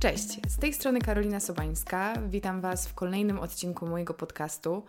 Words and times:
Cześć, 0.00 0.38
z 0.48 0.58
tej 0.58 0.72
strony 0.72 1.00
Karolina 1.00 1.40
Sobańska. 1.40 2.14
Witam 2.28 2.60
Was 2.60 2.88
w 2.88 2.94
kolejnym 2.94 3.38
odcinku 3.38 3.86
mojego 3.86 4.14
podcastu, 4.14 4.84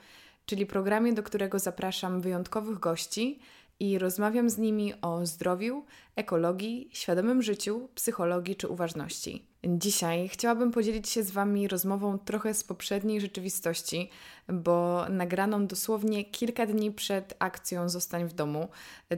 czyli 0.45 0.65
programie, 0.65 1.13
do 1.13 1.23
którego 1.23 1.59
zapraszam 1.59 2.21
wyjątkowych 2.21 2.79
gości 2.79 3.39
i 3.79 3.99
rozmawiam 3.99 4.49
z 4.49 4.57
nimi 4.57 4.93
o 5.01 5.25
zdrowiu, 5.25 5.85
ekologii, 6.15 6.89
świadomym 6.93 7.41
życiu, 7.41 7.89
psychologii 7.95 8.55
czy 8.55 8.67
uważności. 8.67 9.48
Dzisiaj 9.67 10.29
chciałabym 10.29 10.71
podzielić 10.71 11.09
się 11.09 11.23
z 11.23 11.31
Wami 11.31 11.67
rozmową 11.67 12.19
trochę 12.19 12.53
z 12.53 12.63
poprzedniej 12.63 13.21
rzeczywistości, 13.21 14.09
bo 14.47 15.05
nagraną 15.09 15.67
dosłownie 15.67 16.25
kilka 16.25 16.65
dni 16.65 16.91
przed 16.91 17.35
akcją 17.39 17.89
Zostań 17.89 18.27
w 18.27 18.33
domu. 18.33 18.69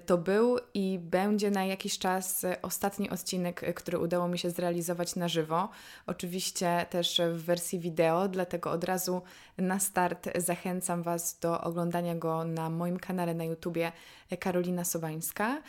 To 0.05 0.17
był 0.17 0.57
i 0.73 0.99
będzie 0.99 1.51
na 1.51 1.65
jakiś 1.65 1.99
czas 1.99 2.45
ostatni 2.61 3.09
odcinek, 3.09 3.73
który 3.75 3.99
udało 3.99 4.27
mi 4.27 4.39
się 4.39 4.49
zrealizować 4.49 5.15
na 5.15 5.27
żywo. 5.27 5.69
Oczywiście 6.07 6.85
też 6.89 7.21
w 7.33 7.45
wersji 7.45 7.79
wideo, 7.79 8.27
dlatego 8.27 8.71
od 8.71 8.83
razu 8.83 9.21
na 9.57 9.79
start 9.79 10.29
zachęcam 10.35 11.03
Was 11.03 11.39
do 11.39 11.61
oglądania 11.61 12.15
go 12.15 12.43
na 12.43 12.69
moim 12.69 12.99
kanale 12.99 13.33
na 13.33 13.43
YouTubie 13.43 13.91
Karolina 14.39 14.83
Sobańska. 14.83 15.61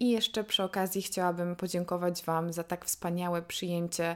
I 0.00 0.10
jeszcze 0.10 0.44
przy 0.44 0.62
okazji 0.62 1.02
chciałabym 1.02 1.56
podziękować 1.56 2.22
Wam 2.22 2.52
za 2.52 2.64
tak 2.64 2.84
wspaniałe 2.84 3.42
przyjęcie 3.42 4.07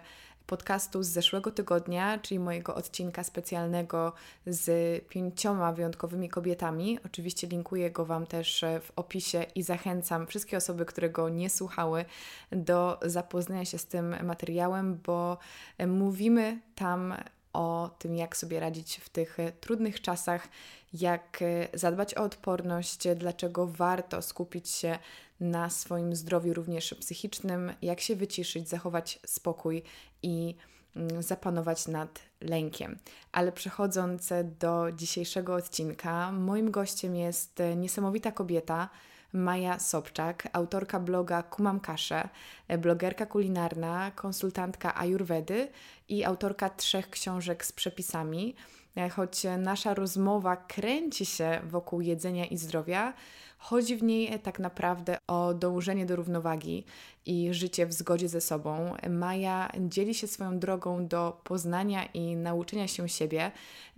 podcastu 0.46 1.02
z 1.02 1.08
zeszłego 1.08 1.50
tygodnia, 1.50 2.18
czyli 2.18 2.40
mojego 2.40 2.74
odcinka 2.74 3.24
specjalnego 3.24 4.12
z 4.46 5.04
pięcioma 5.08 5.72
wyjątkowymi 5.72 6.28
kobietami. 6.28 6.98
Oczywiście 7.06 7.46
linkuję 7.46 7.90
go 7.90 8.04
Wam 8.04 8.26
też 8.26 8.64
w 8.80 8.92
opisie 8.96 9.46
i 9.54 9.62
zachęcam 9.62 10.26
wszystkie 10.26 10.56
osoby, 10.56 10.84
które 10.84 11.10
go 11.10 11.28
nie 11.28 11.50
słuchały, 11.50 12.04
do 12.50 13.00
zapoznania 13.02 13.64
się 13.64 13.78
z 13.78 13.86
tym 13.86 14.16
materiałem, 14.26 15.00
bo 15.06 15.38
mówimy 15.86 16.60
tam 16.74 17.14
o 17.52 17.90
tym, 17.98 18.16
jak 18.16 18.36
sobie 18.36 18.60
radzić 18.60 18.96
w 18.96 19.08
tych 19.08 19.36
trudnych 19.60 20.00
czasach, 20.00 20.48
jak 20.92 21.40
zadbać 21.74 22.14
o 22.14 22.22
odporność, 22.22 23.08
dlaczego 23.16 23.66
warto 23.66 24.22
skupić 24.22 24.68
się 24.68 24.98
na 25.42 25.70
swoim 25.70 26.16
zdrowiu 26.16 26.54
również 26.54 26.94
psychicznym, 26.94 27.72
jak 27.82 28.00
się 28.00 28.16
wyciszyć, 28.16 28.68
zachować 28.68 29.18
spokój 29.26 29.82
i 30.22 30.54
mm, 30.96 31.22
zapanować 31.22 31.88
nad 31.88 32.20
lękiem. 32.40 32.98
Ale 33.32 33.52
przechodząc 33.52 34.32
do 34.58 34.86
dzisiejszego 34.92 35.54
odcinka, 35.54 36.32
moim 36.32 36.70
gościem 36.70 37.16
jest 37.16 37.62
niesamowita 37.76 38.32
kobieta. 38.32 38.88
Maja 39.32 39.78
Sobczak, 39.78 40.48
autorka 40.52 41.00
bloga 41.00 41.42
Kumam 41.42 41.80
Kaszę, 41.80 42.28
blogerka 42.78 43.26
kulinarna, 43.26 44.10
konsultantka 44.10 44.94
Ayurvedy 44.94 45.68
i 46.08 46.24
autorka 46.24 46.70
trzech 46.70 47.10
książek 47.10 47.64
z 47.64 47.72
przepisami. 47.72 48.54
Choć 49.10 49.42
nasza 49.58 49.94
rozmowa 49.94 50.56
kręci 50.56 51.26
się 51.26 51.60
wokół 51.64 52.00
jedzenia 52.00 52.44
i 52.44 52.58
zdrowia, 52.58 53.14
Chodzi 53.62 53.96
w 53.96 54.02
niej 54.02 54.40
tak 54.40 54.58
naprawdę 54.58 55.18
o 55.26 55.54
dążenie 55.54 56.06
do 56.06 56.16
równowagi 56.16 56.84
i 57.26 57.54
życie 57.54 57.86
w 57.86 57.92
zgodzie 57.92 58.28
ze 58.28 58.40
sobą. 58.40 58.94
Maja 59.10 59.70
dzieli 59.80 60.14
się 60.14 60.26
swoją 60.26 60.58
drogą 60.58 61.06
do 61.06 61.40
poznania 61.44 62.04
i 62.04 62.36
nauczenia 62.36 62.88
się 62.88 63.08
siebie, 63.08 63.52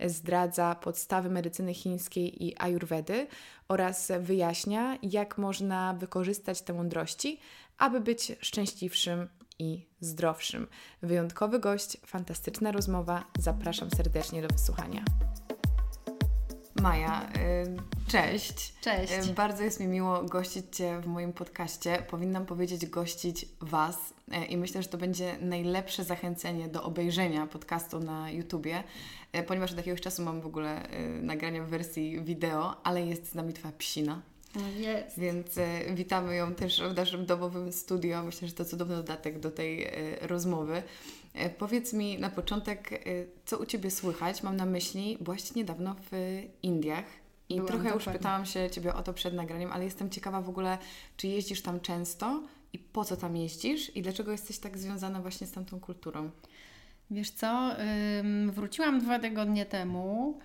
zdradza 0.05 0.75
podstawy 0.75 1.29
medycyny 1.29 1.73
chińskiej 1.73 2.45
i 2.45 2.55
ayurvedy 2.57 3.27
oraz 3.67 4.11
wyjaśnia, 4.19 4.97
jak 5.01 5.37
można 5.37 5.93
wykorzystać 5.93 6.61
te 6.61 6.73
mądrości, 6.73 7.39
aby 7.77 8.01
być 8.01 8.31
szczęśliwszym 8.41 9.27
i 9.59 9.85
zdrowszym. 9.99 10.67
Wyjątkowy 11.01 11.59
gość, 11.59 11.97
fantastyczna 12.05 12.71
rozmowa. 12.71 13.23
Zapraszam 13.39 13.89
serdecznie 13.91 14.41
do 14.41 14.47
wysłuchania. 14.47 15.05
Maja, 16.85 17.29
cześć. 18.07 18.73
Cześć. 18.81 19.31
Bardzo 19.31 19.63
jest 19.63 19.79
mi 19.79 19.87
miło 19.87 20.23
gościć 20.23 20.65
Cię 20.75 21.01
w 21.01 21.07
moim 21.07 21.33
podcaście. 21.33 22.03
Powinnam 22.09 22.45
powiedzieć 22.45 22.85
gościć 22.85 23.45
Was 23.61 24.13
y, 24.33 24.45
i 24.45 24.57
myślę, 24.57 24.83
że 24.83 24.89
to 24.89 24.97
będzie 24.97 25.37
najlepsze 25.41 26.03
zachęcenie 26.03 26.67
do 26.67 26.83
obejrzenia 26.83 27.47
podcastu 27.47 27.99
na 27.99 28.31
YouTubie, 28.31 28.83
ponieważ 29.47 29.71
od 29.71 29.77
jakiegoś 29.77 30.01
czasu 30.01 30.23
mam 30.23 30.41
w 30.41 30.45
ogóle 30.45 30.87
nagrania 31.21 31.63
w 31.63 31.69
wersji 31.69 32.21
wideo, 32.21 32.75
ale 32.83 33.05
jest 33.05 33.31
z 33.31 33.35
nami 33.35 33.53
Twoja 33.53 33.73
psina. 33.77 34.21
No 34.55 34.67
jest. 34.67 35.19
Więc 35.19 35.47
witamy 35.93 36.35
ją 36.35 36.55
też 36.55 36.81
w 36.81 36.95
naszym 36.95 37.25
domowym 37.25 37.71
studio. 37.71 38.23
Myślę, 38.23 38.47
że 38.47 38.53
to 38.53 38.65
cudowny 38.65 38.95
dodatek 38.95 39.39
do 39.39 39.51
tej 39.51 39.91
rozmowy. 40.21 40.83
E, 41.35 41.49
powiedz 41.49 41.93
mi 41.93 42.19
na 42.19 42.29
początek, 42.29 42.93
e, 42.93 42.97
co 43.45 43.57
u 43.57 43.65
Ciebie 43.65 43.91
słychać? 43.91 44.43
Mam 44.43 44.55
na 44.55 44.65
myśli, 44.65 45.17
byłaś 45.21 45.55
niedawno 45.55 45.95
w 46.11 46.41
Indiach 46.63 47.05
i 47.49 47.53
Byłam 47.55 47.67
trochę 47.67 47.83
dokładnie. 47.83 48.11
już 48.11 48.17
pytałam 48.17 48.45
się 48.45 48.69
Ciebie 48.69 48.93
o 48.93 49.03
to 49.03 49.13
przed 49.13 49.33
nagraniem, 49.33 49.71
ale 49.71 49.83
jestem 49.83 50.09
ciekawa 50.09 50.41
w 50.41 50.49
ogóle, 50.49 50.77
czy 51.17 51.27
jeździsz 51.27 51.61
tam 51.61 51.79
często 51.79 52.43
i 52.73 52.79
po 52.79 53.05
co 53.05 53.17
tam 53.17 53.37
jeździsz 53.37 53.95
i 53.95 54.01
dlaczego 54.01 54.31
jesteś 54.31 54.59
tak 54.59 54.77
związana 54.77 55.21
właśnie 55.21 55.47
z 55.47 55.51
tamtą 55.51 55.79
kulturą? 55.79 56.29
Wiesz 57.11 57.31
co, 57.31 57.71
wróciłam 58.51 58.99
dwa 58.99 59.19
tygodnie 59.19 59.65
temu 59.65 60.39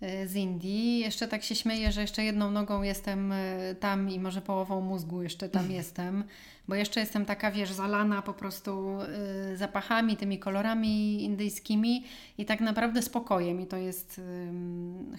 z 0.00 0.34
Indii. 0.34 0.98
Jeszcze 0.98 1.28
tak 1.28 1.42
się 1.42 1.54
śmieję, 1.54 1.92
że 1.92 2.00
jeszcze 2.00 2.24
jedną 2.24 2.50
nogą 2.50 2.82
jestem 2.82 3.32
e, 3.32 3.74
tam 3.80 4.10
i 4.10 4.20
może 4.20 4.40
połową 4.40 4.80
mózgu 4.80 5.22
jeszcze 5.22 5.48
tam 5.48 5.70
jestem, 5.70 6.24
bo 6.68 6.74
jeszcze 6.74 7.00
jestem 7.00 7.24
taka, 7.24 7.50
wiesz, 7.50 7.72
zalana 7.72 8.22
po 8.22 8.34
prostu 8.34 8.98
e, 9.52 9.56
zapachami, 9.56 10.16
tymi 10.16 10.38
kolorami 10.38 11.24
indyjskimi 11.24 12.04
i 12.38 12.44
tak 12.44 12.60
naprawdę 12.60 13.02
spokojem 13.02 13.60
i 13.60 13.66
to 13.66 13.76
jest 13.76 14.20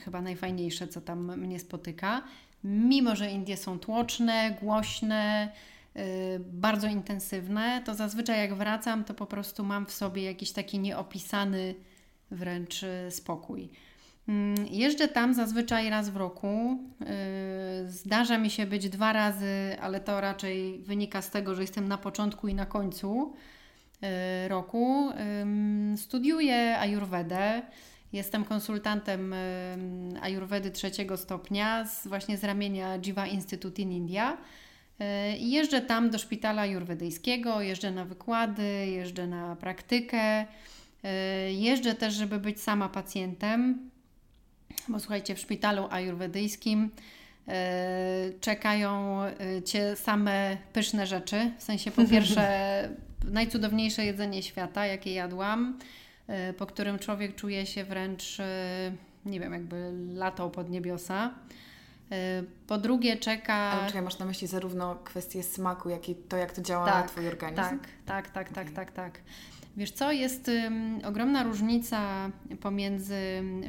chyba 0.05 0.21
najfajniejsze, 0.21 0.87
co 0.87 1.01
tam 1.01 1.37
mnie 1.39 1.59
spotyka. 1.59 2.23
Mimo, 2.63 3.15
że 3.15 3.31
Indie 3.31 3.57
są 3.57 3.79
tłoczne, 3.79 4.57
głośne, 4.61 5.51
e, 5.95 6.39
bardzo 6.39 6.87
intensywne, 6.87 7.81
to 7.85 7.95
zazwyczaj 7.95 8.39
jak 8.39 8.53
wracam, 8.53 9.03
to 9.03 9.13
po 9.13 9.25
prostu 9.25 9.63
mam 9.63 9.85
w 9.85 9.91
sobie 9.91 10.23
jakiś 10.23 10.51
taki 10.51 10.79
nieopisany 10.79 11.75
wręcz 12.31 12.85
spokój. 13.09 13.69
Mm, 14.27 14.67
jeżdżę 14.71 15.07
tam 15.07 15.33
zazwyczaj 15.33 15.89
raz 15.89 16.09
w 16.09 16.15
roku. 16.15 16.77
Y, 17.85 17.89
zdarza 17.89 18.37
mi 18.37 18.49
się 18.49 18.65
być 18.65 18.89
dwa 18.89 19.13
razy, 19.13 19.77
ale 19.81 19.99
to 19.99 20.21
raczej 20.21 20.79
wynika 20.79 21.21
z 21.21 21.31
tego, 21.31 21.55
że 21.55 21.61
jestem 21.61 21.87
na 21.87 21.97
początku 21.97 22.47
i 22.47 22.53
na 22.53 22.65
końcu 22.65 23.33
y, 24.03 24.47
roku. 24.47 25.09
Studiuję 25.95 26.79
Ayurvedę. 26.79 27.61
Jestem 28.13 28.45
konsultantem 28.45 29.35
Ayurvedy 30.21 30.71
trzeciego 30.71 31.17
stopnia 31.17 31.85
z, 31.85 32.07
właśnie 32.07 32.37
z 32.37 32.43
ramienia 32.43 32.99
Jiva 32.99 33.27
Institute 33.27 33.81
in 33.81 33.91
India. 33.91 34.33
Y, 34.33 35.05
jeżdżę 35.37 35.81
tam 35.81 36.09
do 36.09 36.17
szpitala 36.17 36.61
ajurwedyjskiego, 36.61 37.61
jeżdżę 37.61 37.91
na 37.91 38.05
wykłady, 38.05 38.87
jeżdżę 38.87 39.27
na 39.27 39.55
praktykę. 39.55 40.45
Jeżdżę 41.49 41.95
też, 41.95 42.13
żeby 42.13 42.39
być 42.39 42.61
sama 42.61 42.89
pacjentem 42.89 43.89
bo 44.89 44.99
słuchajcie, 44.99 45.35
w 45.35 45.39
szpitalu 45.39 45.87
ajurwedyjskim 45.89 46.89
e, 47.47 48.29
czekają 48.41 49.21
e, 49.23 49.63
Cię 49.63 49.95
same 49.95 50.57
pyszne 50.73 51.07
rzeczy. 51.07 51.51
W 51.57 51.63
sensie 51.63 51.91
po 51.91 52.05
pierwsze 52.11 52.89
najcudowniejsze 53.23 54.05
jedzenie 54.05 54.43
świata, 54.43 54.85
jakie 54.85 55.13
jadłam, 55.13 55.79
e, 56.27 56.53
po 56.53 56.65
którym 56.65 56.99
człowiek 56.99 57.35
czuje 57.35 57.65
się 57.65 57.83
wręcz, 57.83 58.37
nie 59.25 59.39
wiem, 59.39 59.53
jakby 59.53 59.91
latał 60.13 60.51
pod 60.51 60.69
niebiosa. 60.69 61.33
Po 62.67 62.77
drugie 62.77 63.17
czeka... 63.17 63.53
Ale 63.53 63.87
czekaj, 63.87 64.01
masz 64.01 64.19
na 64.19 64.25
myśli 64.25 64.47
zarówno 64.47 64.95
kwestię 64.95 65.43
smaku, 65.43 65.89
jak 65.89 66.09
i 66.09 66.15
to, 66.15 66.37
jak 66.37 66.51
to 66.51 66.61
działa 66.61 66.85
tak, 66.85 67.03
na 67.03 67.09
Twój 67.09 67.27
organizm? 67.27 67.79
Tak, 67.79 67.87
tak, 68.05 68.29
tak, 68.29 68.49
tak, 68.49 68.63
okay. 68.63 68.75
tak, 68.75 68.91
tak. 68.91 69.19
Wiesz 69.77 69.91
co, 69.91 70.11
jest 70.11 70.51
ogromna 71.03 71.43
różnica 71.43 72.31
pomiędzy 72.61 73.15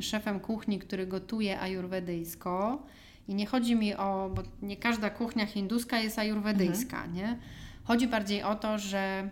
szefem 0.00 0.40
kuchni, 0.40 0.78
który 0.78 1.06
gotuje 1.06 1.60
ajurwedyjsko 1.60 2.82
i 3.28 3.34
nie 3.34 3.46
chodzi 3.46 3.76
mi 3.76 3.94
o, 3.94 4.30
bo 4.34 4.42
nie 4.62 4.76
każda 4.76 5.10
kuchnia 5.10 5.46
hinduska 5.46 5.98
jest 5.98 6.18
ajurwedyjska, 6.18 6.96
mhm. 6.96 7.14
nie? 7.14 7.38
Chodzi 7.84 8.08
bardziej 8.08 8.42
o 8.42 8.54
to, 8.54 8.78
że 8.78 9.30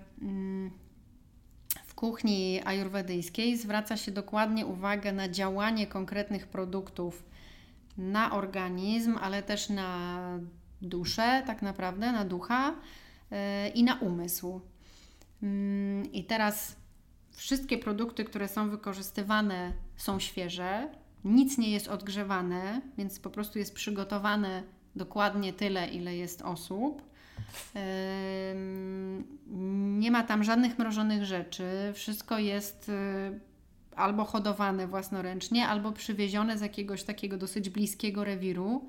w 1.87 1.95
kuchni 1.95 2.61
ajurwedyjskiej 2.65 3.57
zwraca 3.57 3.97
się 3.97 4.13
dokładnie 4.13 4.67
uwagę 4.67 5.13
na 5.13 5.29
działanie 5.29 5.87
konkretnych 5.87 6.47
produktów 6.47 7.25
na 7.99 8.33
organizm, 8.33 9.19
ale 9.21 9.43
też 9.43 9.69
na 9.69 10.21
duszę, 10.83 11.43
tak 11.47 11.63
naprawdę, 11.63 12.13
na 12.13 12.25
ducha 12.25 12.75
yy, 13.31 13.37
i 13.69 13.85
na 13.85 13.95
umysł. 13.95 14.61
Mm, 15.43 16.13
I 16.13 16.25
teraz 16.25 16.77
wszystkie 17.31 17.79
produkty, 17.79 18.25
które 18.25 18.49
są 18.49 18.71
wykorzystywane, 18.71 19.73
są 19.97 20.21
świeże, 20.21 20.89
nic 21.25 21.59
nie 21.59 21.71
jest 21.71 21.89
odgrzewane, 21.89 22.81
więc 22.99 23.19
po 23.19 23.31
prostu 23.31 23.59
jest 23.59 23.75
przygotowane 23.75 24.63
dokładnie 24.97 25.53
tyle, 25.53 25.89
ile 25.89 26.17
jest 26.17 26.43
osób. 26.43 27.03
nie 29.99 30.11
ma 30.11 30.23
tam 30.23 30.45
żadnych 30.45 30.79
mrożonych 30.79 31.25
rzeczy, 31.25 31.65
wszystko 31.95 32.39
jest 32.39 32.89
y, 32.89 33.41
albo 33.97 34.25
hodowane 34.25 34.87
własnoręcznie, 34.87 35.69
albo 35.69 35.93
przywiezione 35.93 36.59
z 36.59 36.61
jakiegoś 36.61 37.03
takiego 37.03 37.37
dosyć 37.37 37.71
bliskiego 37.71 38.25
rewiru. 38.25 38.89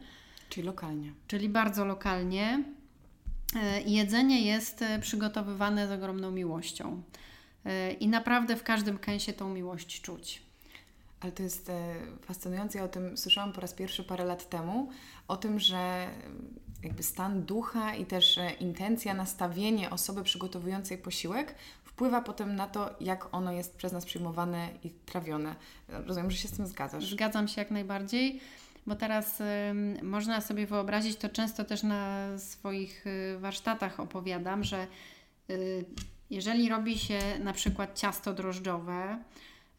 Czyli 0.49 0.67
lokalnie. 0.67 1.13
Czyli 1.27 1.49
bardzo 1.49 1.85
lokalnie. 1.85 2.63
I 3.85 3.93
jedzenie 3.93 4.41
jest 4.41 4.83
przygotowywane 5.01 5.87
z 5.87 5.91
ogromną 5.91 6.31
miłością. 6.31 7.01
I 7.99 8.07
naprawdę 8.07 8.55
w 8.55 8.63
każdym 8.63 8.97
kęsie 8.97 9.33
tą 9.33 9.49
miłość 9.49 10.01
czuć. 10.01 10.47
Ale 11.19 11.31
to 11.31 11.43
jest 11.43 11.69
e, 11.69 11.95
fascynujące. 12.21 12.77
Ja 12.77 12.83
o 12.83 12.87
tym 12.87 13.17
słyszałam 13.17 13.53
po 13.53 13.61
raz 13.61 13.73
pierwszy 13.73 14.03
parę 14.03 14.25
lat 14.25 14.49
temu. 14.49 14.89
O 15.27 15.37
tym, 15.37 15.59
że 15.59 15.77
e, 15.77 16.09
jakby 16.83 17.03
stan 17.03 17.43
ducha 17.43 17.95
i 17.95 18.05
też 18.05 18.37
e, 18.37 18.51
intencja, 18.51 19.13
nastawienie 19.13 19.89
osoby 19.89 20.23
przygotowującej 20.23 20.97
posiłek 20.97 21.55
wpływa 21.83 22.21
potem 22.21 22.55
na 22.55 22.67
to, 22.67 22.95
jak 22.99 23.33
ono 23.33 23.51
jest 23.51 23.75
przez 23.75 23.91
nas 23.91 24.05
przyjmowane 24.05 24.69
i 24.83 24.89
trawione. 24.89 25.55
Rozumiem, 25.89 26.31
że 26.31 26.37
się 26.37 26.47
z 26.47 26.51
tym 26.51 26.67
zgadzasz. 26.67 27.09
Zgadzam 27.09 27.47
się 27.47 27.61
jak 27.61 27.71
najbardziej, 27.71 28.39
bo 28.87 28.95
teraz 28.95 29.41
y, 29.41 29.43
można 30.03 30.41
sobie 30.41 30.67
wyobrazić, 30.67 31.17
to 31.17 31.29
często 31.29 31.63
też 31.65 31.83
na 31.83 32.27
swoich 32.37 33.07
y, 33.07 33.39
warsztatach 33.39 33.99
opowiadam, 33.99 34.63
że 34.63 34.87
y, 35.49 35.85
jeżeli 36.29 36.69
robi 36.69 36.97
się 36.97 37.19
na 37.39 37.53
przykład 37.53 37.99
ciasto 37.99 38.33
drożdżowe, 38.33 39.17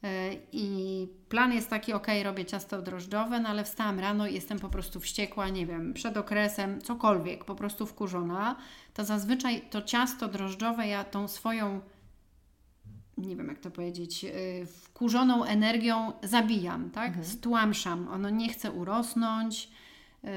E, 0.05 0.31
I 0.53 1.09
plan 1.29 1.53
jest 1.53 1.71
taki, 1.71 1.93
ok, 1.93 2.07
robię 2.23 2.45
ciasto 2.45 2.83
drożdżowe, 2.83 3.41
no 3.41 3.49
ale 3.49 3.65
wstałam 3.65 4.01
rano 4.01 4.27
i 4.27 4.35
jestem 4.35 4.59
po 4.59 4.69
prostu 4.69 5.01
wściekła, 5.01 5.49
nie 5.49 5.67
wiem, 5.67 5.95
przed 5.95 6.17
okresem, 6.17 6.83
cokolwiek, 6.83 7.45
po 7.45 7.55
prostu 7.55 7.87
wkurzona, 7.87 8.57
to 8.95 9.05
zazwyczaj 9.05 9.63
to 9.71 9.83
ciasto 9.83 10.29
drożdżowe 10.29 10.87
ja 10.87 11.05
tą 11.05 11.29
swoją, 11.29 11.81
nie 13.19 13.37
wiem 13.37 13.49
jak 13.49 13.59
to 13.59 13.71
powiedzieć, 13.71 14.25
e, 14.25 14.31
wkurzoną 14.67 15.45
energią 15.45 16.13
zabijam, 16.23 16.91
tak? 16.91 17.09
Mhm. 17.09 17.25
Stłamszam. 17.25 18.09
Ono 18.09 18.31
nie 18.31 18.49
chce 18.49 18.73
urosnąć. 18.73 19.71
Yy, 20.25 20.31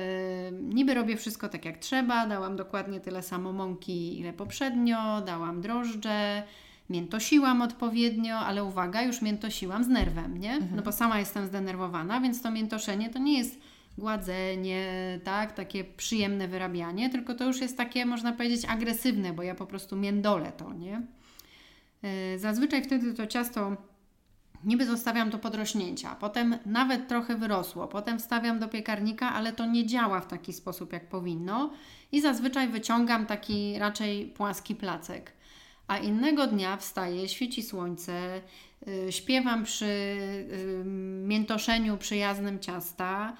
niby 0.62 0.94
robię 0.94 1.18
wszystko 1.18 1.50
tak 1.50 1.66
jak 1.66 1.78
trzeba, 1.78 2.28
dałam 2.28 2.56
dokładnie 2.56 3.00
tyle 3.00 3.24
samo 3.24 3.54
mąki, 3.54 4.19
ile 4.19 4.33
poprzednio, 4.33 5.22
dałam 5.22 5.62
drożdże, 5.62 6.44
miętosiłam 6.89 7.62
odpowiednio, 7.62 8.38
ale 8.38 8.63
uwaga, 8.63 9.01
już 9.01 9.22
miętosiłam 9.22 9.83
z 9.83 9.88
nerwem, 9.88 10.38
nie? 10.38 10.54
Mhm. 10.54 10.75
No 10.75 10.81
bo 10.81 10.92
sama 10.92 11.19
jestem 11.19 11.48
zdenerwowana, 11.48 12.22
więc 12.22 12.42
to 12.42 12.51
miętoszenie 12.51 13.10
to 13.10 13.19
nie 13.19 13.38
jest 13.38 13.60
gładzenie, 13.98 15.19
tak, 15.24 15.51
takie 15.54 15.83
przyjemne 15.83 16.48
wyrabianie, 16.48 17.10
tylko 17.10 17.36
to 17.36 17.44
już 17.44 17.62
jest 17.62 17.78
takie, 17.78 18.06
można 18.06 18.31
powiedzieć, 18.31 18.66
agresywne, 18.66 19.33
bo 19.33 19.44
ja 19.44 19.56
po 19.56 19.66
prostu 19.66 19.95
międolę 19.95 20.51
to, 20.51 20.74
nie? 20.74 21.01
Yy, 22.03 22.39
zazwyczaj 22.39 22.83
wtedy 22.83 23.13
to 23.13 23.27
ciasto 23.27 23.77
niby 24.63 24.86
zostawiam 24.86 25.30
do 25.30 25.39
podrośnięcia, 25.39 26.15
potem 26.15 26.57
nawet 26.65 27.07
trochę 27.07 27.36
wyrosło, 27.36 27.88
potem 27.88 28.19
wstawiam 28.19 28.59
do 28.59 28.68
piekarnika, 28.68 29.33
ale 29.33 29.53
to 29.53 29.65
nie 29.65 29.86
działa 29.86 30.21
w 30.21 30.27
taki 30.27 30.53
sposób, 30.53 30.94
jak 30.94 31.09
powinno 31.09 31.74
i 32.12 32.21
zazwyczaj 32.21 32.69
wyciągam 32.69 33.25
taki 33.25 33.80
raczej 33.80 34.27
płaski 34.27 34.75
placek 34.75 35.33
a 35.92 35.98
innego 35.98 36.48
dnia 36.48 36.77
wstaję, 36.77 37.30
świeci 37.30 37.63
słońce, 37.63 38.42
yy, 38.88 39.12
śpiewam 39.12 39.63
przy 39.63 39.86
yy, 39.86 40.83
miętoszeniu 41.24 41.97
przyjaznym 41.97 42.59
ciasta. 42.59 43.38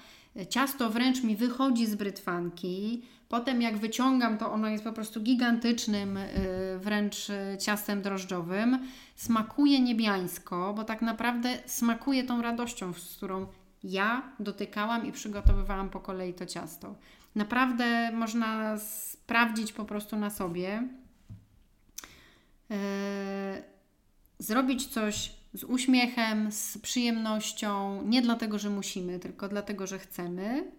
Ciasto 0.48 0.90
wręcz 0.90 1.22
mi 1.22 1.36
wychodzi 1.36 1.86
z 1.86 1.94
brytwanki. 1.94 3.02
Potem, 3.32 3.62
jak 3.62 3.76
wyciągam, 3.76 4.38
to 4.38 4.52
ono 4.52 4.68
jest 4.68 4.84
po 4.84 4.92
prostu 4.92 5.20
gigantycznym, 5.20 6.16
yy, 6.16 6.78
wręcz 6.78 7.30
y, 7.30 7.56
ciastem 7.60 8.02
drożdżowym. 8.02 8.78
Smakuje 9.16 9.80
niebiańsko, 9.80 10.74
bo 10.76 10.84
tak 10.84 11.02
naprawdę 11.02 11.58
smakuje 11.66 12.24
tą 12.24 12.42
radością, 12.42 12.92
z 12.92 13.16
którą 13.16 13.46
ja 13.84 14.22
dotykałam 14.38 15.06
i 15.06 15.12
przygotowywałam 15.12 15.90
po 15.90 16.00
kolei 16.00 16.34
to 16.34 16.46
ciasto. 16.46 16.94
Naprawdę 17.34 18.12
można 18.12 18.78
sprawdzić 18.78 19.72
po 19.72 19.84
prostu 19.84 20.16
na 20.16 20.30
sobie 20.30 20.88
E, 22.72 23.62
zrobić 24.38 24.86
coś 24.86 25.32
z 25.54 25.64
uśmiechem, 25.64 26.52
z 26.52 26.78
przyjemnością, 26.78 28.02
nie 28.02 28.22
dlatego, 28.22 28.58
że 28.58 28.70
musimy, 28.70 29.18
tylko 29.18 29.48
dlatego, 29.48 29.86
że 29.86 29.98
chcemy, 29.98 30.72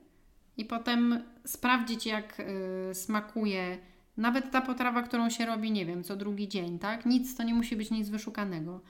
i 0.57 0.65
potem 0.65 1.23
sprawdzić, 1.45 2.05
jak 2.05 2.39
y, 2.39 2.95
smakuje 2.95 3.77
nawet 4.17 4.51
ta 4.51 4.61
potrawa, 4.61 5.03
którą 5.03 5.29
się 5.29 5.45
robi, 5.45 5.71
nie 5.71 5.85
wiem, 5.85 6.03
co 6.03 6.15
drugi 6.15 6.47
dzień, 6.47 6.79
tak? 6.79 7.05
Nic, 7.05 7.35
to 7.35 7.43
nie 7.43 7.53
musi 7.53 7.75
być 7.75 7.91
nic 7.91 8.09
wyszukanego. 8.09 8.81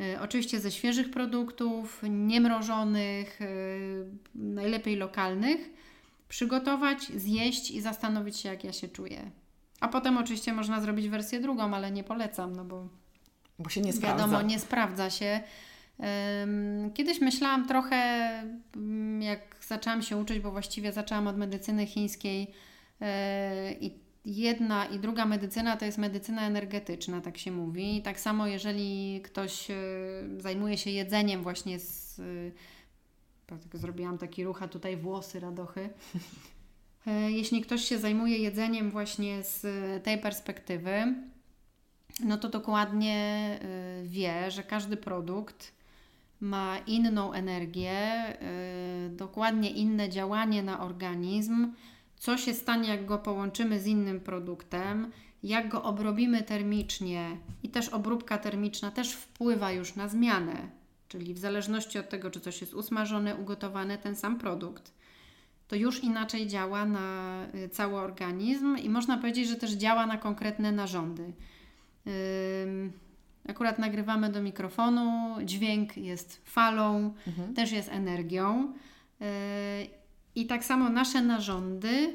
Y, 0.00 0.20
oczywiście 0.20 0.60
ze 0.60 0.70
świeżych 0.70 1.10
produktów, 1.10 2.02
niemrożonych, 2.10 3.40
y, 3.40 4.06
najlepiej 4.34 4.96
lokalnych, 4.96 5.70
przygotować, 6.28 7.06
zjeść 7.06 7.70
i 7.70 7.80
zastanowić 7.80 8.36
się, 8.36 8.48
jak 8.48 8.64
ja 8.64 8.72
się 8.72 8.88
czuję. 8.88 9.30
A 9.80 9.88
potem 9.88 10.18
oczywiście 10.18 10.52
można 10.52 10.80
zrobić 10.80 11.08
wersję 11.08 11.40
drugą, 11.40 11.74
ale 11.74 11.90
nie 11.90 12.04
polecam, 12.04 12.56
no 12.56 12.64
bo, 12.64 12.88
bo 13.58 13.70
się 13.70 13.80
nie 13.80 13.92
sprawdza. 13.92 14.26
Wiadomo, 14.26 14.42
nie 14.42 14.58
sprawdza 14.58 15.10
się. 15.10 15.40
Kiedyś 16.94 17.20
myślałam 17.20 17.68
trochę, 17.68 17.96
mm, 18.76 19.22
jak 19.22 19.56
zaczęłam 19.66 20.02
się 20.02 20.16
uczyć, 20.16 20.40
bo 20.40 20.50
właściwie 20.50 20.92
zaczęłam 20.92 21.26
od 21.26 21.36
medycyny 21.36 21.86
chińskiej 21.86 22.50
e, 23.00 23.72
i 23.72 23.98
jedna 24.24 24.86
i 24.86 24.98
druga 24.98 25.26
medycyna 25.26 25.76
to 25.76 25.84
jest 25.84 25.98
medycyna 25.98 26.46
energetyczna, 26.46 27.20
tak 27.20 27.38
się 27.38 27.52
mówi. 27.52 28.02
Tak 28.02 28.20
samo, 28.20 28.46
jeżeli 28.46 29.20
ktoś 29.24 29.70
e, 29.70 29.74
zajmuje 30.38 30.78
się 30.78 30.90
jedzeniem 30.90 31.42
właśnie 31.42 31.78
z. 31.78 32.20
Tak 33.46 33.58
zrobiłam 33.74 34.18
taki 34.18 34.44
ruch, 34.44 34.62
a 34.62 34.68
tutaj 34.68 34.96
włosy 34.96 35.40
radochy. 35.40 35.90
E, 37.06 37.30
jeśli 37.30 37.60
ktoś 37.60 37.84
się 37.84 37.98
zajmuje 37.98 38.38
jedzeniem 38.38 38.90
właśnie 38.90 39.42
z 39.42 39.62
tej 40.04 40.18
perspektywy, 40.18 41.14
no 42.20 42.38
to 42.38 42.48
dokładnie 42.48 43.16
e, 43.62 44.02
wie, 44.04 44.50
że 44.50 44.62
każdy 44.62 44.96
produkt 44.96 45.72
ma 46.40 46.78
inną 46.78 47.32
energię, 47.32 47.90
e, 47.90 48.36
dokładnie 49.10 49.70
inne 49.70 50.08
działanie 50.08 50.62
na 50.62 50.80
organizm, 50.80 51.72
co 52.16 52.36
się 52.36 52.54
stanie, 52.54 52.88
jak 52.88 53.06
go 53.06 53.18
połączymy 53.18 53.80
z 53.80 53.86
innym 53.86 54.20
produktem, 54.20 55.12
jak 55.42 55.68
go 55.68 55.82
obrobimy 55.82 56.42
termicznie? 56.42 57.36
I 57.62 57.68
też 57.68 57.88
obróbka 57.88 58.38
termiczna 58.38 58.90
też 58.90 59.12
wpływa 59.12 59.72
już 59.72 59.96
na 59.96 60.08
zmianę, 60.08 60.68
czyli 61.08 61.34
w 61.34 61.38
zależności 61.38 61.98
od 61.98 62.08
tego, 62.08 62.30
czy 62.30 62.40
coś 62.40 62.60
jest 62.60 62.74
usmażone, 62.74 63.36
ugotowane, 63.36 63.98
ten 63.98 64.16
sam 64.16 64.38
produkt. 64.38 64.92
To 65.68 65.76
już 65.76 66.04
inaczej 66.04 66.46
działa 66.46 66.84
na 66.84 67.40
y, 67.54 67.68
cały 67.68 67.94
organizm 67.94 68.76
i 68.76 68.88
można 68.88 69.18
powiedzieć, 69.18 69.48
że 69.48 69.56
też 69.56 69.72
działa 69.72 70.06
na 70.06 70.18
konkretne 70.18 70.72
narządy. 70.72 71.32
Akurat 73.48 73.78
nagrywamy 73.78 74.30
do 74.30 74.42
mikrofonu, 74.42 75.36
dźwięk 75.44 75.96
jest 75.96 76.42
falą, 76.44 77.14
mhm. 77.26 77.54
też 77.54 77.72
jest 77.72 77.88
energią. 77.88 78.72
Y, 79.20 79.24
I 80.34 80.46
tak 80.46 80.64
samo 80.64 80.88
nasze 80.90 81.22
narządy 81.22 82.14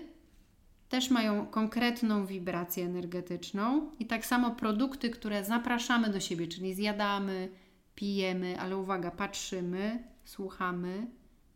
też 0.89 1.09
mają 1.09 1.45
konkretną 1.45 2.25
wibrację 2.25 2.86
energetyczną, 2.86 3.91
i 4.00 4.05
tak 4.05 4.25
samo 4.25 4.51
produkty, 4.51 5.09
które 5.09 5.43
zapraszamy 5.45 6.09
do 6.09 6.19
siebie, 6.19 6.48
czyli 6.48 6.74
zjadamy, 6.74 7.50
pijemy, 7.95 8.59
ale 8.59 8.77
uwaga, 8.77 9.12
patrzymy, 9.12 10.03
słuchamy, 10.25 11.07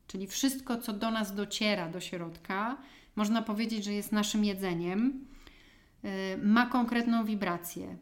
czyli 0.08 0.28
wszystko, 0.28 0.78
co 0.78 0.94
do 0.94 1.12
nas 1.12 1.36
dociera 1.36 1.90
do 1.90 2.00
środka, 2.00 2.78
można 3.16 3.42
powiedzieć, 3.42 3.84
że 3.84 3.94
jest 3.94 4.12
naszym 4.12 4.46
jedzeniem, 4.46 5.26
y, 6.06 6.38
ma 6.38 6.66
konkretną 6.66 7.26
wibrację. 7.26 7.98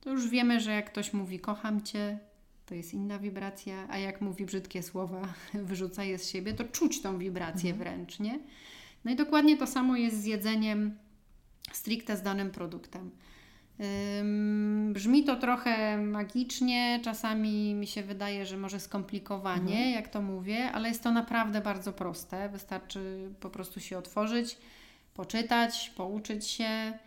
To 0.00 0.10
już 0.10 0.28
wiemy, 0.28 0.60
że 0.60 0.70
jak 0.70 0.90
ktoś 0.90 1.12
mówi 1.12 1.40
kocham 1.40 1.82
cię, 1.82 2.18
to 2.66 2.74
jest 2.74 2.94
inna 2.94 3.18
wibracja, 3.18 3.86
a 3.90 3.98
jak 3.98 4.20
mówi 4.20 4.44
brzydkie 4.46 4.82
słowa, 4.82 5.22
wyrzuca 5.54 6.04
je 6.04 6.18
z 6.18 6.30
siebie, 6.30 6.54
to 6.54 6.64
czuć 6.64 7.02
tą 7.02 7.18
wibrację 7.18 7.70
mhm. 7.70 7.78
wręcz, 7.78 8.20
nie? 8.20 8.38
No 9.04 9.10
i 9.10 9.16
dokładnie 9.16 9.56
to 9.56 9.66
samo 9.66 9.96
jest 9.96 10.20
z 10.20 10.24
jedzeniem 10.24 10.98
stricte 11.72 12.16
z 12.16 12.22
danym 12.22 12.50
produktem. 12.50 13.10
Brzmi 14.92 15.24
to 15.24 15.36
trochę 15.36 15.98
magicznie, 15.98 17.00
czasami 17.04 17.74
mi 17.74 17.86
się 17.86 18.02
wydaje, 18.02 18.46
że 18.46 18.56
może 18.56 18.80
skomplikowanie, 18.80 19.76
mhm. 19.76 19.90
jak 19.90 20.08
to 20.08 20.22
mówię, 20.22 20.72
ale 20.72 20.88
jest 20.88 21.02
to 21.02 21.12
naprawdę 21.12 21.60
bardzo 21.60 21.92
proste. 21.92 22.48
Wystarczy 22.48 23.30
po 23.40 23.50
prostu 23.50 23.80
się 23.80 23.98
otworzyć, 23.98 24.58
poczytać, 25.14 25.92
pouczyć 25.96 26.46
się. 26.46 26.98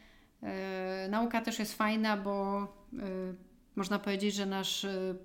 Yy, 0.42 0.50
nauka 1.10 1.42
też 1.42 1.60
jest 1.60 1.78
fajna, 1.78 2.18
bo 2.18 2.68
można 3.76 4.00
powiedzieć, 4.00 4.36
że 4.36 4.46
nasz 4.46 4.84
yy, 4.84 5.16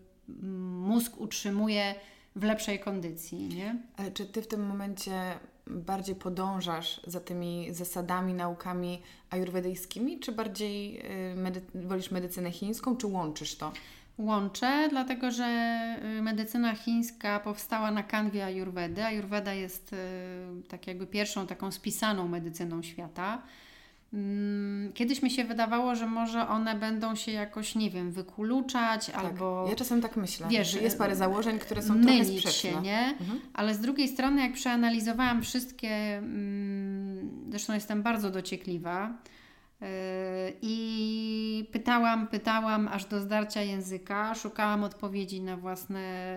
mózg 0.89 1.21
utrzymuje 1.21 1.95
w 2.37 2.45
lepszej 2.45 2.81
kondycji. 2.81 3.49
Nie? 3.49 3.77
Ale 3.97 4.11
czy 4.11 4.27
ty 4.27 4.43
w 4.43 4.49
tym 4.49 4.67
momencie 4.67 5.39
bardziej 5.67 6.15
podążasz 6.15 7.01
za 7.07 7.21
tymi 7.21 7.75
zasadami, 7.75 8.35
naukami 8.35 9.03
ajurwedyjskimi, 9.31 10.21
czy 10.21 10.33
bardziej 10.33 11.01
y, 11.33 11.37
medy- 11.37 11.87
wolisz 11.87 12.11
medycynę 12.11 12.51
chińską, 12.51 12.97
czy 12.97 13.07
łączysz 13.07 13.57
to? 13.57 13.73
Łączę, 14.19 14.89
dlatego 14.91 15.31
że 15.31 15.47
y, 16.19 16.23
medycyna 16.23 16.75
chińska 16.75 17.41
powstała 17.41 17.91
na 17.91 18.03
kanwie 18.03 18.45
Ayurvedy. 18.45 19.05
Ayurveda 19.05 19.55
jest 19.55 19.93
y, 19.93 19.97
tak 20.69 20.87
jakby 20.87 21.07
pierwszą 21.07 21.47
taką 21.47 21.71
spisaną 21.71 22.29
medycyną 22.29 22.83
świata. 22.83 23.43
Mm, 24.17 24.93
kiedyś 24.93 25.23
mi 25.23 25.31
się 25.31 25.45
wydawało, 25.45 25.95
że 25.95 26.07
może 26.07 26.49
one 26.49 26.75
będą 26.75 27.15
się 27.15 27.33
jakoś, 27.33 27.75
nie 27.75 27.91
wiem, 27.91 28.13
wykluczać 28.13 29.07
Tak. 29.07 29.15
albo. 29.25 29.67
Ja 29.69 29.77
czasem 29.77 30.03
tak 30.03 30.17
myślę, 30.17 30.47
Wiesz, 30.51 30.71
że 30.71 30.81
jest 30.81 30.99
parę 30.99 31.17
założeń, 31.17 31.59
które 31.59 31.83
są 31.83 32.01
trochę 32.03 32.25
sprzeczne. 32.25 32.71
się, 32.71 32.81
nie? 32.81 33.17
Mhm. 33.21 33.41
Ale 33.55 33.75
z 33.75 33.81
drugiej 33.81 34.09
strony, 34.09 34.43
jak 34.43 34.53
przeanalizowałam 34.53 35.43
wszystkie, 35.43 36.17
mm, 36.19 37.31
zresztą 37.51 37.75
jestem 37.75 38.03
bardzo 38.03 38.31
dociekliwa 38.31 39.19
yy, 39.81 39.87
i 40.63 41.69
pytałam, 41.73 42.27
pytałam 42.27 42.89
aż 42.89 43.05
do 43.05 43.21
zdarcia 43.21 43.63
języka, 43.63 44.35
szukałam 44.35 44.85
odpowiedzi 44.85 45.41
na 45.41 45.57
własne 45.57 46.37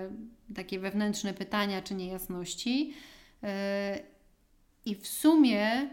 takie 0.55 0.79
wewnętrzne 0.79 1.33
pytania 1.33 1.81
czy 1.81 1.93
niejasności. 1.95 2.93
Yy, 3.43 3.49
I 4.85 4.95
w 4.95 5.07
sumie 5.07 5.89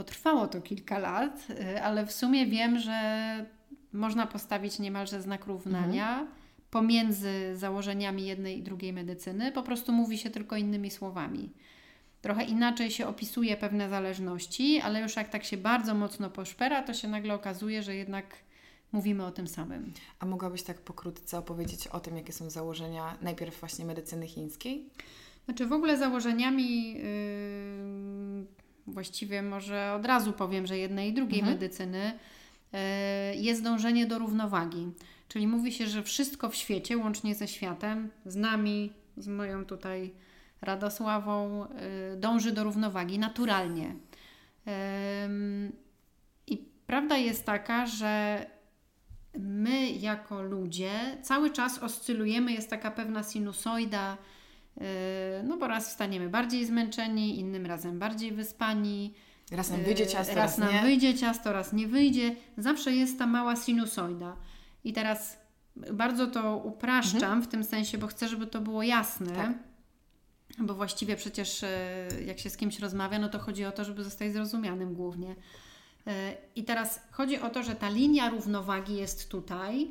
potrwało 0.00 0.46
to 0.46 0.60
kilka 0.60 0.98
lat, 0.98 1.48
yy, 1.48 1.82
ale 1.82 2.06
w 2.06 2.12
sumie 2.12 2.46
wiem, 2.46 2.78
że 2.78 2.96
można 3.92 4.26
postawić 4.26 4.78
niemalże 4.78 5.22
znak 5.22 5.46
równania 5.46 6.26
pomiędzy 6.70 7.56
założeniami 7.56 8.26
jednej 8.26 8.58
i 8.58 8.62
drugiej 8.62 8.92
medycyny, 8.92 9.52
po 9.52 9.62
prostu 9.62 9.92
mówi 9.92 10.18
się 10.18 10.30
tylko 10.30 10.56
innymi 10.56 10.90
słowami. 10.90 11.50
Trochę 12.22 12.44
inaczej 12.44 12.90
się 12.90 13.06
opisuje 13.06 13.56
pewne 13.56 13.88
zależności, 13.88 14.80
ale 14.80 15.00
już 15.00 15.16
jak 15.16 15.28
tak 15.28 15.44
się 15.44 15.56
bardzo 15.56 15.94
mocno 15.94 16.30
poszpera, 16.30 16.82
to 16.82 16.94
się 16.94 17.08
nagle 17.08 17.34
okazuje, 17.34 17.82
że 17.82 17.94
jednak 17.94 18.36
mówimy 18.92 19.26
o 19.26 19.30
tym 19.30 19.48
samym. 19.48 19.92
A 20.18 20.26
mogłabyś 20.26 20.62
tak 20.62 20.78
pokrótce 20.78 21.38
opowiedzieć 21.38 21.86
o 21.86 22.00
tym, 22.00 22.16
jakie 22.16 22.32
są 22.32 22.50
założenia 22.50 23.16
najpierw 23.22 23.60
właśnie 23.60 23.84
medycyny 23.84 24.26
chińskiej? 24.26 24.88
Znaczy 25.44 25.66
w 25.66 25.72
ogóle 25.72 25.98
założeniami 25.98 26.92
yy, 26.92 28.60
właściwie 28.90 29.42
może 29.42 29.92
od 29.92 30.06
razu 30.06 30.32
powiem, 30.32 30.66
że 30.66 30.78
jednej 30.78 31.10
i 31.10 31.12
drugiej 31.12 31.40
Mhm. 31.40 31.58
medycyny 31.58 32.12
yy, 32.72 32.78
jest 33.34 33.62
dążenie 33.62 34.06
do 34.06 34.18
równowagi. 34.18 34.88
Czyli 35.28 35.46
mówi 35.46 35.72
się, 35.72 35.86
że 35.86 36.02
wszystko 36.02 36.48
w 36.50 36.54
świecie, 36.54 36.96
łącznie 36.96 37.34
ze 37.34 37.48
światem, 37.48 38.10
z 38.26 38.36
nami, 38.36 38.92
z 39.16 39.28
moją 39.28 39.64
tutaj 39.64 40.12
Radosławą, 40.62 41.66
yy, 42.10 42.16
dąży 42.16 42.52
do 42.52 42.64
równowagi 42.64 43.18
naturalnie. 43.18 43.94
I 46.46 46.58
prawda 46.86 47.16
jest 47.16 47.46
taka, 47.46 47.86
że 47.86 48.46
my 49.38 49.90
jako 49.90 50.42
ludzie 50.42 50.90
cały 51.22 51.50
czas 51.50 51.78
oscylujemy, 51.78 52.52
jest 52.52 52.70
taka 52.70 52.90
pewna 52.90 53.22
sinusoida, 53.22 54.16
no 55.44 55.56
bo 55.56 55.68
raz 55.68 55.88
wstaniemy 55.88 56.28
bardziej 56.28 56.66
zmęczeni, 56.66 57.38
innym 57.38 57.66
razem 57.66 57.98
bardziej 57.98 58.32
wyspani. 58.32 59.14
Raz 59.50 59.70
nam 59.70 59.82
wyjdzie 59.82 60.06
ciasto, 60.06 60.34
raz 60.34 60.58
raz 60.58 60.58
nam 60.58 60.74
nie. 60.74 60.82
wyjdzie 60.82 61.14
ciasto, 61.14 61.52
raz 61.52 61.72
nie 61.72 61.86
wyjdzie. 61.86 62.36
Zawsze 62.58 62.92
jest 62.92 63.18
ta 63.18 63.26
mała 63.26 63.56
sinusoida. 63.56 64.36
I 64.84 64.92
teraz 64.92 65.38
bardzo 65.92 66.26
to 66.26 66.56
upraszczam 66.56 67.42
w 67.42 67.48
tym 67.48 67.64
sensie, 67.64 67.98
bo 67.98 68.06
chcę, 68.06 68.28
żeby 68.28 68.46
to 68.46 68.60
było 68.60 68.82
jasne. 68.82 69.30
Mhm. 69.30 69.54
Tak. 69.54 69.70
Bo 70.58 70.74
właściwie 70.74 71.16
przecież 71.16 71.62
e, 71.62 72.08
jak 72.26 72.38
się 72.38 72.50
z 72.50 72.56
kimś 72.56 72.78
rozmawia, 72.78 73.18
no 73.18 73.28
to 73.28 73.38
chodzi 73.38 73.64
o 73.64 73.72
to, 73.72 73.84
żeby 73.84 74.04
zostać 74.04 74.32
zrozumianym 74.32 74.94
głównie. 74.94 75.36
E, 76.06 76.36
I 76.56 76.64
teraz 76.64 77.00
chodzi 77.10 77.38
o 77.38 77.50
to, 77.50 77.62
że 77.62 77.74
ta 77.74 77.88
linia 77.88 78.30
równowagi 78.30 78.96
jest 78.96 79.28
tutaj 79.28 79.88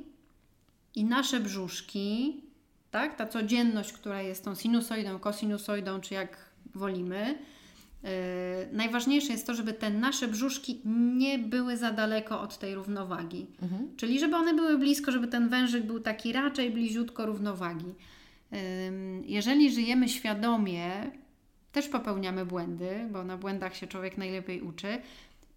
i 0.96 1.06
nasze 1.06 1.40
brzuszki, 1.40 2.42
tak, 2.92 3.16
ta 3.16 3.28
codzienność, 3.28 3.94
która 3.94 4.22
jest 4.22 4.46
tą 4.46 4.56
sinusoidą, 4.56 5.20
kosinusoidą, 5.20 6.02
czy 6.02 6.14
jak 6.14 6.38
wolimy, 6.76 7.38
Yy, 8.04 8.10
najważniejsze 8.72 9.34
jest 9.34 9.48
to, 9.48 9.54
żeby 9.54 9.74
te 9.74 9.90
nasze 9.90 10.28
brzuszki 10.28 10.82
nie 11.16 11.40
były 11.40 11.78
za 11.78 11.92
daleko 11.92 12.42
od 12.42 12.58
tej 12.58 12.76
równowagi. 12.76 13.48
Mhm. 13.62 13.96
Czyli 13.98 14.20
żeby 14.20 14.36
one 14.36 14.54
były 14.54 14.78
blisko, 14.78 15.12
żeby 15.12 15.28
ten 15.28 15.50
wężyk 15.50 15.86
był 15.86 16.00
taki 16.00 16.34
raczej 16.34 16.72
bliziutko 16.72 17.26
równowagi. 17.26 17.94
Ym, 18.88 19.24
Jeżeli 19.26 19.72
żyjemy 19.72 20.10
świadomie, 20.10 20.92
też 21.72 21.88
popełniamy 21.88 22.46
błędy, 22.46 23.08
bo 23.12 23.24
na 23.24 23.38
błędach 23.38 23.76
się 23.76 23.88
człowiek 23.88 24.18
najlepiej 24.18 24.62
uczy. 24.62 25.02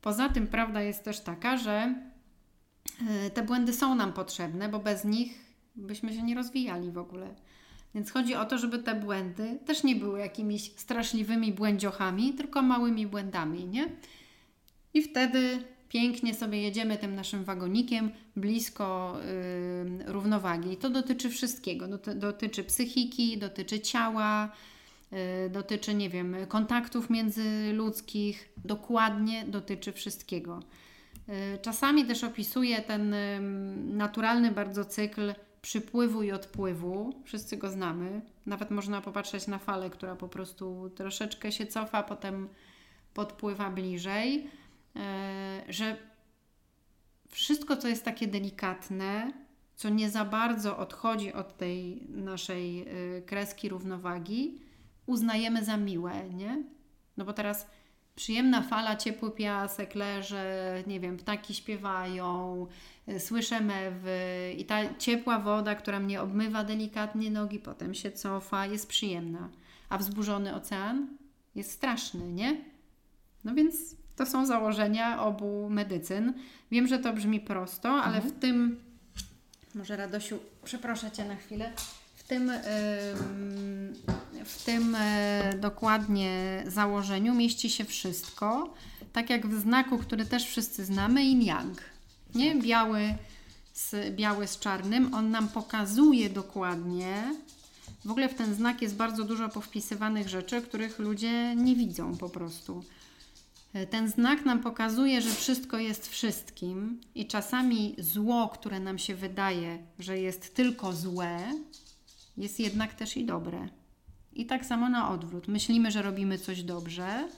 Poza 0.00 0.28
tym 0.28 0.46
prawda 0.46 0.82
jest 0.82 1.04
też 1.04 1.20
taka, 1.20 1.56
że 1.56 1.94
y, 3.26 3.30
te 3.30 3.42
błędy 3.42 3.72
są 3.72 3.94
nam 3.94 4.12
potrzebne, 4.12 4.68
bo 4.68 4.78
bez 4.78 5.04
nich 5.04 5.51
byśmy 5.74 6.14
się 6.14 6.22
nie 6.22 6.34
rozwijali 6.34 6.90
w 6.90 6.98
ogóle. 6.98 7.34
Więc 7.94 8.10
chodzi 8.10 8.34
o 8.34 8.44
to, 8.44 8.58
żeby 8.58 8.78
te 8.78 8.94
błędy 8.94 9.58
też 9.66 9.84
nie 9.84 9.96
były 9.96 10.18
jakimiś 10.18 10.72
straszliwymi 10.76 11.52
błędziochami, 11.52 12.32
tylko 12.32 12.62
małymi 12.62 13.06
błędami, 13.06 13.66
nie? 13.66 13.88
I 14.94 15.02
wtedy 15.02 15.58
pięknie 15.88 16.34
sobie 16.34 16.62
jedziemy 16.62 16.96
tym 16.96 17.14
naszym 17.14 17.44
wagonikiem 17.44 18.10
blisko 18.36 19.16
y, 20.08 20.12
równowagi. 20.12 20.76
To 20.76 20.90
dotyczy 20.90 21.30
wszystkiego. 21.30 21.88
Doty, 21.88 22.14
dotyczy 22.14 22.64
psychiki, 22.64 23.38
dotyczy 23.38 23.80
ciała, 23.80 24.52
y, 25.46 25.50
dotyczy, 25.50 25.94
nie 25.94 26.10
wiem, 26.10 26.36
kontaktów 26.48 27.10
międzyludzkich. 27.10 28.48
Dokładnie 28.64 29.44
dotyczy 29.44 29.92
wszystkiego. 29.92 30.60
Y, 31.28 31.58
Czasami 31.62 32.04
też 32.04 32.24
opisuje 32.24 32.82
ten 32.82 33.14
naturalny 33.96 34.52
bardzo 34.52 34.84
cykl 34.84 35.34
przypływu 35.62 36.22
i 36.22 36.32
odpływu. 36.32 37.12
Wszyscy 37.24 37.56
go 37.56 37.70
znamy. 37.70 38.20
Nawet 38.46 38.70
można 38.70 39.00
popatrzeć 39.00 39.46
na 39.46 39.58
falę, 39.58 39.90
która 39.90 40.16
po 40.16 40.28
prostu 40.28 40.90
troszeczkę 40.94 41.52
się 41.52 41.66
cofa, 41.66 42.02
potem 42.02 42.48
podpływa 43.14 43.70
bliżej. 43.70 44.50
E, 44.96 45.62
Że 45.68 45.96
wszystko, 47.28 47.76
co 47.76 47.88
jest 47.88 48.04
takie 48.04 48.26
delikatne, 48.26 49.32
co 49.76 49.88
nie 49.88 50.10
za 50.10 50.24
bardzo 50.24 50.78
odchodzi 50.78 51.32
od 51.32 51.56
tej 51.56 52.06
naszej 52.08 52.88
y, 53.18 53.22
kreski 53.22 53.68
równowagi, 53.68 54.60
uznajemy 55.06 55.64
za 55.64 55.76
miłe, 55.76 56.30
nie? 56.30 56.62
No 57.16 57.24
bo 57.24 57.32
teraz 57.32 57.66
przyjemna 58.16 58.62
fala, 58.62 58.96
ciepły 58.96 59.30
piasek 59.30 59.94
leży, 59.94 60.44
nie 60.86 61.00
wiem, 61.00 61.16
ptaki 61.16 61.54
śpiewają, 61.54 62.66
y, 63.08 63.20
słyszę 63.20 63.60
mewy 63.60 64.18
i 64.58 64.64
ta 64.64 64.94
ciepła 64.94 65.38
woda, 65.38 65.74
która 65.74 66.00
mnie 66.00 66.20
obmywa 66.20 66.64
delikatnie 66.64 67.30
nogi, 67.30 67.58
potem 67.58 67.94
się 67.94 68.12
cofa, 68.12 68.66
jest 68.66 68.88
przyjemna. 68.88 69.48
A 69.88 69.98
wzburzony 69.98 70.54
ocean 70.54 71.08
jest 71.54 71.70
straszny, 71.70 72.32
nie? 72.32 72.56
No 73.44 73.54
więc 73.54 73.76
to 74.16 74.26
są 74.26 74.46
założenia 74.46 75.22
obu 75.22 75.70
medycyn. 75.70 76.32
Wiem, 76.70 76.86
że 76.86 76.98
to 76.98 77.12
brzmi 77.12 77.40
prosto, 77.40 77.88
ale 77.88 78.20
w 78.20 78.32
tym, 78.40 78.80
może 79.74 79.96
Radosiu, 79.96 80.38
przeproszę 80.64 81.10
Cię 81.10 81.24
na 81.24 81.36
chwilę, 81.36 81.72
w 82.14 82.22
tym, 82.22 82.50
ym, 82.50 83.94
w 84.44 84.64
tym 84.64 84.94
e, 84.94 85.54
dokładnie 85.60 86.62
założeniu 86.66 87.34
mieści 87.34 87.70
się 87.70 87.84
wszystko, 87.84 88.74
tak 89.12 89.30
jak 89.30 89.46
w 89.46 89.60
znaku, 89.60 89.98
który 89.98 90.26
też 90.26 90.46
wszyscy 90.46 90.84
znamy, 90.84 91.24
yin 91.24 91.42
yang. 91.42 91.78
Nie? 92.34 92.54
Biały 92.54 93.14
z, 93.74 94.16
biały 94.16 94.46
z 94.46 94.58
czarnym, 94.58 95.14
on 95.14 95.30
nam 95.30 95.48
pokazuje 95.48 96.30
dokładnie. 96.30 97.34
W 98.04 98.10
ogóle 98.10 98.28
w 98.28 98.34
ten 98.34 98.54
znak 98.54 98.82
jest 98.82 98.96
bardzo 98.96 99.24
dużo 99.24 99.48
powpisywanych 99.48 100.28
rzeczy, 100.28 100.62
których 100.62 100.98
ludzie 100.98 101.56
nie 101.56 101.76
widzą 101.76 102.16
po 102.16 102.28
prostu. 102.28 102.84
Ten 103.90 104.08
znak 104.08 104.44
nam 104.44 104.60
pokazuje, 104.60 105.20
że 105.22 105.30
wszystko 105.30 105.78
jest 105.78 106.08
wszystkim 106.08 107.00
i 107.14 107.26
czasami 107.26 107.94
zło, 107.98 108.48
które 108.48 108.80
nam 108.80 108.98
się 108.98 109.14
wydaje, 109.14 109.78
że 109.98 110.18
jest 110.18 110.54
tylko 110.54 110.92
złe, 110.92 111.38
jest 112.36 112.60
jednak 112.60 112.94
też 112.94 113.16
i 113.16 113.24
dobre. 113.24 113.68
I 114.34 114.46
tak 114.46 114.66
samo 114.66 114.88
na 114.88 115.10
odwrót. 115.10 115.48
Myślimy, 115.48 115.90
że 115.90 116.02
robimy 116.02 116.38
coś 116.38 116.62
dobrze, 116.62 117.28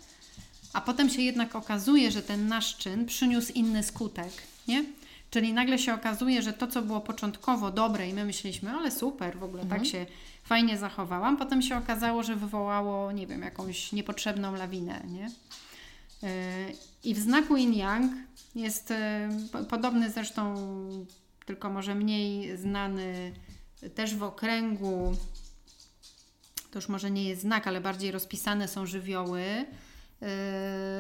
a 0.72 0.80
potem 0.80 1.10
się 1.10 1.22
jednak 1.22 1.56
okazuje, 1.56 2.10
że 2.10 2.22
ten 2.22 2.48
nasz 2.48 2.76
czyn 2.76 3.06
przyniósł 3.06 3.52
inny 3.52 3.82
skutek, 3.82 4.32
nie? 4.68 4.84
Czyli 5.30 5.52
nagle 5.52 5.78
się 5.78 5.94
okazuje, 5.94 6.42
że 6.42 6.52
to, 6.52 6.66
co 6.66 6.82
było 6.82 7.00
początkowo 7.00 7.70
dobre 7.70 8.08
i 8.08 8.14
my 8.14 8.24
myśleliśmy, 8.24 8.70
ale 8.70 8.90
super, 8.90 9.38
w 9.38 9.42
ogóle 9.44 9.66
tak 9.66 9.86
się 9.86 10.06
fajnie 10.44 10.78
zachowałam, 10.78 11.36
potem 11.36 11.62
się 11.62 11.76
okazało, 11.76 12.22
że 12.22 12.36
wywołało, 12.36 13.12
nie 13.12 13.26
wiem, 13.26 13.42
jakąś 13.42 13.92
niepotrzebną 13.92 14.54
lawinę, 14.54 15.02
nie? 15.08 15.30
Yy, 16.22 16.28
I 17.04 17.14
w 17.14 17.18
znaku 17.18 17.56
yin 17.56 17.74
yang 17.74 18.12
jest 18.54 18.90
yy, 18.90 18.96
po- 19.52 19.64
podobny 19.64 20.10
zresztą, 20.10 20.54
tylko 21.46 21.70
może 21.70 21.94
mniej 21.94 22.56
znany 22.56 23.32
też 23.94 24.14
w 24.14 24.22
okręgu, 24.22 25.16
to 26.75 26.78
już 26.78 26.88
może 26.88 27.11
nie 27.11 27.25
jest 27.25 27.43
znak, 27.43 27.66
ale 27.66 27.81
bardziej 27.81 28.11
rozpisane 28.11 28.69
są 28.69 28.87
żywioły. 28.87 29.43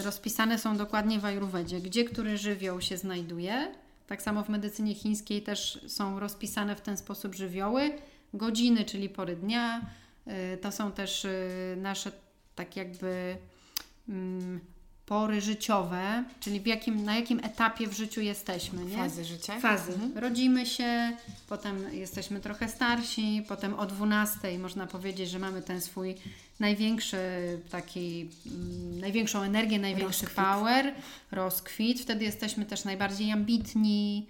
rozpisane 0.04 0.58
są 0.58 0.76
dokładnie 0.76 1.18
w 1.20 1.24
ajurwedzie, 1.24 1.80
gdzie 1.80 2.04
który 2.04 2.38
żywioł 2.38 2.80
się 2.80 2.96
znajduje. 2.96 3.74
Tak 4.06 4.22
samo 4.22 4.44
w 4.44 4.48
medycynie 4.48 4.94
chińskiej 4.94 5.42
też 5.42 5.84
są 5.88 6.20
rozpisane 6.20 6.76
w 6.76 6.80
ten 6.80 6.96
sposób 6.96 7.34
żywioły, 7.34 7.98
godziny, 8.34 8.84
czyli 8.84 9.08
pory 9.08 9.36
dnia. 9.36 9.80
To 10.60 10.72
są 10.72 10.92
też 10.92 11.26
nasze 11.76 12.12
tak 12.54 12.76
jakby 12.76 13.36
mm, 14.08 14.60
pory 15.06 15.40
życiowe, 15.40 16.24
czyli 16.40 16.60
w 16.60 16.66
jakim, 16.66 17.04
na 17.04 17.16
jakim 17.16 17.40
etapie 17.44 17.86
w 17.86 17.92
życiu 17.92 18.20
jesteśmy. 18.20 18.84
Nie? 18.84 18.96
Fazy 18.96 19.24
życia. 19.24 19.60
Fazy. 19.60 19.92
Mhm. 19.92 20.18
Rodzimy 20.18 20.66
się, 20.66 21.16
potem 21.48 21.92
jesteśmy 21.92 22.40
trochę 22.40 22.68
starsi, 22.68 23.44
potem 23.48 23.74
o 23.74 23.86
12 23.86 24.58
można 24.58 24.86
powiedzieć, 24.86 25.30
że 25.30 25.38
mamy 25.38 25.62
ten 25.62 25.80
swój 25.80 26.14
największy 26.60 27.18
taki, 27.70 28.30
mm, 28.46 29.00
największą 29.00 29.42
energię, 29.42 29.78
największy 29.78 30.26
rozkwit. 30.26 30.44
power, 30.44 30.94
rozkwit. 31.30 32.00
Wtedy 32.00 32.24
jesteśmy 32.24 32.64
też 32.64 32.84
najbardziej 32.84 33.32
ambitni, 33.32 34.26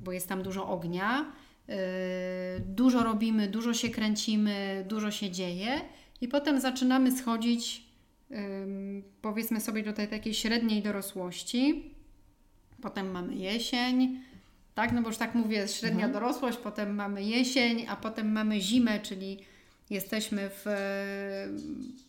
bo 0.00 0.12
jest 0.12 0.28
tam 0.28 0.42
dużo 0.42 0.68
ognia. 0.68 1.32
Yy, 1.68 1.74
dużo 2.60 3.02
robimy, 3.02 3.48
dużo 3.48 3.74
się 3.74 3.90
kręcimy, 3.90 4.84
dużo 4.88 5.10
się 5.10 5.30
dzieje 5.30 5.80
i 6.20 6.28
potem 6.28 6.60
zaczynamy 6.60 7.18
schodzić 7.18 7.85
powiedzmy 9.22 9.60
sobie 9.60 9.92
tej 9.92 10.08
takiej 10.08 10.34
średniej 10.34 10.82
dorosłości. 10.82 11.90
Potem 12.82 13.10
mamy 13.10 13.34
jesień, 13.34 14.20
tak? 14.74 14.92
No 14.92 15.02
bo 15.02 15.08
już 15.08 15.16
tak 15.16 15.34
mówię, 15.34 15.68
średnia 15.68 16.04
mhm. 16.06 16.12
dorosłość, 16.12 16.58
potem 16.58 16.94
mamy 16.94 17.24
jesień, 17.24 17.86
a 17.88 17.96
potem 17.96 18.32
mamy 18.32 18.60
zimę, 18.60 19.00
czyli 19.00 19.38
jesteśmy 19.90 20.50
w 20.50 20.64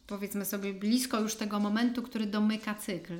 powiedzmy 0.07 0.45
sobie 0.45 0.73
blisko 0.73 1.19
już 1.19 1.35
tego 1.35 1.59
momentu, 1.59 2.03
który 2.03 2.25
domyka 2.25 2.75
cykl. 2.75 3.13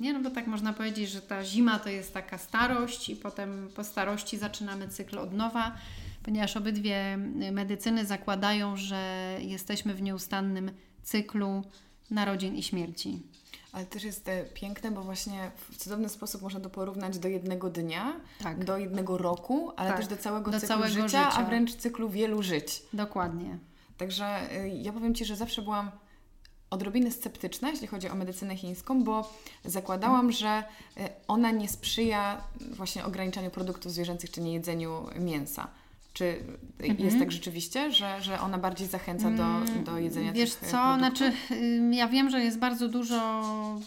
Nie, 0.00 0.12
no 0.12 0.20
bo 0.20 0.30
tak 0.30 0.46
można 0.46 0.72
powiedzieć, 0.72 1.10
że 1.10 1.20
ta 1.20 1.44
zima 1.44 1.78
to 1.78 1.88
jest 1.88 2.14
taka 2.14 2.38
starość 2.38 3.08
i 3.08 3.16
potem 3.16 3.68
po 3.74 3.84
starości 3.84 4.38
zaczynamy 4.38 4.88
cykl 4.88 5.18
od 5.18 5.32
nowa, 5.32 5.76
ponieważ 6.22 6.56
obydwie 6.56 7.16
medycyny 7.52 8.06
zakładają, 8.06 8.76
że 8.76 9.36
jesteśmy 9.40 9.94
w 9.94 10.02
nieustannym 10.02 10.70
cyklu 11.02 11.62
narodzin 12.10 12.56
i 12.56 12.62
śmierci. 12.62 13.22
Ale 13.72 13.86
też 13.86 14.04
jest 14.04 14.28
e, 14.28 14.44
piękne, 14.44 14.90
bo 14.90 15.02
właśnie 15.02 15.50
w 15.70 15.76
cudowny 15.76 16.08
sposób 16.08 16.42
można 16.42 16.60
to 16.60 16.70
porównać 16.70 17.18
do 17.18 17.28
jednego 17.28 17.70
dnia, 17.70 18.20
tak. 18.42 18.64
do 18.64 18.78
jednego 18.78 19.18
roku, 19.18 19.72
ale 19.76 19.88
tak. 19.88 19.98
też 19.98 20.08
do 20.08 20.16
całego 20.16 20.50
do 20.50 20.60
cyklu 20.60 20.68
całego 20.68 20.88
życia, 20.88 21.06
życia, 21.06 21.32
a 21.32 21.44
wręcz 21.44 21.74
cyklu 21.74 22.08
wielu 22.08 22.42
żyć. 22.42 22.82
Dokładnie. 22.92 23.58
Także 23.96 24.50
e, 24.52 24.68
ja 24.68 24.92
powiem 24.92 25.14
Ci, 25.14 25.24
że 25.24 25.36
zawsze 25.36 25.62
byłam 25.62 25.90
odrobinę 26.70 27.10
sceptyczna, 27.10 27.70
jeśli 27.70 27.86
chodzi 27.86 28.08
o 28.08 28.14
medycynę 28.14 28.56
chińską, 28.56 29.04
bo 29.04 29.32
zakładałam, 29.64 30.32
że 30.32 30.48
e, 30.48 30.64
ona 31.28 31.50
nie 31.50 31.68
sprzyja 31.68 32.42
właśnie 32.60 33.04
ograniczaniu 33.04 33.50
produktów 33.50 33.92
zwierzęcych 33.92 34.30
czy 34.30 34.40
nie 34.40 34.52
jedzeniu 34.52 35.06
mięsa. 35.18 35.68
Czy 36.12 36.44
mhm. 36.78 37.04
jest 37.04 37.18
tak 37.18 37.32
rzeczywiście, 37.32 37.92
że, 37.92 38.22
że 38.22 38.40
ona 38.40 38.58
bardziej 38.58 38.88
zachęca 38.88 39.30
do, 39.30 39.44
mm, 39.44 39.84
do 39.84 39.98
jedzenia 39.98 40.32
Wiesz 40.32 40.54
tych 40.54 40.70
co, 40.70 40.76
produktów? 40.76 40.98
znaczy 40.98 41.32
ja 41.90 42.08
wiem, 42.08 42.30
że 42.30 42.44
jest 42.44 42.58
bardzo 42.58 42.88
dużo 42.88 43.42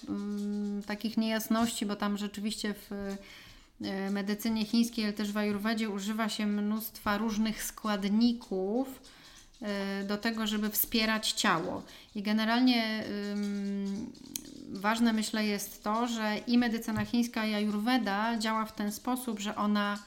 um, 0.07 0.81
takich 0.85 1.17
niejasności, 1.17 1.85
bo 1.85 1.95
tam 1.95 2.17
rzeczywiście 2.17 2.73
w 2.73 2.91
y, 2.91 4.11
medycynie 4.11 4.65
chińskiej, 4.65 5.05
ale 5.05 5.13
też 5.13 5.31
w 5.31 5.37
ajurwedzie 5.37 5.89
używa 5.89 6.29
się 6.29 6.45
mnóstwa 6.45 7.17
różnych 7.17 7.63
składników 7.63 9.01
y, 10.01 10.07
do 10.07 10.17
tego, 10.17 10.47
żeby 10.47 10.69
wspierać 10.69 11.31
ciało. 11.31 11.83
I 12.15 12.21
generalnie 12.21 13.03
ważne 14.69 15.13
myślę 15.13 15.45
jest 15.45 15.83
to, 15.83 16.07
że 16.07 16.37
i 16.47 16.57
medycyna 16.57 17.05
chińska 17.05 17.45
i 17.45 17.53
ajurweda 17.53 18.37
działa 18.37 18.65
w 18.65 18.75
ten 18.75 18.91
sposób, 18.91 19.39
że 19.39 19.55
ona 19.55 19.99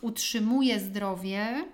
utrzymuje 0.00 0.80
zdrowie, 0.80 1.64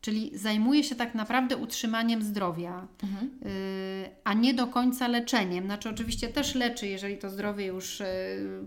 czyli 0.00 0.38
zajmuje 0.38 0.84
się 0.84 0.94
tak 0.94 1.14
naprawdę 1.14 1.56
utrzymaniem 1.56 2.22
zdrowia, 2.22 2.86
mhm. 3.02 3.30
Y, 3.46 4.10
a 4.24 4.34
nie 4.34 4.54
do 4.54 4.66
końca 4.66 5.08
leczeniem. 5.08 5.64
Znaczy, 5.64 5.88
oczywiście 5.88 6.28
też 6.28 6.54
leczy, 6.54 6.86
jeżeli 6.86 7.18
to 7.18 7.30
zdrowie 7.30 7.66
już, 7.66 8.00
y, 8.00 8.06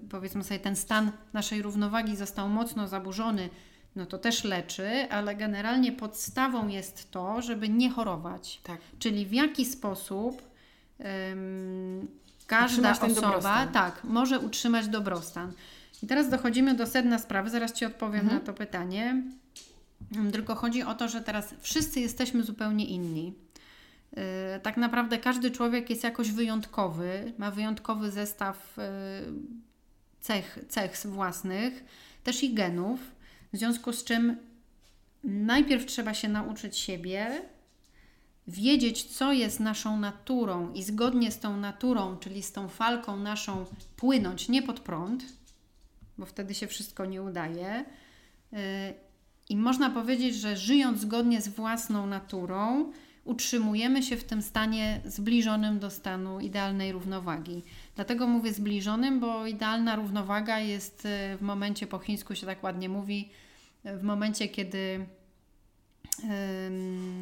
powiedzmy 0.10 0.43
sobie, 0.43 0.60
ten 0.60 0.76
stan 0.76 1.12
naszej 1.34 1.62
równowagi 1.62 2.15
został 2.15 2.50
mocno 2.50 2.88
zaburzony, 2.88 3.50
no 3.95 4.06
to 4.06 4.17
też 4.17 4.43
leczy, 4.43 4.89
ale 5.10 5.36
generalnie 5.36 5.91
podstawą 5.91 6.67
jest 6.67 7.12
to, 7.12 7.41
żeby 7.41 7.69
nie 7.69 7.89
chorować. 7.89 8.62
Tak. 8.63 8.78
Czyli 9.00 9.26
w 9.26 9.34
jaki 9.34 9.65
sposób 9.65 10.41
um, 11.00 12.08
każda 12.47 12.91
osoba 12.91 13.67
tak, 13.67 14.04
może 14.04 14.39
utrzymać 14.39 14.88
dobrostan. 14.88 15.54
I 16.04 16.08
teraz 16.08 16.30
dochodzimy 16.30 16.74
do 16.74 16.88
sedna 16.88 17.20
sprawy, 17.20 17.50
zaraz 17.50 17.74
Ci 17.74 17.86
odpowiem 17.86 18.22
mhm. 18.22 18.40
na 18.40 18.46
to 18.46 18.54
pytanie. 18.54 19.24
Tylko 20.32 20.56
chodzi 20.56 20.84
o 20.84 20.96
to, 20.96 21.08
że 21.08 21.22
teraz 21.22 21.56
wszyscy 21.60 22.00
jesteśmy 22.00 22.44
zupełnie 22.44 22.86
inni. 22.86 23.34
Yy, 24.12 24.24
tak 24.64 24.78
naprawdę 24.78 25.18
każdy 25.18 25.52
człowiek 25.52 25.90
jest 25.90 26.04
jakoś 26.04 26.32
wyjątkowy, 26.32 27.34
ma 27.38 27.52
wyjątkowy 27.52 28.12
zestaw 28.12 28.78
yy, 28.78 28.84
cech, 30.22 30.60
cech 30.70 30.98
własnych, 31.06 31.84
też 32.24 32.44
i 32.44 32.54
genów, 32.54 33.00
w 33.54 33.58
związku 33.58 33.94
z 33.94 34.04
czym 34.04 34.38
najpierw 35.24 35.86
trzeba 35.86 36.14
się 36.14 36.30
nauczyć 36.30 36.78
siebie, 36.78 37.42
wiedzieć, 38.48 39.04
co 39.04 39.34
jest 39.34 39.60
naszą 39.60 40.00
naturą 40.00 40.74
i 40.74 40.84
zgodnie 40.84 41.32
z 41.32 41.40
tą 41.40 41.58
naturą, 41.58 42.18
czyli 42.18 42.44
z 42.44 42.52
tą 42.52 42.68
falką 42.68 43.18
naszą, 43.18 43.66
płynąć 43.96 44.50
nie 44.50 44.62
pod 44.62 44.80
prąd, 44.80 45.24
bo 46.21 46.25
wtedy 46.25 46.53
się 46.53 46.67
wszystko 46.67 47.05
nie 47.05 47.21
udaje. 47.21 47.86
Y, 48.53 48.57
I 49.49 49.57
można 49.57 49.89
powiedzieć, 49.89 50.36
że 50.36 50.57
żyjąc 50.57 50.99
zgodnie 50.99 51.41
z 51.41 51.47
własną 51.47 52.07
naturą, 52.07 52.91
utrzymujemy 53.25 54.03
się 54.03 54.17
w 54.17 54.23
tym 54.23 54.41
stanie 54.41 55.01
zbliżonym 55.05 55.79
do 55.79 55.89
stanu 55.89 56.39
idealnej 56.39 56.91
równowagi. 56.91 57.63
Dlatego 57.95 58.27
mówię 58.27 58.53
zbliżonym, 58.53 59.19
bo 59.19 59.47
idealna 59.47 59.95
równowaga 59.95 60.60
jest 60.60 61.05
y, 61.05 61.38
w 61.38 61.41
momencie, 61.41 61.88
po 61.88 61.99
chińsku 61.99 62.36
się 62.36 62.45
tak 62.45 62.63
ładnie 62.63 62.89
mówi, 62.89 63.29
w 63.86 64.03
momencie, 64.03 64.47
kiedy 64.47 65.05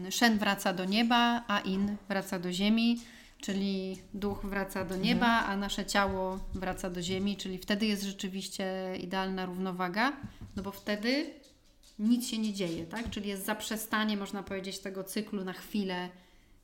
Shen 0.10 0.38
wraca 0.38 0.74
do 0.74 0.86
nieba, 0.86 1.44
a 1.48 1.60
In 1.60 1.96
wraca 2.10 2.40
do 2.40 2.52
ziemi 2.52 3.00
czyli 3.42 3.98
duch 4.14 4.46
wraca 4.46 4.86
do 4.86 4.96
nieba, 4.96 5.38
mhm. 5.38 5.52
a 5.52 5.58
nasze 5.58 5.86
ciało 5.86 6.40
wraca 6.54 6.90
do 6.90 7.02
ziemi, 7.02 7.38
czyli 7.38 7.58
wtedy 7.58 7.86
jest 7.86 8.04
rzeczywiście 8.04 8.96
idealna 9.00 9.46
równowaga, 9.46 10.14
no 10.56 10.64
bo 10.64 10.72
wtedy 10.72 11.34
nic 12.00 12.28
się 12.28 12.38
nie 12.38 12.54
dzieje, 12.54 12.86
tak? 12.86 13.10
Czyli 13.10 13.30
jest 13.30 13.46
zaprzestanie, 13.46 14.18
można 14.18 14.44
powiedzieć, 14.44 14.80
tego 14.80 15.04
cyklu 15.04 15.44
na 15.44 15.54
chwilę 15.54 16.10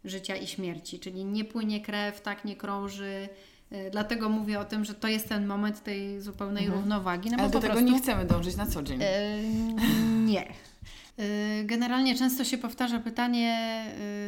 życia 0.06 0.36
i 0.36 0.48
śmierci, 0.48 1.00
czyli 1.00 1.26
nie 1.26 1.46
płynie 1.46 1.82
krew, 1.82 2.22
tak 2.22 2.46
nie 2.46 2.56
krąży. 2.56 3.30
Y, 3.72 3.90
dlatego 3.92 4.30
mówię 4.30 4.60
o 4.60 4.66
tym, 4.66 4.86
że 4.86 4.94
to 4.94 5.08
jest 5.08 5.30
ten 5.30 5.46
moment 5.46 5.84
tej 5.84 6.22
zupełnej 6.22 6.66
mhm. 6.66 6.82
równowagi. 6.82 7.30
No 7.30 7.38
Ale 7.38 7.50
do 7.50 7.60
tego 7.60 7.74
prostu, 7.74 7.92
nie 7.92 8.00
chcemy 8.02 8.26
dążyć 8.26 8.56
na 8.56 8.66
co 8.66 8.84
dzień. 8.84 9.00
Yy, 9.00 9.08
nie. 10.26 10.54
Y, 11.20 11.64
generalnie 11.64 12.16
często 12.16 12.44
się 12.44 12.58
powtarza 12.58 13.00
pytanie, 13.00 13.86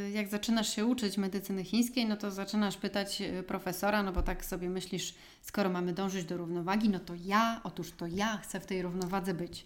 y, 0.08 0.12
jak 0.12 0.28
zaczynasz 0.28 0.76
się 0.76 0.86
uczyć 0.86 1.18
medycyny 1.18 1.64
chińskiej, 1.64 2.06
no 2.06 2.18
to 2.18 2.32
zaczynasz 2.32 2.78
pytać 2.78 3.22
y, 3.22 3.44
profesora, 3.44 4.04
no 4.04 4.12
bo 4.12 4.22
tak 4.22 4.46
sobie 4.46 4.70
myślisz, 4.70 5.16
skoro 5.42 5.70
mamy 5.70 5.94
dążyć 5.94 6.26
do 6.26 6.38
równowagi, 6.38 6.90
no 6.90 7.00
to 7.00 7.14
ja, 7.26 7.62
otóż 7.64 7.92
to 7.92 8.08
ja 8.08 8.38
chcę 8.38 8.60
w 8.60 8.66
tej 8.66 8.82
równowadze 8.82 9.34
być. 9.34 9.66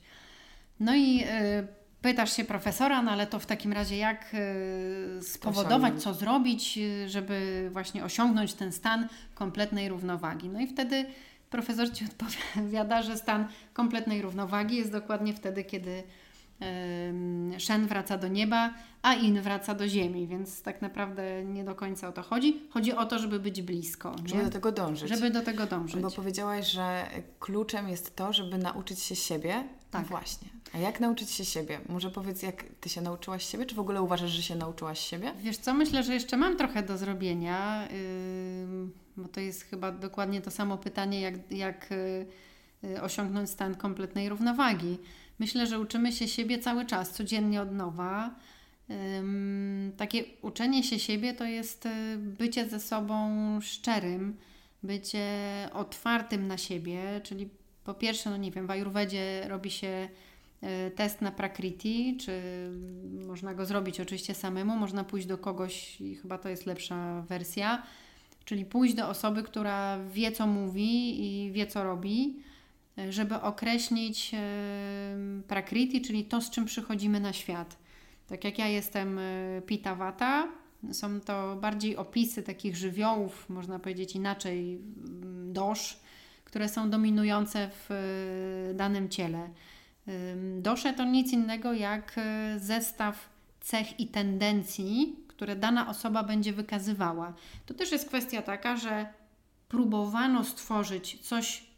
No 0.80 0.96
i 0.96 1.24
pytasz 2.02 2.36
się 2.36 2.44
profesora, 2.44 3.02
no 3.02 3.12
ale 3.12 3.28
to 3.28 3.40
w 3.40 3.46
takim 3.46 3.74
razie 3.74 3.98
jak 3.98 4.36
spowodować, 5.22 6.04
co 6.04 6.14
zrobić, 6.14 6.80
żeby 7.08 7.70
właśnie 7.74 8.04
osiągnąć 8.04 8.54
ten 8.54 8.72
stan 8.72 9.08
kompletnej 9.36 9.90
równowagi. 9.90 10.50
No 10.50 10.60
i 10.60 10.68
wtedy 10.68 11.06
profesor 11.50 11.94
Ci 11.94 12.06
odpowiada, 12.12 13.02
że 13.02 13.18
stan 13.18 13.48
kompletnej 13.74 14.22
równowagi 14.22 14.78
jest 14.78 14.92
dokładnie 14.92 15.34
wtedy, 15.34 15.64
kiedy 15.64 16.04
Shen 17.58 17.88
wraca 17.88 18.18
do 18.18 18.28
nieba, 18.28 18.74
a 19.02 19.14
In 19.14 19.42
wraca 19.42 19.76
do 19.76 19.88
ziemi, 19.88 20.28
więc 20.28 20.62
tak 20.62 20.82
naprawdę 20.82 21.46
nie 21.46 21.64
do 21.64 21.76
końca 21.76 22.08
o 22.08 22.12
to 22.12 22.22
chodzi. 22.22 22.62
Chodzi 22.70 22.94
o 22.94 23.06
to, 23.06 23.20
żeby 23.20 23.40
być 23.40 23.62
blisko. 23.62 24.16
Żeby 24.26 24.40
nie? 24.40 24.46
do 24.46 24.52
tego 24.52 24.72
dążyć. 24.72 25.10
Żeby 25.10 25.30
do 25.30 25.42
tego 25.42 25.66
dążyć. 25.66 26.02
Bo 26.02 26.12
powiedziałaś, 26.12 26.72
że 26.72 27.06
kluczem 27.40 27.90
jest 27.90 28.16
to, 28.16 28.34
żeby 28.34 28.58
nauczyć 28.58 29.00
się 29.00 29.16
siebie. 29.16 29.64
Tak. 29.92 30.02
No 30.02 30.08
właśnie. 30.08 30.48
A 30.74 30.78
jak 30.78 31.00
nauczyć 31.00 31.32
się 31.32 31.46
siebie? 31.46 31.80
Może 31.90 32.12
powiedz, 32.12 32.44
jak 32.44 32.64
Ty 32.80 32.90
się 32.90 33.02
nauczyłaś 33.02 33.46
siebie? 33.46 33.66
Czy 33.66 33.76
w 33.76 33.80
ogóle 33.80 34.02
uważasz, 34.02 34.32
że 34.32 34.42
się 34.42 34.56
nauczyłaś 34.56 35.00
siebie? 35.00 35.34
Wiesz 35.40 35.58
co, 35.58 35.74
myślę, 35.74 36.04
że 36.04 36.14
jeszcze 36.14 36.38
mam 36.38 36.58
trochę 36.58 36.84
do 36.84 36.98
zrobienia, 36.98 37.88
bo 39.18 39.28
to 39.28 39.40
jest 39.40 39.64
chyba 39.64 39.92
dokładnie 39.92 40.42
to 40.42 40.52
samo 40.52 40.78
pytanie, 40.78 41.22
jak, 41.22 41.52
jak 41.52 41.90
yy, 42.84 43.02
osiągnąć 43.02 43.50
stan 43.50 43.76
kompletnej 43.76 44.30
równowagi. 44.30 44.98
Myślę, 45.42 45.68
że 45.68 45.80
uczymy 45.80 46.12
się 46.12 46.28
siebie 46.28 46.60
cały 46.60 46.86
czas, 46.86 47.12
codziennie 47.12 47.62
od 47.62 47.72
nowa. 47.72 48.36
takie 49.98 50.24
uczenie 50.42 50.84
się 50.84 51.00
siebie 51.00 51.34
to 51.34 51.46
jest 51.46 51.86
y, 51.86 52.18
bycie 52.18 52.70
ze 52.70 52.80
sobą 52.80 53.30
szczerym, 53.62 54.38
bycie 54.84 55.28
otwartym 55.74 56.48
na 56.48 56.58
siebie, 56.58 57.22
czyli 57.24 57.50
po 57.84 57.94
pierwsze, 57.94 58.30
no 58.30 58.38
nie 58.38 58.52
wiem, 58.52 58.68
w 58.68 58.72
Ayurvedzie 58.72 59.46
robi 59.48 59.72
się 59.72 60.10
y, 60.64 60.92
test 60.92 61.22
na 61.22 61.32
Prakriti, 61.32 62.18
czy 62.18 62.42
można 63.28 63.54
go 63.54 63.66
zrobić 63.66 64.00
oczywiście 64.00 64.34
samemu, 64.34 64.78
można 64.78 65.04
pójść 65.04 65.28
do 65.28 65.38
kogoś 65.38 66.02
i 66.02 66.16
chyba 66.16 66.38
to 66.38 66.50
jest 66.50 66.66
lepsza 66.66 67.22
wersja, 67.22 67.84
czyli 68.46 68.66
pójść 68.66 68.94
do 68.94 69.10
osoby, 69.10 69.44
która 69.44 70.00
wie 70.14 70.32
co 70.32 70.48
mówi 70.48 71.26
i 71.26 71.52
wie 71.52 71.68
co 71.68 71.84
robi, 71.84 72.51
żeby 73.10 73.42
określić 73.42 74.32
Prakriti, 75.48 76.02
czyli 76.02 76.26
to, 76.26 76.42
z 76.42 76.50
czym 76.50 76.66
przychodzimy 76.66 77.20
na 77.20 77.34
świat. 77.34 77.78
Tak 78.28 78.44
jak 78.44 78.60
ja 78.60 78.68
jestem 78.68 79.20
y, 79.20 79.62
Pita 79.66 79.96
Vata, 79.96 80.48
są 80.92 81.22
to 81.22 81.56
bardziej 81.56 81.98
opisy 81.98 82.44
takich 82.44 82.76
żywiołów, 82.76 83.50
można 83.50 83.80
powiedzieć 83.80 84.16
inaczej, 84.16 84.76
mm, 84.76 85.54
dosz, 85.54 86.00
które 86.46 86.70
są 86.70 86.90
dominujące 86.90 87.70
w 87.70 87.92
y, 88.72 88.74
danym 88.74 89.10
ciele. 89.10 89.50
Dosze 90.60 90.94
to 90.94 91.04
nic 91.04 91.34
innego 91.34 91.74
jak 91.74 92.16
y, 92.18 92.60
zestaw 92.60 93.30
cech 93.62 94.00
i 94.00 94.08
tendencji, 94.08 95.16
które 95.28 95.56
dana 95.56 95.90
osoba 95.90 96.24
będzie 96.24 96.54
wykazywała. 96.54 97.34
To 97.66 97.74
też 97.74 97.92
jest 97.92 98.08
kwestia 98.08 98.42
taka, 98.42 98.78
że 98.78 99.06
próbowano 99.68 100.44
stworzyć 100.44 101.20
coś, 101.22 101.71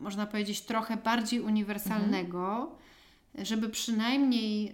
można 0.00 0.26
powiedzieć, 0.26 0.60
trochę 0.60 0.96
bardziej 0.96 1.40
uniwersalnego, 1.40 2.52
mhm. 2.52 3.46
żeby 3.46 3.68
przynajmniej 3.68 4.72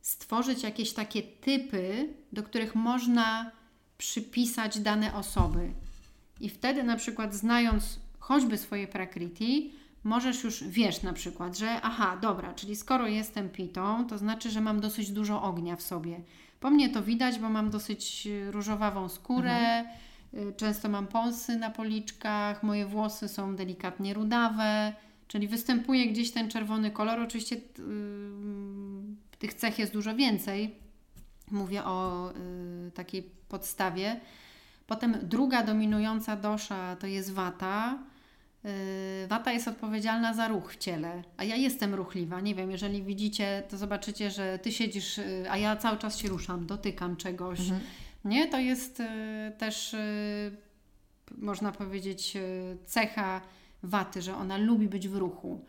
stworzyć 0.00 0.62
jakieś 0.62 0.92
takie 0.92 1.22
typy, 1.22 2.14
do 2.32 2.42
których 2.42 2.74
można 2.74 3.50
przypisać 3.98 4.78
dane 4.78 5.14
osoby. 5.14 5.72
I 6.40 6.48
wtedy 6.48 6.82
na 6.82 6.96
przykład 6.96 7.34
znając 7.34 8.00
choćby 8.18 8.58
swoje 8.58 8.88
prakriti, 8.88 9.72
możesz 10.04 10.44
już, 10.44 10.64
wiesz 10.64 11.02
na 11.02 11.12
przykład, 11.12 11.58
że 11.58 11.80
aha, 11.82 12.18
dobra, 12.22 12.54
czyli 12.54 12.76
skoro 12.76 13.06
jestem 13.06 13.48
pitą, 13.48 14.06
to 14.06 14.18
znaczy, 14.18 14.50
że 14.50 14.60
mam 14.60 14.80
dosyć 14.80 15.10
dużo 15.10 15.42
ognia 15.42 15.76
w 15.76 15.82
sobie. 15.82 16.20
Po 16.60 16.70
mnie 16.70 16.88
to 16.88 17.02
widać, 17.02 17.38
bo 17.38 17.48
mam 17.48 17.70
dosyć 17.70 18.28
różowawą 18.50 19.08
skórę, 19.08 19.52
mhm. 19.52 19.96
Y, 20.34 20.52
często 20.56 20.88
mam 20.88 21.06
pąsy 21.06 21.56
na 21.56 21.70
policzkach, 21.70 22.62
moje 22.62 22.86
włosy 22.86 23.28
są 23.28 23.56
delikatnie 23.56 24.14
rudawe, 24.14 24.92
czyli 25.28 25.48
występuje 25.48 26.06
gdzieś 26.06 26.30
ten 26.30 26.50
czerwony 26.50 26.90
kolor. 26.90 27.20
Oczywiście 27.20 27.56
yy, 27.56 27.62
tych 29.38 29.54
cech 29.54 29.78
jest 29.78 29.92
dużo 29.92 30.14
więcej. 30.14 30.74
Mówię 31.50 31.84
o 31.84 32.30
y, 32.30 32.90
takiej 32.90 33.22
podstawie. 33.48 34.20
Potem 34.86 35.16
druga 35.22 35.62
dominująca 35.62 36.36
dosza 36.36 36.96
to 36.96 37.06
jest 37.06 37.32
wata. 37.32 37.98
Y, 38.64 39.26
wata 39.28 39.52
jest 39.52 39.68
odpowiedzialna 39.68 40.34
za 40.34 40.48
ruch 40.48 40.72
w 40.72 40.76
ciele, 40.76 41.22
a 41.36 41.44
ja 41.44 41.56
jestem 41.56 41.94
ruchliwa. 41.94 42.40
Nie 42.40 42.54
wiem, 42.54 42.70
jeżeli 42.70 43.02
widzicie, 43.02 43.62
to 43.68 43.76
zobaczycie, 43.76 44.30
że 44.30 44.58
ty 44.58 44.72
siedzisz, 44.72 45.18
y, 45.18 45.46
a 45.50 45.58
ja 45.58 45.76
cały 45.76 45.98
czas 45.98 46.18
się 46.18 46.28
ruszam, 46.28 46.66
dotykam 46.66 47.16
czegoś. 47.16 47.60
Mhm. 47.60 47.80
Nie, 48.24 48.48
to 48.48 48.58
jest 48.58 49.00
y, 49.00 49.04
też, 49.58 49.94
y, 49.94 50.56
można 51.38 51.72
powiedzieć, 51.72 52.36
y, 52.36 52.76
cecha 52.86 53.40
waty, 53.82 54.22
że 54.22 54.36
ona 54.36 54.56
lubi 54.56 54.88
być 54.88 55.08
w 55.08 55.16
ruchu. 55.16 55.64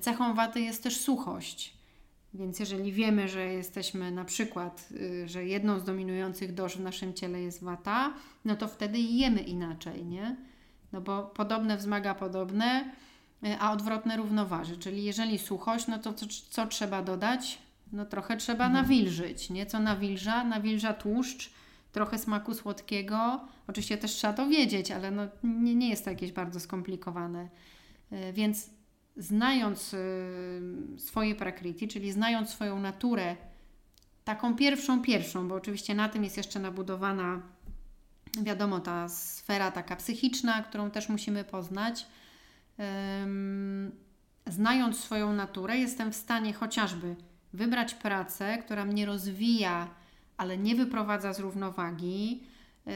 Cechą 0.00 0.34
waty 0.34 0.60
jest 0.60 0.82
też 0.82 1.00
suchość. 1.00 1.74
Więc 2.34 2.60
jeżeli 2.60 2.92
wiemy, 2.92 3.28
że 3.28 3.44
jesteśmy 3.46 4.10
na 4.10 4.24
przykład, 4.24 4.88
że 5.26 5.44
jedną 5.44 5.78
z 5.80 5.84
dominujących 5.84 6.54
dosz 6.54 6.76
w 6.76 6.80
naszym 6.80 7.14
ciele 7.14 7.40
jest 7.40 7.64
wata, 7.64 8.14
no 8.44 8.56
to 8.56 8.68
wtedy 8.68 8.98
jemy 8.98 9.40
inaczej, 9.40 10.04
nie? 10.04 10.36
No 10.92 11.00
bo 11.00 11.22
podobne 11.22 11.76
wzmaga 11.76 12.14
podobne, 12.14 12.90
a 13.58 13.72
odwrotne 13.72 14.16
równoważy. 14.16 14.76
Czyli 14.76 15.04
jeżeli 15.04 15.38
suchość, 15.38 15.86
no 15.86 15.98
to 15.98 16.12
co, 16.12 16.26
co 16.50 16.66
trzeba 16.66 17.02
dodać? 17.02 17.58
No 17.92 18.06
trochę 18.06 18.36
trzeba 18.36 18.66
mhm. 18.66 18.84
nawilżyć, 18.84 19.50
nie? 19.50 19.66
Co 19.66 19.78
nawilża? 19.78 20.44
Nawilża 20.44 20.94
tłuszcz, 20.94 21.50
trochę 21.98 22.18
smaku 22.18 22.54
słodkiego. 22.54 23.40
Oczywiście 23.66 23.98
też 23.98 24.12
trzeba 24.12 24.32
to 24.32 24.48
wiedzieć, 24.48 24.90
ale 24.90 25.10
no 25.10 25.22
nie, 25.42 25.74
nie 25.74 25.88
jest 25.88 26.04
to 26.04 26.10
jakieś 26.10 26.32
bardzo 26.32 26.60
skomplikowane. 26.60 27.48
Y, 28.12 28.32
więc 28.32 28.70
znając 29.16 29.94
y, 29.94 30.60
swoje 30.98 31.34
prakriti, 31.34 31.88
czyli 31.88 32.12
znając 32.12 32.50
swoją 32.50 32.80
naturę, 32.80 33.36
taką 34.24 34.56
pierwszą, 34.56 35.02
pierwszą, 35.02 35.48
bo 35.48 35.54
oczywiście 35.54 35.94
na 35.94 36.08
tym 36.08 36.24
jest 36.24 36.36
jeszcze 36.36 36.60
nabudowana, 36.60 37.42
wiadomo, 38.42 38.80
ta 38.80 39.08
sfera 39.08 39.70
taka 39.70 39.96
psychiczna, 39.96 40.62
którą 40.62 40.90
też 40.90 41.08
musimy 41.08 41.44
poznać. 41.44 42.06
Znając 44.46 44.98
swoją 45.00 45.32
naturę, 45.32 45.78
jestem 45.78 46.12
w 46.12 46.16
stanie 46.16 46.52
chociażby 46.52 47.16
wybrać 47.52 47.94
pracę, 47.94 48.58
która 48.58 48.84
mnie 48.84 49.06
rozwija, 49.06 49.88
ale 50.38 50.58
nie 50.58 50.74
wyprowadza 50.74 51.32
z 51.32 51.40
równowagi. 51.40 52.42
Y, 52.86 52.90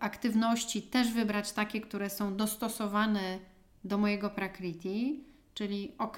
aktywności 0.00 0.82
też 0.82 1.12
wybrać 1.12 1.52
takie, 1.52 1.80
które 1.80 2.10
są 2.10 2.36
dostosowane 2.36 3.38
do 3.84 3.98
mojego 3.98 4.30
prakriti, 4.30 5.24
czyli 5.54 5.92
ok, 5.98 6.16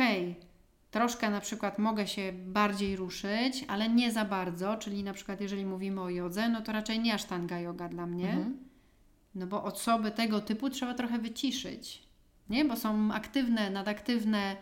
troszkę 0.91 1.31
na 1.31 1.41
przykład 1.41 1.79
mogę 1.79 2.07
się 2.07 2.33
bardziej 2.33 2.97
ruszyć, 2.97 3.65
ale 3.69 3.89
nie 3.89 4.13
za 4.13 4.25
bardzo, 4.25 4.77
czyli 4.77 5.03
na 5.03 5.13
przykład 5.13 5.41
jeżeli 5.41 5.67
mówimy 5.67 6.01
o 6.01 6.11
jodze, 6.11 6.49
no 6.49 6.63
to 6.63 6.73
raczej 6.73 7.01
nie 7.01 7.15
asztanga 7.15 7.61
yoga 7.61 7.89
dla 7.89 8.07
mnie, 8.07 8.31
mhm. 8.31 8.59
no 9.35 9.47
bo 9.47 9.65
osoby 9.65 10.11
tego 10.11 10.41
typu 10.41 10.71
trzeba 10.71 10.95
trochę 10.95 11.19
wyciszyć, 11.19 12.03
nie? 12.51 12.65
Bo 12.65 12.77
są 12.77 13.13
aktywne, 13.13 13.71
nadaktywne, 13.71 14.57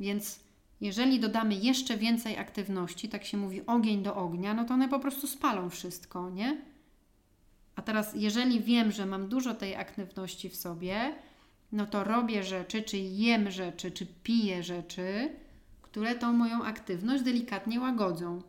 więc 0.00 0.43
jeżeli 0.84 1.20
dodamy 1.20 1.54
jeszcze 1.54 1.96
więcej 1.96 2.38
aktywności, 2.38 3.08
tak 3.08 3.24
się 3.24 3.36
mówi 3.36 3.66
ogień 3.66 4.02
do 4.02 4.16
ognia, 4.16 4.54
no 4.54 4.64
to 4.64 4.74
one 4.74 4.88
po 4.88 4.98
prostu 4.98 5.26
spalą 5.26 5.70
wszystko, 5.70 6.30
nie? 6.30 6.62
A 7.76 7.82
teraz, 7.82 8.14
jeżeli 8.14 8.60
wiem, 8.60 8.92
że 8.92 9.06
mam 9.06 9.28
dużo 9.28 9.54
tej 9.54 9.76
aktywności 9.76 10.48
w 10.48 10.56
sobie, 10.56 11.14
no 11.72 11.86
to 11.86 12.04
robię 12.04 12.44
rzeczy, 12.44 12.82
czy 12.82 12.98
jem 12.98 13.50
rzeczy, 13.50 13.90
czy 13.90 14.06
piję 14.06 14.62
rzeczy, 14.62 15.28
które 15.82 16.14
tą 16.14 16.32
moją 16.32 16.64
aktywność 16.64 17.24
delikatnie 17.24 17.80
łagodzą. 17.80 18.42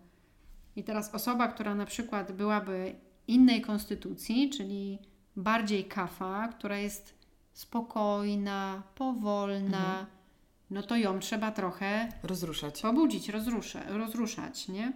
I 0.75 0.83
teraz 0.83 1.15
osoba, 1.15 1.47
która 1.47 1.75
na 1.75 1.85
przykład 1.85 2.31
byłaby 2.31 2.95
innej 3.27 3.61
konstytucji, 3.61 4.49
czyli 4.49 4.99
bardziej 5.35 5.85
kafa, 5.85 6.47
która 6.47 6.77
jest 6.77 7.15
spokojna, 7.53 8.83
powolna, 8.95 9.99
mhm. 9.99 10.14
No 10.69 10.83
to 10.83 10.95
ją 10.95 11.19
trzeba 11.19 11.51
trochę 11.51 12.09
rozruszać. 12.23 12.81
Pobudzić, 12.81 13.29
rozrusza, 13.29 13.83
rozruszać, 13.87 14.67
nie? 14.67 14.93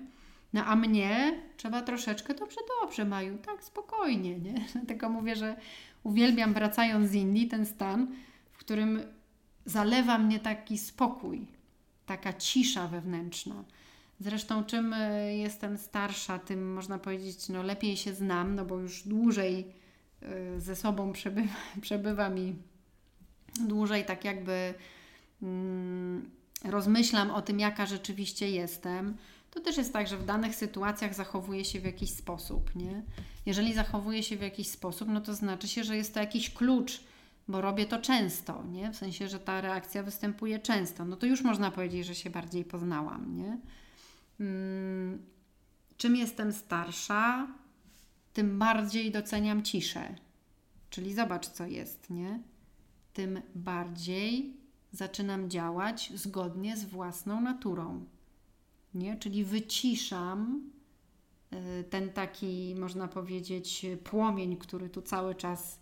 No 0.53 0.65
a 0.65 0.75
mnie 0.75 1.41
trzeba 1.57 1.81
troszeczkę 1.81 2.33
dobrze, 2.33 2.59
dobrze, 2.81 3.05
Maju, 3.05 3.37
tak 3.37 3.63
spokojnie, 3.63 4.39
nie? 4.39 4.65
Tylko 4.87 5.09
mówię, 5.09 5.35
że 5.35 5.55
uwielbiam 6.03 6.53
wracając 6.53 7.09
z 7.09 7.13
Indii 7.13 7.47
ten 7.47 7.65
stan, 7.65 8.07
w 8.51 8.57
którym 8.57 9.01
zalewa 9.65 10.17
mnie 10.17 10.39
taki 10.39 10.77
spokój, 10.77 11.47
taka 12.05 12.33
cisza 12.33 12.87
wewnętrzna. 12.87 13.63
Zresztą 14.19 14.63
czym 14.63 14.93
e, 14.93 15.37
jestem 15.37 15.77
starsza, 15.77 16.39
tym 16.39 16.73
można 16.73 16.97
powiedzieć, 16.97 17.49
no 17.49 17.63
lepiej 17.63 17.97
się 17.97 18.13
znam, 18.13 18.55
no 18.55 18.65
bo 18.65 18.79
już 18.79 19.07
dłużej 19.07 19.67
e, 20.21 20.61
ze 20.61 20.75
sobą 20.75 21.13
przebywa, 21.13 21.53
przebywa 21.81 22.29
mi 22.29 22.55
dłużej 23.67 24.05
tak 24.05 24.25
jakby 24.25 24.73
rozmyślam 26.63 27.31
o 27.31 27.41
tym, 27.41 27.59
jaka 27.59 27.85
rzeczywiście 27.85 28.49
jestem 28.49 29.17
to 29.51 29.59
też 29.59 29.77
jest 29.77 29.93
tak, 29.93 30.07
że 30.07 30.17
w 30.17 30.25
danych 30.25 30.55
sytuacjach 30.55 31.13
zachowuje 31.13 31.65
się 31.65 31.79
w 31.79 31.85
jakiś 31.85 32.09
sposób, 32.11 32.75
nie? 32.75 33.03
Jeżeli 33.45 33.73
zachowuje 33.73 34.23
się 34.23 34.37
w 34.37 34.41
jakiś 34.41 34.67
sposób, 34.67 35.09
no 35.09 35.21
to 35.21 35.35
znaczy 35.35 35.67
się, 35.67 35.83
że 35.83 35.97
jest 35.97 36.13
to 36.13 36.19
jakiś 36.19 36.53
klucz, 36.53 37.03
bo 37.47 37.61
robię 37.61 37.85
to 37.85 37.99
często, 37.99 38.63
nie? 38.71 38.91
W 38.91 38.95
sensie, 38.95 39.27
że 39.27 39.39
ta 39.39 39.61
reakcja 39.61 40.03
występuje 40.03 40.59
często. 40.59 41.05
No 41.05 41.15
to 41.15 41.25
już 41.25 41.41
można 41.41 41.71
powiedzieć, 41.71 42.05
że 42.05 42.15
się 42.15 42.29
bardziej 42.29 42.65
poznałam, 42.65 43.37
nie? 43.37 43.57
Hmm, 44.37 45.25
czym 45.97 46.15
jestem 46.15 46.53
starsza, 46.53 47.47
tym 48.33 48.59
bardziej 48.59 49.11
doceniam 49.11 49.63
ciszę. 49.63 50.15
Czyli 50.89 51.13
zobacz, 51.13 51.47
co 51.47 51.65
jest, 51.65 52.09
nie? 52.09 52.39
Tym 53.13 53.41
bardziej 53.55 54.53
zaczynam 54.91 55.49
działać 55.49 56.11
zgodnie 56.15 56.77
z 56.77 56.85
własną 56.85 57.41
naturą 57.41 58.05
nie? 58.93 59.17
Czyli 59.17 59.43
wyciszam 59.43 60.71
y, 61.53 61.83
ten 61.83 62.09
taki, 62.09 62.75
można 62.79 63.07
powiedzieć, 63.07 63.85
płomień, 64.03 64.57
który 64.57 64.89
tu 64.89 65.01
cały 65.01 65.35
czas 65.35 65.79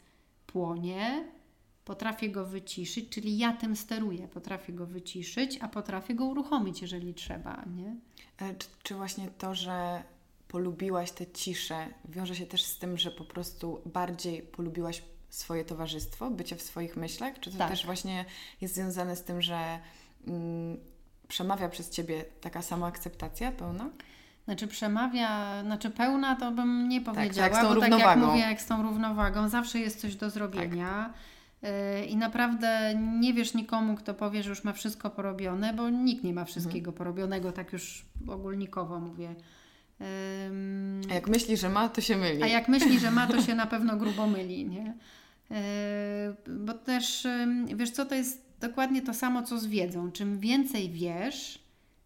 płonie, 0.48 1.32
potrafię 1.86 2.30
go 2.30 2.46
wyciszyć, 2.46 3.10
czyli 3.10 3.38
ja 3.38 3.54
tym 3.54 3.76
steruję, 3.76 4.28
potrafię 4.28 4.74
go 4.74 4.86
wyciszyć, 4.86 5.58
a 5.62 5.68
potrafię 5.68 6.16
go 6.16 6.26
uruchomić, 6.26 6.82
jeżeli 6.82 7.14
trzeba, 7.14 7.66
nie? 7.76 7.96
E, 8.38 8.56
czy, 8.56 8.68
czy 8.84 8.96
właśnie 8.96 9.30
to, 9.38 9.56
że 9.56 10.04
polubiłaś 10.48 11.12
tę 11.12 11.28
ciszę, 11.28 11.88
wiąże 12.10 12.36
się 12.36 12.46
też 12.46 12.64
z 12.64 12.78
tym, 12.78 12.98
że 12.98 13.12
po 13.12 13.26
prostu 13.26 13.82
bardziej 13.86 14.42
polubiłaś 14.42 15.04
swoje 15.30 15.66
towarzystwo, 15.66 16.30
bycie 16.30 16.56
w 16.56 16.62
swoich 16.62 16.98
myślach? 16.98 17.40
Czy 17.40 17.52
to 17.52 17.58
Tak. 17.58 17.70
też 17.70 17.86
właśnie 17.86 18.26
jest 18.62 18.76
związane 18.76 19.16
z 19.16 19.24
tym, 19.24 19.42
że 19.42 19.80
mm, 20.28 20.78
przemawia 21.28 21.70
przez 21.70 21.90
Ciebie 21.90 22.26
taka 22.42 22.62
sama 22.62 22.88
akceptacja 22.88 23.52
pełna? 23.52 23.90
Znaczy 24.46 24.68
przemawia, 24.68 25.62
znaczy 25.64 25.90
pełna 25.90 26.36
to 26.36 26.52
bym 26.52 26.90
nie 26.90 27.02
powiedziała, 27.02 27.50
tak 27.50 27.58
z 27.58 27.68
tą 27.68 27.76
bo 27.76 27.82
tak 27.82 28.00
jak 28.00 28.18
mówię, 28.18 28.40
jak 28.40 28.62
z 28.62 28.66
tą 28.66 28.82
równowagą, 28.84 29.50
zawsze 29.50 29.80
jest 29.80 30.02
coś 30.02 30.16
do 30.16 30.30
zrobienia. 30.30 31.14
Y, 31.64 32.06
I 32.06 32.18
naprawdę 32.18 32.96
nie 33.20 33.34
wiesz 33.34 33.54
nikomu, 33.54 33.96
kto 33.96 34.14
powie, 34.14 34.44
że 34.44 34.50
już 34.50 34.64
ma 34.64 34.74
wszystko 34.74 35.10
porobione, 35.10 35.74
bo 35.74 35.90
nikt 35.90 36.24
nie 36.24 36.34
ma 36.34 36.46
wszystkiego 36.46 36.92
porobionego, 36.92 37.52
tak 37.52 37.74
już 37.74 38.06
ogólnikowo 38.28 39.00
mówię. 39.00 39.36
A 41.10 41.14
jak 41.14 41.28
myśli, 41.28 41.58
że 41.58 41.70
ma, 41.70 41.90
to 41.90 42.02
się 42.02 42.18
myli. 42.18 42.44
a 42.44 42.48
jak 42.48 42.68
myśli, 42.68 43.00
że 43.00 43.12
ma, 43.12 43.28
to 43.28 43.42
się 43.42 43.56
na 43.56 43.68
pewno 43.68 43.98
grubo 43.98 44.28
myli, 44.28 44.66
nie? 44.66 44.98
Yy, 45.50 46.58
Bo 46.60 46.74
też, 46.74 47.28
wiesz 47.76 47.92
co, 47.92 48.06
to 48.06 48.16
jest 48.16 48.46
dokładnie 48.60 49.02
to 49.02 49.14
samo, 49.14 49.44
co 49.44 49.60
z 49.60 49.66
wiedzą. 49.66 50.12
Czym 50.12 50.40
więcej 50.40 50.90
wiesz, 50.90 51.60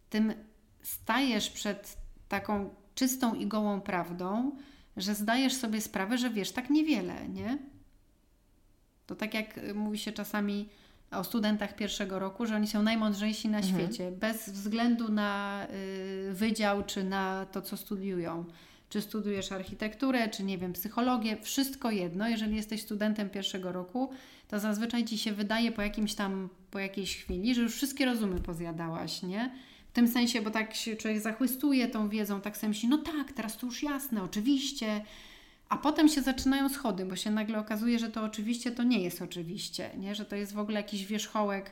tym 0.09 0.33
stajesz 0.81 1.49
przed 1.49 1.97
taką 2.29 2.69
czystą 2.95 3.35
i 3.35 3.47
gołą 3.47 3.81
prawdą, 3.81 4.51
że 4.97 5.15
zdajesz 5.15 5.53
sobie 5.53 5.81
sprawę, 5.81 6.17
że 6.17 6.29
wiesz 6.29 6.51
tak 6.51 6.69
niewiele, 6.69 7.29
nie? 7.29 7.57
To 9.07 9.15
tak 9.15 9.33
jak 9.33 9.59
mówi 9.75 9.97
się 9.97 10.11
czasami 10.11 10.69
o 11.11 11.23
studentach 11.23 11.75
pierwszego 11.75 12.19
roku, 12.19 12.45
że 12.45 12.55
oni 12.55 12.67
są 12.67 12.83
najmądrzejsi 12.83 13.49
na 13.49 13.57
Mhm. 13.57 13.75
świecie, 13.75 14.11
bez 14.11 14.49
względu 14.49 15.11
na 15.11 15.61
y, 16.29 16.33
wydział 16.33 16.83
czy 16.83 17.03
na 17.03 17.45
to, 17.51 17.61
co 17.61 17.77
studiują. 17.77 18.45
Czy 18.89 19.01
studiujesz 19.01 19.51
architekturę, 19.51 20.29
czy 20.29 20.43
nie 20.43 20.57
wiem, 20.57 20.73
psychologię, 20.73 21.37
wszystko 21.41 21.91
jedno. 21.91 22.27
Jeżeli 22.29 22.55
jesteś 22.55 22.81
studentem 22.81 23.29
pierwszego 23.29 23.71
roku, 23.71 24.09
to 24.47 24.59
zazwyczaj 24.59 25.05
ci 25.05 25.17
się 25.17 25.31
wydaje 25.31 25.71
po 25.71 25.81
jakimś 25.81 26.13
tam, 26.15 26.49
po 26.71 26.79
jakiejś 26.79 27.17
chwili, 27.17 27.55
że 27.55 27.61
już 27.61 27.75
wszystkie 27.75 28.05
rozumy 28.05 28.39
pozjadałaś, 28.39 29.23
nie? 29.23 29.51
W 29.87 29.93
tym 29.93 30.07
sensie, 30.07 30.41
bo 30.41 30.49
tak 30.51 30.75
się 30.75 30.95
człowiek 30.95 31.21
zachłystuje 31.21 31.87
tą 31.87 32.09
wiedzą, 32.09 32.41
tak 32.41 32.57
sobie 32.57 32.67
myśli, 32.69 32.89
no 32.89 32.97
tak, 32.97 33.31
teraz 33.31 33.57
to 33.57 33.65
już 33.65 33.83
jasne, 33.83 34.23
oczywiście. 34.23 35.01
A 35.71 35.77
potem 35.77 36.09
się 36.09 36.21
zaczynają 36.21 36.69
schody, 36.69 37.05
bo 37.05 37.15
się 37.15 37.31
nagle 37.31 37.59
okazuje, 37.59 37.99
że 37.99 38.09
to 38.09 38.23
oczywiście 38.23 38.71
to 38.71 38.83
nie 38.83 38.99
jest 39.01 39.21
oczywiście, 39.21 39.89
nie? 39.97 40.15
że 40.15 40.25
to 40.25 40.35
jest 40.35 40.53
w 40.53 40.59
ogóle 40.59 40.79
jakiś 40.79 41.05
wierzchołek 41.05 41.71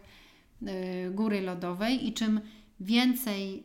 y, 0.62 1.12
góry 1.12 1.42
lodowej 1.42 2.08
i 2.08 2.14
czym 2.14 2.42
więcej 2.80 3.64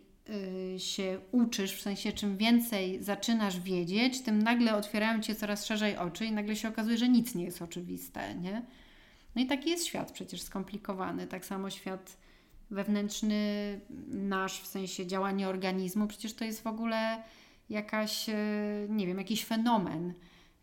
y, 0.74 0.80
się 0.80 1.18
uczysz, 1.32 1.76
w 1.76 1.82
sensie 1.82 2.12
czym 2.12 2.36
więcej 2.36 3.02
zaczynasz 3.02 3.60
wiedzieć, 3.60 4.20
tym 4.20 4.42
nagle 4.42 4.76
otwierają 4.76 5.22
Cię 5.22 5.34
coraz 5.34 5.66
szerzej 5.66 5.96
oczy 5.96 6.26
i 6.26 6.32
nagle 6.32 6.56
się 6.56 6.68
okazuje, 6.68 6.98
że 6.98 7.08
nic 7.08 7.34
nie 7.34 7.44
jest 7.44 7.62
oczywiste, 7.62 8.34
nie? 8.34 8.62
No 9.36 9.42
i 9.42 9.46
taki 9.46 9.70
jest 9.70 9.86
świat 9.86 10.12
przecież 10.12 10.42
skomplikowany, 10.42 11.26
tak 11.26 11.44
samo 11.44 11.70
świat 11.70 12.16
wewnętrzny 12.70 13.80
nasz, 14.08 14.60
w 14.60 14.66
sensie 14.66 15.06
działania 15.06 15.48
organizmu, 15.48 16.06
przecież 16.06 16.34
to 16.34 16.44
jest 16.44 16.62
w 16.62 16.66
ogóle 16.66 17.22
jakaś, 17.70 18.28
e, 18.28 18.34
nie 18.88 19.06
wiem, 19.06 19.18
jakiś 19.18 19.44
fenomen, 19.44 20.14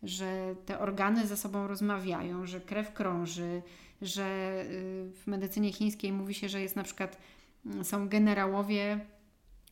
że 0.02 0.54
te 0.66 0.78
organy 0.78 1.26
ze 1.26 1.36
sobą 1.36 1.66
rozmawiają, 1.66 2.46
że 2.46 2.60
krew 2.60 2.92
krąży, 2.92 3.62
że 4.02 4.24
y, 4.70 5.10
w 5.14 5.26
medycynie 5.26 5.72
chińskiej 5.72 6.12
mówi 6.12 6.34
się, 6.34 6.48
że 6.48 6.60
jest 6.60 6.76
na 6.76 6.82
przykład, 6.82 7.18
mm, 7.66 7.84
są 7.84 8.08
generałowie, 8.08 9.00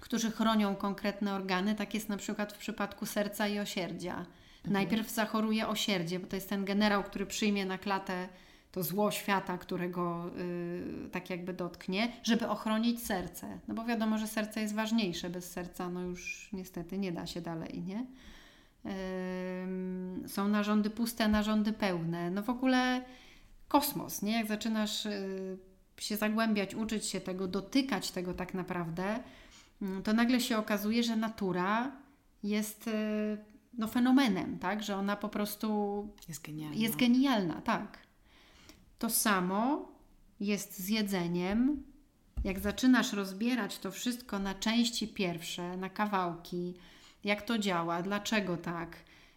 którzy 0.00 0.30
chronią 0.30 0.76
konkretne 0.76 1.34
organy. 1.34 1.74
Tak 1.74 1.94
jest 1.94 2.08
na 2.08 2.16
przykład 2.16 2.52
w 2.52 2.58
przypadku 2.58 3.06
serca 3.06 3.48
i 3.48 3.58
osierdzia. 3.58 4.26
Najpierw 4.64 5.10
zachoruje 5.10 5.68
osierdzie, 5.68 6.20
bo 6.20 6.26
to 6.26 6.36
jest 6.36 6.48
ten 6.48 6.64
generał, 6.64 7.04
który 7.04 7.26
przyjmie 7.26 7.66
na 7.66 7.78
klatę 7.78 8.28
to 8.72 8.82
zło 8.82 9.10
świata, 9.10 9.58
którego 9.58 10.30
y, 10.38 11.08
tak 11.12 11.30
jakby 11.30 11.52
dotknie, 11.52 12.12
żeby 12.22 12.48
ochronić 12.48 13.02
serce. 13.06 13.58
No 13.68 13.74
bo 13.74 13.84
wiadomo, 13.84 14.18
że 14.18 14.26
serce 14.26 14.60
jest 14.60 14.74
ważniejsze. 14.74 15.30
Bez 15.30 15.50
serca 15.52 15.88
no 15.88 16.00
już 16.02 16.48
niestety 16.52 16.98
nie 16.98 17.12
da 17.12 17.26
się 17.26 17.40
dalej, 17.40 17.82
nie? 17.82 18.06
Ym, 19.62 20.24
są 20.28 20.48
narządy 20.48 20.90
puste, 20.90 21.28
narządy 21.28 21.72
pełne. 21.72 22.30
No 22.30 22.42
w 22.42 22.50
ogóle 22.50 23.04
kosmos, 23.68 24.22
nie? 24.22 24.32
Jak 24.32 24.46
zaczynasz 24.46 25.06
y, 25.06 25.58
się 25.96 26.16
zagłębiać, 26.16 26.74
uczyć 26.74 27.06
się 27.06 27.20
tego, 27.20 27.48
dotykać 27.48 28.10
tego 28.10 28.34
tak 28.34 28.54
naprawdę, 28.54 29.18
mm, 29.82 30.02
to 30.02 30.12
nagle 30.12 30.40
się 30.40 30.58
okazuje, 30.58 31.02
że 31.02 31.16
natura 31.16 31.92
jest 32.42 32.88
y, 32.88 33.38
no, 33.78 33.86
fenomenem, 33.88 34.58
tak? 34.58 34.82
Że 34.82 34.96
ona 34.96 35.16
po 35.16 35.28
prostu 35.28 36.08
Jest 36.28 36.42
genialna. 36.46 36.76
jest 36.76 36.96
genialna, 36.96 37.60
tak. 37.60 37.98
To 39.00 39.10
samo 39.10 39.88
jest 40.40 40.78
z 40.78 40.88
jedzeniem. 40.88 41.82
Jak 42.44 42.60
zaczynasz 42.60 43.12
rozbierać 43.12 43.78
to 43.78 43.90
wszystko 43.90 44.38
na 44.38 44.54
części 44.54 45.08
pierwsze, 45.08 45.76
na 45.76 45.90
kawałki, 45.90 46.74
jak 47.24 47.42
to 47.42 47.58
działa, 47.58 48.02
dlaczego 48.02 48.56
tak, 48.56 48.96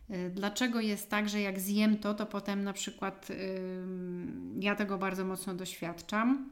y, 0.10 0.32
dlaczego 0.36 0.80
jest 0.80 1.10
tak, 1.10 1.30
że 1.30 1.42
jak 1.42 1.60
zjem 1.60 1.98
to, 1.98 2.14
to 2.14 2.26
potem 2.26 2.64
na 2.64 2.74
przykład 2.74 3.28
ym, 3.30 4.60
ja 4.62 4.76
tego 4.76 4.98
bardzo 4.98 5.26
mocno 5.26 5.54
doświadczam, 5.54 6.50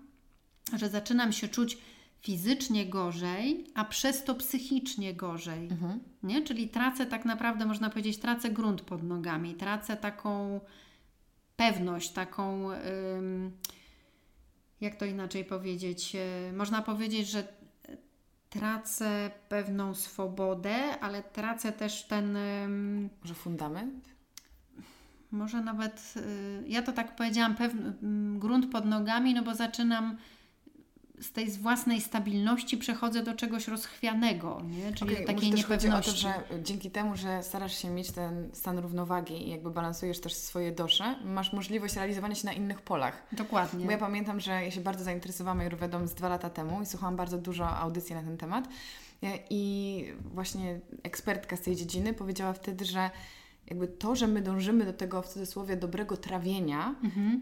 że 0.78 0.90
zaczynam 0.90 1.32
się 1.32 1.48
czuć 1.48 1.78
fizycznie 2.22 2.86
gorzej, 2.86 3.66
a 3.74 3.86
przez 3.86 4.24
to 4.24 4.36
psychicznie 4.36 5.14
gorzej. 5.14 5.68
Mhm. 5.68 6.00
Nie? 6.24 6.42
Czyli 6.42 6.70
tracę 6.70 7.06
tak 7.06 7.26
naprawdę, 7.26 7.66
można 7.66 7.90
powiedzieć, 7.90 8.18
tracę 8.18 8.50
grunt 8.50 8.82
pod 8.82 9.04
nogami, 9.04 9.56
tracę 9.56 9.98
taką 9.98 10.60
pewność, 11.62 12.12
taką, 12.12 12.70
jak 14.82 14.96
to 14.96 15.06
inaczej 15.06 15.46
powiedzieć, 15.46 16.16
y, 16.50 16.54
można 16.54 16.82
powiedzieć, 16.82 17.28
że 17.28 17.44
tracę 18.50 19.32
pewną 19.50 19.96
swobodę, 19.96 21.00
ale 21.00 21.24
tracę 21.24 21.72
też 21.72 22.04
ten, 22.04 22.38
Może 23.22 23.34
fundament? 23.34 24.10
może 25.32 25.62
nawet, 25.62 26.14
y, 26.18 26.64
ja 26.68 26.82
to 26.82 26.92
tak 26.92 27.16
powiedziałam, 27.16 27.56
grunt 28.40 28.72
pod 28.72 28.86
nogami, 28.86 29.34
no 29.34 29.44
bo 29.44 29.56
zaczynam 29.56 30.18
z 31.22 31.32
tej 31.32 31.52
z 31.52 31.58
własnej 31.58 32.02
stabilności 32.02 32.78
przechodzę 32.78 33.24
do 33.24 33.34
czegoś 33.34 33.68
rozchwianego, 33.68 34.62
nie? 34.70 34.94
czyli 34.94 35.16
do 35.18 35.26
takiej 35.26 35.52
chodzi 35.52 35.64
o 35.64 35.68
to, 35.68 35.74
niepewności. 35.88 36.22
że 36.22 36.34
dzięki 36.64 36.92
temu, 36.92 37.16
że 37.18 37.44
starasz 37.44 37.78
się 37.78 37.90
mieć 37.90 38.12
ten 38.12 38.50
stan 38.54 38.80
równowagi 38.80 39.48
i 39.48 39.52
jakby 39.52 39.72
balansujesz 39.72 40.20
też 40.20 40.34
swoje 40.34 40.72
dosze, 40.72 41.16
masz 41.26 41.54
możliwość 41.54 41.96
realizowania 41.96 42.36
się 42.36 42.46
na 42.46 42.54
innych 42.54 42.82
polach. 42.82 43.24
Dokładnie. 43.32 43.86
Bo 43.86 43.92
ja 43.92 43.98
pamiętam, 43.98 44.40
że 44.40 44.52
ja 44.52 44.72
się 44.72 44.82
bardzo 44.82 45.04
zainteresowałam 45.04 45.60
Ayurvedą 45.60 46.08
z 46.08 46.14
dwa 46.14 46.30
lata 46.30 46.50
temu 46.50 46.82
i 46.82 46.86
słuchałam 46.86 47.16
bardzo 47.16 47.38
dużo 47.38 47.70
audycji 47.70 48.16
na 48.16 48.22
ten 48.24 48.38
temat. 48.38 48.68
I 49.50 50.06
właśnie 50.34 50.80
ekspertka 51.04 51.56
z 51.56 51.62
tej 51.62 51.76
dziedziny 51.76 52.14
powiedziała 52.14 52.54
wtedy, 52.54 52.86
że 52.86 53.10
jakby 53.68 53.88
to, 53.88 54.16
że 54.16 54.28
my 54.28 54.42
dążymy 54.42 54.86
do 54.86 54.94
tego 54.94 55.22
w 55.22 55.28
cudzysłowie 55.28 55.78
dobrego 55.78 56.18
trawienia, 56.18 56.96
Mhm. 57.04 57.42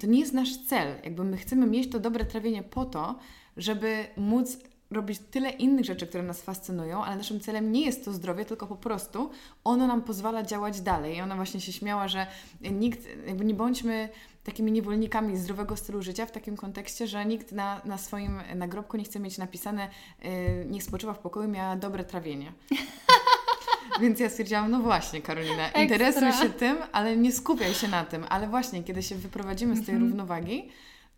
To 0.00 0.06
nie 0.06 0.20
jest 0.20 0.32
nasz 0.32 0.56
cel. 0.56 0.94
Jakby 1.04 1.24
my 1.24 1.36
chcemy 1.36 1.66
mieć 1.66 1.90
to 1.90 2.00
dobre 2.00 2.24
trawienie 2.24 2.62
po 2.62 2.84
to, 2.84 3.18
żeby 3.56 4.06
móc 4.16 4.58
robić 4.90 5.18
tyle 5.30 5.50
innych 5.50 5.84
rzeczy, 5.84 6.06
które 6.06 6.22
nas 6.22 6.42
fascynują, 6.42 7.04
ale 7.04 7.16
naszym 7.16 7.40
celem 7.40 7.72
nie 7.72 7.86
jest 7.86 8.04
to 8.04 8.12
zdrowie, 8.12 8.44
tylko 8.44 8.66
po 8.66 8.76
prostu 8.76 9.30
ono 9.64 9.86
nam 9.86 10.02
pozwala 10.02 10.42
działać 10.42 10.80
dalej. 10.80 11.16
I 11.16 11.20
ona 11.20 11.36
właśnie 11.36 11.60
się 11.60 11.72
śmiała, 11.72 12.08
że 12.08 12.26
nikt, 12.60 13.00
jakby 13.26 13.44
nie 13.44 13.54
bądźmy 13.54 14.08
takimi 14.44 14.72
niewolnikami 14.72 15.36
zdrowego 15.36 15.76
stylu 15.76 16.02
życia 16.02 16.26
w 16.26 16.30
takim 16.30 16.56
kontekście, 16.56 17.06
że 17.06 17.26
nikt 17.26 17.52
na, 17.52 17.80
na 17.84 17.98
swoim 17.98 18.40
nagrobku 18.54 18.96
nie 18.96 19.04
chce 19.04 19.20
mieć 19.20 19.38
napisane 19.38 19.88
yy, 20.22 20.30
niech 20.70 20.82
spoczywa 20.82 21.14
w 21.14 21.18
pokoju, 21.18 21.48
miała 21.48 21.76
dobre 21.76 22.04
trawienie. 22.04 22.52
Więc 24.00 24.20
ja 24.20 24.28
stwierdziłam, 24.30 24.70
no 24.70 24.80
właśnie 24.80 25.22
Karolina, 25.22 25.62
Ekstra. 25.64 25.82
interesuj 25.82 26.32
się 26.32 26.50
tym, 26.50 26.76
ale 26.92 27.16
nie 27.16 27.32
skupiaj 27.32 27.74
się 27.74 27.88
na 27.88 28.04
tym. 28.04 28.24
Ale 28.28 28.48
właśnie, 28.48 28.82
kiedy 28.84 29.02
się 29.02 29.14
wyprowadzimy 29.14 29.76
z 29.76 29.86
tej 29.86 29.94
Mhm. 29.94 30.10
równowagi, 30.10 30.68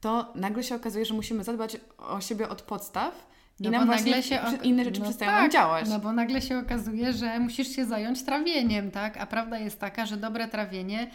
to 0.01 0.33
nagle 0.35 0.63
się 0.63 0.75
okazuje, 0.75 1.05
że 1.05 1.15
musimy 1.15 1.45
zadbać 1.45 1.77
o 1.99 2.21
siebie 2.21 2.49
od 2.49 2.63
podstaw 2.63 3.27
i 3.61 3.63
No 3.63 3.71
nam 3.71 3.81
bo 3.81 3.87
właśnie 3.87 4.11
nagle 4.11 4.23
się 4.23 4.41
inne 4.63 4.85
rzeczy 4.85 5.01
no 5.01 5.05
przestają 5.07 5.31
tak, 5.31 5.41
nam 5.43 5.51
działać. 5.51 5.89
No 5.89 5.99
bo 5.99 6.13
nagle 6.13 6.43
się 6.43 6.59
okazuje, 6.59 7.13
że 7.13 7.39
musisz 7.41 7.69
się 7.77 7.85
zająć 7.85 8.23
trawieniem, 8.25 8.91
tak? 8.91 9.17
A 9.17 9.27
prawda 9.27 9.59
jest 9.59 9.81
taka, 9.81 10.07
że 10.07 10.17
dobre 10.17 10.49
trawienie 10.49 11.11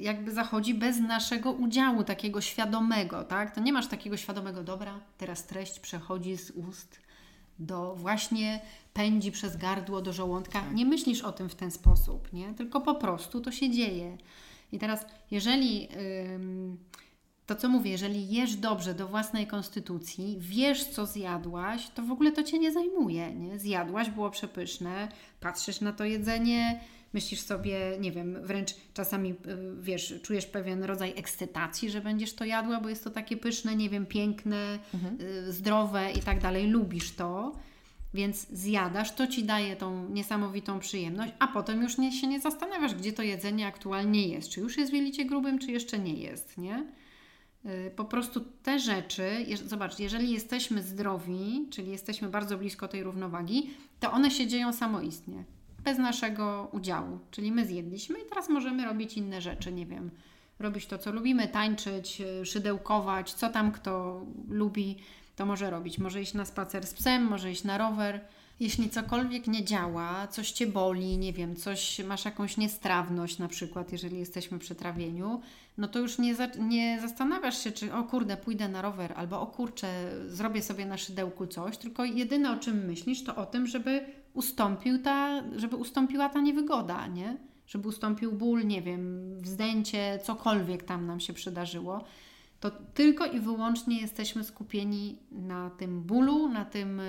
jakby 0.00 0.32
zachodzi 0.32 0.74
bez 0.74 0.98
naszego 1.00 1.52
udziału 1.52 2.04
takiego 2.04 2.40
świadomego, 2.40 3.24
tak? 3.24 3.54
To 3.54 3.60
nie 3.60 3.72
masz 3.72 3.86
takiego 3.86 4.16
świadomego, 4.16 4.62
dobra, 4.62 5.00
teraz 5.18 5.44
treść 5.46 5.80
przechodzi 5.80 6.36
z 6.36 6.50
ust 6.50 7.00
do 7.58 7.94
właśnie 7.94 8.60
pędzi 8.92 9.32
przez 9.32 9.56
gardło 9.56 10.02
do 10.02 10.12
żołądka. 10.12 10.60
Tak. 10.60 10.74
Nie 10.74 10.84
myślisz 10.84 11.22
o 11.22 11.32
tym 11.32 11.48
w 11.48 11.54
ten 11.54 11.70
sposób, 11.70 12.32
nie? 12.32 12.54
Tylko 12.54 12.80
po 12.80 12.94
prostu 12.94 13.40
to 13.40 13.52
się 13.52 13.70
dzieje. 13.70 14.18
I 14.72 14.78
teraz, 14.78 15.06
jeżeli 15.30 15.88
to, 17.46 17.54
co 17.54 17.68
mówię, 17.68 17.90
jeżeli 17.90 18.28
jesz 18.30 18.56
dobrze 18.56 18.94
do 18.94 19.08
własnej 19.08 19.46
konstytucji, 19.46 20.36
wiesz, 20.40 20.84
co 20.84 21.06
zjadłaś, 21.06 21.88
to 21.94 22.02
w 22.02 22.10
ogóle 22.10 22.32
to 22.32 22.42
cię 22.42 22.58
nie 22.58 22.72
zajmuje. 22.72 23.34
Nie? 23.34 23.58
Zjadłaś, 23.58 24.10
było 24.10 24.30
przepyszne, 24.30 25.08
patrzysz 25.40 25.80
na 25.80 25.92
to 25.92 26.04
jedzenie, 26.04 26.80
myślisz 27.12 27.40
sobie, 27.40 27.78
nie 28.00 28.12
wiem, 28.12 28.38
wręcz 28.42 28.74
czasami, 28.94 29.30
y, 29.30 29.34
wiesz, 29.80 30.14
czujesz 30.22 30.46
pewien 30.46 30.84
rodzaj 30.84 31.12
ekscytacji, 31.16 31.90
że 31.90 32.00
będziesz 32.00 32.34
to 32.34 32.44
jadła, 32.44 32.80
bo 32.80 32.88
jest 32.88 33.04
to 33.04 33.10
takie 33.10 33.36
pyszne, 33.36 33.76
nie 33.76 33.90
wiem, 33.90 34.06
piękne, 34.06 34.78
mhm. 34.94 35.18
Y, 35.20 35.52
zdrowe 35.52 36.12
i 36.12 36.20
tak 36.20 36.40
dalej, 36.40 36.66
lubisz 36.66 37.12
to. 37.12 37.52
Więc 38.14 38.46
zjadasz, 38.48 39.14
to 39.14 39.26
ci 39.26 39.44
daje 39.44 39.76
tą 39.76 40.08
niesamowitą 40.08 40.78
przyjemność, 40.78 41.32
a 41.38 41.48
potem 41.48 41.82
już 41.82 41.98
nie, 41.98 42.12
się 42.12 42.26
nie 42.26 42.40
zastanawiasz, 42.40 42.94
gdzie 42.94 43.12
to 43.12 43.22
jedzenie 43.22 43.66
aktualnie 43.66 44.28
jest. 44.28 44.48
Czy 44.48 44.60
już 44.60 44.78
jest 44.78 44.92
w 44.92 44.94
jelicie 44.94 45.24
grubym, 45.24 45.58
czy 45.58 45.70
jeszcze 45.72 45.98
nie 45.98 46.14
jest, 46.14 46.58
nie? 46.58 46.86
Y, 47.66 47.90
po 47.96 48.04
prostu 48.04 48.40
te 48.62 48.78
rzeczy, 48.78 49.46
zobacz, 49.64 49.98
jeżeli 49.98 50.32
jesteśmy 50.32 50.82
zdrowi, 50.82 51.66
czyli 51.70 51.90
jesteśmy 51.90 52.28
bardzo 52.28 52.58
blisko 52.58 52.88
tej 52.88 53.02
równowagi, 53.02 53.70
to 54.00 54.12
one 54.12 54.30
się 54.30 54.46
dzieją 54.46 54.72
samoistnie, 54.72 55.44
bez 55.88 55.98
naszego 55.98 56.68
udziału. 56.72 57.18
Czyli 57.30 57.52
my 57.52 57.66
zjedliśmy 57.66 58.18
i 58.18 58.28
teraz 58.28 58.48
możemy 58.48 58.84
robić 58.84 59.16
inne 59.16 59.40
rzeczy, 59.40 59.72
nie 59.72 59.86
wiem, 59.86 60.10
robić 60.58 60.86
to, 60.86 60.98
co 60.98 61.12
lubimy, 61.12 61.48
tańczyć, 61.48 62.20
y, 62.20 62.46
szydełkować, 62.46 63.32
co 63.32 63.48
tam 63.48 63.72
kto 63.72 64.22
lubi, 64.48 64.96
to 65.36 65.46
może 65.46 65.70
robić. 65.70 65.98
Może 65.98 66.22
iść 66.22 66.34
na 66.34 66.44
spacer 66.44 66.86
z 66.86 66.94
psem, 66.94 67.22
może 67.24 67.50
iść 67.50 67.64
na 67.64 67.78
rower. 67.78 68.20
Jeśli 68.60 68.90
cokolwiek 68.90 69.46
nie 69.46 69.64
działa, 69.64 70.26
coś 70.26 70.50
cię 70.50 70.66
boli, 70.66 71.18
nie 71.18 71.32
wiem, 71.32 71.56
coś 71.56 71.98
masz 71.98 72.24
jakąś 72.24 72.56
niestrawność, 72.56 73.38
na 73.38 73.48
przykład, 73.48 73.92
jeżeli 73.92 74.18
jesteśmy 74.18 74.58
przy 74.58 74.74
trawieniu, 74.74 75.40
no 75.78 75.88
to 75.88 75.98
już 75.98 76.18
nie, 76.18 76.34
za, 76.34 76.46
nie 76.46 76.98
zastanawiasz 77.00 77.64
się, 77.64 77.72
czy 77.72 77.94
o 77.94 78.04
kurde, 78.04 78.36
pójdę 78.36 78.68
na 78.68 78.82
rower, 78.82 79.12
albo 79.16 79.40
o 79.40 79.46
kurczę, 79.46 79.88
zrobię 80.28 80.62
sobie 80.62 80.86
na 80.86 80.98
szydełku 80.98 81.46
coś, 81.46 81.78
tylko 81.78 82.04
jedyne 82.04 82.52
o 82.52 82.56
czym 82.56 82.84
myślisz, 82.86 83.24
to 83.24 83.36
o 83.36 83.46
tym, 83.46 83.66
żeby 83.66 84.04
ustąpił 84.38 85.02
ta, 85.02 85.42
żeby 85.56 85.76
ustąpiła 85.76 86.28
ta 86.28 86.40
niewygoda, 86.40 87.06
nie? 87.06 87.36
Żeby 87.66 87.88
ustąpił 87.88 88.32
ból, 88.32 88.66
nie 88.66 88.82
wiem, 88.82 89.34
wzdęcie, 89.40 90.18
cokolwiek 90.24 90.82
tam 90.82 91.06
nam 91.06 91.20
się 91.20 91.32
przydarzyło 91.32 92.04
to 92.60 92.70
tylko 92.70 93.26
i 93.26 93.40
wyłącznie 93.40 94.00
jesteśmy 94.00 94.44
skupieni 94.44 95.18
na 95.30 95.70
tym 95.70 96.02
bólu, 96.02 96.48
na 96.48 96.64
tym 96.64 97.00
e, 97.00 97.04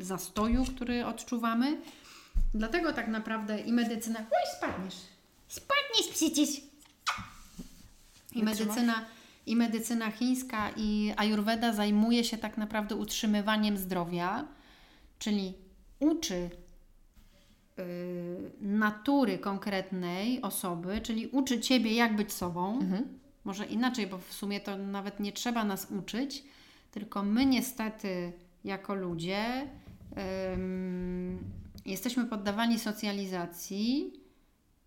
zastoju, 0.00 0.64
który 0.64 1.06
odczuwamy. 1.06 1.80
Dlatego 2.54 2.92
tak 2.92 3.08
naprawdę 3.08 3.60
i 3.60 3.72
medycyna. 3.72 4.18
Oj, 4.18 4.56
spadniesz! 4.56 4.96
Spadniesz 5.48 6.08
przecież! 6.10 6.48
I 8.32 8.42
medycyna, 8.42 9.04
I 9.46 9.56
medycyna 9.56 10.10
chińska 10.10 10.70
i 10.76 11.12
ayurveda 11.16 11.72
zajmuje 11.72 12.24
się 12.24 12.38
tak 12.38 12.58
naprawdę 12.58 12.96
utrzymywaniem 12.96 13.78
zdrowia, 13.78 14.44
czyli 15.18 15.54
uczy 16.02 16.50
yy, 17.78 17.84
natury 18.60 19.38
konkretnej 19.38 20.42
osoby, 20.42 21.00
czyli 21.00 21.26
uczy 21.26 21.60
ciebie, 21.60 21.94
jak 21.94 22.16
być 22.16 22.32
sobą. 22.32 22.78
Mhm 22.80 23.22
może 23.44 23.66
inaczej, 23.66 24.06
bo 24.06 24.18
w 24.18 24.32
sumie 24.32 24.60
to 24.60 24.78
nawet 24.78 25.20
nie 25.20 25.32
trzeba 25.32 25.64
nas 25.64 25.90
uczyć, 25.90 26.44
tylko 26.90 27.22
my 27.22 27.46
niestety 27.46 28.32
jako 28.64 28.94
ludzie 28.94 29.68
jesteśmy 31.86 32.24
poddawani 32.24 32.78
socjalizacji 32.78 34.12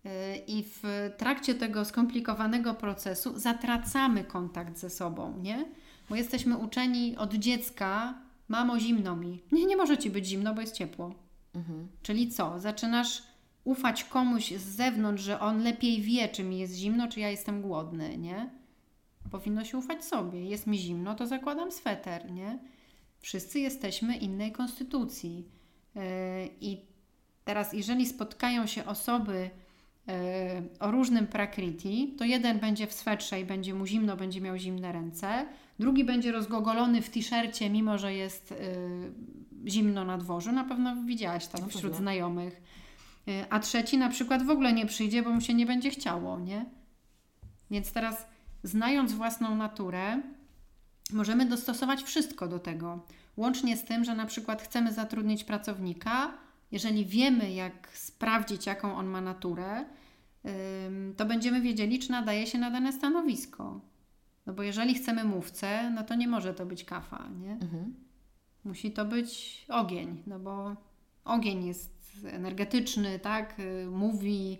yy, 0.04 0.10
i 0.46 0.64
w 0.64 1.10
trakcie 1.16 1.54
tego 1.54 1.84
skomplikowanego 1.84 2.74
procesu 2.74 3.38
zatracamy 3.38 4.24
kontakt 4.24 4.78
ze 4.78 4.90
sobą, 4.90 5.38
nie? 5.42 5.64
Bo 6.08 6.16
jesteśmy 6.16 6.56
uczeni 6.56 7.16
od 7.16 7.34
dziecka, 7.34 8.14
mamo 8.48 8.78
zimno 8.80 9.16
mi. 9.16 9.42
Nie, 9.52 9.66
nie 9.66 9.76
może 9.76 9.98
Ci 9.98 10.10
być 10.10 10.26
zimno, 10.26 10.54
bo 10.54 10.60
jest 10.60 10.74
ciepło. 10.74 11.14
Mhm. 11.54 11.88
Czyli 12.02 12.28
co? 12.28 12.60
Zaczynasz 12.60 13.22
ufać 13.64 14.04
komuś 14.04 14.52
z 14.52 14.62
zewnątrz, 14.76 15.22
że 15.22 15.40
on 15.40 15.62
lepiej 15.62 16.02
wie, 16.02 16.28
czy 16.28 16.44
mi 16.44 16.58
jest 16.58 16.74
zimno, 16.74 17.08
czy 17.08 17.20
ja 17.20 17.30
jestem 17.30 17.62
głodny, 17.62 18.18
nie? 18.18 18.50
Powinno 19.30 19.64
się 19.64 19.78
ufać 19.78 20.04
sobie. 20.04 20.44
Jest 20.44 20.66
mi 20.66 20.78
zimno, 20.78 21.14
to 21.14 21.26
zakładam 21.26 21.72
sweter, 21.72 22.30
nie? 22.30 22.58
Wszyscy 23.20 23.60
jesteśmy 23.60 24.16
innej 24.16 24.52
konstytucji. 24.52 25.48
Yy, 25.94 26.02
I 26.60 26.80
teraz, 27.44 27.72
jeżeli 27.72 28.06
spotkają 28.06 28.66
się 28.66 28.84
osoby 28.84 29.50
yy, 30.06 30.14
o 30.80 30.90
różnym 30.90 31.26
prakriti, 31.26 32.14
to 32.18 32.24
jeden 32.24 32.58
będzie 32.58 32.86
w 32.86 32.92
swetrze 32.92 33.40
i 33.40 33.44
będzie 33.44 33.74
mu 33.74 33.86
zimno, 33.86 34.16
będzie 34.16 34.40
miał 34.40 34.56
zimne 34.56 34.92
ręce, 34.92 35.46
drugi 35.78 36.04
będzie 36.04 36.32
rozgogolony 36.32 37.02
w 37.02 37.10
t-shircie, 37.10 37.70
mimo 37.70 37.98
że 37.98 38.14
jest 38.14 38.50
yy, 38.50 39.70
zimno 39.70 40.04
na 40.04 40.18
dworzu. 40.18 40.52
Na 40.52 40.64
pewno 40.64 40.96
widziałaś 40.96 41.48
no, 41.60 41.68
wśród 41.68 41.96
znajomych 41.96 42.62
Y, 43.28 43.44
a 43.50 43.60
trzeci 43.60 43.98
na 43.98 44.08
przykład 44.08 44.42
w 44.42 44.50
ogóle 44.50 44.72
nie 44.72 44.86
przyjdzie, 44.86 45.22
bo 45.22 45.30
mu 45.30 45.40
się 45.40 45.54
nie 45.54 45.66
będzie 45.66 45.90
chciało, 45.90 46.40
nie? 46.40 46.64
Więc 47.70 47.92
teraz, 47.92 48.26
znając 48.62 49.12
własną 49.12 49.56
naturę, 49.56 50.22
możemy 51.12 51.46
dostosować 51.46 52.02
wszystko 52.02 52.48
do 52.48 52.58
tego. 52.58 53.06
Łącznie 53.36 53.76
z 53.76 53.84
tym, 53.84 54.04
że 54.04 54.14
na 54.14 54.26
przykład 54.26 54.62
chcemy 54.62 54.92
zatrudnić 54.92 55.44
pracownika, 55.44 56.32
jeżeli 56.72 57.06
wiemy, 57.06 57.52
jak 57.52 57.88
sprawdzić, 57.92 58.66
jaką 58.66 58.96
on 58.96 59.06
ma 59.06 59.20
naturę, 59.20 59.84
to 61.16 61.26
będziemy 61.26 61.60
wiedzieli, 61.60 61.98
czy 61.98 62.10
nadaje 62.10 62.46
się 62.46 62.58
na 62.58 62.70
dane 62.70 62.92
stanowisko. 62.92 63.80
No 64.46 64.52
bo 64.52 64.62
jeżeli 64.62 64.94
chcemy 64.94 65.24
mówcę, 65.24 65.90
no 65.90 66.04
to 66.04 66.14
nie 66.14 66.28
może 66.28 66.54
to 66.54 66.66
być 66.66 66.84
kafa, 66.84 67.28
nie? 67.40 67.52
Mhm. 67.52 67.94
Musi 68.64 68.92
to 68.92 69.04
być 69.04 69.64
ogień, 69.68 70.22
no 70.26 70.38
bo 70.38 70.76
ogień 71.24 71.66
jest 71.66 71.96
energetyczny, 72.24 73.18
tak, 73.18 73.60
y, 73.60 73.86
mówi, 73.90 74.58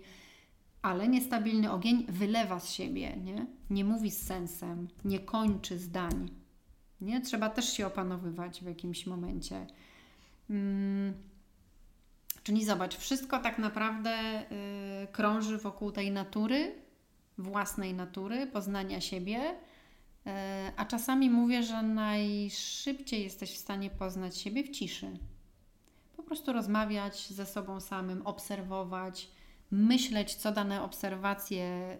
ale 0.81 1.07
niestabilny 1.07 1.71
ogień 1.71 2.05
wylewa 2.09 2.59
z 2.59 2.71
siebie, 2.71 3.17
nie? 3.17 3.45
Nie 3.69 3.85
mówi 3.85 4.11
z 4.11 4.21
sensem, 4.21 4.87
nie 5.05 5.19
kończy 5.19 5.77
zdań. 5.77 6.29
Nie? 7.01 7.21
Trzeba 7.21 7.49
też 7.49 7.73
się 7.73 7.87
opanowywać 7.87 8.61
w 8.61 8.65
jakimś 8.65 9.05
momencie. 9.05 9.67
Hmm. 10.47 11.13
Czyli 12.43 12.65
zobacz, 12.65 12.97
wszystko 12.97 13.39
tak 13.39 13.57
naprawdę 13.57 14.43
y, 15.03 15.07
krąży 15.11 15.57
wokół 15.57 15.91
tej 15.91 16.11
natury, 16.11 16.75
własnej 17.37 17.93
natury, 17.93 18.47
poznania 18.47 19.01
siebie. 19.01 19.55
Y, 20.27 20.29
a 20.77 20.85
czasami 20.85 21.29
mówię, 21.29 21.63
że 21.63 21.83
najszybciej 21.83 23.23
jesteś 23.23 23.51
w 23.51 23.57
stanie 23.57 23.89
poznać 23.89 24.37
siebie 24.37 24.63
w 24.63 24.69
ciszy 24.69 25.17
prostu 26.27 26.53
rozmawiać 26.53 27.27
ze 27.27 27.45
sobą 27.45 27.79
samym, 27.79 28.27
obserwować, 28.27 29.31
myśleć, 29.71 30.35
co 30.35 30.51
dane 30.51 30.83
obserwacje 30.83 31.97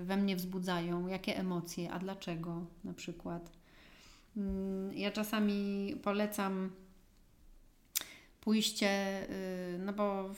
y, 0.00 0.04
we 0.04 0.16
mnie 0.16 0.36
wzbudzają, 0.36 1.06
jakie 1.06 1.36
emocje, 1.36 1.90
a 1.92 1.98
dlaczego 1.98 2.66
na 2.84 2.94
przykład. 2.94 3.52
Mm, 4.36 4.92
ja 4.96 5.10
czasami 5.10 5.94
polecam 6.02 6.70
pójście, 8.40 9.22
y, 9.30 9.78
no 9.78 9.92
bo 9.92 10.30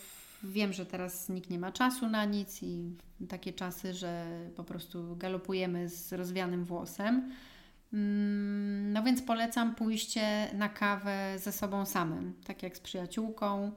wiem, 0.43 0.73
że 0.73 0.87
teraz 0.87 1.29
nikt 1.29 1.51
nie 1.51 1.59
ma 1.59 1.73
czasu 1.73 2.09
na 2.09 2.25
nic 2.25 2.63
i 2.63 2.97
takie 3.29 3.53
czasy, 3.53 3.95
że 3.95 4.27
po 4.57 4.65
prostu 4.65 5.17
galopujemy 5.17 5.89
z 5.89 6.13
rozwianym 6.13 6.65
włosem 6.65 7.33
Mm, 7.93 8.93
no 8.93 9.03
więc 9.03 9.23
polecam 9.23 9.75
pójście 9.75 10.49
na 10.55 10.69
kawę 10.69 11.35
ze 11.39 11.53
sobą 11.53 11.87
samym, 11.87 12.35
tak 12.45 12.63
jak 12.63 12.77
z 12.77 12.81
przyjaciółką, 12.81 13.73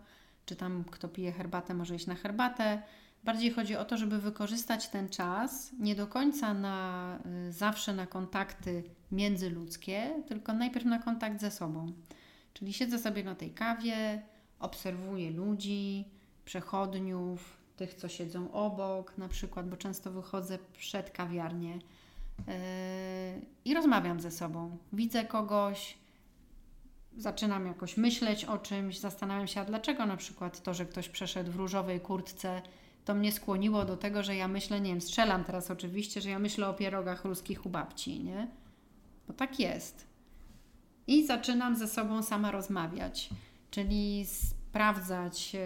czy 0.45 0.55
tam 0.55 0.83
kto 0.91 1.09
pije 1.09 1.31
herbatę, 1.31 1.73
może 1.73 1.95
iść 1.95 2.07
na 2.07 2.15
herbatę. 2.15 2.81
Bardziej 3.23 3.51
chodzi 3.51 3.75
o 3.75 3.85
to, 3.85 3.97
żeby 3.97 4.19
wykorzystać 4.19 4.87
ten 4.87 5.09
czas 5.09 5.71
nie 5.79 5.95
do 5.95 6.07
końca 6.07 6.53
na 6.53 7.19
y, 7.47 7.51
zawsze 7.51 7.93
na 7.93 8.07
kontakty 8.07 8.83
międzyludzkie, 9.11 10.23
tylko 10.27 10.53
najpierw 10.53 10.85
na 10.85 10.99
kontakt 10.99 11.41
ze 11.41 11.51
sobą. 11.51 11.93
Czyli 12.53 12.73
siedzę 12.73 12.99
sobie 12.99 13.23
na 13.23 13.35
tej 13.35 13.51
kawie, 13.51 14.21
obserwuję 14.59 15.31
ludzi, 15.31 16.05
przechodniów, 16.45 17.57
tych, 17.75 17.93
co 17.93 18.09
siedzą 18.09 18.51
obok, 18.51 19.17
na 19.17 19.27
przykład, 19.27 19.69
bo 19.69 19.77
często 19.77 20.11
wychodzę 20.11 20.59
przed 20.77 21.09
kawiarnię 21.09 21.79
i 23.65 23.73
rozmawiam 23.73 24.19
ze 24.19 24.31
sobą. 24.31 24.77
Widzę 24.93 25.25
kogoś, 25.25 25.97
zaczynam 27.17 27.67
jakoś 27.67 27.97
myśleć 27.97 28.45
o 28.45 28.57
czymś, 28.57 28.99
zastanawiam 28.99 29.47
się, 29.47 29.61
a 29.61 29.65
dlaczego 29.65 30.05
na 30.05 30.17
przykład 30.17 30.63
to, 30.63 30.73
że 30.73 30.85
ktoś 30.85 31.09
przeszedł 31.09 31.51
w 31.51 31.55
różowej 31.55 31.99
kurtce, 31.99 32.61
to 33.05 33.13
mnie 33.13 33.31
skłoniło 33.31 33.85
do 33.85 33.97
tego, 33.97 34.23
że 34.23 34.35
ja 34.35 34.47
myślę, 34.47 34.81
nie 34.81 34.89
wiem, 34.89 35.01
strzelam 35.01 35.43
teraz 35.43 35.71
oczywiście, 35.71 36.21
że 36.21 36.29
ja 36.29 36.39
myślę 36.39 36.67
o 36.67 36.73
pierogach 36.73 37.25
ruskich 37.25 37.65
u 37.65 37.69
babci, 37.69 38.23
nie? 38.23 38.47
Bo 39.27 39.33
tak 39.33 39.59
jest. 39.59 40.07
I 41.07 41.25
zaczynam 41.27 41.75
ze 41.75 41.87
sobą 41.87 42.23
sama 42.23 42.51
rozmawiać, 42.51 43.29
czyli 43.71 44.25
sprawdzać, 44.73 45.55
e, 45.55 45.59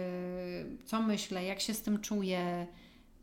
co 0.84 1.02
myślę, 1.02 1.44
jak 1.44 1.60
się 1.60 1.74
z 1.74 1.82
tym 1.82 2.00
czuję, 2.00 2.66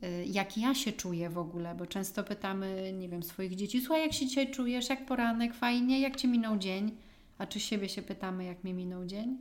y, 0.03 0.25
jak 0.25 0.57
ja 0.57 0.75
się 0.75 0.91
czuję 0.91 1.29
w 1.29 1.37
ogóle, 1.37 1.75
bo 1.75 1.85
często 1.85 2.23
pytamy, 2.23 2.93
nie 2.93 3.09
wiem, 3.09 3.23
swoich 3.23 3.55
dzieci, 3.55 3.81
słuchaj, 3.81 4.01
jak 4.01 4.13
się 4.13 4.25
dzisiaj 4.25 4.51
czujesz, 4.51 4.89
jak 4.89 5.05
poranek, 5.05 5.53
fajnie, 5.53 6.01
jak 6.01 6.15
Ci 6.15 6.27
minął 6.27 6.57
dzień? 6.57 6.97
A 7.37 7.45
czy 7.47 7.59
siebie 7.59 7.89
się 7.89 8.01
pytamy, 8.01 8.45
jak 8.45 8.63
mi 8.63 8.73
minął 8.73 9.05
dzień? 9.05 9.37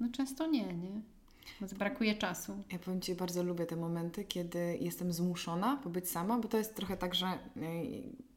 No 0.00 0.08
często 0.12 0.46
nie, 0.46 0.64
nie? 0.64 1.00
Brakuje 1.78 2.14
czasu. 2.14 2.52
Ja 2.72 2.78
powiem 2.78 3.00
Ci, 3.00 3.14
bardzo 3.14 3.42
lubię 3.42 3.66
te 3.66 3.76
momenty, 3.76 4.24
kiedy 4.24 4.78
jestem 4.80 5.12
zmuszona 5.12 5.76
pobyć 5.76 6.10
sama, 6.10 6.38
bo 6.38 6.48
to 6.48 6.58
jest 6.58 6.74
trochę 6.74 6.96
tak, 6.96 7.14
że 7.14 7.26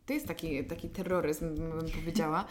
to 0.07 0.13
jest 0.13 0.27
taki, 0.27 0.65
taki 0.65 0.89
terroryzm, 0.89 1.55
bym 1.55 1.91
powiedziała, 1.91 2.45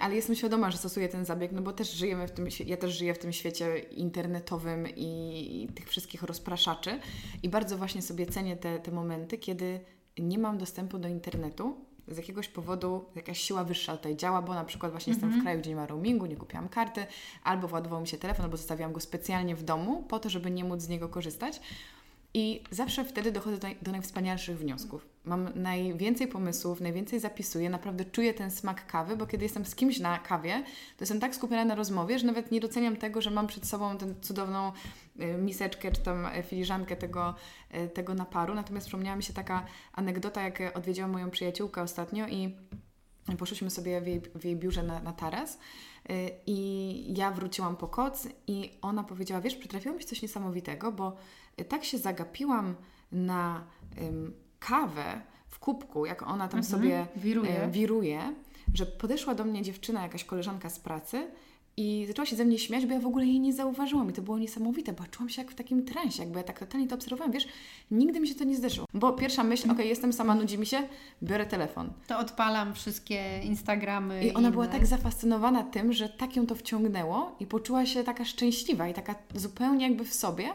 ale 0.00 0.14
jestem 0.14 0.36
świadoma, 0.36 0.70
że 0.70 0.78
stosuję 0.78 1.08
ten 1.08 1.24
zabieg, 1.24 1.52
no 1.52 1.62
bo 1.62 1.72
też 1.72 1.92
żyjemy 1.92 2.28
w 2.28 2.30
tym, 2.30 2.48
ja 2.66 2.76
też 2.76 2.98
żyję 2.98 3.14
w 3.14 3.18
tym 3.18 3.32
świecie 3.32 3.78
internetowym 3.78 4.86
i, 4.96 5.68
tych 5.74 5.88
wszystkich 5.88 6.22
rozpraszaczy 6.22 7.00
i 7.42 7.48
bardzo 7.48 7.78
właśnie 7.78 8.02
sobie 8.02 8.26
cenię 8.26 8.56
te, 8.56 8.78
te 8.78 8.90
momenty, 8.90 9.38
kiedy 9.38 9.80
nie 10.18 10.38
mam 10.38 10.58
dostępu 10.58 10.98
do 10.98 11.08
internetu, 11.08 11.84
z 12.08 12.16
jakiegoś 12.16 12.48
powodu 12.48 13.04
jakaś 13.14 13.40
siła 13.40 13.64
wyższa 13.64 13.96
tutaj 13.96 14.16
działa, 14.16 14.42
bo 14.42 14.54
na 14.54 14.64
przykład 14.64 14.92
właśnie 14.92 15.12
mm 15.12 15.20
-hmm. 15.20 15.24
jestem 15.24 15.30
w 15.30 15.34
mhm. 15.34 15.44
kraju, 15.44 15.60
gdzie 15.60 15.70
nie 15.70 15.76
ma 15.76 15.86
roamingu, 15.86 16.26
nie 16.26 16.36
kupiłam 16.36 16.68
karty, 16.68 17.06
albo 17.44 17.68
władował 17.68 18.00
mi 18.00 18.08
się 18.08 18.18
telefon, 18.18 18.44
albo 18.44 18.56
zostawiłam 18.56 18.92
go 18.92 19.00
specjalnie 19.00 19.56
w 19.56 19.62
domu 19.62 20.02
po 20.08 20.18
to, 20.18 20.28
żeby 20.28 20.50
nie 20.50 20.64
móc 20.64 20.80
z 20.80 20.88
niego 20.88 21.08
korzystać. 21.08 21.60
I 22.34 22.62
zawsze 22.70 23.04
wtedy 23.04 23.32
dochodzę 23.32 23.58
do, 23.58 23.68
do 23.82 23.92
najwspanialszych 23.92 24.58
wniosków. 24.58 25.06
Mam 25.24 25.48
najwięcej 25.54 26.28
pomysłów, 26.28 26.80
najwięcej 26.80 27.20
zapisuję, 27.20 27.70
naprawdę 27.70 28.04
czuję 28.04 28.34
ten 28.34 28.50
smak 28.50 28.86
kawy, 28.86 29.16
bo 29.16 29.26
kiedy 29.26 29.44
jestem 29.44 29.64
z 29.64 29.74
kimś 29.74 29.98
na 29.98 30.18
kawie, 30.18 30.62
to 30.96 31.02
jestem 31.02 31.20
tak 31.20 31.34
skupiona 31.34 31.64
na 31.64 31.74
rozmowie, 31.74 32.18
że 32.18 32.26
nawet 32.26 32.50
nie 32.50 32.60
doceniam 32.60 32.96
tego, 32.96 33.20
że 33.22 33.30
mam 33.30 33.46
przed 33.46 33.66
sobą 33.66 33.98
tę 33.98 34.14
cudowną 34.20 34.72
y, 35.20 35.38
miseczkę 35.38 35.92
czy 35.92 36.00
tam 36.00 36.26
y, 36.26 36.42
filiżankę 36.42 36.96
tego, 36.96 37.34
y, 37.74 37.88
tego 37.88 38.14
naparu. 38.14 38.54
Natomiast 38.54 38.86
przypomniała 38.86 39.16
mi 39.16 39.22
się 39.22 39.32
taka 39.32 39.66
anegdota, 39.92 40.42
jak 40.42 40.62
odwiedziłam 40.74 41.10
moją 41.10 41.30
przyjaciółkę 41.30 41.82
ostatnio 41.82 42.28
i 42.28 42.56
poszliśmy 43.38 43.70
sobie 43.70 44.00
w 44.00 44.06
jej, 44.06 44.20
w 44.34 44.44
jej 44.44 44.56
biurze 44.56 44.82
na, 44.82 45.00
na 45.00 45.12
taras 45.12 45.58
i 46.46 47.14
ja 47.16 47.30
wróciłam 47.30 47.76
po 47.76 47.88
koc 47.88 48.28
i 48.46 48.70
ona 48.82 49.04
powiedziała, 49.04 49.40
wiesz, 49.40 49.56
przytrafiło 49.56 49.94
mi 49.94 50.02
się 50.02 50.08
coś 50.08 50.22
niesamowitego, 50.22 50.92
bo 50.92 51.16
tak 51.68 51.84
się 51.84 51.98
zagapiłam 51.98 52.74
na 53.12 53.64
kawę 54.60 55.20
w 55.48 55.58
kubku, 55.58 56.06
jak 56.06 56.22
ona 56.22 56.48
tam 56.48 56.60
mhm, 56.60 56.64
sobie 56.64 57.06
wiruje. 57.16 57.62
E, 57.62 57.70
wiruje, 57.70 58.34
że 58.74 58.86
podeszła 58.86 59.34
do 59.34 59.44
mnie 59.44 59.62
dziewczyna, 59.62 60.02
jakaś 60.02 60.24
koleżanka 60.24 60.70
z 60.70 60.80
pracy 60.80 61.30
i 61.76 62.04
zaczęła 62.08 62.26
się 62.26 62.36
ze 62.36 62.44
mnie 62.44 62.58
śmiać, 62.58 62.86
bo 62.86 62.92
ja 62.92 63.00
w 63.00 63.06
ogóle 63.06 63.26
jej 63.26 63.40
nie 63.40 63.52
zauważyłam 63.52 64.10
i 64.10 64.12
to 64.12 64.22
było 64.22 64.38
niesamowite, 64.38 64.92
bo 64.92 65.04
czułam 65.10 65.28
się 65.28 65.42
jak 65.42 65.50
w 65.50 65.54
takim 65.54 65.84
transie, 65.84 66.22
jakby 66.22 66.38
ja 66.38 66.44
tak 66.44 66.58
totalnie 66.58 66.88
to 66.88 66.94
obserwowałam, 66.94 67.32
wiesz, 67.32 67.48
nigdy 67.90 68.20
mi 68.20 68.28
się 68.28 68.34
to 68.34 68.44
nie 68.44 68.56
zdarzyło. 68.56 68.86
Bo 68.94 69.12
pierwsza 69.12 69.44
myśl, 69.44 69.62
okej, 69.62 69.74
okay, 69.74 69.86
jestem 69.86 70.12
sama, 70.12 70.34
nudzi 70.34 70.58
mi 70.58 70.66
się, 70.66 70.78
biorę 71.22 71.46
telefon. 71.46 71.92
To 72.06 72.18
odpalam 72.18 72.74
wszystkie 72.74 73.40
Instagramy. 73.44 74.24
I 74.24 74.30
ona 74.30 74.40
inne. 74.40 74.50
była 74.50 74.66
tak 74.66 74.86
zafascynowana 74.86 75.62
tym, 75.62 75.92
że 75.92 76.08
tak 76.08 76.36
ją 76.36 76.46
to 76.46 76.54
wciągnęło 76.54 77.36
i 77.40 77.46
poczuła 77.46 77.86
się 77.86 78.04
taka 78.04 78.24
szczęśliwa 78.24 78.88
i 78.88 78.94
taka 78.94 79.14
zupełnie 79.34 79.88
jakby 79.88 80.04
w 80.04 80.14
sobie 80.14 80.48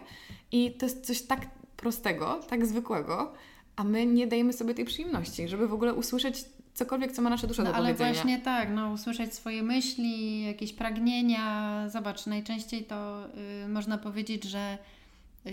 i 0.52 0.72
to 0.72 0.86
jest 0.86 1.06
coś 1.06 1.22
tak 1.22 1.40
prostego, 1.78 2.40
tak 2.50 2.66
zwykłego, 2.66 3.34
a 3.76 3.84
my 3.84 4.06
nie 4.06 4.28
dajemy 4.28 4.54
sobie 4.54 4.74
tej 4.74 4.86
przyjemności, 4.86 5.48
żeby 5.48 5.68
w 5.68 5.74
ogóle 5.74 5.94
usłyszeć 5.94 6.46
cokolwiek, 6.74 7.12
co 7.12 7.22
ma 7.22 7.30
nasza 7.30 7.48
dusza 7.48 7.64
no, 7.64 7.70
do 7.70 7.76
ale 7.76 7.86
powiedzenia. 7.86 8.10
Ale 8.10 8.16
właśnie 8.16 8.40
tak, 8.40 8.70
no, 8.76 8.92
usłyszeć 8.92 9.34
swoje 9.34 9.64
myśli, 9.64 10.46
jakieś 10.46 10.74
pragnienia. 10.74 11.86
Zobacz, 11.90 12.26
najczęściej 12.26 12.84
to 12.84 13.28
y, 13.66 13.68
można 13.68 13.98
powiedzieć, 13.98 14.44
że 14.44 14.78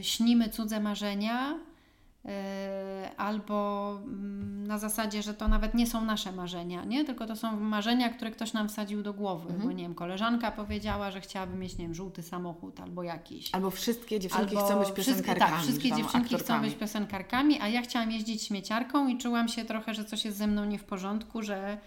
śnimy 0.02 0.48
cudze 0.48 0.80
marzenia, 0.80 1.58
Y, 1.58 1.71
albo 3.16 3.90
mm, 4.04 4.66
na 4.66 4.78
zasadzie, 4.78 5.22
że 5.22 5.34
to 5.34 5.48
nawet 5.48 5.74
nie 5.74 5.86
są 5.86 6.04
nasze 6.04 6.32
marzenia, 6.32 6.84
nie? 6.84 7.04
tylko 7.04 7.26
to 7.26 7.36
są 7.36 7.60
marzenia, 7.60 8.10
które 8.10 8.30
ktoś 8.30 8.52
nam 8.52 8.68
wsadził 8.68 9.02
do 9.02 9.14
głowy, 9.14 9.48
mhm. 9.48 9.62
bo 9.62 9.72
nie 9.72 9.82
wiem, 9.82 9.94
koleżanka 9.94 10.52
powiedziała, 10.52 11.10
że 11.10 11.20
chciałaby 11.20 11.56
mieć, 11.56 11.78
nie 11.78 11.84
wiem, 11.84 11.94
żółty 11.94 12.22
samochód 12.22 12.80
albo 12.80 13.02
jakiś. 13.02 13.54
Albo 13.54 13.70
wszystkie 13.70 14.20
dziewczynki 14.20 14.56
albo 14.56 14.68
chcą 14.68 14.80
być 14.80 14.92
piosenkarkami. 14.92 15.52
tak, 15.52 15.60
wszystkie 15.60 15.88
dziewczynki 15.88 16.34
aktorkami. 16.34 16.60
chcą 16.60 16.60
być 16.60 16.80
piosenkarkami, 16.80 17.60
a 17.60 17.68
ja 17.68 17.82
chciałam 17.82 18.10
jeździć 18.10 18.42
śmieciarką 18.42 19.08
i 19.08 19.18
czułam 19.18 19.48
się 19.48 19.64
trochę, 19.64 19.94
że 19.94 20.04
coś 20.04 20.24
jest 20.24 20.36
ze 20.36 20.46
mną 20.46 20.64
nie 20.64 20.78
w 20.78 20.84
porządku, 20.84 21.42
że 21.42 21.78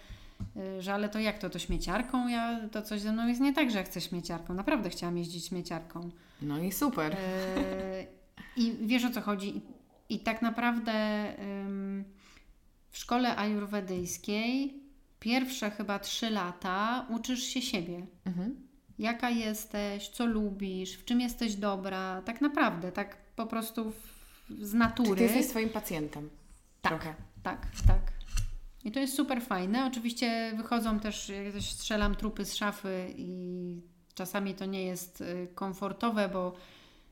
y, 0.56 0.82
że 0.82 0.94
ale 0.94 1.08
to 1.08 1.18
jak 1.18 1.38
to, 1.38 1.50
to 1.50 1.58
śmieciarką? 1.58 2.28
Ja, 2.28 2.60
to 2.72 2.82
coś 2.82 3.00
ze 3.00 3.12
mną 3.12 3.26
jest 3.26 3.40
nie 3.40 3.52
tak, 3.52 3.70
że 3.70 3.78
ja 3.78 3.84
chcę 3.84 4.00
śmieciarką. 4.00 4.54
Naprawdę 4.54 4.90
chciałam 4.90 5.18
jeździć 5.18 5.46
śmieciarką. 5.46 6.10
No 6.42 6.58
i 6.58 6.72
super. 6.72 7.12
Yy, 7.12 8.06
I 8.64 8.76
wiesz 8.86 9.04
o 9.04 9.10
co 9.10 9.20
chodzi? 9.20 9.62
I 10.08 10.20
tak 10.20 10.42
naprawdę 10.42 10.92
w 12.90 12.98
szkole 12.98 13.36
ajurwedyjskiej 13.36 14.80
pierwsze 15.20 15.70
chyba 15.70 15.98
trzy 15.98 16.30
lata 16.30 17.06
uczysz 17.08 17.42
się 17.42 17.62
siebie. 17.62 18.06
Mhm. 18.24 18.66
Jaka 18.98 19.30
jesteś, 19.30 20.08
co 20.08 20.26
lubisz, 20.26 20.92
w 20.96 21.04
czym 21.04 21.20
jesteś 21.20 21.54
dobra, 21.54 22.22
tak 22.24 22.40
naprawdę, 22.40 22.92
tak 22.92 23.16
po 23.36 23.46
prostu 23.46 23.92
z 24.60 24.74
natury. 24.74 25.08
Czyli 25.08 25.18
ty 25.18 25.24
jesteś 25.24 25.46
swoim 25.50 25.68
pacjentem. 25.68 26.30
Tak, 26.82 26.92
Trochę. 26.92 27.14
tak, 27.42 27.66
tak. 27.86 28.00
I 28.84 28.92
to 28.92 29.00
jest 29.00 29.14
super 29.14 29.42
fajne. 29.42 29.86
Oczywiście 29.86 30.52
wychodzą 30.56 31.00
też, 31.00 31.28
jak 31.28 31.52
też 31.52 31.70
strzelam 31.70 32.14
trupy 32.14 32.44
z 32.44 32.54
szafy 32.54 33.14
i 33.16 33.80
czasami 34.14 34.54
to 34.54 34.64
nie 34.64 34.84
jest 34.84 35.20
y, 35.20 35.48
komfortowe, 35.54 36.28
bo 36.28 36.54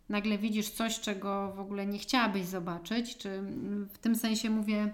nagle 0.09 0.39
widzisz 0.39 0.71
coś, 0.71 1.01
czego 1.01 1.53
w 1.57 1.61
ogóle 1.61 1.87
nie 1.87 1.99
chciałabyś 1.99 2.45
zobaczyć, 2.45 3.17
czy 3.17 3.43
w 3.89 3.99
tym 3.99 4.17
sensie 4.17 4.51
mówię, 4.51 4.93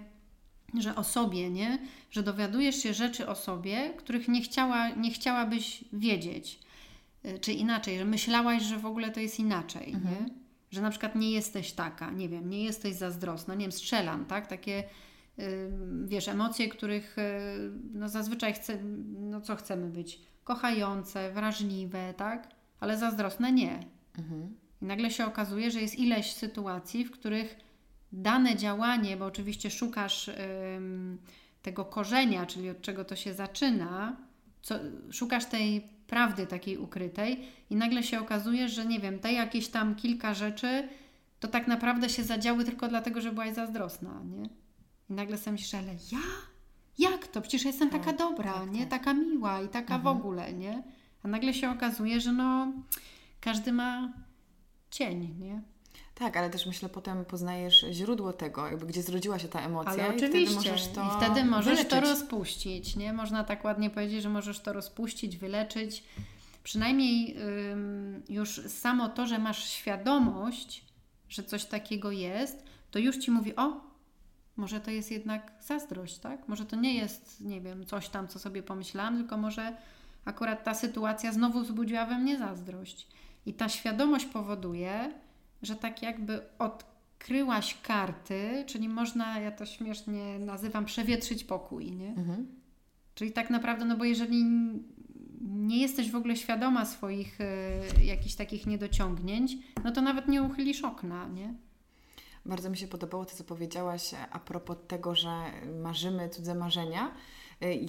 że 0.79 0.95
o 0.95 1.03
sobie, 1.03 1.49
nie? 1.49 1.79
Że 2.11 2.23
dowiadujesz 2.23 2.75
się 2.75 2.93
rzeczy 2.93 3.27
o 3.27 3.35
sobie, 3.35 3.93
których 3.97 4.27
nie, 4.27 4.41
chciała, 4.41 4.89
nie 4.89 5.11
chciałabyś 5.11 5.83
wiedzieć. 5.93 6.59
Y, 7.25 7.39
czy 7.39 7.53
inaczej, 7.53 7.97
że 7.97 8.05
myślałaś, 8.05 8.63
że 8.63 8.77
w 8.77 8.85
ogóle 8.85 9.11
to 9.11 9.19
jest 9.19 9.39
inaczej, 9.39 9.93
mhm. 9.93 10.15
nie? 10.15 10.29
Że 10.71 10.81
na 10.81 10.89
przykład 10.89 11.15
nie 11.15 11.31
jesteś 11.31 11.71
taka, 11.71 12.11
nie 12.11 12.29
wiem, 12.29 12.49
nie 12.49 12.63
jesteś 12.63 12.95
zazdrosna, 12.95 13.55
nie 13.55 13.61
wiem, 13.61 13.71
strzelam, 13.71 14.25
tak? 14.25 14.47
Takie, 14.47 14.83
yy, 15.37 15.45
wiesz, 16.05 16.27
emocje, 16.27 16.69
których 16.69 17.15
yy, 17.17 17.71
no 17.93 18.09
zazwyczaj 18.09 18.53
chce, 18.53 18.77
no 19.19 19.41
co 19.41 19.55
chcemy 19.55 19.89
być? 19.89 20.19
Kochające, 20.43 21.31
wrażliwe, 21.31 22.13
tak? 22.17 22.47
Ale 22.79 22.97
zazdrosne 22.97 23.51
nie. 23.51 23.79
Mhm. 24.17 24.60
I 24.81 24.85
nagle 24.85 25.11
się 25.11 25.25
okazuje, 25.25 25.71
że 25.71 25.81
jest 25.81 25.99
ileś 25.99 26.33
sytuacji, 26.33 27.05
w 27.05 27.11
których 27.11 27.55
dane 28.11 28.55
działanie, 28.55 29.17
bo 29.17 29.25
oczywiście 29.25 29.71
szukasz 29.71 30.27
ym, 30.77 31.17
tego 31.61 31.85
korzenia, 31.85 32.45
czyli 32.45 32.69
od 32.69 32.81
czego 32.81 33.05
to 33.05 33.15
się 33.15 33.33
zaczyna, 33.33 34.17
co, 34.61 34.75
szukasz 35.11 35.45
tej 35.45 35.81
prawdy 36.07 36.47
takiej 36.47 36.77
ukrytej 36.77 37.47
i 37.69 37.75
nagle 37.75 38.03
się 38.03 38.19
okazuje, 38.19 38.69
że 38.69 38.85
nie 38.85 38.99
wiem, 38.99 39.19
te 39.19 39.33
jakieś 39.33 39.67
tam 39.67 39.95
kilka 39.95 40.33
rzeczy 40.33 40.87
to 41.39 41.47
tak 41.47 41.67
naprawdę 41.67 42.09
się 42.09 42.23
zadziały 42.23 42.65
tylko 42.65 42.87
dlatego, 42.87 43.21
że 43.21 43.31
byłaś 43.31 43.53
zazdrosna, 43.53 44.21
nie? 44.23 44.49
I 45.09 45.13
nagle 45.13 45.37
sobie 45.37 45.51
myślisz, 45.51 45.73
ale 45.73 45.93
ja? 46.11 46.19
Jak 46.99 47.27
to? 47.27 47.41
Przecież 47.41 47.65
jestem 47.65 47.89
tak, 47.89 48.05
taka 48.05 48.17
dobra, 48.17 48.53
tak, 48.53 48.71
nie? 48.71 48.79
Tak. 48.79 48.89
Taka 48.89 49.13
miła 49.13 49.61
i 49.61 49.67
taka 49.67 49.95
mhm. 49.95 50.01
w 50.01 50.07
ogóle, 50.07 50.53
nie? 50.53 50.83
A 51.23 51.27
nagle 51.27 51.53
się 51.53 51.69
okazuje, 51.69 52.21
że 52.21 52.31
no 52.31 52.73
każdy 53.41 53.71
ma 53.71 54.13
cień, 54.91 55.35
nie? 55.39 55.61
Tak, 56.15 56.37
ale 56.37 56.49
też 56.49 56.65
myślę, 56.65 56.89
potem 56.89 57.25
poznajesz 57.25 57.85
źródło 57.91 58.33
tego, 58.33 58.67
jakby 58.67 58.85
gdzie 58.85 59.03
zrodziła 59.03 59.39
się 59.39 59.47
ta 59.47 59.61
emocja. 59.61 59.91
Ale 59.91 60.15
oczywiście. 60.15 60.39
I 60.39 60.47
wtedy 60.47 60.55
możesz 60.55 60.87
to, 60.87 61.07
I 61.07 61.17
wtedy 61.17 61.45
możesz 61.45 61.87
to 61.87 62.01
rozpuścić, 62.01 62.95
nie? 62.95 63.13
Można 63.13 63.43
tak 63.43 63.63
ładnie 63.63 63.89
powiedzieć, 63.89 64.23
że 64.23 64.29
możesz 64.29 64.59
to 64.59 64.73
rozpuścić, 64.73 65.37
wyleczyć. 65.37 66.03
Przynajmniej 66.63 67.37
ym, 67.71 68.23
już 68.29 68.61
samo 68.67 69.09
to, 69.09 69.27
że 69.27 69.39
masz 69.39 69.69
świadomość, 69.69 70.85
że 71.29 71.43
coś 71.43 71.65
takiego 71.65 72.11
jest, 72.11 72.63
to 72.91 72.99
już 72.99 73.17
Ci 73.17 73.31
mówi, 73.31 73.55
o, 73.55 73.81
może 74.55 74.79
to 74.79 74.91
jest 74.91 75.11
jednak 75.11 75.51
zazdrość, 75.61 76.17
tak? 76.17 76.47
Może 76.47 76.65
to 76.65 76.75
nie 76.75 76.93
jest, 76.93 77.41
nie 77.41 77.61
wiem, 77.61 77.85
coś 77.85 78.09
tam, 78.09 78.27
co 78.27 78.39
sobie 78.39 78.63
pomyślałam, 78.63 79.17
tylko 79.17 79.37
może 79.37 79.77
akurat 80.25 80.63
ta 80.63 80.73
sytuacja 80.73 81.31
znowu 81.31 81.61
wzbudziła 81.61 82.05
we 82.05 82.19
mnie 82.19 82.37
zazdrość. 82.37 83.07
I 83.45 83.53
ta 83.53 83.69
świadomość 83.69 84.25
powoduje, 84.25 85.13
że 85.61 85.75
tak 85.75 86.01
jakby 86.01 86.41
odkryłaś 86.59 87.77
karty, 87.81 88.63
czyli 88.67 88.89
można, 88.89 89.39
ja 89.39 89.51
to 89.51 89.65
śmiesznie 89.65 90.39
nazywam, 90.39 90.85
przewietrzyć 90.85 91.43
pokój, 91.43 91.91
nie? 91.91 92.09
Mhm. 92.09 92.47
Czyli 93.15 93.31
tak 93.31 93.49
naprawdę, 93.49 93.85
no 93.85 93.97
bo 93.97 94.03
jeżeli 94.03 94.45
nie 95.41 95.81
jesteś 95.81 96.11
w 96.11 96.15
ogóle 96.15 96.35
świadoma 96.35 96.85
swoich 96.85 97.41
y, 97.41 98.05
jakichś 98.05 98.35
takich 98.35 98.67
niedociągnięć, 98.67 99.57
no 99.83 99.91
to 99.91 100.01
nawet 100.01 100.27
nie 100.27 100.43
uchylisz 100.43 100.83
okna, 100.83 101.27
nie? 101.27 101.53
Bardzo 102.45 102.69
mi 102.69 102.77
się 102.77 102.87
podobało 102.87 103.25
to, 103.25 103.35
co 103.35 103.43
powiedziałaś 103.43 104.11
a 104.31 104.39
propos 104.39 104.77
tego, 104.87 105.15
że 105.15 105.29
marzymy 105.81 106.29
cudze 106.29 106.55
marzenia. 106.55 107.11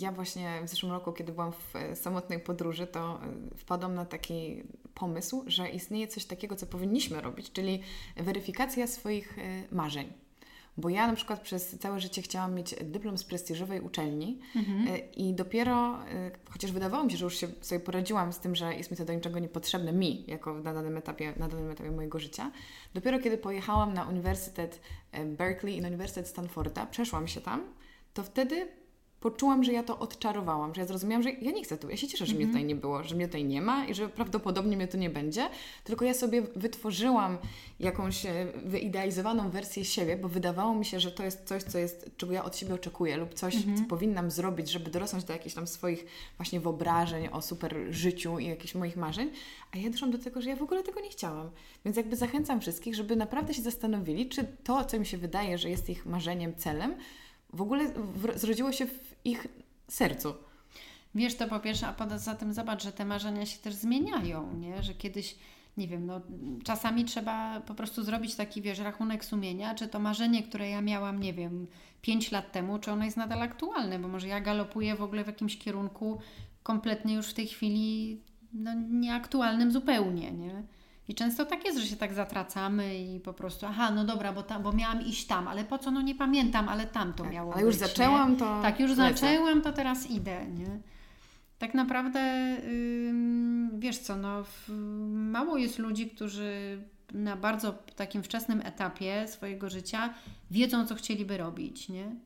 Ja 0.00 0.12
właśnie 0.12 0.60
w 0.64 0.68
zeszłym 0.68 0.92
roku, 0.92 1.12
kiedy 1.12 1.32
byłam 1.32 1.52
w 1.52 1.76
e, 1.76 1.96
samotnej 1.96 2.40
podróży, 2.40 2.86
to 2.86 3.20
e, 3.22 3.56
wpadłam 3.56 3.94
na 3.94 4.04
taki 4.04 4.62
pomysł, 4.94 5.44
że 5.46 5.68
istnieje 5.68 6.08
coś 6.08 6.24
takiego, 6.24 6.56
co 6.56 6.66
powinniśmy 6.66 7.20
robić, 7.20 7.52
czyli 7.52 7.80
weryfikacja 8.16 8.86
swoich 8.86 9.38
e, 9.38 9.42
marzeń. 9.74 10.12
Bo 10.76 10.88
ja 10.88 11.06
na 11.06 11.14
przykład 11.16 11.40
przez 11.40 11.78
całe 11.78 12.00
życie 12.00 12.22
chciałam 12.22 12.54
mieć 12.54 12.74
dyplom 12.82 13.18
z 13.18 13.24
prestiżowej 13.24 13.80
uczelni 13.80 14.38
mhm. 14.56 14.98
i 15.16 15.34
dopiero, 15.34 15.98
chociaż 16.50 16.72
wydawało 16.72 17.04
mi 17.04 17.10
się, 17.10 17.16
że 17.16 17.24
już 17.24 17.36
się 17.36 17.48
sobie 17.60 17.80
poradziłam 17.80 18.32
z 18.32 18.38
tym, 18.38 18.56
że 18.56 18.74
jest 18.74 18.90
mi 18.90 18.96
to 18.96 19.04
do 19.04 19.12
niczego 19.12 19.38
niepotrzebne, 19.38 19.92
mi, 19.92 20.24
jako 20.26 20.54
na 20.54 20.74
danym 20.74 20.96
etapie, 20.96 21.32
na 21.36 21.48
danym 21.48 21.70
etapie 21.70 21.90
mojego 21.90 22.18
życia, 22.18 22.50
dopiero 22.94 23.18
kiedy 23.18 23.38
pojechałam 23.38 23.94
na 23.94 24.08
Uniwersytet 24.08 24.80
Berkeley 25.26 25.76
i 25.76 25.80
na 25.80 25.88
Uniwersytet 25.88 26.28
Stanforda, 26.28 26.86
przeszłam 26.86 27.28
się 27.28 27.40
tam, 27.40 27.64
to 28.14 28.22
wtedy 28.22 28.68
poczułam, 29.22 29.64
że 29.64 29.72
ja 29.72 29.82
to 29.82 29.98
odczarowałam, 29.98 30.74
że 30.74 30.80
ja 30.80 30.86
zrozumiałam, 30.86 31.22
że 31.22 31.30
ja 31.30 31.50
nie 31.50 31.64
chcę 31.64 31.78
tu, 31.78 31.90
ja 31.90 31.96
się 31.96 32.08
cieszę, 32.08 32.26
że 32.26 32.34
mnie 32.34 32.44
mhm. 32.44 32.52
tutaj 32.52 32.64
nie 32.64 32.76
było, 32.76 33.04
że 33.04 33.14
mnie 33.14 33.26
tutaj 33.26 33.44
nie 33.44 33.62
ma 33.62 33.84
i 33.84 33.94
że 33.94 34.08
prawdopodobnie 34.08 34.76
mnie 34.76 34.88
tu 34.88 34.96
nie 34.96 35.10
będzie, 35.10 35.48
tylko 35.84 36.04
ja 36.04 36.14
sobie 36.14 36.42
wytworzyłam 36.56 37.38
jakąś 37.80 38.26
e, 38.26 38.46
wyidealizowaną 38.64 39.50
wersję 39.50 39.84
siebie, 39.84 40.16
bo 40.16 40.28
wydawało 40.28 40.74
mi 40.74 40.84
się, 40.84 41.00
że 41.00 41.12
to 41.12 41.24
jest 41.24 41.44
coś, 41.44 41.62
co 41.62 41.78
jest, 41.78 42.10
czego 42.16 42.32
ja 42.32 42.44
od 42.44 42.56
siebie 42.56 42.74
oczekuję 42.74 43.16
lub 43.16 43.34
coś, 43.34 43.56
mhm. 43.56 43.76
co 43.76 43.84
powinnam 43.84 44.30
zrobić, 44.30 44.70
żeby 44.70 44.90
dorosnąć 44.90 45.24
do 45.24 45.32
jakichś 45.32 45.54
tam 45.54 45.66
swoich 45.66 46.06
właśnie 46.36 46.60
wyobrażeń 46.60 47.28
o 47.32 47.42
super 47.42 47.76
życiu 47.90 48.38
i 48.38 48.46
jakichś 48.46 48.74
moich 48.74 48.96
marzeń, 48.96 49.30
a 49.72 49.78
ja 49.78 49.90
doszłam 49.90 50.10
do 50.10 50.18
tego, 50.18 50.42
że 50.42 50.50
ja 50.50 50.56
w 50.56 50.62
ogóle 50.62 50.82
tego 50.82 51.00
nie 51.00 51.10
chciałam. 51.10 51.50
Więc 51.84 51.96
jakby 51.96 52.16
zachęcam 52.16 52.60
wszystkich, 52.60 52.94
żeby 52.94 53.16
naprawdę 53.16 53.54
się 53.54 53.62
zastanowili, 53.62 54.28
czy 54.28 54.44
to, 54.64 54.84
co 54.84 54.98
mi 54.98 55.06
się 55.06 55.18
wydaje, 55.18 55.58
że 55.58 55.70
jest 55.70 55.90
ich 55.90 56.06
marzeniem, 56.06 56.56
celem, 56.56 56.94
w 57.52 57.62
ogóle 57.62 57.92
zrodziło 58.34 58.72
się 58.72 58.86
w 58.86 59.11
ich 59.24 59.46
sercu. 59.88 60.34
Wiesz, 61.14 61.34
to 61.34 61.48
po 61.48 61.60
pierwsze, 61.60 61.86
a 61.86 61.92
poza 61.92 62.34
tym 62.34 62.52
zobacz, 62.52 62.82
że 62.82 62.92
te 62.92 63.04
marzenia 63.04 63.46
się 63.46 63.58
też 63.58 63.74
zmieniają, 63.74 64.54
nie? 64.54 64.82
Że 64.82 64.94
kiedyś, 64.94 65.36
nie 65.76 65.88
wiem, 65.88 66.06
no 66.06 66.20
czasami 66.64 67.04
trzeba 67.04 67.60
po 67.60 67.74
prostu 67.74 68.02
zrobić 68.02 68.34
taki, 68.34 68.62
wiesz, 68.62 68.78
rachunek 68.78 69.24
sumienia, 69.24 69.74
czy 69.74 69.88
to 69.88 69.98
marzenie, 69.98 70.42
które 70.42 70.70
ja 70.70 70.80
miałam, 70.80 71.20
nie 71.20 71.32
wiem, 71.32 71.66
5 72.02 72.32
lat 72.32 72.52
temu, 72.52 72.78
czy 72.78 72.92
ono 72.92 73.04
jest 73.04 73.16
nadal 73.16 73.42
aktualne, 73.42 73.98
bo 73.98 74.08
może 74.08 74.28
ja 74.28 74.40
galopuję 74.40 74.96
w 74.96 75.02
ogóle 75.02 75.24
w 75.24 75.26
jakimś 75.26 75.58
kierunku 75.58 76.18
kompletnie 76.62 77.14
już 77.14 77.26
w 77.26 77.34
tej 77.34 77.46
chwili 77.46 78.20
no, 78.52 78.70
nieaktualnym 78.90 79.72
zupełnie, 79.72 80.32
nie? 80.32 80.62
I 81.08 81.14
często 81.14 81.44
tak 81.44 81.64
jest, 81.64 81.78
że 81.78 81.86
się 81.86 81.96
tak 81.96 82.14
zatracamy 82.14 82.98
i 82.98 83.20
po 83.20 83.32
prostu, 83.32 83.66
aha, 83.66 83.90
no 83.90 84.04
dobra, 84.04 84.32
bo, 84.32 84.42
tam, 84.42 84.62
bo 84.62 84.72
miałam 84.72 85.06
iść 85.06 85.26
tam, 85.26 85.48
ale 85.48 85.64
po 85.64 85.78
co, 85.78 85.90
no 85.90 86.02
nie 86.02 86.14
pamiętam, 86.14 86.68
ale 86.68 86.86
tam 86.86 87.12
to 87.12 87.22
tak, 87.24 87.32
miało 87.32 87.54
Ale 87.54 87.62
już 87.62 87.78
być, 87.78 87.88
zaczęłam, 87.88 88.32
nie? 88.32 88.38
to. 88.38 88.62
Tak, 88.62 88.80
już 88.80 88.90
lecę. 88.90 89.14
zaczęłam, 89.14 89.62
to 89.62 89.72
teraz 89.72 90.10
idę, 90.10 90.46
nie? 90.46 90.80
Tak 91.58 91.74
naprawdę, 91.74 92.20
wiesz 93.78 93.98
co, 93.98 94.16
no, 94.16 94.44
mało 95.08 95.56
jest 95.56 95.78
ludzi, 95.78 96.10
którzy 96.10 96.82
na 97.12 97.36
bardzo 97.36 97.72
takim 97.96 98.22
wczesnym 98.22 98.60
etapie 98.60 99.28
swojego 99.28 99.70
życia 99.70 100.14
wiedzą, 100.50 100.86
co 100.86 100.94
chcieliby 100.94 101.36
robić, 101.36 101.88
nie? 101.88 102.16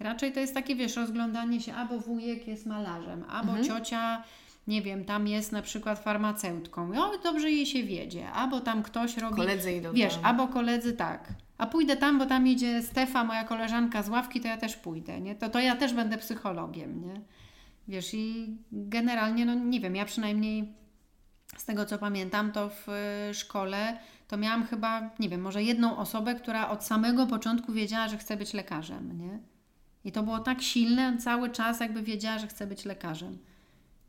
Raczej 0.00 0.32
to 0.32 0.40
jest 0.40 0.54
takie, 0.54 0.76
wiesz, 0.76 0.96
rozglądanie 0.96 1.60
się, 1.60 1.74
albo 1.74 1.98
wujek 1.98 2.48
jest 2.48 2.66
malarzem, 2.66 3.24
albo 3.28 3.52
mhm. 3.56 3.64
ciocia 3.64 4.24
nie 4.66 4.82
wiem, 4.82 5.04
tam 5.04 5.26
jest 5.26 5.52
na 5.52 5.62
przykład 5.62 5.98
farmaceutką, 5.98 6.90
o, 7.02 7.18
dobrze 7.18 7.50
jej 7.50 7.66
się 7.66 7.82
wiedzie, 7.82 8.30
albo 8.30 8.60
tam 8.60 8.82
ktoś 8.82 9.16
robi... 9.16 9.36
Koledzy 9.36 9.72
idą 9.72 9.92
Wiesz, 9.92 10.14
tam. 10.14 10.24
albo 10.24 10.48
koledzy 10.48 10.92
tak. 10.92 11.28
A 11.58 11.66
pójdę 11.66 11.96
tam, 11.96 12.18
bo 12.18 12.26
tam 12.26 12.48
idzie 12.48 12.82
Stefa, 12.82 13.24
moja 13.24 13.44
koleżanka 13.44 14.02
z 14.02 14.08
ławki, 14.08 14.40
to 14.40 14.48
ja 14.48 14.56
też 14.56 14.76
pójdę, 14.76 15.20
nie? 15.20 15.34
To, 15.34 15.48
to 15.48 15.60
ja 15.60 15.76
też 15.76 15.94
będę 15.94 16.18
psychologiem, 16.18 17.04
nie? 17.06 17.20
Wiesz, 17.88 18.14
i 18.14 18.56
generalnie, 18.72 19.46
no 19.46 19.54
nie 19.54 19.80
wiem, 19.80 19.96
ja 19.96 20.04
przynajmniej 20.04 20.72
z 21.56 21.64
tego 21.64 21.86
co 21.86 21.98
pamiętam, 21.98 22.52
to 22.52 22.70
w 22.70 22.88
y, 23.30 23.34
szkole 23.34 23.98
to 24.28 24.36
miałam 24.36 24.66
chyba, 24.66 25.10
nie 25.18 25.28
wiem, 25.28 25.40
może 25.40 25.62
jedną 25.62 25.96
osobę, 25.96 26.34
która 26.34 26.68
od 26.68 26.84
samego 26.84 27.26
początku 27.26 27.72
wiedziała, 27.72 28.08
że 28.08 28.18
chce 28.18 28.36
być 28.36 28.54
lekarzem, 28.54 29.18
nie? 29.18 29.38
I 30.04 30.12
to 30.12 30.22
było 30.22 30.38
tak 30.38 30.62
silne, 30.62 31.16
cały 31.18 31.50
czas 31.50 31.80
jakby 31.80 32.02
wiedziała, 32.02 32.38
że 32.38 32.46
chce 32.46 32.66
być 32.66 32.84
lekarzem. 32.84 33.38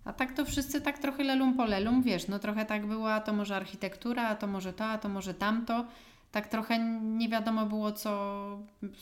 A 0.06 0.14
tak 0.14 0.34
to 0.34 0.45
wszyscy 0.45 0.82
tak 0.82 0.99
trochę 0.99 1.24
lelum 1.24 1.54
po 1.54 1.66
lelum, 1.66 2.04
wiesz, 2.04 2.28
no 2.28 2.39
trochę 2.39 2.66
tak 2.66 2.86
było, 2.86 3.14
a 3.14 3.22
to 3.22 3.34
może 3.34 3.56
architektura, 3.56 4.28
a 4.28 4.36
to 4.36 4.47
może 4.47 4.74
to, 4.74 4.86
a 4.86 4.97
to 4.97 5.10
może 5.10 5.34
tamto. 5.34 5.86
Tak 6.32 6.47
trochę 6.47 6.80
nie 7.01 7.30
wiadomo 7.30 7.66
było, 7.66 7.91
co. 7.91 8.60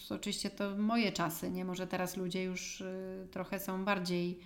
Oczywiście 0.10 0.50
to 0.50 0.78
moje 0.78 1.12
czasy, 1.12 1.52
nie? 1.52 1.66
Może 1.66 1.88
teraz 1.88 2.18
ludzie 2.18 2.44
już 2.44 2.82
y, 2.82 3.28
trochę 3.32 3.60
są 3.60 3.86
bardziej 3.86 4.40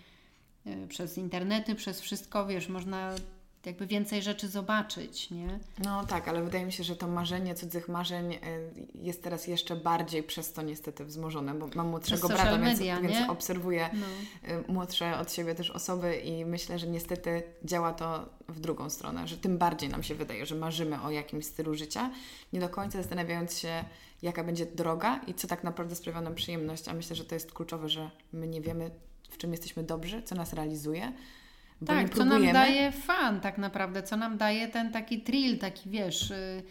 y, 0.67 0.87
przez 0.87 1.17
internety, 1.17 1.75
przez 1.75 2.01
wszystko, 2.01 2.45
wiesz, 2.45 2.69
można 2.69 3.11
jakby 3.65 3.87
więcej 3.87 4.21
rzeczy 4.21 4.47
zobaczyć, 4.47 5.31
nie? 5.31 5.59
No 5.83 6.05
tak, 6.05 6.27
ale 6.27 6.43
wydaje 6.43 6.65
mi 6.65 6.71
się, 6.71 6.83
że 6.83 6.95
to 6.95 7.07
marzenie 7.07 7.55
cudzych 7.55 7.89
marzeń 7.89 8.33
y, 8.33 8.39
jest 8.95 9.23
teraz 9.23 9.47
jeszcze 9.47 9.75
bardziej 9.75 10.23
przez 10.23 10.53
to 10.53 10.61
niestety 10.61 11.05
wzmożone, 11.05 11.53
bo 11.53 11.69
mam 11.75 11.87
młodszego 11.87 12.27
brata, 12.27 12.57
media, 12.57 13.01
więc, 13.01 13.13
więc 13.13 13.29
obserwuję 13.29 13.89
no. 13.93 14.05
Y, 14.49 14.63
młodsze 14.67 15.17
od 15.17 15.33
siebie 15.33 15.55
też 15.55 15.71
osoby 15.71 16.15
i 16.15 16.45
myślę, 16.45 16.79
że 16.79 16.87
niestety 16.87 17.43
działa 17.63 17.93
to 17.93 18.29
w 18.47 18.59
drugą 18.59 18.89
stronę, 18.89 19.27
że 19.27 19.37
tym 19.37 19.57
bardziej 19.57 19.89
nam 19.89 20.03
się 20.03 20.15
wydaje, 20.15 20.45
że 20.45 20.55
marzymy 20.55 21.01
o 21.01 21.11
jakimś 21.11 21.45
stylu 21.45 21.75
życia, 21.75 22.11
nie 22.53 22.59
do 22.59 22.69
końca 22.69 22.97
zastanawiając 22.97 23.57
się, 23.59 23.85
jaka 24.21 24.43
będzie 24.43 24.65
droga 24.65 25.21
i 25.27 25.33
co 25.33 25.47
tak 25.47 25.63
naprawdę 25.63 25.95
sprawia 25.95 26.21
nam 26.21 26.35
przyjemność, 26.35 26.87
a 26.87 26.93
myślę, 26.93 27.15
że 27.15 27.25
to 27.25 27.35
jest 27.35 27.53
kluczowe, 27.53 27.89
że 27.89 28.11
my 28.33 28.47
nie 28.47 28.61
wiemy, 28.61 28.91
w 29.29 29.37
czym 29.37 29.51
jesteśmy 29.51 29.83
dobrzy, 29.83 30.21
co 30.23 30.35
nas 30.35 30.53
realizuje, 30.53 31.13
bo 31.81 31.87
tak, 31.87 32.15
co 32.15 32.25
nam 32.25 32.53
daje 32.53 32.91
fan 32.91 33.41
tak 33.41 33.57
naprawdę, 33.57 34.03
co 34.03 34.17
nam 34.17 34.37
daje 34.37 34.67
ten 34.67 34.91
taki 34.91 35.21
thrill, 35.21 35.59
taki 35.59 35.89
wiesz, 35.89 36.29
yy, 36.29 36.63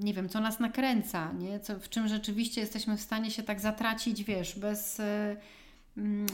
nie 0.00 0.14
wiem, 0.14 0.28
co 0.28 0.40
nas 0.40 0.60
nakręca, 0.60 1.32
nie? 1.32 1.60
Co, 1.60 1.80
w 1.80 1.88
czym 1.88 2.08
rzeczywiście 2.08 2.60
jesteśmy 2.60 2.96
w 2.96 3.00
stanie 3.00 3.30
się 3.30 3.42
tak 3.42 3.60
zatracić, 3.60 4.24
wiesz, 4.24 4.58
bez... 4.58 4.98
Yy, 4.98 5.36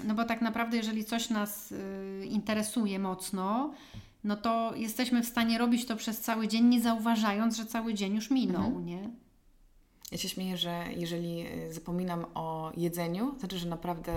no 0.04 0.14
bo 0.14 0.24
tak 0.24 0.42
naprawdę, 0.42 0.76
jeżeli 0.76 1.04
coś 1.04 1.30
nas 1.30 1.70
yy, 1.70 2.26
interesuje 2.26 2.98
mocno, 2.98 3.74
no 4.24 4.36
to 4.36 4.72
jesteśmy 4.76 5.22
w 5.22 5.26
stanie 5.26 5.58
robić 5.58 5.86
to 5.86 5.96
przez 5.96 6.20
cały 6.20 6.48
dzień, 6.48 6.64
nie 6.64 6.80
zauważając, 6.80 7.56
że 7.56 7.66
cały 7.66 7.94
dzień 7.94 8.14
już 8.14 8.30
minął, 8.30 8.66
mhm. 8.66 8.86
nie? 8.86 9.10
Ja 10.10 10.18
się 10.18 10.28
śmieję, 10.28 10.56
że 10.56 10.84
jeżeli 10.96 11.46
y, 11.68 11.72
zapominam 11.72 12.26
o 12.34 12.72
jedzeniu, 12.76 13.32
to 13.32 13.38
znaczy, 13.38 13.58
że 13.58 13.68
naprawdę 13.68 14.12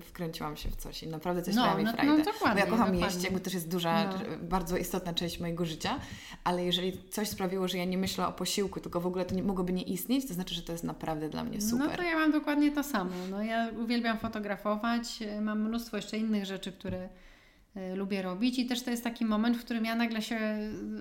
wkręciłam 0.00 0.56
się 0.56 0.70
w 0.70 0.76
coś 0.76 1.02
i 1.02 1.08
naprawdę 1.08 1.42
coś 1.42 1.54
no, 1.54 1.62
sprawia 1.62 1.78
mi 1.78 1.84
no, 1.84 1.92
frajdę. 1.92 2.18
No, 2.18 2.24
dokładnie, 2.24 2.62
Bo 2.62 2.66
ja 2.66 2.72
kocham 2.72 2.92
dokładnie. 2.92 3.00
jeść, 3.00 3.24
jakby 3.24 3.40
też 3.40 3.54
jest 3.54 3.68
duża, 3.68 4.04
no. 4.04 4.18
bardzo 4.42 4.76
istotna 4.76 5.14
część 5.14 5.40
mojego 5.40 5.64
życia, 5.64 6.00
ale 6.44 6.64
jeżeli 6.64 7.08
coś 7.10 7.28
sprawiło, 7.28 7.68
że 7.68 7.78
ja 7.78 7.84
nie 7.84 7.98
myślę 7.98 8.26
o 8.26 8.32
posiłku, 8.32 8.80
tylko 8.80 9.00
w 9.00 9.06
ogóle 9.06 9.24
to 9.24 9.34
nie, 9.34 9.42
mogłoby 9.42 9.72
nie 9.72 9.82
istnieć, 9.82 10.28
to 10.28 10.34
znaczy, 10.34 10.54
że 10.54 10.62
to 10.62 10.72
jest 10.72 10.84
naprawdę 10.84 11.28
dla 11.28 11.44
mnie 11.44 11.60
super. 11.60 11.90
No 11.90 11.96
to 11.96 12.02
ja 12.02 12.14
mam 12.14 12.32
dokładnie 12.32 12.72
to 12.72 12.82
samo. 12.82 13.10
No, 13.30 13.42
ja 13.42 13.70
uwielbiam 13.82 14.18
fotografować, 14.18 15.18
mam 15.40 15.68
mnóstwo 15.68 15.96
jeszcze 15.96 16.18
innych 16.18 16.44
rzeczy, 16.44 16.72
które 16.72 17.08
lubię 17.94 18.22
robić 18.22 18.58
i 18.58 18.66
też 18.66 18.82
to 18.82 18.90
jest 18.90 19.04
taki 19.04 19.24
moment, 19.24 19.56
w 19.56 19.64
którym 19.64 19.84
ja 19.84 19.94
nagle 19.94 20.22
się 20.22 20.38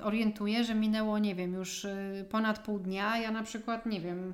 orientuję, 0.03 0.63
że 0.63 0.75
minęło, 0.75 1.19
nie 1.19 1.35
wiem, 1.35 1.53
już 1.53 1.85
y, 1.85 2.25
ponad 2.29 2.59
pół 2.59 2.79
dnia, 2.79 3.17
ja 3.17 3.31
na 3.31 3.43
przykład, 3.43 3.85
nie 3.85 4.01
wiem, 4.01 4.33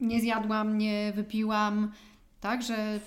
nie 0.00 0.20
zjadłam, 0.20 0.78
nie 0.78 1.12
wypiłam, 1.14 1.92
tak, 2.40 2.62
że, 2.62 3.00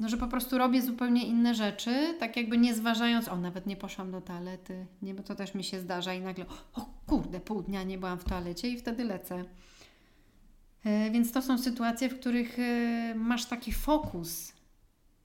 no, 0.00 0.08
że 0.08 0.16
po 0.16 0.28
prostu 0.28 0.58
robię 0.58 0.82
zupełnie 0.82 1.26
inne 1.26 1.54
rzeczy, 1.54 2.14
tak 2.20 2.36
jakby 2.36 2.58
nie 2.58 2.74
zważając, 2.74 3.28
o, 3.28 3.36
nawet 3.36 3.66
nie 3.66 3.76
poszłam 3.76 4.10
do 4.10 4.20
toalety, 4.20 4.86
nie, 5.02 5.14
bo 5.14 5.22
to 5.22 5.34
też 5.34 5.54
mi 5.54 5.64
się 5.64 5.80
zdarza 5.80 6.14
i 6.14 6.20
nagle, 6.20 6.46
o 6.74 6.88
kurde, 7.06 7.40
pół 7.40 7.62
dnia 7.62 7.82
nie 7.82 7.98
byłam 7.98 8.18
w 8.18 8.24
toalecie 8.24 8.68
i 8.68 8.78
wtedy 8.78 9.04
lecę. 9.04 9.44
Y, 10.86 11.10
więc 11.10 11.32
to 11.32 11.42
są 11.42 11.58
sytuacje, 11.58 12.08
w 12.08 12.20
których 12.20 12.56
masz 13.14 13.46
taki 13.46 13.72
fokus 13.72 14.57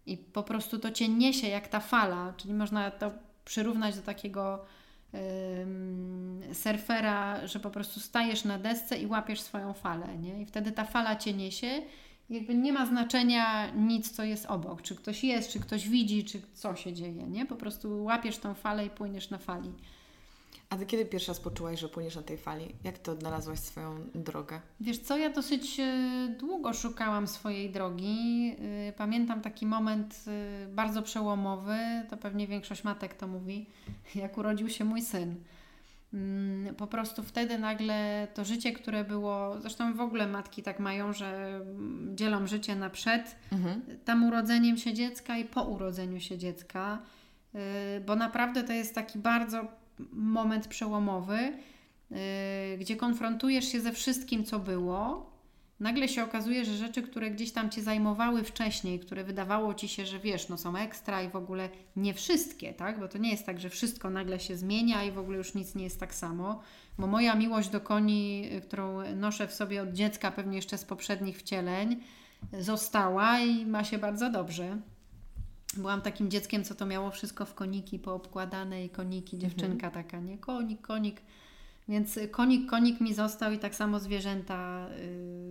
i 0.05 0.17
po 0.17 0.43
prostu 0.43 0.79
to 0.79 0.91
cię 0.91 1.09
niesie 1.09 1.47
jak 1.47 1.67
ta 1.67 1.79
fala, 1.79 2.33
czyli 2.37 2.53
można 2.53 2.91
to 2.91 3.11
przyrównać 3.45 3.95
do 3.95 4.01
takiego 4.01 4.65
surfera, 6.53 7.47
że 7.47 7.59
po 7.59 7.69
prostu 7.69 7.99
stajesz 7.99 8.43
na 8.43 8.59
desce 8.59 8.97
i 8.97 9.07
łapiesz 9.07 9.41
swoją 9.41 9.73
falę, 9.73 10.17
nie? 10.17 10.41
I 10.41 10.45
wtedy 10.45 10.71
ta 10.71 10.85
fala 10.85 11.15
cię 11.15 11.33
niesie. 11.33 11.81
Jakby 12.29 12.55
nie 12.55 12.73
ma 12.73 12.85
znaczenia 12.85 13.71
nic, 13.71 14.11
co 14.11 14.23
jest 14.23 14.45
obok. 14.45 14.81
Czy 14.81 14.95
ktoś 14.95 15.23
jest, 15.23 15.49
czy 15.49 15.59
ktoś 15.59 15.89
widzi, 15.89 16.23
czy 16.23 16.41
co 16.53 16.75
się 16.75 16.93
dzieje, 16.93 17.27
nie? 17.27 17.45
Po 17.45 17.55
prostu 17.55 18.03
łapiesz 18.03 18.37
tą 18.37 18.53
falę 18.53 18.85
i 18.85 18.89
płyniesz 18.89 19.29
na 19.29 19.37
fali. 19.37 19.73
A 20.73 20.77
ty 20.77 20.85
kiedy 20.85 21.05
pierwszy 21.05 21.27
raz 21.27 21.39
poczułaś, 21.39 21.79
że 21.79 21.89
płyniesz 21.89 22.15
na 22.15 22.21
tej 22.21 22.37
fali? 22.37 22.75
Jak 22.83 22.99
to 22.99 23.11
odnalazłaś 23.11 23.59
swoją 23.59 23.95
drogę? 24.15 24.61
Wiesz 24.79 24.99
co, 24.99 25.17
ja 25.17 25.29
dosyć 25.29 25.79
e, 25.79 26.35
długo 26.39 26.73
szukałam 26.73 27.27
swojej 27.27 27.69
drogi. 27.71 28.55
E, 28.89 28.93
pamiętam 28.93 29.41
taki 29.41 29.65
moment 29.65 30.25
e, 30.27 30.67
bardzo 30.67 31.01
przełomowy, 31.01 31.77
to 32.09 32.17
pewnie 32.17 32.47
większość 32.47 32.83
matek 32.83 33.13
to 33.13 33.27
mówi, 33.27 33.65
jak 34.15 34.37
urodził 34.37 34.69
się 34.69 34.85
mój 34.85 35.01
syn. 35.01 35.35
Mm, 36.13 36.75
po 36.75 36.87
prostu 36.87 37.23
wtedy 37.23 37.59
nagle 37.59 38.27
to 38.33 38.45
życie, 38.45 38.71
które 38.71 39.03
było, 39.03 39.61
zresztą 39.61 39.93
w 39.93 40.01
ogóle 40.01 40.27
matki 40.27 40.63
tak 40.63 40.79
mają, 40.79 41.13
że 41.13 41.59
dzielą 42.15 42.47
życie 42.47 42.75
na 42.75 42.89
przed 42.89 43.35
mhm. 43.51 43.81
tam 44.05 44.23
urodzeniem 44.23 44.77
się 44.77 44.93
dziecka 44.93 45.37
i 45.37 45.45
po 45.45 45.63
urodzeniu 45.63 46.19
się 46.19 46.37
dziecka, 46.37 46.99
bo 48.05 48.15
naprawdę 48.15 48.63
to 48.63 48.73
jest 48.73 48.95
taki 48.95 49.19
bardzo 49.19 49.82
moment 50.11 50.67
przełomowy, 50.67 51.37
yy, 52.11 52.17
gdzie 52.79 52.95
konfrontujesz 52.95 53.65
się 53.71 53.81
ze 53.81 53.91
wszystkim, 53.91 54.43
co 54.43 54.59
było. 54.59 55.33
nagle 55.79 56.07
się 56.07 56.23
okazuje, 56.23 56.65
że 56.65 56.77
rzeczy, 56.77 57.01
które 57.01 57.31
gdzieś 57.31 57.51
tam 57.51 57.69
Cię 57.69 57.81
zajmowały 57.81 58.43
wcześniej, 58.43 58.99
które 58.99 59.23
wydawało 59.23 59.73
Ci 59.73 59.87
się, 59.87 60.05
że 60.05 60.19
wiesz, 60.19 60.49
no 60.49 60.57
są 60.57 60.77
ekstra 60.77 61.23
i 61.23 61.29
w 61.29 61.35
ogóle 61.35 61.69
nie 61.95 62.13
wszystkie, 62.13 62.73
tak? 62.73 62.99
Bo 62.99 63.07
to 63.07 63.17
nie 63.17 63.31
jest 63.31 63.45
tak, 63.45 63.59
że 63.59 63.69
wszystko 63.69 64.09
nagle 64.09 64.39
się 64.39 64.57
zmienia 64.57 65.03
i 65.03 65.11
w 65.11 65.17
ogóle 65.17 65.37
już 65.37 65.53
nic 65.53 65.75
nie 65.75 65.83
jest 65.83 65.99
tak 65.99 66.15
samo. 66.15 66.61
Bo 66.97 67.07
moja 67.07 67.35
miłość 67.35 67.69
do 67.69 67.81
koni, 67.81 68.49
y, 68.53 68.61
którą 68.61 69.15
noszę 69.15 69.47
w 69.47 69.53
sobie 69.53 69.81
od 69.81 69.93
dziecka, 69.93 70.31
pewnie 70.31 70.55
jeszcze 70.55 70.77
z 70.77 70.85
poprzednich 70.85 71.37
wcieleń, 71.37 71.99
została 72.59 73.39
i 73.39 73.65
ma 73.65 73.83
się 73.83 73.97
bardzo 73.97 74.29
dobrze. 74.29 74.77
Byłam 75.77 76.01
takim 76.01 76.31
dzieckiem, 76.31 76.63
co 76.63 76.75
to 76.75 76.85
miało 76.85 77.11
wszystko 77.11 77.45
w 77.45 77.53
koniki 77.53 77.99
poobkładane 77.99 78.85
i 78.85 78.89
koniki, 78.89 79.37
dziewczynka 79.37 79.87
mhm. 79.87 80.03
taka, 80.03 80.19
nie? 80.19 80.37
Konik, 80.37 80.81
konik. 80.81 81.21
Więc 81.87 82.19
konik, 82.31 82.69
konik 82.69 83.01
mi 83.01 83.13
został 83.13 83.51
i 83.51 83.59
tak 83.59 83.75
samo 83.75 83.99
zwierzęta 83.99 84.87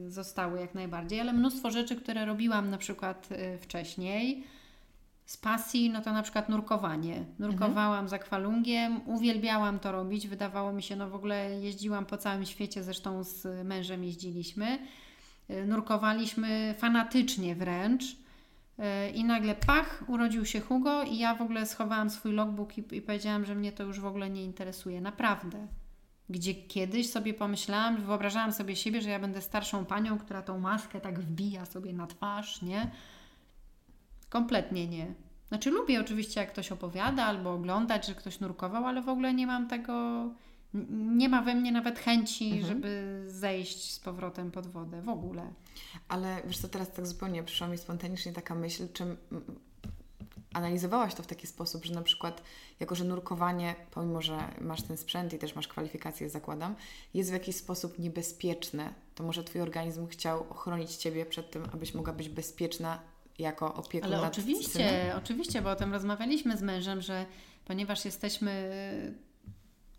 y, 0.06 0.10
zostały 0.10 0.60
jak 0.60 0.74
najbardziej, 0.74 1.20
ale 1.20 1.32
mnóstwo 1.32 1.70
rzeczy, 1.70 1.96
które 1.96 2.24
robiłam 2.24 2.70
na 2.70 2.78
przykład 2.78 3.28
y, 3.32 3.58
wcześniej. 3.58 4.44
Z 5.26 5.36
pasji, 5.36 5.90
no 5.90 6.02
to 6.02 6.12
na 6.12 6.22
przykład 6.22 6.48
nurkowanie. 6.48 7.24
Nurkowałam 7.38 7.90
mhm. 7.90 8.08
za 8.08 8.18
kwalungiem, 8.18 9.00
uwielbiałam 9.06 9.78
to 9.78 9.92
robić. 9.92 10.28
Wydawało 10.28 10.72
mi 10.72 10.82
się, 10.82 10.96
no 10.96 11.10
w 11.10 11.14
ogóle 11.14 11.60
jeździłam 11.60 12.06
po 12.06 12.16
całym 12.16 12.46
świecie, 12.46 12.82
zresztą 12.82 13.24
z 13.24 13.66
mężem 13.66 14.04
jeździliśmy. 14.04 14.78
Y, 15.50 15.66
nurkowaliśmy 15.66 16.74
fanatycznie 16.78 17.54
wręcz. 17.54 18.21
Y, 18.78 19.10
I 19.10 19.24
nagle 19.24 19.54
pach, 19.54 20.04
urodził 20.08 20.44
się 20.44 20.60
Hugo 20.60 21.02
i 21.02 21.18
ja 21.18 21.34
w 21.34 21.42
ogóle 21.42 21.66
schowałam 21.66 22.10
swój 22.10 22.32
logbook 22.32 22.78
i, 22.78 22.96
i 22.96 23.02
powiedziałam, 23.02 23.44
że 23.44 23.54
mnie 23.54 23.72
to 23.72 23.82
już 23.82 24.00
w 24.00 24.06
ogóle 24.06 24.30
nie 24.30 24.44
interesuje. 24.44 25.00
Naprawdę 25.00 25.68
gdzie 26.32 26.54
kiedyś 26.54 27.10
sobie 27.10 27.34
pomyślałam, 27.34 27.96
wyobrażałam 27.96 28.52
sobie 28.52 28.76
siebie, 28.76 29.02
że 29.02 29.10
ja 29.10 29.18
będę 29.18 29.40
starszą 29.40 29.84
panią, 29.84 30.18
która 30.18 30.42
tą 30.42 30.58
maskę 30.58 31.00
tak 31.00 31.20
wbija 31.20 31.66
sobie 31.66 31.92
na 31.92 32.06
twarz, 32.06 32.62
nie? 32.62 32.90
Kompletnie 34.28 34.88
nie. 34.88 35.14
Znaczy 35.48 35.70
lubię 35.70 36.00
oczywiście, 36.00 36.40
jak 36.40 36.52
ktoś 36.52 36.72
opowiada 36.72 37.24
albo 37.24 37.52
oglądać, 37.52 38.06
że 38.06 38.14
ktoś 38.14 38.40
nurkował, 38.40 38.86
ale 38.86 39.02
w 39.02 39.08
ogóle 39.08 39.34
nie 39.34 39.46
mam 39.46 39.68
tego, 39.68 39.94
nie 40.90 41.28
ma 41.28 41.42
we 41.42 41.54
mnie 41.54 41.72
nawet 41.72 41.98
chęci, 41.98 42.52
mhm. 42.52 42.66
żeby 42.66 43.22
zejść 43.26 43.92
z 43.92 44.00
powrotem 44.00 44.50
pod 44.50 44.66
wodę, 44.66 45.02
w 45.02 45.08
ogóle. 45.08 45.52
Ale 46.08 46.42
wiesz 46.44 46.58
co, 46.58 46.68
teraz 46.68 46.92
tak 46.92 47.06
zupełnie 47.06 47.42
przyszła 47.42 47.68
mi 47.68 47.78
spontanicznie 47.78 48.32
taka 48.32 48.54
myśl, 48.54 48.88
czym 48.92 49.16
analizowałaś 50.52 51.14
to 51.14 51.22
w 51.22 51.26
taki 51.26 51.46
sposób, 51.46 51.84
że 51.84 51.94
na 51.94 52.02
przykład, 52.02 52.42
jako 52.80 52.94
że 52.94 53.04
nurkowanie, 53.04 53.74
pomimo 53.90 54.22
że 54.22 54.38
masz 54.60 54.82
ten 54.82 54.96
sprzęt 54.96 55.32
i 55.32 55.38
też 55.38 55.54
masz 55.54 55.68
kwalifikacje, 55.68 56.30
zakładam, 56.30 56.74
jest 57.14 57.30
w 57.30 57.32
jakiś 57.32 57.56
sposób 57.56 57.98
niebezpieczne, 57.98 58.94
to 59.14 59.24
może 59.24 59.44
Twój 59.44 59.60
organizm 59.60 60.06
chciał 60.06 60.46
ochronić 60.50 60.96
Ciebie 60.96 61.26
przed 61.26 61.50
tym, 61.50 61.64
abyś 61.72 61.94
mogła 61.94 62.12
być 62.12 62.28
bezpieczna 62.28 63.00
jako 63.38 63.74
opiekun 63.74 64.14
Ale 64.14 64.28
oczywiście, 64.28 64.72
synem? 64.72 65.18
oczywiście, 65.18 65.62
bo 65.62 65.70
o 65.70 65.76
tym 65.76 65.92
rozmawialiśmy 65.92 66.56
z 66.56 66.62
mężem, 66.62 67.00
że 67.00 67.26
ponieważ 67.64 68.04
jesteśmy 68.04 68.70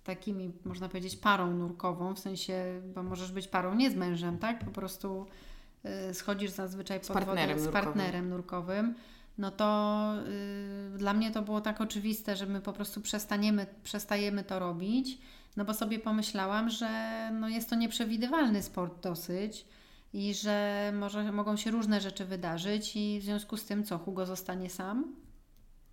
takimi, 0.03 0.51
można 0.65 0.89
powiedzieć, 0.89 1.15
parą 1.15 1.51
nurkową, 1.51 2.15
w 2.15 2.19
sensie, 2.19 2.81
bo 2.95 3.03
możesz 3.03 3.31
być 3.31 3.47
parą 3.47 3.75
nie 3.75 3.91
z 3.91 3.95
mężem, 3.95 4.37
tak? 4.37 4.65
Po 4.65 4.71
prostu 4.71 5.27
y, 6.09 6.13
schodzisz 6.13 6.51
zazwyczaj 6.51 6.99
pod 6.99 7.07
z 7.07 7.11
partnerem 7.11 7.59
wodę 7.59 7.69
z 7.69 7.73
partnerem 7.73 8.29
nurkowym 8.29 8.95
no 9.37 9.51
to 9.51 10.13
y, 10.95 10.97
dla 10.97 11.13
mnie 11.13 11.31
to 11.31 11.41
było 11.41 11.61
tak 11.61 11.81
oczywiste, 11.81 12.35
że 12.35 12.45
my 12.45 12.61
po 12.61 12.73
prostu 12.73 13.01
przestaniemy, 13.01 13.65
przestajemy 13.83 14.43
to 14.43 14.59
robić, 14.59 15.17
no 15.57 15.65
bo 15.65 15.73
sobie 15.73 15.99
pomyślałam, 15.99 16.69
że 16.69 16.89
no 17.39 17.49
jest 17.49 17.69
to 17.69 17.75
nieprzewidywalny 17.75 18.63
sport 18.63 19.03
dosyć 19.03 19.65
i 20.13 20.33
że 20.33 20.91
może, 20.95 21.31
mogą 21.31 21.55
się 21.57 21.71
różne 21.71 22.01
rzeczy 22.01 22.25
wydarzyć 22.25 22.95
i 22.95 23.19
w 23.19 23.23
związku 23.23 23.57
z 23.57 23.65
tym 23.65 23.83
co, 23.83 23.97
Hugo 23.97 24.25
zostanie 24.25 24.69
sam? 24.69 25.15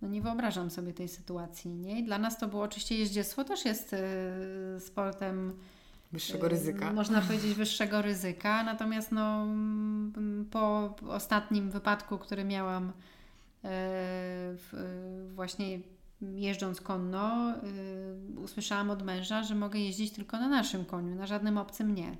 No 0.01 0.07
nie 0.07 0.21
wyobrażam 0.21 0.69
sobie 0.69 0.93
tej 0.93 1.07
sytuacji, 1.07 1.75
nie? 1.75 1.99
I 1.99 2.03
dla 2.03 2.17
nas 2.17 2.37
to 2.37 2.47
było 2.47 2.63
oczywiście 2.63 2.97
jeździectwo 2.97 3.43
też 3.43 3.65
jest 3.65 3.93
y, 3.93 3.97
sportem 4.79 5.53
wyższego 6.11 6.47
ryzyka. 6.47 6.93
Można 6.93 7.21
powiedzieć 7.27 7.53
wyższego 7.53 8.01
ryzyka, 8.01 8.63
natomiast 8.63 9.11
no, 9.11 9.47
po 10.51 10.95
ostatnim 11.07 11.71
wypadku, 11.71 12.17
który 12.17 12.43
miałam 12.43 12.93
E, 13.63 14.55
właśnie 15.35 15.79
jeżdżąc 16.21 16.81
konno, 16.81 17.49
e, 17.49 18.39
usłyszałam 18.39 18.89
od 18.89 19.03
męża, 19.03 19.43
że 19.43 19.55
mogę 19.55 19.79
jeździć 19.79 20.13
tylko 20.13 20.39
na 20.39 20.49
naszym 20.49 20.85
koniu, 20.85 21.15
na 21.15 21.27
żadnym 21.27 21.57
obcym 21.57 21.95
nie. 21.95 22.17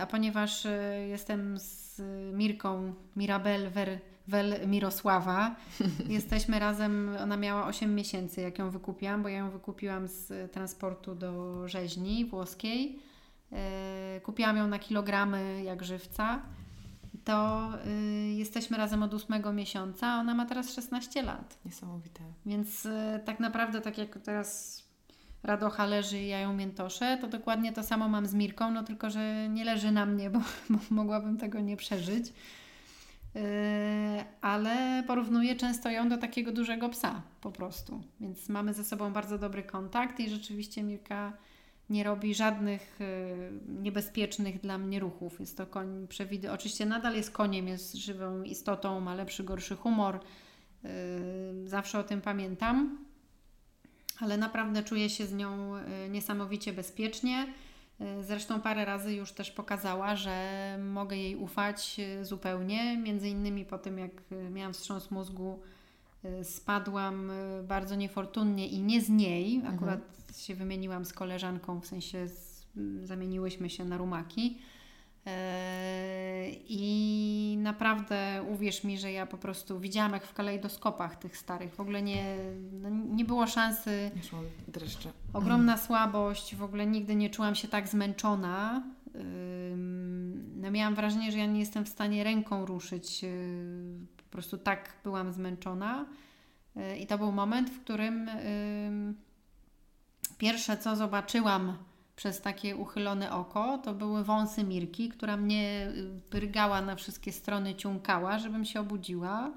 A 0.00 0.06
ponieważ 0.06 0.66
jestem 1.08 1.58
z 1.58 2.02
Mirką 2.32 2.94
Mirabel 3.16 3.70
Ver, 3.70 3.98
Wel 4.28 4.68
Mirosława, 4.68 5.56
jesteśmy 6.08 6.58
razem, 6.58 7.16
ona 7.20 7.36
miała 7.36 7.66
8 7.66 7.94
miesięcy, 7.94 8.40
jak 8.40 8.58
ją 8.58 8.70
wykupiłam, 8.70 9.22
bo 9.22 9.28
ja 9.28 9.38
ją 9.38 9.50
wykupiłam 9.50 10.08
z 10.08 10.52
transportu 10.52 11.14
do 11.14 11.62
rzeźni 11.68 12.24
włoskiej. 12.24 12.98
Kupiłam 14.22 14.56
ją 14.56 14.66
na 14.68 14.78
kilogramy 14.78 15.62
jak 15.64 15.84
żywca 15.84 16.42
to 17.24 17.68
y, 17.86 18.32
jesteśmy 18.32 18.76
razem 18.76 19.02
od 19.02 19.14
ósmego 19.14 19.52
miesiąca, 19.52 20.06
a 20.06 20.20
ona 20.20 20.34
ma 20.34 20.46
teraz 20.46 20.74
16 20.74 21.22
lat. 21.22 21.58
Niesamowite. 21.64 22.20
Więc 22.46 22.86
y, 22.86 22.90
tak 23.24 23.40
naprawdę, 23.40 23.80
tak 23.80 23.98
jak 23.98 24.18
teraz 24.18 24.82
Radocha 25.42 25.86
leży 25.86 26.18
i 26.18 26.28
ja 26.28 26.38
ją 26.40 26.54
miętoszę, 26.54 27.18
to 27.20 27.28
dokładnie 27.28 27.72
to 27.72 27.82
samo 27.82 28.08
mam 28.08 28.26
z 28.26 28.34
Mirką, 28.34 28.70
no 28.70 28.82
tylko, 28.82 29.10
że 29.10 29.48
nie 29.48 29.64
leży 29.64 29.92
na 29.92 30.06
mnie, 30.06 30.30
bo, 30.30 30.40
bo 30.70 30.78
mogłabym 30.90 31.38
tego 31.38 31.60
nie 31.60 31.76
przeżyć. 31.76 32.32
Yy, 33.34 33.40
ale 34.40 35.04
porównuję 35.06 35.56
często 35.56 35.90
ją 35.90 36.08
do 36.08 36.18
takiego 36.18 36.52
dużego 36.52 36.88
psa 36.88 37.22
po 37.40 37.52
prostu. 37.52 38.02
Więc 38.20 38.48
mamy 38.48 38.74
ze 38.74 38.84
sobą 38.84 39.12
bardzo 39.12 39.38
dobry 39.38 39.62
kontakt 39.62 40.20
i 40.20 40.30
rzeczywiście 40.30 40.82
Mirka 40.82 41.32
nie 41.90 42.04
robi 42.04 42.34
żadnych 42.34 43.00
y, 43.00 43.50
niebezpiecznych 43.82 44.60
dla 44.60 44.78
mnie 44.78 45.00
ruchów. 45.00 45.40
Jest 45.40 45.56
to 45.56 45.66
koń 45.66 46.06
przewidy. 46.08 46.52
Oczywiście 46.52 46.86
nadal 46.86 47.14
jest 47.14 47.30
koniem, 47.30 47.68
jest 47.68 47.94
żywą 47.94 48.42
istotą, 48.42 49.00
ma 49.00 49.14
lepszy, 49.14 49.44
gorszy 49.44 49.76
humor. 49.76 50.20
Y, 50.84 50.88
zawsze 51.68 51.98
o 51.98 52.04
tym 52.04 52.20
pamiętam, 52.20 52.98
ale 54.20 54.36
naprawdę 54.36 54.82
czuję 54.82 55.10
się 55.10 55.26
z 55.26 55.34
nią 55.34 55.74
niesamowicie 56.10 56.72
bezpiecznie. 56.72 57.46
Zresztą 58.20 58.60
parę 58.60 58.84
razy 58.84 59.14
już 59.14 59.32
też 59.32 59.50
pokazała, 59.50 60.16
że 60.16 60.78
mogę 60.82 61.16
jej 61.16 61.36
ufać 61.36 62.00
zupełnie. 62.22 62.96
Między 62.96 63.28
innymi 63.28 63.64
po 63.64 63.78
tym, 63.78 63.98
jak 63.98 64.10
miałam 64.50 64.72
wstrząs 64.72 65.10
mózgu, 65.10 65.60
spadłam 66.42 67.32
bardzo 67.62 67.94
niefortunnie 67.94 68.68
i 68.68 68.82
nie 68.82 69.00
z 69.00 69.08
niej. 69.08 69.62
Akurat 69.66 70.00
mhm 70.00 70.14
się 70.40 70.54
wymieniłam 70.54 71.04
z 71.04 71.12
koleżanką, 71.12 71.80
w 71.80 71.86
sensie 71.86 72.28
z, 72.28 72.66
zamieniłyśmy 73.04 73.70
się 73.70 73.84
na 73.84 73.96
rumaki. 73.96 74.58
E, 75.26 76.50
I 76.68 77.56
naprawdę 77.58 78.42
uwierz 78.48 78.84
mi, 78.84 78.98
że 78.98 79.12
ja 79.12 79.26
po 79.26 79.38
prostu 79.38 79.80
widziałam 79.80 80.12
jak 80.12 80.26
w 80.26 80.34
kalejdoskopach 80.34 81.16
tych 81.16 81.36
starych. 81.36 81.74
W 81.74 81.80
ogóle 81.80 82.02
nie, 82.02 82.36
no 82.72 82.90
nie 82.90 83.24
było 83.24 83.46
szansy. 83.46 84.10
dreszcze. 84.68 85.12
Ogromna 85.32 85.76
słabość, 85.76 86.56
w 86.56 86.62
ogóle 86.62 86.86
nigdy 86.86 87.14
nie 87.14 87.30
czułam 87.30 87.54
się 87.54 87.68
tak 87.68 87.88
zmęczona. 87.88 88.82
No 90.56 90.70
miałam 90.70 90.94
wrażenie, 90.94 91.32
że 91.32 91.38
ja 91.38 91.46
nie 91.46 91.60
jestem 91.60 91.84
w 91.84 91.88
stanie 91.88 92.24
ręką 92.24 92.66
ruszyć. 92.66 93.24
Y, 93.24 93.98
po 94.16 94.22
prostu 94.30 94.58
tak 94.58 94.92
byłam 95.04 95.32
zmęczona. 95.32 96.06
I 97.00 97.06
to 97.06 97.18
był 97.18 97.32
moment, 97.32 97.70
w 97.70 97.80
którym 97.80 98.30
Pierwsze, 100.38 100.76
co 100.76 100.96
zobaczyłam 100.96 101.76
przez 102.16 102.40
takie 102.40 102.76
uchylone 102.76 103.32
oko, 103.32 103.78
to 103.78 103.94
były 103.94 104.24
wąsy 104.24 104.64
Mirki, 104.64 105.08
która 105.08 105.36
mnie 105.36 105.92
pyrgała 106.30 106.80
y, 106.80 106.86
na 106.86 106.96
wszystkie 106.96 107.32
strony, 107.32 107.74
ciąkała, 107.74 108.38
żebym 108.38 108.64
się 108.64 108.80
obudziła. 108.80 109.50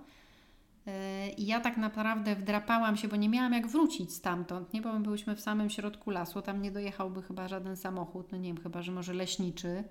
Y, 0.88 0.91
I 1.30 1.45
ja 1.45 1.60
tak 1.60 1.78
naprawdę 1.78 2.36
wdrapałam 2.36 2.97
się, 2.97 3.08
bo 3.08 3.16
nie 3.16 3.30
miałam 3.30 3.53
jak 3.53 3.68
wrócić 3.68 4.14
stamtąd, 4.14 4.74
nie? 4.74 4.82
Bo 4.82 4.93
my 4.93 4.99
byliśmy 4.99 5.36
w 5.36 5.41
samym 5.41 5.70
środku 5.70 6.12
lasu, 6.12 6.41
tam 6.41 6.62
nie 6.62 6.72
dojechałby 6.72 7.22
chyba 7.22 7.47
żaden 7.47 7.78
samochód, 7.78 8.32
no 8.32 8.38
nie 8.38 8.53
wiem, 8.53 8.64
chyba, 8.64 8.82
że 8.82 8.91
może 8.91 9.14
leśniczy. 9.14 9.84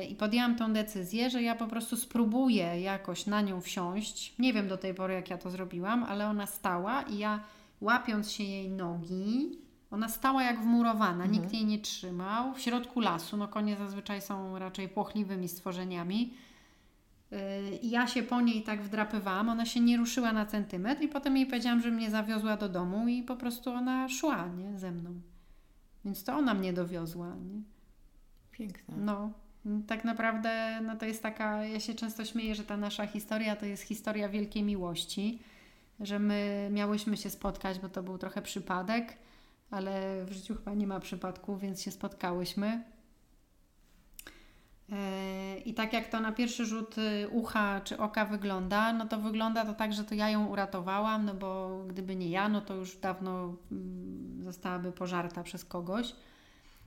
Y, 0.00 0.04
I 0.04 0.16
podjęłam 0.16 0.56
tą 0.56 0.72
decyzję, 0.72 1.30
że 1.30 1.42
ja 1.42 1.54
po 1.54 1.66
prostu 1.66 1.96
spróbuję 1.96 2.80
jakoś 2.80 3.26
na 3.26 3.40
nią 3.40 3.60
wsiąść. 3.60 4.38
Nie 4.38 4.52
wiem 4.52 4.68
do 4.68 4.76
tej 4.76 4.94
pory, 4.94 5.14
jak 5.14 5.30
ja 5.30 5.38
to 5.38 5.50
zrobiłam, 5.50 6.04
ale 6.04 6.26
ona 6.26 6.46
stała 6.46 7.02
i 7.02 7.18
ja 7.18 7.40
łapiąc 7.80 8.32
się 8.32 8.44
jej 8.44 8.70
nogi, 8.70 9.58
ona 9.90 10.08
stała 10.08 10.42
jak 10.42 10.62
wmurowana, 10.62 11.24
mhm. 11.24 11.32
nikt 11.32 11.52
jej 11.52 11.64
nie 11.64 11.78
trzymał. 11.78 12.54
W 12.54 12.60
środku 12.60 13.00
lasu, 13.00 13.36
no 13.36 13.48
konie 13.48 13.76
zazwyczaj 13.76 14.22
są 14.22 14.58
raczej 14.58 14.88
płochliwymi 14.88 15.48
stworzeniami. 15.48 16.34
I 17.82 17.90
ja 17.90 18.06
się 18.06 18.22
po 18.22 18.40
niej 18.40 18.62
tak 18.62 18.82
wdrapywałam, 18.82 19.48
ona 19.48 19.66
się 19.66 19.80
nie 19.80 19.96
ruszyła 19.96 20.32
na 20.32 20.46
centymetr 20.46 21.02
i 21.02 21.08
potem 21.08 21.36
jej 21.36 21.46
powiedziałam, 21.46 21.82
że 21.82 21.90
mnie 21.90 22.10
zawiozła 22.10 22.56
do 22.56 22.68
domu 22.68 23.08
i 23.08 23.22
po 23.22 23.36
prostu 23.36 23.70
ona 23.70 24.08
szła 24.08 24.48
nie, 24.48 24.78
ze 24.78 24.90
mną. 24.92 25.20
Więc 26.04 26.24
to 26.24 26.32
ona 26.32 26.54
mnie 26.54 26.72
dowiozła. 26.72 27.26
Nie? 27.26 27.62
Piękne. 28.50 28.96
No. 28.96 29.32
Tak 29.86 30.04
naprawdę 30.04 30.80
no 30.80 30.96
to 30.96 31.06
jest 31.06 31.22
taka, 31.22 31.64
ja 31.64 31.80
się 31.80 31.94
często 31.94 32.24
śmieję, 32.24 32.54
że 32.54 32.64
ta 32.64 32.76
nasza 32.76 33.06
historia 33.06 33.56
to 33.56 33.66
jest 33.66 33.82
historia 33.82 34.28
wielkiej 34.28 34.62
miłości, 34.62 35.38
że 36.00 36.18
my 36.18 36.68
miałyśmy 36.72 37.16
się 37.16 37.30
spotkać, 37.30 37.78
bo 37.78 37.88
to 37.88 38.02
był 38.02 38.18
trochę 38.18 38.42
przypadek, 38.42 39.16
ale 39.70 40.24
w 40.24 40.32
życiu 40.32 40.54
chyba 40.54 40.74
nie 40.74 40.86
ma 40.86 41.00
przypadku, 41.00 41.56
więc 41.56 41.82
się 41.82 41.90
spotkałyśmy. 41.90 42.84
E, 44.92 45.58
I 45.58 45.74
tak 45.74 45.92
jak 45.92 46.08
to 46.08 46.20
na 46.20 46.32
pierwszy 46.32 46.66
rzut 46.66 46.98
y, 46.98 47.28
ucha 47.28 47.80
czy 47.80 47.98
oka 47.98 48.24
wygląda, 48.24 48.92
no 48.92 49.06
to 49.06 49.18
wygląda 49.18 49.64
to 49.64 49.74
tak, 49.74 49.92
że 49.92 50.04
to 50.04 50.14
ja 50.14 50.30
ją 50.30 50.46
uratowałam, 50.46 51.24
no 51.24 51.34
bo 51.34 51.80
gdyby 51.88 52.16
nie 52.16 52.30
ja, 52.30 52.48
no 52.48 52.60
to 52.60 52.74
już 52.74 52.96
dawno 52.96 53.54
mm, 53.72 54.44
zostałaby 54.44 54.92
pożarta 54.92 55.42
przez 55.42 55.64
kogoś. 55.64 56.14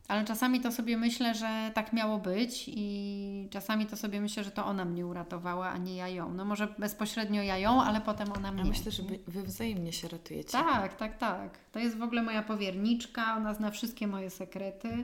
Ale 0.08 0.26
czasami 0.26 0.62
to 0.62 0.72
sobie 0.72 0.97
myślę, 0.97 1.36
że 1.36 1.72
tak 1.74 1.93
miało 1.93 2.18
być 2.18 2.64
i 2.68 3.47
czasami 3.51 3.86
to 3.86 3.97
sobie 3.97 4.22
myślę, 4.22 4.43
że 4.43 4.51
to 4.51 4.66
ona 4.66 4.86
mnie 4.86 5.06
uratowała, 5.06 5.70
a 5.70 5.78
nie 5.78 5.95
ja 5.95 6.08
ją. 6.08 6.34
No 6.34 6.45
może 6.45 6.68
bezpośrednio 6.78 7.41
ja 7.41 7.58
ją, 7.58 7.84
ale 7.84 8.01
potem 8.01 8.32
ona 8.32 8.51
mnie. 8.51 8.64
Ja 8.64 8.70
myślę, 8.70 8.91
że 8.91 9.04
wy 9.28 9.43
wzajemnie 9.43 9.93
się 9.93 10.08
ratujecie. 10.08 10.51
Tak, 10.51 10.95
tak, 10.95 11.18
tak. 11.18 11.58
To 11.72 11.80
jest 11.80 11.97
w 11.97 12.04
ogóle 12.04 12.24
moja 12.24 12.43
powierniczka, 12.43 13.36
ona 13.38 13.54
zna 13.54 13.72
wszystkie 13.72 14.08
moje 14.08 14.30
sekrety. 14.30 15.04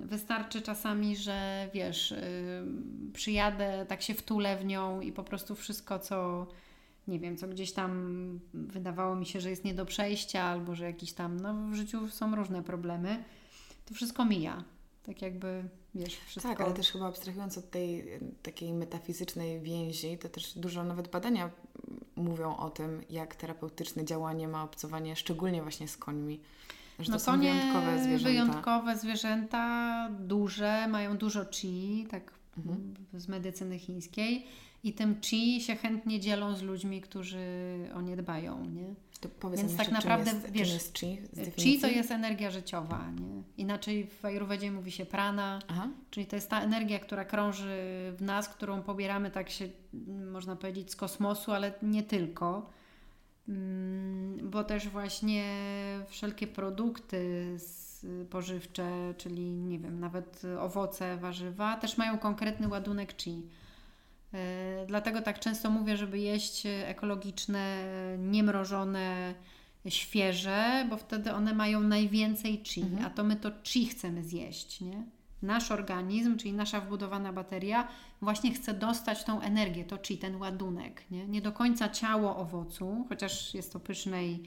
Wystarczy 0.00 0.62
czasami, 0.62 1.16
że 1.16 1.68
wiesz, 1.74 2.14
przyjadę, 3.12 3.86
tak 3.88 4.02
się 4.02 4.14
wtulę 4.14 4.56
w 4.56 4.64
nią 4.64 5.00
i 5.00 5.12
po 5.12 5.24
prostu 5.24 5.54
wszystko, 5.54 5.98
co 5.98 6.46
nie 7.08 7.20
wiem, 7.20 7.36
co 7.36 7.48
gdzieś 7.48 7.72
tam 7.72 8.40
wydawało 8.54 9.16
mi 9.16 9.26
się, 9.26 9.40
że 9.40 9.50
jest 9.50 9.64
nie 9.64 9.74
do 9.74 9.86
przejścia, 9.86 10.42
albo 10.42 10.74
że 10.74 10.84
jakiś 10.84 11.12
tam, 11.12 11.40
no 11.40 11.54
w 11.70 11.74
życiu 11.74 12.08
są 12.08 12.36
różne 12.36 12.62
problemy, 12.62 13.24
to 13.86 13.94
wszystko 13.94 14.24
mija. 14.24 14.64
Tak 15.02 15.22
jakby, 15.22 15.64
wiesz, 15.94 16.16
wszystko... 16.16 16.52
Tak, 16.52 16.60
ale 16.60 16.74
też 16.74 16.92
chyba 16.92 17.06
abstrahując 17.06 17.58
od 17.58 17.70
tej 17.70 18.04
takiej 18.42 18.72
metafizycznej 18.72 19.60
więzi, 19.60 20.18
to 20.18 20.28
też 20.28 20.58
dużo 20.58 20.84
nawet 20.84 21.08
badania 21.08 21.50
mówią 22.16 22.56
o 22.56 22.70
tym, 22.70 23.02
jak 23.10 23.34
terapeutyczne 23.34 24.04
działanie 24.04 24.48
ma 24.48 24.62
obcowanie, 24.62 25.16
szczególnie 25.16 25.62
właśnie 25.62 25.88
z 25.88 25.96
końmi. 25.96 26.40
Że 26.98 27.12
no 27.12 27.18
to 27.18 27.24
są 27.24 27.38
wyjątkowe 27.38 28.04
zwierzęta. 28.04 28.30
Wyjątkowe 28.30 28.98
zwierzęta, 28.98 30.08
duże, 30.20 30.88
mają 30.88 31.16
dużo 31.16 31.44
chi, 31.44 32.06
tak 32.10 32.32
mhm. 32.56 32.94
z 33.14 33.28
medycyny 33.28 33.78
chińskiej. 33.78 34.46
I 34.84 34.92
tym 34.92 35.20
chi 35.20 35.60
się 35.60 35.76
chętnie 35.76 36.20
dzielą 36.20 36.56
z 36.56 36.62
ludźmi, 36.62 37.00
którzy 37.00 37.46
o 37.94 38.00
nie 38.00 38.16
dbają, 38.16 38.64
nie? 38.64 38.94
To 39.20 39.28
powiedz 39.28 39.60
Więc 39.60 39.76
tak 39.76 39.90
naprawdę, 39.90 40.30
jest, 40.30 40.50
wiesz, 40.50 40.72
jest 40.72 40.98
chi? 40.98 41.18
Chi 41.56 41.80
to 41.80 41.86
jest 41.86 42.10
energia 42.10 42.50
życiowa, 42.50 43.10
nie? 43.20 43.42
Inaczej 43.56 44.06
w 44.06 44.24
Ayurvedzie 44.24 44.70
mówi 44.70 44.92
się 44.92 45.06
prana, 45.06 45.58
Aha. 45.68 45.88
czyli 46.10 46.26
to 46.26 46.36
jest 46.36 46.50
ta 46.50 46.62
energia, 46.62 46.98
która 46.98 47.24
krąży 47.24 47.76
w 48.16 48.22
nas, 48.22 48.48
którą 48.48 48.82
pobieramy 48.82 49.30
tak 49.30 49.50
się, 49.50 49.68
można 50.32 50.56
powiedzieć, 50.56 50.90
z 50.90 50.96
kosmosu, 50.96 51.52
ale 51.52 51.72
nie 51.82 52.02
tylko. 52.02 52.70
Mm, 53.48 54.50
bo 54.50 54.64
też 54.64 54.88
właśnie 54.88 55.44
wszelkie 56.08 56.46
produkty 56.46 57.46
pożywcze, 58.30 59.14
czyli 59.18 59.50
nie 59.50 59.78
wiem, 59.78 60.00
nawet 60.00 60.42
owoce, 60.60 61.16
warzywa, 61.16 61.76
też 61.76 61.98
mają 61.98 62.18
konkretny 62.18 62.68
ładunek 62.68 63.22
chi. 63.22 63.42
E, 64.34 64.84
dlatego 64.86 65.22
tak 65.22 65.40
często 65.40 65.70
mówię, 65.70 65.96
żeby 65.96 66.18
jeść 66.18 66.62
ekologiczne, 66.86 67.84
niemrożone, 68.18 69.34
świeże, 69.88 70.86
bo 70.90 70.96
wtedy 70.96 71.32
one 71.32 71.54
mają 71.54 71.80
najwięcej 71.80 72.62
chi, 72.64 72.80
mhm. 72.80 73.04
a 73.04 73.10
to 73.10 73.24
my 73.24 73.36
to 73.36 73.50
chi 73.64 73.86
chcemy 73.86 74.24
zjeść, 74.24 74.80
nie? 74.80 75.04
Nasz 75.42 75.70
organizm, 75.70 76.36
czyli 76.36 76.52
nasza 76.52 76.80
wbudowana 76.80 77.32
bateria, 77.32 77.88
właśnie 78.22 78.54
chce 78.54 78.74
dostać 78.74 79.24
tą 79.24 79.40
energię, 79.40 79.84
to 79.84 79.98
chi, 80.06 80.18
ten 80.18 80.36
ładunek, 80.36 81.02
nie? 81.10 81.26
Nie 81.26 81.42
do 81.42 81.52
końca 81.52 81.88
ciało 81.88 82.36
owocu, 82.36 83.06
chociaż 83.08 83.54
jest 83.54 83.72
to 83.72 83.80
pyszne 83.80 84.26
i 84.26 84.42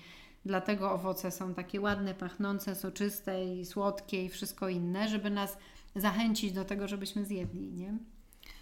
dlatego 0.46 0.92
owoce 0.92 1.32
są 1.32 1.54
takie 1.54 1.82
ładne, 1.82 2.14
pachnące, 2.14 2.76
soczyste 2.76 3.56
i 3.56 3.66
słodkie 3.66 4.26
i 4.26 4.30
wszystko 4.30 4.70
inne, 4.70 5.10
żeby 5.10 5.30
nas 5.30 5.58
zachęcić 5.96 6.52
do 6.52 6.66
tego, 6.66 6.88
żebyśmy 6.88 7.26
zjedli, 7.26 7.74
nie? 7.74 7.98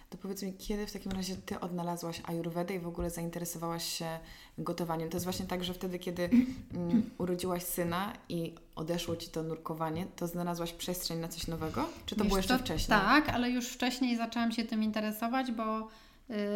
To 0.09 0.17
powiedz 0.17 0.43
mi, 0.43 0.53
kiedy 0.53 0.87
w 0.87 0.91
takim 0.91 1.11
razie 1.11 1.35
Ty 1.35 1.59
odnalazłaś 1.59 2.21
ajurwedę 2.25 2.75
i 2.75 2.79
w 2.79 2.87
ogóle 2.87 3.09
zainteresowałaś 3.09 3.85
się 3.97 4.19
gotowaniem? 4.57 5.09
To 5.09 5.15
jest 5.15 5.25
właśnie 5.25 5.45
tak, 5.45 5.63
że 5.63 5.73
wtedy, 5.73 5.99
kiedy 5.99 6.29
mm, 6.73 7.09
urodziłaś 7.17 7.63
syna 7.63 8.13
i 8.29 8.55
odeszło 8.75 9.15
Ci 9.15 9.29
to 9.29 9.43
nurkowanie, 9.43 10.05
to 10.15 10.27
znalazłaś 10.27 10.73
przestrzeń 10.73 11.19
na 11.19 11.27
coś 11.27 11.47
nowego? 11.47 11.89
Czy 12.05 12.15
to 12.15 12.23
Wiesz, 12.23 12.27
było 12.27 12.37
jeszcze 12.37 12.57
to, 12.57 12.63
wcześniej? 12.63 12.99
Tak, 12.99 13.29
ale 13.29 13.49
już 13.49 13.67
wcześniej 13.67 14.17
zaczęłam 14.17 14.51
się 14.51 14.63
tym 14.63 14.83
interesować, 14.83 15.51
bo 15.51 15.87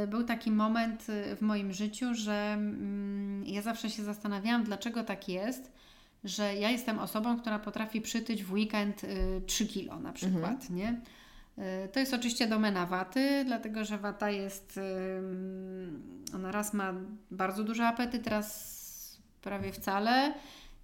y, 0.04 0.08
był 0.08 0.24
taki 0.24 0.52
moment 0.52 1.10
y, 1.10 1.36
w 1.36 1.42
moim 1.42 1.74
życiu, 1.74 2.14
że 2.14 2.54
mm, 2.54 3.46
ja 3.46 3.62
zawsze 3.62 3.90
się 3.90 4.04
zastanawiałam, 4.04 4.64
dlaczego 4.64 5.04
tak 5.04 5.30
jest, 5.30 5.72
że 6.24 6.56
ja 6.56 6.70
jestem 6.70 7.00
osobą, 7.00 7.40
która 7.40 7.60
potrafi 7.60 8.02
przytyć 8.02 8.44
w 8.44 8.52
weekend 8.52 9.04
y, 9.04 9.42
3 9.46 9.68
kilo 9.68 10.00
na 10.00 10.14
przykład, 10.14 10.62
mhm. 10.62 10.76
nie? 10.76 11.02
E, 11.60 11.88
to 11.88 12.00
jest 12.00 12.14
oczywiście 12.14 12.48
domena 12.48 12.86
waty, 12.86 13.44
dlatego 13.46 13.86
że 13.86 13.98
wata 13.98 14.30
jest, 14.30 14.80
ona 16.36 16.52
raz 16.52 16.74
ma 16.74 16.94
bardzo 17.32 17.64
duży 17.64 17.84
apetyt, 17.84 18.28
raz 18.28 18.80
prawie 19.42 19.72
wcale. 19.72 20.34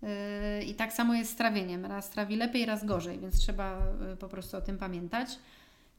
E, 0.03 0.63
I 0.63 0.75
tak 0.75 0.93
samo 0.93 1.13
jest 1.13 1.31
z 1.31 1.35
trawieniem. 1.35 1.85
Raz 1.85 2.09
trawi 2.09 2.35
lepiej, 2.35 2.65
raz 2.65 2.85
gorzej, 2.85 3.19
więc 3.19 3.39
trzeba 3.39 3.77
e, 4.13 4.17
po 4.17 4.29
prostu 4.29 4.57
o 4.57 4.61
tym 4.61 4.77
pamiętać. 4.77 5.29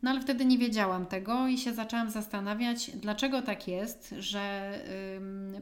No 0.02 0.10
ale 0.10 0.20
wtedy 0.20 0.44
nie 0.44 0.58
wiedziałam 0.58 1.06
tego 1.06 1.48
i 1.48 1.58
się 1.58 1.74
zaczęłam 1.74 2.10
zastanawiać, 2.10 2.90
dlaczego 2.90 3.42
tak 3.42 3.68
jest, 3.68 4.14
że 4.18 4.72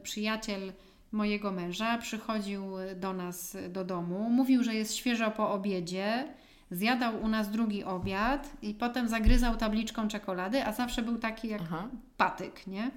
przyjaciel 0.03 0.73
mojego 1.11 1.51
męża 1.51 1.97
przychodził 1.97 2.63
do 2.95 3.13
nas 3.13 3.57
do 3.69 3.85
domu, 3.85 4.29
mówił, 4.29 4.63
że 4.63 4.75
jest 4.75 4.95
świeżo 4.95 5.31
po 5.31 5.51
obiedzie 5.51 6.27
zjadał 6.71 7.21
u 7.21 7.27
nas 7.27 7.49
drugi 7.49 7.83
obiad 7.83 8.49
i 8.61 8.73
potem 8.73 9.07
zagryzał 9.07 9.55
tabliczką 9.55 10.07
czekolady, 10.07 10.65
a 10.65 10.71
zawsze 10.71 11.01
był 11.01 11.17
taki 11.17 11.47
jak 11.47 11.61
Aha. 11.61 11.87
patyk, 12.17 12.67
nie? 12.67 12.91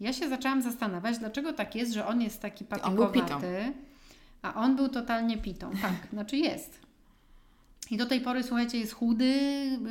Ja 0.00 0.12
się 0.12 0.28
zaczęłam 0.28 0.62
zastanawiać, 0.62 1.18
dlaczego 1.18 1.52
tak 1.52 1.74
jest, 1.74 1.92
że 1.92 2.06
on 2.06 2.22
jest 2.22 2.42
taki 2.42 2.64
patykowaty, 2.64 3.72
a 4.42 4.54
on 4.54 4.76
był 4.76 4.88
totalnie 4.88 5.38
pitą. 5.38 5.70
Tak, 5.82 5.94
znaczy 6.12 6.36
jest. 6.36 6.80
I 7.90 7.96
do 7.96 8.06
tej 8.06 8.20
pory, 8.20 8.42
słuchajcie, 8.42 8.78
jest 8.78 8.92
chudy, 8.92 9.34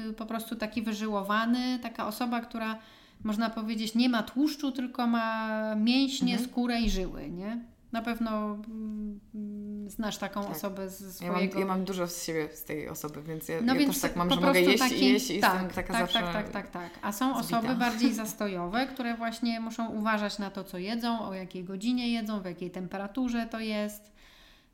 y, 0.09 0.13
po 0.13 0.25
prostu 0.25 0.55
taki 0.55 0.81
wyżyłowany, 0.81 1.79
taka 1.79 2.07
osoba, 2.07 2.41
która 2.41 2.79
można 3.23 3.49
powiedzieć 3.49 3.95
nie 3.95 4.09
ma 4.09 4.23
tłuszczu, 4.23 4.71
tylko 4.71 5.07
ma 5.07 5.75
mięśnie, 5.75 6.33
mhm. 6.33 6.49
skórę 6.49 6.81
i 6.81 6.89
żyły, 6.89 7.29
nie? 7.29 7.59
Na 7.91 8.01
pewno 8.01 8.57
mm, 8.67 9.89
znasz 9.89 10.17
taką 10.17 10.43
tak. 10.43 10.51
osobę 10.51 10.89
ze 10.89 11.13
swojego... 11.13 11.39
Ja 11.39 11.47
mam, 11.47 11.59
ja 11.59 11.65
mam, 11.65 11.85
dużo 11.85 12.07
z 12.07 12.23
siebie 12.23 12.49
z 12.53 12.63
tej 12.63 12.89
osoby, 12.89 13.21
więc 13.21 13.47
ja, 13.47 13.61
no 13.61 13.73
ja 13.73 13.79
więc 13.79 13.93
też 13.93 14.01
tak 14.01 14.15
mam, 14.15 14.29
że 14.29 14.41
mogę 14.41 14.61
jeść 14.61 14.79
taki... 14.79 15.03
i 15.03 15.13
jeść 15.13 15.31
i 15.31 15.39
tak, 15.39 15.53
jestem 15.53 15.69
taka 15.69 15.93
tak, 15.93 16.01
zawsze 16.01 16.19
Tak, 16.19 16.33
tak, 16.33 16.49
tak, 16.49 16.69
tak. 16.71 16.89
A 17.01 17.11
są 17.11 17.43
zbita. 17.43 17.59
osoby 17.59 17.75
bardziej 17.85 18.13
zastojowe, 18.13 18.87
które 18.87 19.17
właśnie 19.17 19.59
muszą 19.59 19.89
uważać 19.89 20.39
na 20.39 20.51
to, 20.51 20.63
co 20.63 20.77
jedzą, 20.77 21.21
o 21.21 21.33
jakiej 21.33 21.63
godzinie 21.63 22.11
jedzą, 22.11 22.41
w 22.41 22.45
jakiej 22.45 22.71
temperaturze 22.71 23.47
to 23.51 23.59
jest, 23.59 24.11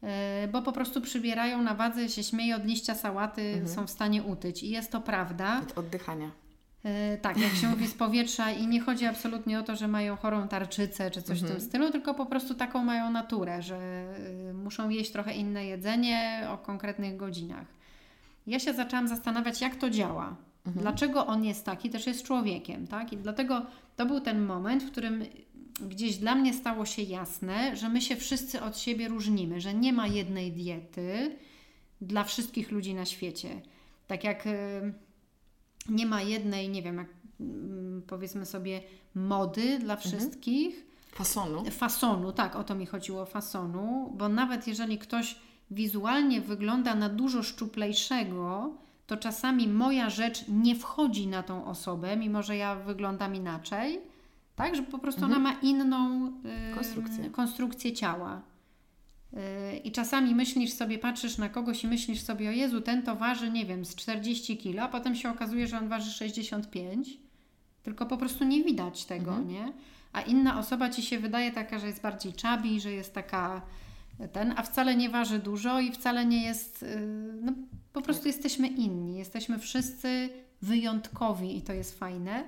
e, 0.03 0.47
bo 0.47 0.61
po 0.61 0.71
prostu 0.71 1.01
przybierają 1.01 1.61
na 1.61 1.73
wadze, 1.73 2.09
się 2.09 2.23
śmieje 2.23 2.55
od 2.55 2.65
liścia 2.65 2.95
sałaty, 2.95 3.41
mhm. 3.41 3.67
są 3.67 3.87
w 3.87 3.91
stanie 3.91 4.23
utyć. 4.23 4.63
I 4.63 4.69
jest 4.69 4.91
to 4.91 5.01
prawda. 5.01 5.61
Od 5.61 5.77
oddychania. 5.77 6.44
E, 6.85 7.17
tak, 7.17 7.37
jak 7.37 7.53
się 7.53 7.67
mówi 7.69 7.87
z 7.87 7.93
powietrza 7.93 8.51
i 8.51 8.67
nie 8.67 8.81
chodzi 8.81 9.05
absolutnie 9.05 9.59
o 9.59 9.63
to, 9.63 9.75
że 9.75 9.87
mają 9.87 10.15
chorą 10.15 10.47
tarczycę 10.47 11.11
czy 11.11 11.21
coś 11.21 11.37
mhm. 11.37 11.37
w 11.37 11.41
tym 11.41 11.55
mhm. 11.55 11.61
stylu, 11.61 11.91
tylko 11.91 12.13
po 12.13 12.25
prostu 12.25 12.55
taką 12.55 12.83
mają 12.83 13.11
naturę, 13.11 13.61
że 13.61 13.77
e, 13.77 14.53
muszą 14.53 14.89
jeść 14.89 15.11
trochę 15.11 15.33
inne 15.33 15.65
jedzenie 15.65 16.47
o 16.49 16.57
konkretnych 16.57 17.17
godzinach. 17.17 17.67
Ja 18.47 18.59
się 18.59 18.73
zaczęłam 18.73 19.07
zastanawiać, 19.07 19.61
jak 19.61 19.75
to 19.75 19.89
działa. 19.89 20.35
Mhm. 20.65 20.83
Dlaczego 20.83 21.27
on 21.27 21.45
jest 21.45 21.65
taki, 21.65 21.89
też 21.89 22.07
jest 22.07 22.23
człowiekiem, 22.23 22.87
tak? 22.87 23.13
I 23.13 23.17
dlatego 23.17 23.65
to 23.95 24.05
był 24.05 24.19
ten 24.19 24.45
moment, 24.45 24.83
w 24.83 24.91
którym 24.91 25.23
gdzieś 25.81 26.17
dla 26.17 26.35
mnie 26.35 26.53
stało 26.53 26.85
się 26.85 27.01
jasne, 27.01 27.75
że 27.75 27.89
my 27.89 28.01
się 28.01 28.15
wszyscy 28.15 28.61
od 28.61 28.77
siebie 28.77 29.07
różnimy, 29.07 29.61
że 29.61 29.73
nie 29.73 29.93
ma 29.93 30.07
jednej 30.07 30.51
diety 30.51 31.35
dla 32.01 32.23
wszystkich 32.23 32.71
ludzi 32.71 32.93
na 32.93 33.05
świecie. 33.05 33.61
Tak 34.07 34.23
jak 34.23 34.47
e, 34.47 34.51
nie 35.89 36.05
ma 36.05 36.21
jednej, 36.21 36.69
nie 36.69 36.81
wiem, 36.81 36.97
jak, 36.97 37.07
mm, 37.39 38.01
powiedzmy 38.07 38.45
sobie, 38.45 38.81
mody 39.15 39.79
dla 39.79 39.93
mhm. 39.93 39.99
wszystkich. 39.99 40.75
Mhm. 40.75 40.85
Fasonu. 41.11 41.71
Fasonu, 41.71 42.31
tak, 42.31 42.55
o 42.55 42.63
to 42.63 42.75
mi 42.75 42.85
chodziło, 42.85 43.25
fasonu, 43.25 44.13
bo 44.17 44.29
nawet 44.29 44.67
jeżeli 44.67 44.97
ktoś 44.97 45.35
wizualnie 45.71 46.41
wygląda 46.41 46.95
na 46.95 47.09
dużo 47.09 47.43
szczuplejszego, 47.43 48.73
to 49.07 49.17
czasami 49.17 49.67
moja 49.67 50.09
rzecz 50.09 50.47
nie 50.47 50.75
wchodzi 50.75 51.27
na 51.27 51.43
tą 51.43 51.65
osobę, 51.65 52.17
mimo 52.17 52.43
że 52.43 52.57
ja 52.57 52.75
wyglądam 52.75 53.35
inaczej, 53.35 54.01
tak, 54.55 54.75
że 54.75 54.83
po 54.83 54.99
prostu 54.99 55.25
mhm. 55.25 55.41
ona 55.41 55.51
ma 55.51 55.59
inną 55.59 56.31
konstrukcję. 56.75 57.29
konstrukcję 57.29 57.93
ciała. 57.93 58.41
I 59.83 59.91
czasami 59.91 60.35
myślisz 60.35 60.73
sobie, 60.73 60.99
patrzysz 60.99 61.37
na 61.37 61.49
kogoś 61.49 61.83
i 61.83 61.87
myślisz 61.87 62.21
sobie, 62.21 62.49
o 62.49 62.51
Jezu, 62.51 62.81
ten 62.81 63.03
to 63.03 63.15
waży, 63.15 63.51
nie 63.51 63.65
wiem, 63.65 63.85
z 63.85 63.95
40 63.95 64.57
kg, 64.57 64.83
a 64.83 64.87
potem 64.87 65.15
się 65.15 65.29
okazuje, 65.29 65.67
że 65.67 65.77
on 65.77 65.89
waży 65.89 66.11
65, 66.11 67.17
tylko 67.83 68.05
po 68.05 68.17
prostu 68.17 68.43
nie 68.43 68.63
widać 68.63 69.05
tego, 69.05 69.31
mhm. 69.31 69.47
nie? 69.47 69.73
A 70.13 70.21
inna 70.21 70.59
osoba 70.59 70.89
ci 70.89 71.01
się 71.01 71.19
wydaje 71.19 71.51
taka, 71.51 71.79
że 71.79 71.87
jest 71.87 72.01
bardziej 72.01 72.33
czabi, 72.33 72.81
że 72.81 72.91
jest 72.91 73.13
taka 73.13 73.61
ten, 74.31 74.53
a 74.57 74.63
wcale 74.63 74.95
nie 74.95 75.09
waży 75.09 75.39
dużo 75.39 75.79
i 75.79 75.91
wcale 75.91 76.25
nie 76.25 76.43
jest, 76.43 76.83
y, 76.83 76.99
no 77.41 77.53
po 77.93 78.01
prostu 78.01 78.27
jesteśmy 78.27 78.67
inni, 78.67 79.17
jesteśmy 79.17 79.59
wszyscy 79.59 80.29
wyjątkowi 80.61 81.57
i 81.57 81.61
to 81.61 81.73
jest 81.73 81.99
fajne. 81.99 82.43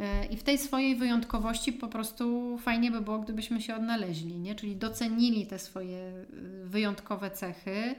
Y, 0.00 0.26
I 0.26 0.36
w 0.36 0.42
tej 0.42 0.58
swojej 0.58 0.96
wyjątkowości 0.96 1.72
po 1.72 1.88
prostu 1.88 2.58
fajnie 2.58 2.90
by 2.90 3.00
było, 3.00 3.18
gdybyśmy 3.18 3.62
się 3.62 3.74
odnaleźli, 3.74 4.38
nie? 4.38 4.54
czyli 4.54 4.76
docenili 4.76 5.46
te 5.46 5.58
swoje 5.58 5.98
y, 5.98 6.24
wyjątkowe 6.64 7.30
cechy. 7.30 7.94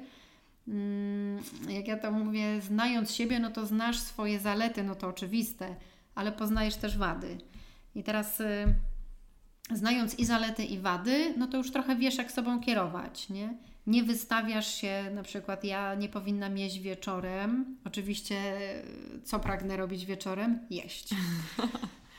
Mm, 0.67 1.43
jak 1.69 1.87
ja 1.87 1.97
to 1.97 2.11
mówię, 2.11 2.61
znając 2.61 3.11
siebie, 3.11 3.39
no 3.39 3.51
to 3.51 3.65
znasz 3.65 3.99
swoje 3.99 4.39
zalety, 4.39 4.83
no 4.83 4.95
to 4.95 5.07
oczywiste, 5.07 5.75
ale 6.15 6.31
poznajesz 6.31 6.75
też 6.75 6.97
wady. 6.97 7.37
I 7.95 8.03
teraz 8.03 8.41
znając 9.71 10.19
i 10.19 10.25
zalety, 10.25 10.65
i 10.65 10.79
wady, 10.79 11.33
no 11.37 11.47
to 11.47 11.57
już 11.57 11.71
trochę 11.71 11.95
wiesz, 11.95 12.17
jak 12.17 12.31
sobą 12.31 12.59
kierować, 12.59 13.29
nie? 13.29 13.57
Nie 13.87 14.03
wystawiasz 14.03 14.75
się, 14.75 15.11
na 15.15 15.23
przykład 15.23 15.63
ja 15.63 15.95
nie 15.95 16.09
powinnam 16.09 16.57
jeść 16.57 16.79
wieczorem. 16.79 17.77
Oczywiście, 17.85 18.35
co 19.23 19.39
pragnę 19.39 19.77
robić 19.77 20.05
wieczorem? 20.05 20.59
Jeść. 20.69 21.09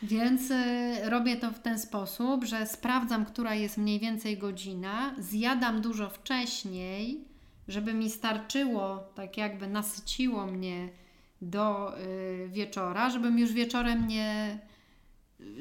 Więc 0.03 0.51
y, 0.51 1.11
robię 1.11 1.37
to 1.37 1.51
w 1.51 1.59
ten 1.59 1.79
sposób, 1.79 2.45
że 2.45 2.67
sprawdzam, 2.67 3.25
która 3.25 3.55
jest 3.55 3.79
mniej 3.79 4.01
więcej 4.01 4.39
godzina, 4.39 5.15
zjadam 5.19 5.81
dużo 5.81 6.11
wcześniej, 6.11 7.25
żeby 7.69 7.95
mi 7.95 8.11
starczyło, 8.11 8.99
tak 9.15 9.37
jakby 9.37 9.67
nasyciło 9.67 10.47
mnie 10.47 10.89
do 11.43 11.95
y, 11.99 12.49
wieczora, 12.49 13.11
żebym 13.11 13.39
już 13.39 13.53
wieczorem 13.53 14.07
nie, 14.07 14.59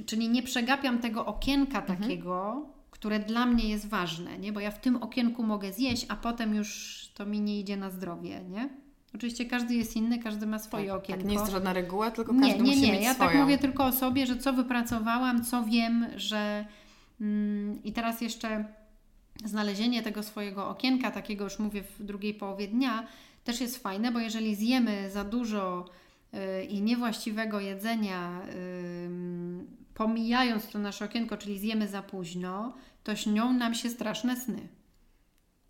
czyli 0.06 0.30
nie 0.30 0.44
przegapiam 0.44 1.00
tego 1.00 1.26
okienka 1.26 1.80
mhm. 1.80 2.00
takiego, 2.00 2.66
które 3.00 3.20
dla 3.20 3.46
mnie 3.46 3.70
jest 3.70 3.88
ważne, 3.88 4.38
nie? 4.38 4.52
bo 4.54 4.60
ja 4.60 4.72
w 4.72 4.82
tym 4.82 4.96
okienku 4.96 5.44
mogę 5.44 5.74
zjeść, 5.74 6.06
a 6.10 6.16
potem 6.16 6.56
już 6.56 6.98
to 7.14 7.26
mi 7.26 7.42
nie 7.42 7.60
idzie 7.60 7.78
na 7.78 7.90
zdrowie. 7.90 8.42
Nie? 8.50 8.70
Oczywiście 9.16 9.46
każdy 9.46 9.76
jest 9.76 9.96
inny, 9.96 10.20
każdy 10.20 10.48
ma 10.48 10.60
swoje 10.60 10.88
tak, 10.88 10.98
okienko. 10.98 11.22
Tak, 11.22 11.30
nie 11.30 11.34
jest 11.34 11.46
to 11.46 11.52
żadna 11.52 11.74
reguła, 11.74 12.12
tylko 12.12 12.34
każdy 12.34 12.48
nie, 12.48 12.54
nie, 12.54 12.64
musi 12.64 12.82
nie. 12.82 12.92
mieć 12.92 13.04
Ja 13.04 13.14
swoją. 13.14 13.30
tak 13.30 13.40
mówię 13.40 13.58
tylko 13.58 13.86
o 13.86 13.92
sobie, 13.92 14.26
że 14.26 14.38
co 14.38 14.54
wypracowałam, 14.54 15.44
co 15.46 15.64
wiem, 15.64 16.06
że 16.16 16.66
mm, 17.22 17.84
i 17.84 17.94
teraz 17.94 18.22
jeszcze 18.22 18.66
znalezienie 19.46 20.04
tego 20.04 20.24
swojego 20.24 20.70
okienka, 20.70 21.12
takiego 21.12 21.44
już 21.44 21.60
mówię 21.60 21.84
w 21.84 22.04
drugiej 22.04 22.34
połowie 22.34 22.68
dnia, 22.68 23.08
też 23.44 23.62
jest 23.62 23.84
fajne, 23.84 24.12
bo 24.12 24.20
jeżeli 24.20 24.56
zjemy 24.56 25.10
za 25.12 25.24
dużo 25.24 25.86
yy, 26.34 26.64
i 26.64 26.82
niewłaściwego 26.82 27.60
jedzenia, 27.60 28.42
yy, 28.46 29.66
pomijając 29.98 30.68
to 30.68 30.80
nasze 30.80 31.06
okienko, 31.06 31.38
czyli 31.38 31.60
zjemy 31.60 31.88
za 31.88 32.02
późno, 32.02 32.74
to 33.04 33.16
śnią 33.16 33.54
nam 33.54 33.74
się 33.74 33.90
straszne 33.90 34.38
sny. 34.38 34.68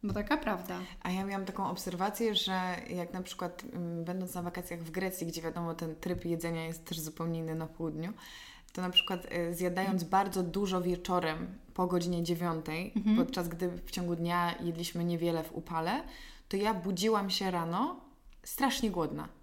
Bo 0.03 0.13
taka 0.13 0.37
prawda. 0.37 0.79
A 1.03 1.11
ja 1.11 1.25
miałam 1.25 1.45
taką 1.45 1.69
obserwację, 1.69 2.35
że 2.35 2.75
jak 2.89 3.13
na 3.13 3.21
przykład 3.21 3.63
mm, 3.73 4.03
będąc 4.05 4.35
na 4.35 4.41
wakacjach 4.41 4.79
w 4.79 4.91
Grecji, 4.91 5.27
gdzie 5.27 5.41
wiadomo 5.41 5.73
ten 5.73 5.95
tryb 5.95 6.25
jedzenia 6.25 6.65
jest 6.65 6.85
też 6.85 6.99
zupełnie 6.99 7.39
inny 7.39 7.55
na 7.55 7.67
południu, 7.67 8.13
to 8.73 8.81
na 8.81 8.89
przykład 8.89 9.27
y, 9.33 9.53
zjadając 9.55 10.03
bardzo 10.03 10.43
dużo 10.43 10.81
wieczorem 10.81 11.47
po 11.73 11.87
godzinie 11.87 12.23
dziewiątej, 12.23 12.93
mhm. 12.95 13.17
podczas 13.17 13.47
gdy 13.47 13.69
w 13.69 13.91
ciągu 13.91 14.15
dnia 14.15 14.55
jedliśmy 14.59 15.03
niewiele 15.03 15.43
w 15.43 15.55
upale, 15.55 16.03
to 16.49 16.57
ja 16.57 16.73
budziłam 16.73 17.29
się 17.29 17.51
rano 17.51 17.99
strasznie 18.43 18.91
głodna. 18.91 19.36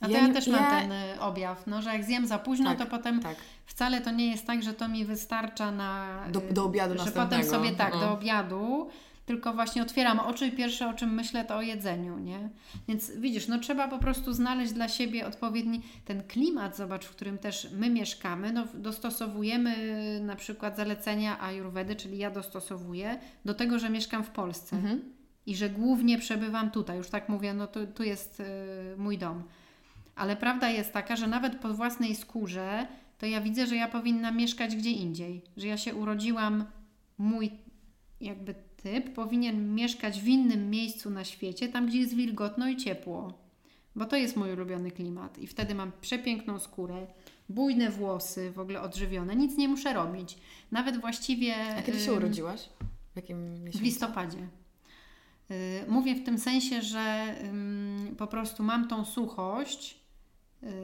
A 0.00 0.06
to 0.06 0.12
ja, 0.12 0.26
ja 0.26 0.34
też 0.34 0.46
mam 0.46 0.70
ten 0.70 0.92
y, 0.92 1.20
objaw, 1.20 1.66
no, 1.66 1.82
że 1.82 1.90
jak 1.90 2.04
zjem 2.04 2.26
za 2.26 2.38
późno, 2.38 2.70
tak, 2.70 2.78
to 2.78 2.86
potem 2.86 3.20
tak. 3.20 3.36
wcale 3.66 4.00
to 4.00 4.10
nie 4.10 4.30
jest 4.30 4.46
tak, 4.46 4.62
że 4.62 4.74
to 4.74 4.88
mi 4.88 5.04
wystarcza 5.04 5.72
na... 5.72 6.20
Do, 6.32 6.40
do 6.40 6.64
obiadu 6.64 7.04
Że 7.04 7.10
potem 7.10 7.44
sobie 7.44 7.70
tak, 7.70 7.94
no. 7.94 8.00
do 8.00 8.12
obiadu, 8.12 8.88
tylko 9.26 9.52
właśnie 9.52 9.82
otwieram 9.82 10.18
oczy 10.18 10.46
i 10.46 10.52
pierwsze 10.52 10.88
o 10.88 10.94
czym 10.94 11.14
myślę 11.14 11.44
to 11.44 11.56
o 11.56 11.62
jedzeniu, 11.62 12.18
nie? 12.18 12.48
Więc 12.88 13.10
widzisz, 13.10 13.48
no 13.48 13.58
trzeba 13.58 13.88
po 13.88 13.98
prostu 13.98 14.32
znaleźć 14.32 14.72
dla 14.72 14.88
siebie 14.88 15.26
odpowiedni 15.26 15.82
ten 16.04 16.22
klimat, 16.22 16.76
zobacz, 16.76 17.04
w 17.04 17.10
którym 17.10 17.38
też 17.38 17.68
my 17.72 17.90
mieszkamy, 17.90 18.52
no 18.52 18.64
dostosowujemy 18.74 19.76
na 20.22 20.36
przykład 20.36 20.76
zalecenia 20.76 21.40
Ayurvedy, 21.40 21.96
czyli 21.96 22.18
ja 22.18 22.30
dostosowuję 22.30 23.18
do 23.44 23.54
tego, 23.54 23.78
że 23.78 23.90
mieszkam 23.90 24.24
w 24.24 24.30
Polsce 24.30 24.76
mhm. 24.76 25.02
i 25.46 25.56
że 25.56 25.70
głównie 25.70 26.18
przebywam 26.18 26.70
tutaj, 26.70 26.96
już 26.96 27.08
tak 27.08 27.28
mówię, 27.28 27.54
no 27.54 27.66
tu, 27.66 27.86
tu 27.86 28.02
jest 28.02 28.40
y, 28.40 28.44
mój 28.96 29.18
dom. 29.18 29.42
Ale 30.16 30.36
prawda 30.36 30.70
jest 30.70 30.92
taka, 30.92 31.16
że 31.16 31.26
nawet 31.26 31.56
po 31.56 31.74
własnej 31.74 32.16
skórze, 32.16 32.86
to 33.18 33.26
ja 33.26 33.40
widzę, 33.40 33.66
że 33.66 33.76
ja 33.76 33.88
powinnam 33.88 34.36
mieszkać 34.36 34.76
gdzie 34.76 34.90
indziej. 34.90 35.42
Że 35.56 35.66
ja 35.66 35.76
się 35.76 35.94
urodziłam, 35.94 36.64
mój 37.18 37.50
jakby 38.20 38.54
typ 38.82 39.14
powinien 39.14 39.74
mieszkać 39.74 40.20
w 40.20 40.26
innym 40.26 40.70
miejscu 40.70 41.10
na 41.10 41.24
świecie, 41.24 41.68
tam 41.68 41.86
gdzie 41.86 41.98
jest 41.98 42.14
wilgotno 42.14 42.68
i 42.68 42.76
ciepło. 42.76 43.38
Bo 43.96 44.04
to 44.04 44.16
jest 44.16 44.36
mój 44.36 44.52
ulubiony 44.52 44.90
klimat. 44.90 45.38
I 45.38 45.46
wtedy 45.46 45.74
mam 45.74 45.92
przepiękną 46.00 46.58
skórę, 46.58 47.06
bujne 47.48 47.90
włosy, 47.90 48.50
w 48.50 48.58
ogóle 48.58 48.80
odżywione. 48.80 49.36
Nic 49.36 49.56
nie 49.56 49.68
muszę 49.68 49.92
robić. 49.92 50.38
Nawet 50.70 51.00
właściwie. 51.00 51.76
A 51.78 51.82
kiedy 51.82 52.00
się 52.00 52.12
urodziłaś? 52.12 52.68
W 53.12 53.16
jakim 53.16 53.52
miesiącu? 53.54 53.78
W 53.78 53.82
listopadzie. 53.82 54.38
Y, 55.50 55.84
mówię 55.88 56.14
w 56.14 56.24
tym 56.24 56.38
sensie, 56.38 56.82
że 56.82 57.34
po 58.18 58.26
prostu 58.26 58.62
mam 58.62 58.88
tą 58.88 59.04
suchość 59.04 60.05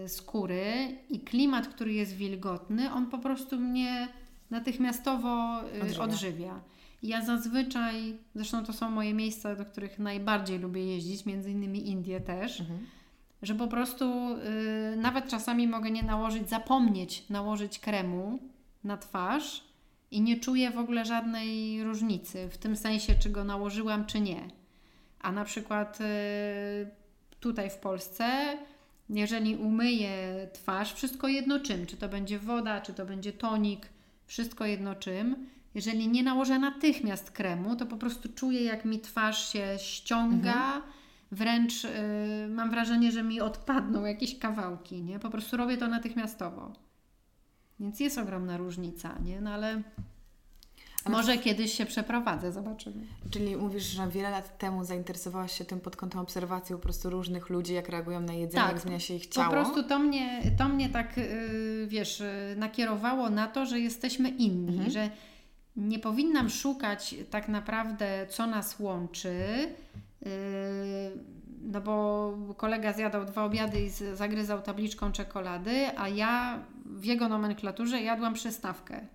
skóry 0.09 0.99
i 1.11 1.20
klimat, 1.20 1.68
który 1.68 1.93
jest 1.93 2.16
wilgotny, 2.16 2.93
on 2.93 3.07
po 3.07 3.18
prostu 3.18 3.61
mnie 3.61 4.09
natychmiastowo 4.51 5.61
y, 5.61 5.83
odżywia. 5.83 6.03
odżywia. 6.03 6.61
Ja 7.03 7.24
zazwyczaj, 7.24 8.18
zresztą 8.35 8.64
to 8.64 8.72
są 8.72 8.91
moje 8.91 9.14
miejsca, 9.14 9.57
do 9.57 9.64
których 9.64 9.99
najbardziej 9.99 10.59
lubię 10.59 10.87
jeździć, 10.87 11.26
między 11.26 11.51
innymi 11.51 11.89
Indie 11.89 12.20
też, 12.20 12.61
mhm. 12.61 12.87
że 13.43 13.55
po 13.55 13.68
prostu 13.68 14.05
y, 14.93 14.97
nawet 14.97 15.28
czasami 15.28 15.68
mogę 15.68 15.91
nie 15.91 16.03
nałożyć, 16.03 16.49
zapomnieć 16.49 17.28
nałożyć 17.30 17.78
kremu 17.78 18.39
na 18.85 18.97
twarz 18.97 19.64
i 20.11 20.20
nie 20.20 20.41
czuję 20.41 20.70
w 20.70 20.78
ogóle 20.78 21.05
żadnej 21.05 21.83
różnicy 21.85 22.49
w 22.49 22.59
tym 22.59 22.76
sensie, 22.76 23.14
czy 23.14 23.30
go 23.30 23.45
nałożyłam, 23.45 24.07
czy 24.07 24.20
nie. 24.20 24.49
A 25.20 25.33
na 25.33 25.45
przykład 25.45 25.99
y, 26.01 26.05
tutaj 27.41 27.70
w 27.70 27.76
Polsce 27.76 28.57
jeżeli 29.09 29.57
umyję 29.57 30.48
twarz, 30.53 30.94
wszystko 30.94 31.28
jedno 31.28 31.61
czym, 31.61 31.86
czy 31.86 31.96
to 31.96 32.09
będzie 32.09 32.38
woda, 32.38 32.80
czy 32.80 32.94
to 32.94 33.07
będzie 33.07 33.32
tonik, 33.32 33.88
wszystko 34.26 34.66
jedno 34.66 34.94
czym. 34.94 35.46
Jeżeli 35.74 36.09
nie 36.09 36.22
nałożę 36.22 36.59
natychmiast 36.59 37.30
kremu, 37.30 37.76
to 37.76 37.86
po 37.86 37.96
prostu 37.96 38.28
czuję, 38.34 38.64
jak 38.64 38.84
mi 38.84 39.00
twarz 39.00 39.53
się 39.53 39.66
ściąga, 39.78 40.64
mhm. 40.64 40.82
wręcz 41.32 41.84
y, 41.84 41.88
mam 42.48 42.70
wrażenie, 42.70 43.12
że 43.12 43.22
mi 43.22 43.40
odpadną 43.40 44.05
jakieś 44.05 44.38
kawałki, 44.38 45.03
nie? 45.03 45.18
Po 45.18 45.30
prostu 45.30 45.57
robię 45.57 45.76
to 45.76 45.88
natychmiastowo. 45.88 46.72
Więc 47.80 48.00
jest 48.00 48.18
ogromna 48.18 48.57
różnica, 48.57 49.18
nie? 49.24 49.40
No 49.40 49.50
ale 49.50 49.82
może 51.09 51.38
kiedyś 51.38 51.72
się 51.72 51.86
przeprowadzę, 51.86 52.53
zobaczymy. 52.53 53.07
Czyli 53.30 53.57
mówisz, 53.57 53.84
że 53.84 54.09
wiele 54.09 54.30
lat 54.30 54.59
temu 54.59 54.84
zainteresowałaś 54.84 55.59
się 55.59 55.64
tym 55.64 55.80
pod 55.80 55.96
kątem 55.96 56.20
obserwacji 56.20 56.74
po 56.74 56.80
prostu 56.80 57.11
różnych 57.11 57.50
ludzi, 57.50 57.74
jak 57.74 57.88
reagują 57.88 58.20
na 58.20 58.32
jedzenie, 58.32 58.62
tak, 58.62 58.72
jak 58.72 58.80
zmienia 58.80 59.00
się 59.00 59.14
ich 59.14 59.26
ciało. 59.26 59.46
Po 59.46 59.53
prostu 59.53 59.82
to 59.82 59.98
mnie, 59.98 60.42
to 60.59 60.68
mnie 60.68 60.88
tak, 60.88 61.16
yy, 61.16 61.86
wiesz, 61.88 62.20
yy, 62.20 62.57
nakierowało 62.57 63.30
na 63.30 63.46
to, 63.46 63.66
że 63.66 63.80
jesteśmy 63.80 64.28
inni, 64.28 64.72
mhm. 64.72 64.90
że 64.90 65.11
nie 65.76 65.98
powinnam 65.98 66.50
szukać 66.50 67.14
tak 67.30 67.48
naprawdę, 67.48 68.26
co 68.28 68.46
nas 68.46 68.78
łączy, 68.78 69.34
yy, 70.22 70.30
no 71.62 71.80
bo 71.80 72.55
kolega 72.57 72.92
zjadał 72.92 73.24
dwa 73.24 73.44
obiady 73.44 73.80
i 73.80 73.90
zagryzał 73.90 74.62
tabliczką 74.62 75.12
czekolady, 75.12 75.98
a 75.98 76.09
ja 76.09 76.62
w 76.84 77.05
jego 77.05 77.28
nomenklaturze 77.28 78.03
jadłam 78.03 78.34
przystawkę. 78.34 79.07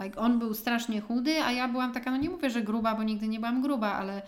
Tak, 0.00 0.18
on 0.18 0.38
był 0.38 0.54
strasznie 0.54 1.00
chudy, 1.00 1.42
a 1.42 1.52
ja 1.52 1.68
byłam 1.68 1.92
taka, 1.92 2.10
no 2.10 2.16
nie 2.16 2.30
mówię, 2.30 2.50
że 2.50 2.62
gruba, 2.62 2.94
bo 2.94 3.02
nigdy 3.02 3.28
nie 3.28 3.40
byłam 3.40 3.62
gruba, 3.62 3.92
ale 3.92 4.22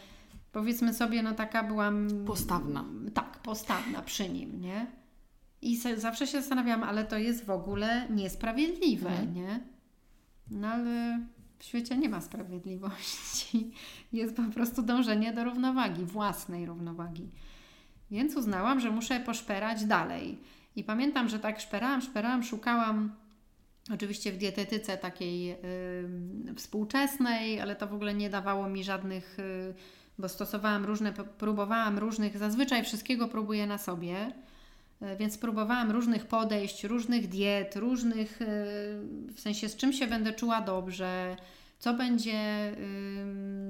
powiedzmy 0.53 0.95
sobie, 0.95 1.23
no 1.23 1.35
taka 1.35 1.63
byłam. 1.63 2.09
Postawna. 2.27 2.85
Tak, 3.15 3.39
postawna 3.39 4.03
przy 4.03 4.29
nim, 4.29 4.61
nie? 4.61 4.87
I 5.63 5.77
zawsze 5.97 6.27
się 6.27 6.41
zastanawiałam, 6.41 6.83
ale 6.83 7.05
to 7.05 7.19
jest 7.19 7.45
w 7.45 7.51
ogóle 7.51 8.07
niesprawiedliwe, 8.11 9.11
mhm. 9.11 9.35
nie? 9.35 9.61
No 10.51 10.69
ale 10.69 11.21
w 11.59 11.65
świecie 11.65 11.97
nie 11.97 12.09
ma 12.09 12.21
sprawiedliwości. 12.21 13.71
Jest 14.13 14.37
po 14.37 14.43
prostu 14.43 14.83
dążenie 14.83 15.33
do 15.33 15.45
równowagi, 15.45 16.05
własnej 16.05 16.67
równowagi. 16.67 17.31
Więc 18.11 18.37
uznałam, 18.37 18.81
że 18.81 18.91
muszę 18.91 19.21
poszperać 19.21 19.85
dalej. 19.85 20.39
I 20.77 20.85
pamiętam, 20.85 21.29
że 21.29 21.39
tak 21.39 21.61
szperałam, 21.61 22.01
szperałam, 22.01 22.43
szukałam 22.43 23.22
Oczywiście 23.91 24.33
w 24.33 24.37
dietetyce 24.37 24.99
takiej 24.99 25.51
y, 25.51 25.57
współczesnej, 26.57 27.61
ale 27.61 27.77
to 27.77 27.87
w 27.87 27.95
ogóle 27.95 28.15
nie 28.15 28.31
dawało 28.31 28.69
mi 28.69 28.85
żadnych, 28.85 29.39
y, 29.39 29.75
bo 30.19 30.29
stosowałam 30.29 30.85
różne, 30.85 31.13
próbowałam 31.13 31.99
różnych, 31.99 32.39
zazwyczaj 32.39 32.85
wszystkiego 32.85 33.29
próbuję 33.29 33.67
na 33.67 33.79
sobie, 33.79 34.33
y, 35.03 35.17
więc 35.17 35.39
próbowałam 35.39 35.91
różnych 35.91 36.27
podejść, 36.27 36.85
różnych 36.85 37.29
diet, 37.29 37.77
różnych, 37.77 38.39
w 39.35 39.41
sensie 39.41 39.69
z 39.69 39.77
czym 39.77 39.93
się 39.93 40.07
będę 40.07 40.33
czuła 40.33 40.61
dobrze, 40.61 41.37
co 41.79 41.95
będzie 41.95 42.73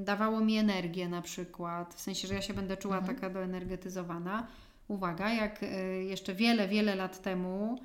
dawało 0.04 0.40
mi 0.40 0.56
energię 0.56 1.08
na 1.08 1.22
przykład, 1.22 1.94
w 1.94 2.00
sensie, 2.00 2.28
że 2.28 2.34
ja 2.34 2.42
się 2.42 2.54
będę 2.54 2.76
czuła 2.76 2.98
mhm. 2.98 3.16
taka 3.16 3.30
doenergetyzowana. 3.30 4.46
Uwaga, 4.88 5.32
jak 5.32 5.60
jeszcze 6.08 6.34
wiele, 6.34 6.68
wiele 6.68 6.94
lat 6.94 7.22
temu 7.22 7.78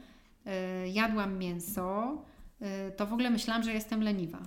jadłam 0.85 1.37
mięso, 1.37 2.17
y, 2.61 2.91
to 2.91 3.05
w 3.05 3.13
ogóle 3.13 3.29
myślałam, 3.29 3.63
że 3.63 3.73
jestem 3.73 4.03
leniwa. 4.03 4.39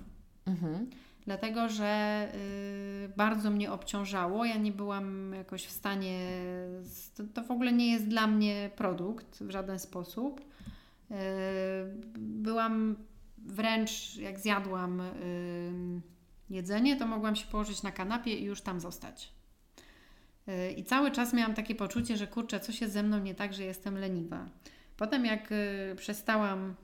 Mhm. 0.45 0.89
Dlatego, 1.25 1.69
że 1.69 2.27
y, 3.05 3.09
bardzo 3.17 3.51
mnie 3.51 3.71
obciążało. 3.71 4.45
Ja 4.45 4.57
nie 4.57 4.71
byłam 4.71 5.33
jakoś 5.33 5.65
w 5.65 5.71
stanie. 5.71 6.29
To, 7.15 7.23
to 7.33 7.43
w 7.43 7.51
ogóle 7.51 7.73
nie 7.73 7.91
jest 7.91 8.07
dla 8.07 8.27
mnie 8.27 8.69
produkt 8.75 9.43
w 9.43 9.49
żaden 9.51 9.79
sposób. 9.79 10.45
Byłam 12.17 12.95
wręcz, 13.37 14.17
jak 14.17 14.39
zjadłam 14.39 15.01
jedzenie, 16.49 16.95
to 16.95 17.07
mogłam 17.07 17.35
się 17.35 17.47
położyć 17.47 17.83
na 17.83 17.91
kanapie 17.91 18.35
i 18.35 18.43
już 18.43 18.61
tam 18.61 18.79
zostać. 18.79 19.33
I 20.77 20.83
cały 20.83 21.11
czas 21.11 21.33
miałam 21.33 21.53
takie 21.53 21.75
poczucie, 21.75 22.17
że 22.17 22.27
kurczę, 22.27 22.59
coś 22.59 22.81
jest 22.81 22.93
ze 22.93 23.03
mną 23.03 23.19
nie 23.19 23.35
tak, 23.35 23.53
że 23.53 23.63
jestem 23.63 23.97
leniwa. 23.97 24.49
Potem 25.01 25.25
jak 25.25 25.51
y, 25.51 25.95
przestałam 25.97 26.75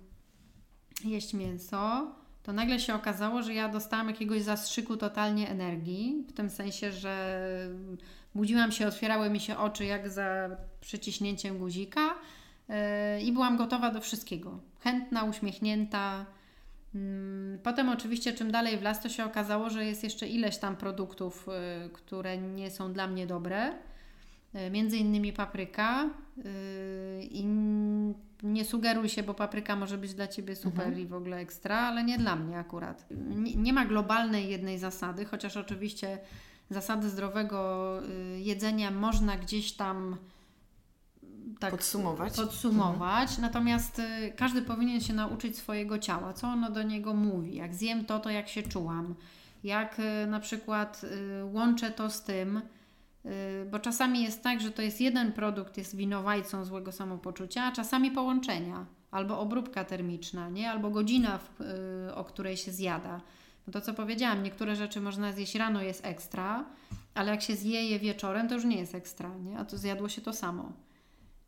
jeść 1.06 1.34
mięso, 1.34 2.12
to 2.44 2.54
nagle 2.54 2.80
się 2.80 2.96
okazało, 2.96 3.44
że 3.44 3.54
ja 3.54 3.70
dostałam 3.70 4.08
jakiegoś 4.08 4.42
zastrzyku 4.42 4.98
totalnie 4.98 5.50
energii, 5.50 6.26
w 6.28 6.34
tym 6.34 6.50
sensie, 6.50 6.92
że 6.92 7.40
budziłam 8.36 8.72
się, 8.72 8.88
otwierały 8.88 9.30
mi 9.30 9.40
się 9.40 9.58
oczy 9.58 9.86
jak 9.86 10.10
za 10.10 10.50
przyciśnięciem 10.82 11.58
guzika 11.58 12.16
yy, 12.70 12.76
i 13.22 13.32
byłam 13.32 13.58
gotowa 13.58 13.92
do 13.92 14.02
wszystkiego. 14.02 14.60
Chętna, 14.80 15.24
uśmiechnięta. 15.24 16.26
Mm, 16.96 17.60
potem 17.64 17.90
oczywiście 17.90 18.34
czym 18.34 18.52
dalej 18.52 18.78
w 18.78 18.82
las, 18.82 19.02
to 19.02 19.10
się 19.10 19.26
okazało, 19.26 19.70
że 19.70 19.86
jest 19.86 20.04
jeszcze 20.04 20.28
ileś 20.28 20.58
tam 20.58 20.76
produktów, 20.76 21.48
które 21.94 22.38
nie 22.38 22.72
są 22.72 22.94
dla 22.94 23.08
mnie 23.08 23.28
dobre 23.28 23.74
między 24.72 24.98
innymi 24.98 25.34
papryka 25.34 26.04
e, 26.04 26.10
i 27.22 27.46
nie 28.44 28.66
sugeruj 28.66 29.10
się, 29.10 29.24
bo 29.24 29.34
papryka 29.34 29.76
może 29.76 29.98
być 29.98 30.14
dla 30.14 30.28
Ciebie 30.28 30.56
super 30.56 30.88
mhm. 30.88 31.00
i 31.00 31.08
w 31.08 31.14
ogóle 31.14 31.38
ekstra, 31.38 31.78
ale 31.78 32.04
nie 32.04 32.18
dla 32.18 32.36
mnie 32.36 32.60
akurat. 32.60 33.06
Nie, 33.36 33.56
nie, 33.56 33.74
ma 33.74 33.86
globalnej 33.86 34.50
jednej 34.50 34.80
zasady, 34.80 35.26
chociaż 35.26 35.58
oczywiście 35.58 36.20
zasady 36.70 37.10
zdrowego 37.10 38.00
y, 38.36 38.40
jedzenia 38.40 38.92
można 38.92 39.38
gdzieś 39.38 39.74
tam 39.74 40.18
tak 41.60 41.72
podsumować. 41.72 42.36
podsumować. 42.36 43.30
Mhm. 43.30 43.42
Natomiast 43.42 44.00
y, 44.00 44.34
każdy 44.36 44.62
powinien 44.62 45.02
się 45.02 45.14
nauczyć 45.14 45.58
swojego 45.58 46.00
ciała, 46.00 46.34
co 46.34 46.48
ono 46.48 46.72
do 46.72 46.84
niego 46.84 47.14
mówi. 47.14 47.56
Jak 47.56 47.76
zjem 47.76 48.06
to, 48.06 48.20
to 48.20 48.30
jak 48.30 48.50
się 48.50 48.64
czułam. 48.64 49.16
Jak 49.64 50.00
y, 50.00 50.28
na 50.28 50.40
przykład 50.40 51.06
łączę 51.54 51.92
to 51.92 52.10
z 52.10 52.24
tym, 52.24 52.62
bo 53.72 53.80
czasami 53.80 54.24
jest 54.24 54.44
tak, 54.44 54.62
że 54.62 54.72
to 54.72 54.82
jest 54.82 55.02
jeden 55.02 55.32
produkt, 55.32 55.78
jest 55.78 55.96
winowajcą 55.96 56.66
złego 56.66 56.92
samopoczucia, 56.92 57.64
a 57.64 57.72
czasami 57.72 58.12
połączenia, 58.12 58.86
albo 59.12 59.40
obróbka 59.40 59.86
termiczna, 59.86 60.50
nie? 60.50 60.72
albo 60.72 60.90
godzina, 60.90 61.38
w, 61.38 61.62
y, 62.10 62.16
o 62.16 62.24
której 62.24 62.58
się 62.58 62.72
zjada. 62.72 63.22
No 63.68 63.74
to 63.74 63.82
co 63.82 63.94
powiedziałam, 63.94 64.44
niektóre 64.44 64.76
rzeczy 64.76 65.02
można 65.02 65.32
zjeść 65.32 65.56
rano, 65.56 65.82
jest 65.82 66.06
ekstra, 66.06 66.66
ale 67.14 67.32
jak 67.32 67.42
się 67.42 67.56
zje 67.56 67.90
je 67.90 68.00
wieczorem, 68.00 68.48
to 68.48 68.56
już 68.56 68.66
nie 68.66 68.78
jest 68.78 68.96
ekstra, 68.96 69.30
nie? 69.38 69.58
a 69.58 69.66
to 69.66 69.78
zjadło 69.78 70.10
się 70.10 70.22
to 70.22 70.34
samo. 70.34 70.72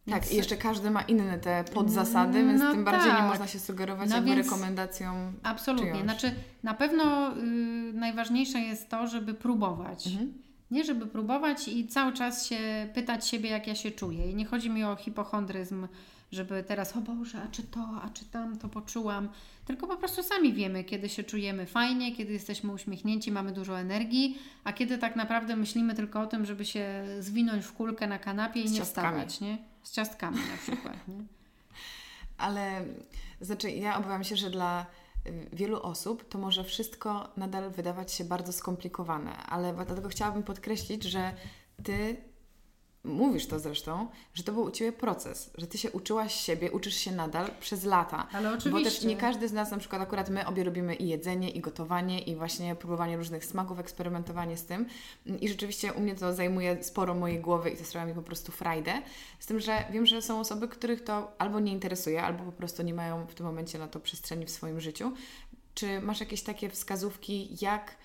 Więc... 0.08 0.24
Tak, 0.24 0.32
i 0.32 0.36
jeszcze 0.36 0.58
każdy 0.58 0.92
ma 0.92 1.02
inne 1.02 1.40
te 1.40 1.64
podzasady, 1.64 2.46
więc 2.46 2.62
no 2.62 2.72
tym 2.72 2.84
bardziej 2.84 3.12
tak. 3.12 3.22
nie 3.22 3.28
można 3.28 3.48
się 3.48 3.60
sugerować 3.60 4.10
no 4.10 4.16
jakby 4.16 4.36
więc... 4.36 4.48
rekomendacją. 4.48 5.34
Absolutnie. 5.44 5.92
Czyjąś. 5.92 6.04
Znaczy, 6.04 6.32
na 6.64 6.74
pewno 6.74 7.38
y, 7.38 7.94
najważniejsze 7.94 8.60
jest 8.60 8.90
to, 8.90 9.08
żeby 9.08 9.34
próbować. 9.34 10.08
Mhm 10.08 10.49
nie, 10.72 10.84
żeby 10.84 11.08
próbować 11.08 11.68
i 11.68 11.88
cały 11.88 12.14
czas 12.14 12.48
się 12.48 12.90
pytać 12.94 13.28
siebie, 13.28 13.50
jak 13.50 13.68
ja 13.68 13.76
się 13.76 13.92
czuję. 13.92 14.32
I 14.32 14.36
nie 14.36 14.46
chodzi 14.46 14.70
mi 14.70 14.84
o 14.84 14.96
hipochondryzm, 14.96 15.88
żeby 16.32 16.64
teraz, 16.64 16.96
o 16.98 17.02
Boże, 17.02 17.42
a 17.42 17.48
czy 17.48 17.64
to, 17.64 17.88
a 18.04 18.10
czy 18.10 18.26
tam 18.26 18.58
to 18.58 18.70
poczułam. 18.70 19.30
Tylko 19.66 19.88
po 19.88 19.98
prostu 19.98 20.24
sami 20.24 20.54
wiemy, 20.54 20.84
kiedy 20.84 21.10
się 21.10 21.24
czujemy 21.24 21.66
fajnie, 21.66 22.16
kiedy 22.16 22.34
jesteśmy 22.34 22.74
uśmiechnięci, 22.74 23.32
mamy 23.32 23.52
dużo 23.52 23.80
energii, 23.80 24.38
a 24.64 24.74
kiedy 24.74 24.98
tak 24.98 25.16
naprawdę 25.16 25.56
myślimy 25.56 25.96
tylko 25.96 26.22
o 26.22 26.28
tym, 26.28 26.46
żeby 26.46 26.66
się 26.66 27.06
zwinąć 27.20 27.66
w 27.66 27.74
kulkę 27.74 28.08
na 28.08 28.20
kanapie 28.20 28.62
i 28.62 28.72
nie 28.72 28.82
wstawać, 28.82 29.42
nie? 29.42 29.58
Z 29.84 29.92
ciastkami 29.92 30.38
na 30.38 30.58
przykład, 30.58 31.08
nie? 31.08 31.24
Ale, 32.38 32.86
znaczy, 33.42 33.72
ja 33.72 33.98
obawiam 33.98 34.24
się, 34.24 34.36
że 34.36 34.50
dla 34.50 34.86
wielu 35.54 35.82
osób 35.82 36.30
to 36.30 36.38
może 36.38 36.64
wszystko 36.64 37.30
nadal 37.38 37.72
wydawać 37.72 38.12
się 38.12 38.24
bardzo 38.24 38.54
skomplikowane, 38.54 39.38
ale 39.38 39.74
dlatego 39.74 40.10
chciałabym 40.10 40.44
podkreślić, 40.44 41.04
że 41.04 41.34
Ty 41.84 42.18
mówisz 43.04 43.48
to 43.48 43.60
zresztą, 43.60 44.08
że 44.34 44.44
to 44.44 44.52
był 44.52 44.64
u 44.64 44.72
Ciebie 44.72 44.92
proces, 44.92 45.52
że 45.58 45.68
Ty 45.68 45.78
się 45.78 45.92
uczyłaś 45.92 46.34
siebie, 46.34 46.72
uczysz 46.72 46.96
się 46.96 47.12
nadal 47.12 47.52
przez 47.60 47.84
lata. 47.84 48.28
Ale 48.34 48.50
oczywiście. 48.50 48.70
Bo 48.70 48.84
też 48.84 49.04
nie 49.04 49.18
każdy 49.18 49.48
z 49.48 49.54
nas, 49.54 49.72
na 49.72 49.78
przykład 49.78 50.02
akurat 50.02 50.30
my 50.30 50.48
obie 50.48 50.64
robimy 50.64 50.96
i 50.96 51.08
jedzenie, 51.08 51.50
i 51.50 51.60
gotowanie, 51.60 52.20
i 52.20 52.36
właśnie 52.36 52.76
próbowanie 52.76 53.18
różnych 53.18 53.46
smaków, 53.46 53.80
eksperymentowanie 53.80 54.58
z 54.58 54.66
tym. 54.66 54.86
I 55.42 55.50
rzeczywiście 55.50 55.94
u 55.94 56.02
mnie 56.02 56.16
to 56.16 56.34
zajmuje 56.34 56.84
sporo 56.84 57.16
mojej 57.16 57.40
głowy 57.40 57.70
i 57.70 57.78
to 57.78 57.86
sprawia 57.86 58.08
mi 58.08 58.14
po 58.14 58.24
prostu 58.24 58.52
frajdę. 58.52 59.02
Z 59.40 59.46
tym, 59.46 59.60
że 59.60 59.84
wiem, 59.92 60.06
że 60.06 60.22
są 60.22 60.40
osoby, 60.40 60.68
których 60.68 61.04
to 61.04 61.32
albo 61.38 61.60
nie 61.60 61.72
interesuje, 61.72 62.24
albo 62.24 62.44
po 62.44 62.52
prostu 62.52 62.84
nie 62.84 62.94
mają 62.94 63.26
w 63.26 63.34
tym 63.34 63.46
momencie 63.46 63.80
na 63.80 63.88
to 63.88 64.00
przestrzeni 64.00 64.46
w 64.46 64.50
swoim 64.50 64.80
życiu. 64.80 65.12
Czy 65.74 66.02
masz 66.02 66.20
jakieś 66.20 66.42
takie 66.42 66.70
wskazówki, 66.70 67.50
jak 67.62 67.96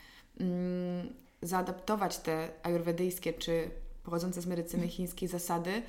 mm, 0.40 1.14
zaadaptować 1.42 2.18
te 2.18 2.48
ajurwedyjskie 2.62 3.32
czy 3.32 3.70
pochodzące 4.04 4.42
z 4.42 4.46
medycyny 4.46 4.88
chińskiej 4.88 5.28
zasady 5.28 5.82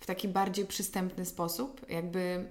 w 0.00 0.06
taki 0.06 0.28
bardziej 0.28 0.66
przystępny 0.66 1.24
sposób, 1.24 1.90
jakby 1.90 2.48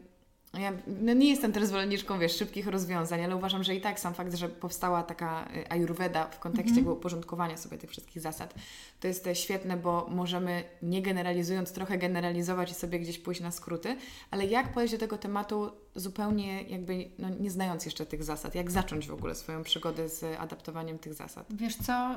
ja 0.59 0.73
no 0.87 1.13
nie 1.13 1.29
jestem 1.29 1.51
też 1.51 1.65
zwolenniczką, 1.65 2.19
wiesz, 2.19 2.37
szybkich 2.37 2.67
rozwiązań, 2.67 3.23
ale 3.23 3.35
uważam, 3.35 3.63
że 3.63 3.75
i 3.75 3.81
tak 3.81 3.99
sam 3.99 4.13
fakt, 4.13 4.35
że 4.35 4.49
powstała 4.49 5.03
taka 5.03 5.47
y, 5.55 5.69
ayurveda 5.71 6.25
w 6.25 6.39
kontekście 6.39 6.79
mm 6.79 6.85
-hmm. 6.85 6.97
uporządkowania 6.97 7.57
sobie 7.57 7.77
tych 7.77 7.89
wszystkich 7.89 8.21
zasad, 8.21 8.53
to 8.99 9.07
jest 9.07 9.27
świetne, 9.33 9.77
bo 9.77 10.07
możemy 10.09 10.63
nie 10.81 11.01
generalizując, 11.01 11.71
trochę 11.71 11.97
generalizować 11.97 12.71
i 12.71 12.73
sobie 12.73 12.99
gdzieś 12.99 13.19
pójść 13.19 13.41
na 13.41 13.51
skróty, 13.51 13.97
ale 14.31 14.45
jak 14.45 14.73
podejść 14.73 14.93
do 14.93 14.99
tego 14.99 15.17
tematu 15.17 15.71
zupełnie 15.95 16.61
jakby 16.61 17.09
no, 17.19 17.29
nie 17.29 17.51
znając 17.51 17.85
jeszcze 17.85 18.05
tych 18.05 18.23
zasad, 18.23 18.55
jak 18.55 18.71
zacząć 18.71 19.07
w 19.07 19.13
ogóle 19.13 19.35
swoją 19.35 19.63
przygodę 19.63 20.09
z 20.09 20.39
adaptowaniem 20.39 20.99
tych 20.99 21.13
zasad? 21.13 21.47
Wiesz 21.49 21.75
co, 21.75 22.15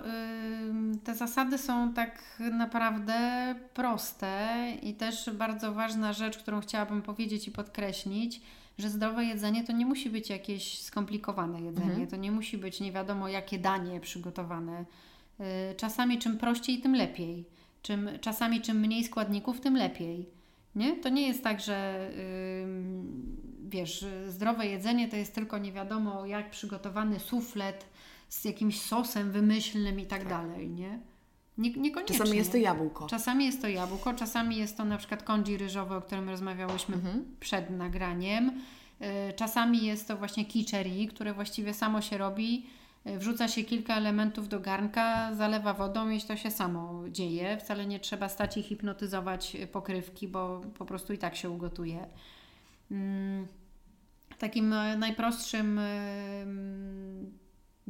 te 1.04 1.14
zasady 1.14 1.58
są 1.58 1.92
tak 1.94 2.40
naprawdę 2.52 3.54
proste 3.74 4.56
i 4.82 4.94
też 4.94 5.30
bardzo 5.30 5.72
ważna 5.72 6.12
rzecz, 6.12 6.38
którą 6.38 6.60
chciałabym 6.60 7.02
powiedzieć 7.02 7.48
i 7.48 7.50
podkreślić, 7.50 8.29
że 8.78 8.90
zdrowe 8.90 9.24
jedzenie 9.24 9.64
to 9.64 9.72
nie 9.72 9.86
musi 9.86 10.10
być 10.10 10.30
jakieś 10.30 10.82
skomplikowane 10.82 11.60
jedzenie, 11.60 11.90
mhm. 11.90 12.06
to 12.06 12.16
nie 12.16 12.32
musi 12.32 12.58
być 12.58 12.80
nie 12.80 12.92
wiadomo 12.92 13.28
jakie 13.28 13.58
danie 13.58 14.00
przygotowane. 14.00 14.84
Yy, 15.38 15.46
czasami 15.76 16.18
czym 16.18 16.38
prościej, 16.38 16.80
tym 16.80 16.94
lepiej. 16.94 17.44
Czym, 17.82 18.10
czasami 18.20 18.60
czym 18.60 18.80
mniej 18.80 19.04
składników, 19.04 19.60
tym 19.60 19.76
lepiej. 19.76 20.28
Nie? 20.74 20.96
To 20.96 21.08
nie 21.08 21.28
jest 21.28 21.44
tak, 21.44 21.60
że 21.60 22.10
wiesz, 23.68 24.06
zdrowe 24.28 24.66
jedzenie 24.66 25.08
to 25.08 25.16
jest 25.16 25.34
tylko 25.34 25.58
nie 25.58 25.72
wiadomo 25.72 26.26
jak 26.26 26.50
przygotowany 26.50 27.20
suflet 27.20 27.86
z 28.28 28.44
jakimś 28.44 28.80
sosem 28.80 29.32
wymyślnym 29.32 30.00
i 30.00 30.06
tak, 30.06 30.18
tak. 30.18 30.28
dalej, 30.28 30.70
nie? 30.70 30.98
Nie, 31.58 31.70
niekoniecznie. 31.70 32.18
Czasami 32.18 32.36
jest 32.36 32.52
to 32.52 32.58
jabłko. 32.58 33.06
Czasami 33.06 33.46
jest 33.46 33.62
to 33.62 33.68
jabłko, 33.68 34.14
czasami 34.14 34.56
jest 34.56 34.76
to 34.76 34.84
na 34.84 34.98
przykład 34.98 35.22
kondzi 35.22 35.56
ryżowy, 35.56 35.94
o 35.94 36.00
którym 36.00 36.28
rozmawiałyśmy 36.28 36.94
mhm. 36.94 37.24
przed 37.40 37.70
nagraniem. 37.70 38.60
Y, 39.00 39.32
czasami 39.36 39.86
jest 39.86 40.08
to 40.08 40.16
właśnie 40.16 40.44
kichery, 40.44 41.06
które 41.06 41.34
właściwie 41.34 41.74
samo 41.74 42.00
się 42.00 42.18
robi. 42.18 42.66
Y, 43.06 43.18
wrzuca 43.18 43.48
się 43.48 43.64
kilka 43.64 43.96
elementów 43.96 44.48
do 44.48 44.60
garnka, 44.60 45.34
zalewa 45.34 45.74
wodą 45.74 46.10
i 46.10 46.20
to 46.20 46.36
się 46.36 46.50
samo 46.50 47.04
dzieje. 47.08 47.58
Wcale 47.58 47.86
nie 47.86 48.00
trzeba 48.00 48.28
stać 48.28 48.56
i 48.56 48.62
hipnotyzować 48.62 49.56
pokrywki, 49.72 50.28
bo 50.28 50.60
po 50.78 50.84
prostu 50.84 51.12
i 51.12 51.18
tak 51.18 51.36
się 51.36 51.50
ugotuje. 51.50 52.06
Mm, 52.90 53.46
takim 54.38 54.72
e, 54.72 54.96
najprostszym, 54.96 55.78
e, 55.78 55.82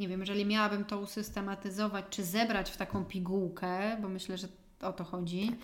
nie 0.00 0.08
wiem, 0.08 0.20
jeżeli 0.20 0.46
miałabym 0.46 0.84
to 0.84 1.00
usystematyzować, 1.00 2.04
czy 2.10 2.24
zebrać 2.24 2.70
w 2.70 2.76
taką 2.76 3.04
pigułkę, 3.04 3.96
bo 4.02 4.08
myślę, 4.08 4.38
że 4.38 4.48
o 4.82 4.92
to 4.92 5.04
chodzi, 5.04 5.56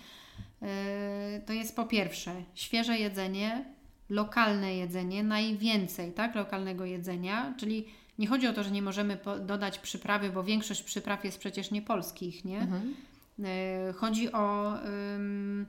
e, 0.61 1.41
to 1.45 1.53
jest 1.53 1.75
po 1.75 1.85
pierwsze 1.85 2.43
świeże 2.55 2.97
jedzenie, 2.97 3.65
lokalne 4.09 4.75
jedzenie, 4.75 5.23
najwięcej, 5.23 6.11
tak, 6.11 6.35
lokalnego 6.35 6.85
jedzenia, 6.85 7.53
czyli 7.57 7.85
nie 8.19 8.27
chodzi 8.27 8.47
o 8.47 8.53
to, 8.53 8.63
że 8.63 8.71
nie 8.71 8.81
możemy 8.81 9.17
dodać 9.45 9.79
przyprawy, 9.79 10.29
bo 10.29 10.43
większość 10.43 10.83
przypraw 10.83 11.25
jest 11.25 11.39
przecież 11.39 11.71
nie 11.71 11.81
polskich, 11.81 12.45
nie? 12.45 12.59
Mhm. 12.59 12.95
E, 13.43 13.93
chodzi 13.93 14.31
o 14.31 14.73
ym, 15.15 15.65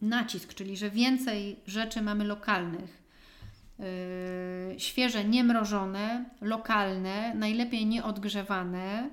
nacisk, 0.00 0.54
czyli 0.54 0.76
że 0.76 0.90
więcej 0.90 1.56
rzeczy 1.66 2.02
mamy 2.02 2.24
lokalnych. 2.24 3.01
Yy, 3.78 4.80
świeże, 4.80 5.24
niemrożone, 5.24 6.24
lokalne, 6.40 7.34
najlepiej 7.34 7.86
nieodgrzewane. 7.86 9.10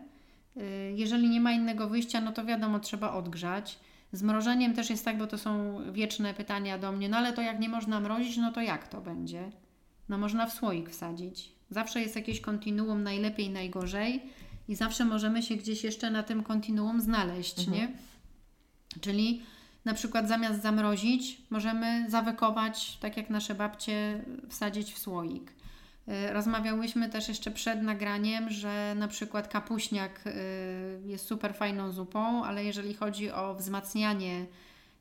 Yy, 0.55 0.63
jeżeli 0.95 1.29
nie 1.29 1.41
ma 1.41 1.51
innego 1.51 1.89
wyjścia, 1.89 2.21
no 2.21 2.31
to 2.31 2.45
wiadomo, 2.45 2.79
trzeba 2.79 3.13
odgrzać. 3.13 3.79
Z 4.11 4.23
mrożeniem 4.23 4.73
też 4.73 4.89
jest 4.89 5.05
tak, 5.05 5.17
bo 5.17 5.27
to 5.27 5.37
są 5.37 5.79
wieczne 5.91 6.33
pytania 6.33 6.77
do 6.77 6.91
mnie, 6.91 7.09
no 7.09 7.17
ale 7.17 7.33
to 7.33 7.41
jak 7.41 7.59
nie 7.59 7.69
można 7.69 7.99
mrozić, 7.99 8.37
no 8.37 8.51
to 8.51 8.61
jak 8.61 8.87
to 8.87 9.01
będzie? 9.01 9.51
No 10.09 10.17
można 10.17 10.47
w 10.47 10.53
słoik 10.53 10.89
wsadzić. 10.89 11.51
Zawsze 11.69 12.01
jest 12.01 12.15
jakieś 12.15 12.41
kontinuum, 12.41 13.03
najlepiej, 13.03 13.49
najgorzej 13.49 14.21
i 14.67 14.75
zawsze 14.75 15.05
możemy 15.05 15.43
się 15.43 15.55
gdzieś 15.55 15.83
jeszcze 15.83 16.11
na 16.11 16.23
tym 16.23 16.43
kontinuum 16.43 17.01
znaleźć, 17.01 17.59
mhm. 17.59 17.77
nie? 17.77 17.91
Czyli 19.01 19.41
na 19.89 19.95
przykład 19.95 20.27
zamiast 20.27 20.61
zamrozić, 20.61 21.41
możemy 21.49 22.09
zawekować, 22.09 22.97
tak 22.97 23.17
jak 23.17 23.29
nasze 23.29 23.55
babcie, 23.55 24.23
wsadzić 24.49 24.93
w 24.93 24.97
słoik. 24.97 25.51
Y, 26.07 26.33
rozmawiałyśmy 26.33 27.09
też 27.09 27.27
jeszcze 27.27 27.51
przed 27.51 27.81
nagraniem, 27.81 28.49
że 28.49 28.95
na 28.95 29.07
przykład 29.07 29.47
kapuśniak 29.47 30.27
y, 30.27 30.31
jest 31.05 31.25
super 31.25 31.55
fajną 31.55 31.91
zupą, 31.91 32.43
ale 32.43 32.63
jeżeli 32.63 32.93
chodzi 32.93 33.31
o 33.31 33.55
wzmacnianie 33.55 34.45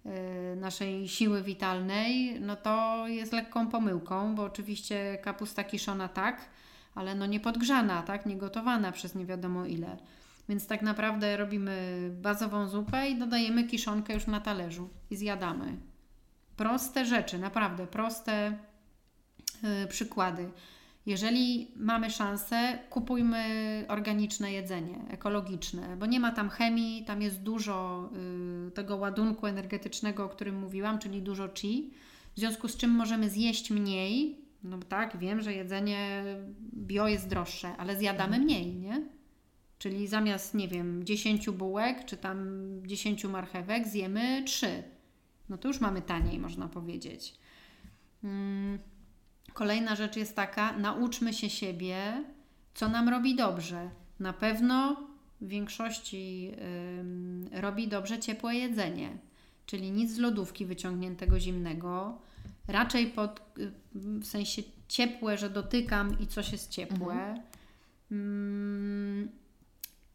y, 0.07 0.57
naszej 0.57 1.09
siły 1.09 1.43
witalnej, 1.43 2.41
no 2.41 2.57
to 2.57 3.05
jest 3.09 3.33
lekką 3.33 3.69
pomyłką, 3.69 4.35
bo 4.35 4.43
oczywiście 4.43 5.19
kapusta 5.23 5.65
kiszona 5.65 6.09
tak, 6.09 6.49
ale 6.95 7.15
no 7.15 7.27
nie 7.27 7.41
podgrzana, 7.41 8.03
tak, 8.03 8.27
nie 8.27 8.37
gotowana 8.37 8.93
przez 8.93 9.15
nie 9.15 9.27
wiadomo 9.27 9.67
ile. 9.67 9.97
Więc 10.49 10.67
tak 10.67 10.83
naprawdę 10.83 11.37
robimy 11.37 12.09
bazową 12.23 12.69
zupę 12.69 13.09
i 13.09 13.19
dodajemy 13.19 13.65
kiszonkę 13.65 14.15
już 14.15 14.27
na 14.27 14.41
talerzu 14.41 14.89
i 15.11 15.17
zjadamy. 15.17 15.77
Proste 16.57 17.07
rzeczy, 17.07 17.39
naprawdę 17.39 17.87
proste 17.87 18.59
yy, 19.63 19.87
przykłady. 19.87 20.51
Jeżeli 21.09 21.69
mamy 21.77 22.11
szansę, 22.11 22.79
kupujmy 22.91 23.45
organiczne 23.89 24.53
jedzenie, 24.53 24.99
ekologiczne, 25.11 25.97
bo 25.97 26.07
nie 26.07 26.21
ma 26.21 26.33
tam 26.33 26.49
chemii, 26.49 27.05
tam 27.05 27.23
jest 27.23 27.43
dużo 27.43 28.09
y, 28.69 28.71
tego 28.71 28.97
ładunku 28.97 29.47
energetycznego, 29.47 30.25
o 30.25 30.29
którym 30.29 30.59
mówiłam, 30.59 30.99
czyli 30.99 31.23
dużo 31.23 31.49
chi, 31.55 31.91
w 32.37 32.39
związku 32.39 32.69
z 32.69 32.77
czym 32.77 32.91
możemy 32.91 33.31
zjeść 33.31 33.71
mniej. 33.71 34.39
No 34.65 34.79
tak, 34.79 35.17
wiem, 35.17 35.41
że 35.41 35.53
jedzenie 35.53 36.25
bio 36.75 37.09
jest 37.09 37.29
droższe, 37.29 37.77
ale 37.77 37.97
zjadamy 37.97 38.39
mniej, 38.39 38.77
nie? 38.77 39.18
Czyli 39.79 40.07
zamiast, 40.07 40.55
nie 40.55 40.69
wiem, 40.69 41.05
10 41.05 41.51
bułek 41.51 42.05
czy 42.05 42.17
tam 42.17 42.39
10 42.87 43.25
marchewek 43.25 43.89
zjemy 43.89 44.43
3. 44.47 44.83
No 45.49 45.59
to 45.59 45.69
już 45.69 45.81
mamy 45.81 46.03
taniej, 46.03 46.39
można 46.39 46.69
powiedzieć. 46.69 47.35
Hmm. 48.23 48.79
Kolejna 49.55 49.97
rzecz 49.97 50.17
jest 50.17 50.37
taka, 50.37 50.79
nauczmy 50.79 51.33
się 51.35 51.51
siebie, 51.51 52.25
co 52.75 52.89
nam 52.89 53.09
robi 53.09 53.37
dobrze. 53.37 53.91
Na 54.21 54.33
pewno 54.33 55.09
w 55.41 55.49
większości 55.49 56.45
yy, 56.45 57.61
robi 57.61 57.89
dobrze 57.89 58.19
ciepłe 58.19 58.55
jedzenie, 58.55 59.19
czyli 59.67 59.91
nic 59.91 60.11
z 60.11 60.19
lodówki 60.19 60.67
wyciągniętego 60.67 61.41
zimnego, 61.41 62.19
raczej 62.69 63.07
pod, 63.07 63.41
yy, 63.57 63.73
w 63.95 64.27
sensie 64.27 64.63
ciepłe, 64.89 65.39
że 65.39 65.51
dotykam 65.51 66.21
i 66.21 66.27
coś 66.27 66.53
jest 66.53 66.71
ciepłe. 66.71 67.15
Mhm. 68.11 69.23
Yy, 69.23 69.48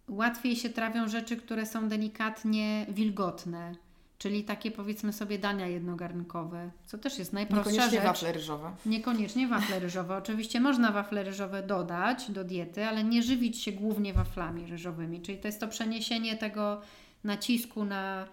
łatwiej 0.08 0.56
się 0.56 0.70
trawią 0.70 1.08
rzeczy, 1.08 1.38
które 1.38 1.66
są 1.66 1.89
delikatnie 1.89 2.86
wilgotne. 2.89 3.76
Czyli 4.18 4.43
takie 4.43 4.72
powiedzmy 4.72 5.14
sobie 5.14 5.39
dania 5.39 5.68
jednogarnkowe, 5.68 6.72
co 6.86 6.97
też 6.97 7.20
jest 7.20 7.34
najprostsza 7.34 7.72
Niekoniecznie 7.72 7.97
rzecz. 7.97 8.08
wafle 8.08 8.32
ryżowe. 8.32 8.72
Niekoniecznie 8.86 9.47
wafle 9.47 9.80
ryżowe. 9.80 10.18
Oczywiście 10.18 10.60
można 10.60 10.91
wafle 10.91 11.24
ryżowe 11.24 11.64
dodać 11.64 12.32
do 12.32 12.43
diety, 12.43 12.86
ale 12.86 13.04
nie 13.04 13.24
żywić 13.24 13.62
się 13.62 13.72
głównie 13.72 14.14
waflami 14.14 14.66
ryżowymi. 14.66 15.22
Czyli 15.22 15.38
to 15.38 15.47
jest 15.47 15.60
to 15.60 15.68
przeniesienie 15.68 16.38
tego 16.38 16.82
nacisku 17.24 17.86
na 17.86 18.28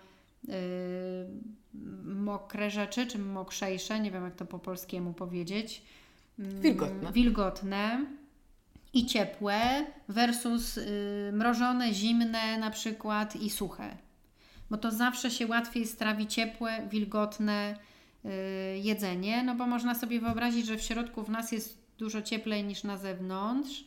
yy, 0.48 0.54
mokre 2.04 2.70
rzeczy, 2.70 3.06
czy 3.06 3.18
mokrzejsze, 3.18 4.00
nie 4.00 4.10
wiem 4.10 4.24
jak 4.24 4.36
to 4.36 4.44
po 4.44 4.58
polskiemu 4.58 5.12
powiedzieć. 5.12 5.82
Wilgotne. 6.38 7.12
Wilgotne 7.12 8.06
i 8.92 9.06
ciepłe 9.06 9.86
versus 10.08 10.76
yy, 10.76 11.32
mrożone, 11.32 11.94
zimne 11.94 12.58
na 12.58 12.70
przykład 12.70 13.36
i 13.36 13.50
suche. 13.50 13.96
Bo 14.70 14.78
to 14.78 14.90
zawsze 14.90 15.30
się 15.30 15.46
łatwiej 15.46 15.86
strawi 15.86 16.26
ciepłe, 16.26 16.88
wilgotne 16.90 17.76
yy, 18.24 18.30
jedzenie, 18.78 19.42
no 19.42 19.54
bo 19.54 19.66
można 19.66 19.94
sobie 19.94 20.20
wyobrazić, 20.20 20.66
że 20.66 20.76
w 20.76 20.82
środku 20.82 21.22
w 21.22 21.30
nas 21.30 21.52
jest 21.52 21.80
dużo 21.98 22.22
cieplej 22.22 22.64
niż 22.64 22.84
na 22.84 22.96
zewnątrz. 22.96 23.84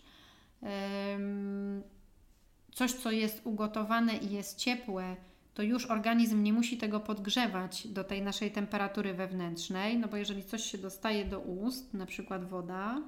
Coś, 2.73 2.93
co 2.93 3.11
jest 3.11 3.41
ugotowane 3.43 4.17
i 4.17 4.31
jest 4.31 4.57
ciepłe, 4.57 5.15
to 5.53 5.63
już 5.63 5.85
organizm 5.85 6.43
nie 6.43 6.53
musi 6.53 6.77
tego 6.77 6.99
podgrzewać 6.99 7.87
do 7.87 8.03
tej 8.03 8.21
naszej 8.21 8.51
temperatury 8.51 9.13
wewnętrznej, 9.13 9.97
no 9.97 10.07
bo 10.07 10.17
jeżeli 10.17 10.43
coś 10.43 10.63
się 10.63 10.77
dostaje 10.77 11.25
do 11.25 11.39
ust, 11.39 11.93
na 11.93 12.05
przykład 12.05 12.49
woda, 12.49 13.01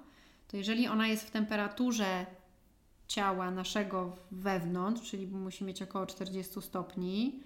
to 0.47 0.57
jeżeli 0.57 0.87
ona 0.87 1.07
jest 1.07 1.27
w 1.27 1.31
temperaturze 1.31 2.25
ciała 3.07 3.51
naszego 3.51 4.15
wewnątrz, 4.31 5.09
czyli 5.09 5.27
musi 5.27 5.63
mieć 5.63 5.81
około 5.81 6.05
40 6.05 6.61
stopni, 6.61 7.43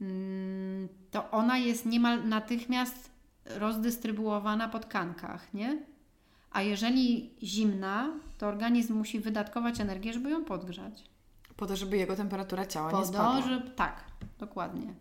mm, 0.00 0.88
to 1.10 1.30
ona 1.30 1.58
jest 1.58 1.86
niemal 1.86 2.28
natychmiast 2.28 3.10
rozdystrybuowana 3.44 4.68
po 4.68 4.78
tkankach, 4.78 5.54
nie? 5.54 5.78
A 6.50 6.62
jeżeli 6.62 7.30
zimna, 7.42 8.10
to 8.38 8.46
organizm 8.46 8.94
musi 8.94 9.20
wydatkować 9.20 9.80
energię, 9.80 10.12
żeby 10.12 10.30
ją 10.30 10.44
podgrzać. 10.44 11.04
Po 11.56 11.66
to, 11.66 11.76
żeby 11.76 11.96
jego 11.96 12.16
temperatura 12.16 12.66
ciała 12.66 12.90
po 12.90 12.98
nie 12.98 13.06
spadła. 13.06 13.42
To, 13.42 13.48
że 13.48 13.60
tak, 13.60 14.04
dokładnie. 14.38 14.94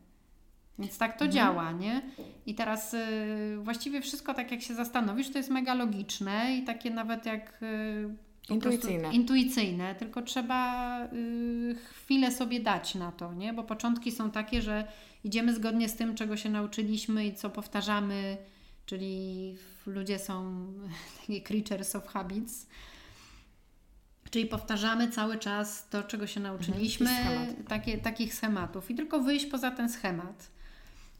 Więc 0.79 0.97
tak 0.97 1.11
to 1.11 1.25
mhm. 1.25 1.31
działa, 1.31 1.71
nie? 1.71 2.01
I 2.45 2.55
teraz 2.55 2.93
y, 2.93 3.57
właściwie 3.63 4.01
wszystko 4.01 4.33
tak 4.33 4.51
jak 4.51 4.61
się 4.61 4.75
zastanowisz, 4.75 5.31
to 5.31 5.37
jest 5.37 5.49
mega 5.49 5.73
logiczne 5.73 6.57
i 6.57 6.63
takie 6.63 6.89
nawet 6.89 7.25
jak 7.25 7.59
y, 7.63 8.53
intuicyjne. 8.53 9.13
intuicyjne, 9.13 9.95
tylko 9.95 10.21
trzeba 10.21 11.05
y, 11.13 11.75
chwilę 11.89 12.31
sobie 12.31 12.59
dać 12.59 12.95
na 12.95 13.11
to, 13.11 13.33
nie? 13.33 13.53
Bo 13.53 13.63
początki 13.63 14.11
są 14.11 14.31
takie, 14.31 14.61
że 14.61 14.87
idziemy 15.23 15.55
zgodnie 15.55 15.89
z 15.89 15.95
tym, 15.95 16.15
czego 16.15 16.37
się 16.37 16.49
nauczyliśmy 16.49 17.25
i 17.25 17.33
co 17.33 17.49
powtarzamy, 17.49 18.37
czyli 18.85 19.55
ludzie 19.85 20.19
są 20.19 20.65
takie 21.21 21.41
creatures 21.41 21.95
of 21.95 22.07
habits. 22.07 22.67
Czyli 24.31 24.45
powtarzamy 24.45 25.11
cały 25.11 25.37
czas 25.37 25.89
to, 25.89 26.03
czego 26.03 26.27
się 26.27 26.39
mhm, 26.39 26.55
nauczyliśmy, 26.55 27.09
mhm, 27.09 27.63
takie, 27.63 27.97
takich 27.97 28.33
schematów 28.33 28.91
i 28.91 28.95
tylko 28.95 29.19
wyjść 29.19 29.45
poza 29.45 29.71
ten 29.71 29.89
schemat. 29.89 30.51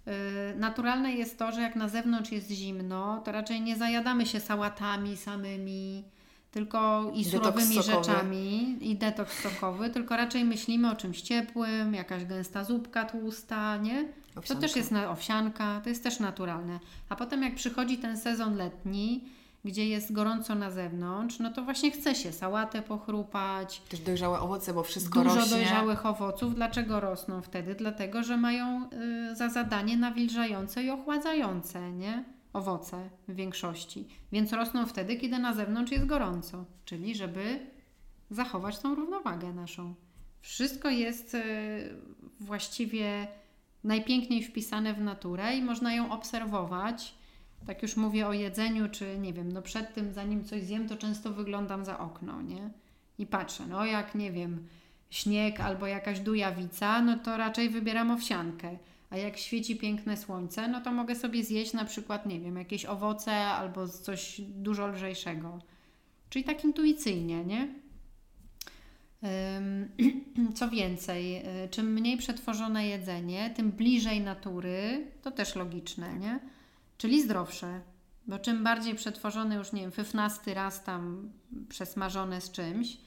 Y, 0.08 0.56
naturalne 0.56 1.14
jest 1.14 1.40
to, 1.40 1.52
że 1.52 1.62
jak 1.62 1.76
na 1.76 1.88
zewnątrz 1.90 2.32
jest 2.32 2.52
zimno, 2.52 3.22
to 3.26 3.32
raczej 3.32 3.62
nie 3.62 3.76
zajadamy 3.76 4.26
się 4.26 4.40
sałatami 4.40 5.18
samymi, 5.18 6.04
tylko 6.52 7.12
i 7.16 7.26
surowymi 7.26 7.84
rzeczami 7.84 8.78
i 8.82 8.96
detoks 8.96 9.40
sokowy, 9.44 9.90
tylko 9.90 10.18
raczej 10.18 10.46
myślimy 10.46 10.92
o 10.92 10.96
czymś 10.96 11.22
ciepłym, 11.22 11.94
jakaś 11.94 12.26
gęsta 12.26 12.64
zupka 12.64 13.06
tłusta, 13.06 13.78
nie? 13.78 14.06
Owsianka. 14.36 14.56
To 14.56 14.56
też 14.56 14.76
jest 14.76 14.92
na, 14.92 15.12
owsianka, 15.12 15.82
to 15.84 15.90
jest 15.90 16.04
też 16.04 16.20
naturalne. 16.20 16.80
A 17.10 17.16
potem 17.16 17.44
jak 17.44 17.56
przychodzi 17.56 17.98
ten 17.98 18.18
sezon 18.18 18.56
letni, 18.56 19.24
gdzie 19.66 19.88
jest 19.88 20.12
gorąco 20.12 20.56
na 20.56 20.72
zewnątrz, 20.72 21.40
no 21.40 21.52
to 21.52 21.64
właśnie 21.64 21.92
chce 21.92 22.16
się 22.16 22.32
sałatę 22.32 22.82
pochrupać. 22.82 23.82
Też 23.90 24.00
dojrzałe 24.00 24.40
owoce, 24.40 24.74
bo 24.74 24.84
wszystko 24.84 25.24
Dużo 25.24 25.36
rośnie. 25.36 25.52
dojrzałych 25.58 26.06
owoców. 26.06 26.56
Dlaczego 26.56 27.00
rosną 27.00 27.42
wtedy? 27.42 27.76
Dlatego, 27.76 28.24
że 28.24 28.38
mają 28.38 28.90
y, 29.32 29.36
za 29.36 29.50
zadanie 29.50 29.98
nawilżające 29.98 30.84
i 30.84 30.90
ochładzające, 30.90 31.92
nie? 31.92 32.24
Owoce 32.54 33.10
w 33.28 33.36
większości. 33.36 34.08
Więc 34.32 34.54
rosną 34.54 34.86
wtedy, 34.86 35.16
kiedy 35.16 35.40
na 35.40 35.54
zewnątrz 35.54 35.92
jest 35.92 36.06
gorąco. 36.06 36.66
Czyli 36.86 37.16
żeby 37.16 37.60
zachować 38.30 38.80
tą 38.80 38.96
równowagę 38.96 39.54
naszą. 39.54 39.96
Wszystko 40.42 40.90
jest 40.90 41.34
y, 41.34 41.40
właściwie 42.40 43.28
najpiękniej 43.84 44.44
wpisane 44.44 44.94
w 44.94 45.02
naturę 45.02 45.56
i 45.56 45.62
można 45.62 45.94
ją 45.94 46.12
obserwować 46.12 47.16
tak 47.68 47.82
już 47.82 47.98
mówię 47.98 48.28
o 48.28 48.34
jedzeniu, 48.34 48.90
czy 48.90 49.18
nie 49.20 49.34
wiem, 49.34 49.52
no 49.52 49.62
przed 49.62 49.94
tym, 49.94 50.14
zanim 50.14 50.46
coś 50.46 50.64
zjem, 50.64 50.88
to 50.88 50.98
często 50.98 51.34
wyglądam 51.34 51.86
za 51.86 52.00
okno, 52.00 52.42
nie? 52.42 52.70
I 53.18 53.26
patrzę, 53.26 53.68
no 53.68 53.86
jak, 53.86 54.16
nie 54.16 54.32
wiem, 54.32 54.68
śnieg 55.10 55.60
albo 55.60 55.88
jakaś 55.88 56.20
dujawica, 56.20 57.02
no 57.02 57.18
to 57.18 57.38
raczej 57.38 57.70
wybieram 57.70 58.12
owsiankę. 58.12 58.78
A 59.10 59.18
jak 59.18 59.38
świeci 59.38 59.76
piękne 59.76 60.18
słońce, 60.18 60.68
no 60.68 60.82
to 60.82 60.92
mogę 60.92 61.16
sobie 61.16 61.44
zjeść 61.44 61.74
na 61.74 61.86
przykład, 61.86 62.26
nie 62.26 62.40
wiem, 62.40 62.58
jakieś 62.58 62.86
owoce 62.86 63.32
albo 63.34 63.88
coś 63.88 64.42
dużo 64.42 64.88
lżejszego. 64.88 65.60
Czyli 66.30 66.46
tak 66.46 66.64
intuicyjnie, 66.64 67.46
nie? 67.46 67.68
Co 70.56 70.70
więcej, 70.70 71.38
y, 71.38 71.70
czym 71.70 71.94
mniej 71.94 72.18
przetworzone 72.18 72.88
jedzenie, 72.88 73.54
tym 73.56 73.72
bliżej 73.72 74.22
natury, 74.22 75.08
to 75.22 75.32
też 75.32 75.56
logiczne, 75.56 76.20
nie? 76.20 76.40
Czyli 77.02 77.22
zdrowsze. 77.22 77.82
Bo 78.28 78.40
czym 78.40 78.64
bardziej 78.64 78.96
przetworzone 78.96 79.56
już, 79.56 79.74
nie 79.74 79.82
wiem, 79.82 79.92
15 79.92 80.54
raz 80.54 80.84
tam 80.84 81.32
przesmażone 81.70 82.42
z 82.42 82.52
czymś, 82.52 82.98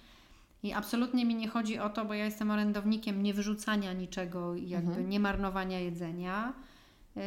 i 0.62 0.72
absolutnie 0.72 1.24
mi 1.24 1.34
nie 1.34 1.48
chodzi 1.48 1.78
o 1.78 1.90
to, 1.90 2.04
bo 2.04 2.14
ja 2.14 2.24
jestem 2.24 2.50
orędownikiem 2.50 3.22
nie 3.22 3.34
wyrzucania 3.34 3.92
niczego, 3.92 4.54
jakby 4.56 4.90
mhm. 4.90 5.08
nie 5.08 5.20
marnowania 5.20 5.80
jedzenia, 5.80 6.52
yy, 7.16 7.22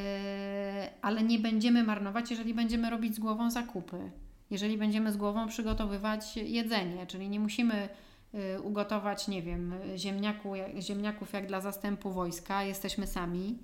ale 1.02 1.24
nie 1.24 1.40
będziemy 1.40 1.84
marnować, 1.84 2.32
jeżeli 2.32 2.54
będziemy 2.54 2.90
robić 2.90 3.16
z 3.16 3.20
głową 3.20 3.52
zakupy. 3.52 4.12
Jeżeli 4.50 4.78
będziemy 4.78 5.12
z 5.12 5.18
głową 5.18 5.48
przygotowywać 5.48 6.38
jedzenie, 6.38 7.08
czyli 7.08 7.30
nie 7.30 7.40
musimy 7.40 7.90
yy, 8.34 8.62
ugotować, 8.62 9.28
nie 9.28 9.42
wiem, 9.42 9.74
ziemniaku, 9.96 10.54
ziemniaków 10.80 11.34
jak 11.34 11.48
dla 11.48 11.62
zastępu 11.62 12.12
wojska, 12.12 12.64
jesteśmy 12.64 13.08
sami, 13.08 13.58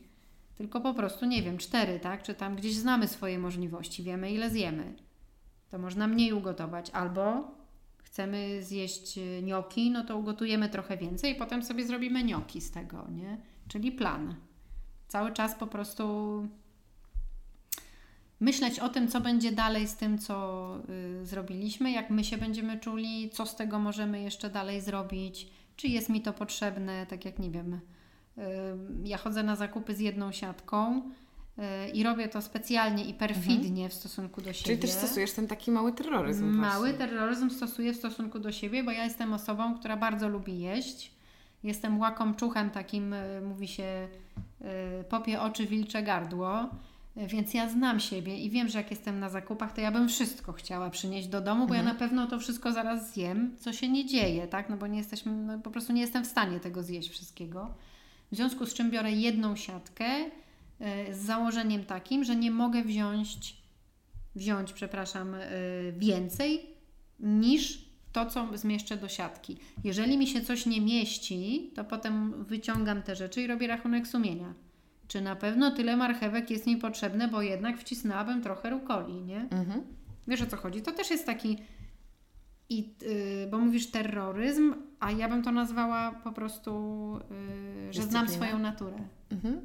tylko 0.55 0.81
po 0.81 0.93
prostu, 0.93 1.25
nie 1.25 1.41
wiem, 1.41 1.57
cztery, 1.57 1.99
tak? 1.99 2.23
Czy 2.23 2.33
tam 2.33 2.55
gdzieś 2.55 2.75
znamy 2.75 3.07
swoje 3.07 3.39
możliwości, 3.39 4.03
wiemy 4.03 4.31
ile 4.31 4.49
zjemy. 4.49 4.93
To 5.69 5.79
można 5.79 6.07
mniej 6.07 6.33
ugotować, 6.33 6.89
albo 6.89 7.51
chcemy 7.97 8.63
zjeść 8.63 9.19
nioki, 9.43 9.91
no 9.91 10.03
to 10.03 10.17
ugotujemy 10.17 10.69
trochę 10.69 10.97
więcej 10.97 11.31
i 11.31 11.35
potem 11.35 11.63
sobie 11.63 11.85
zrobimy 11.85 12.23
nioki 12.23 12.61
z 12.61 12.71
tego, 12.71 13.07
nie? 13.11 13.37
Czyli 13.67 13.91
plan. 13.91 14.35
Cały 15.07 15.31
czas 15.31 15.55
po 15.55 15.67
prostu 15.67 16.47
myśleć 18.39 18.79
o 18.79 18.89
tym, 18.89 19.07
co 19.07 19.21
będzie 19.21 19.51
dalej 19.51 19.87
z 19.87 19.95
tym, 19.95 20.17
co 20.17 20.77
y, 21.21 21.25
zrobiliśmy, 21.25 21.91
jak 21.91 22.09
my 22.09 22.23
się 22.23 22.37
będziemy 22.37 22.79
czuli, 22.79 23.29
co 23.29 23.45
z 23.45 23.55
tego 23.55 23.79
możemy 23.79 24.21
jeszcze 24.21 24.49
dalej 24.49 24.81
zrobić, 24.81 25.47
czy 25.75 25.87
jest 25.87 26.09
mi 26.09 26.21
to 26.21 26.33
potrzebne, 26.33 27.05
tak 27.05 27.25
jak 27.25 27.39
nie 27.39 27.51
wiem. 27.51 27.79
Y, 28.37 28.41
ja 29.03 29.17
chodzę 29.17 29.43
na 29.43 29.55
zakupy 29.55 29.95
z 29.95 29.99
jedną 29.99 30.31
siatką 30.31 31.01
i 31.93 32.03
robię 32.03 32.27
to 32.27 32.41
specjalnie 32.41 33.05
i 33.05 33.13
perfidnie 33.13 33.83
mhm. 33.83 33.89
w 33.89 33.93
stosunku 33.93 34.41
do 34.41 34.53
siebie. 34.53 34.65
Czyli 34.65 34.77
też 34.77 34.89
stosujesz 34.89 35.31
ten 35.31 35.47
taki 35.47 35.71
mały 35.71 35.93
terroryzm. 35.93 36.45
Mały 36.45 36.89
właśnie. 36.89 37.07
terroryzm 37.07 37.49
stosuję 37.49 37.93
w 37.93 37.97
stosunku 37.97 38.39
do 38.39 38.51
siebie, 38.51 38.83
bo 38.83 38.91
ja 38.91 39.03
jestem 39.03 39.33
osobą, 39.33 39.77
która 39.79 39.97
bardzo 39.97 40.29
lubi 40.29 40.59
jeść. 40.59 41.13
Jestem 41.63 41.99
łakomczuchem 41.99 42.69
takim, 42.69 43.13
e, 43.13 43.41
mówi 43.41 43.67
się, 43.67 44.07
e, 44.61 45.03
popie 45.03 45.41
oczy, 45.41 45.65
wilcze 45.65 46.03
gardło. 46.03 46.69
Więc 47.15 47.53
ja 47.53 47.69
znam 47.69 47.99
siebie 47.99 48.37
i 48.37 48.49
wiem, 48.49 48.69
że 48.69 48.77
jak 48.77 48.91
jestem 48.91 49.19
na 49.19 49.29
zakupach, 49.29 49.73
to 49.73 49.81
ja 49.81 49.91
bym 49.91 50.09
wszystko 50.09 50.53
chciała 50.53 50.89
przynieść 50.89 51.27
do 51.27 51.41
domu, 51.41 51.67
bo 51.67 51.75
mhm. 51.75 51.85
ja 51.85 51.93
na 51.93 51.99
pewno 51.99 52.27
to 52.27 52.39
wszystko 52.39 52.71
zaraz 52.71 53.13
zjem, 53.13 53.55
co 53.59 53.73
się 53.73 53.89
nie 53.89 54.05
dzieje, 54.05 54.47
tak? 54.47 54.69
No 54.69 54.77
bo 54.77 54.87
nie 54.87 54.97
jesteśmy, 54.97 55.31
no 55.31 55.59
po 55.59 55.71
prostu 55.71 55.93
nie 55.93 56.01
jestem 56.01 56.23
w 56.23 56.27
stanie 56.27 56.59
tego 56.59 56.83
zjeść 56.83 57.09
wszystkiego. 57.09 57.73
W 58.33 58.35
związku 58.35 58.65
z 58.65 58.73
czym 58.73 58.91
biorę 58.91 59.11
jedną 59.11 59.55
siatkę, 59.55 60.05
E, 60.83 61.13
z 61.13 61.17
założeniem 61.17 61.85
takim, 61.85 62.23
że 62.23 62.35
nie 62.35 62.51
mogę 62.51 62.83
wziąć, 62.83 63.57
wziąć, 64.35 64.73
przepraszam, 64.73 65.35
e, 65.35 65.39
więcej 65.97 66.65
niż 67.19 67.85
to, 68.11 68.25
co 68.25 68.57
zmieszczę 68.57 68.97
do 68.97 69.07
siatki. 69.07 69.57
Jeżeli 69.83 70.17
mi 70.17 70.27
się 70.27 70.41
coś 70.41 70.65
nie 70.65 70.81
mieści, 70.81 71.71
to 71.75 71.83
potem 71.83 72.43
wyciągam 72.43 73.01
te 73.01 73.15
rzeczy 73.15 73.41
i 73.41 73.47
robię 73.47 73.67
rachunek 73.67 74.07
sumienia. 74.07 74.53
Czy 75.07 75.21
na 75.21 75.35
pewno 75.35 75.71
tyle 75.71 75.97
marchewek 75.97 76.49
jest 76.49 76.67
mi 76.67 76.77
potrzebne, 76.77 77.27
bo 77.27 77.41
jednak 77.41 77.77
wcisnęłabym 77.77 78.41
trochę 78.41 78.69
rukoli, 78.69 79.21
nie? 79.21 79.39
Mhm. 79.39 79.81
Wiesz 80.27 80.41
o 80.41 80.45
co 80.45 80.57
chodzi? 80.57 80.81
To 80.81 80.91
też 80.91 81.09
jest 81.09 81.25
taki, 81.25 81.57
i, 82.73 82.93
yy, 83.01 83.47
bo 83.51 83.57
mówisz 83.57 83.91
terroryzm, 83.91 84.75
a 84.99 85.11
ja 85.11 85.29
bym 85.29 85.43
to 85.43 85.51
nazwała 85.51 86.11
po 86.11 86.31
prostu, 86.31 86.71
yy, 87.85 87.93
że 87.93 88.01
znam 88.01 88.29
swoją 88.29 88.59
naturę. 88.59 88.97
Mhm. 89.31 89.61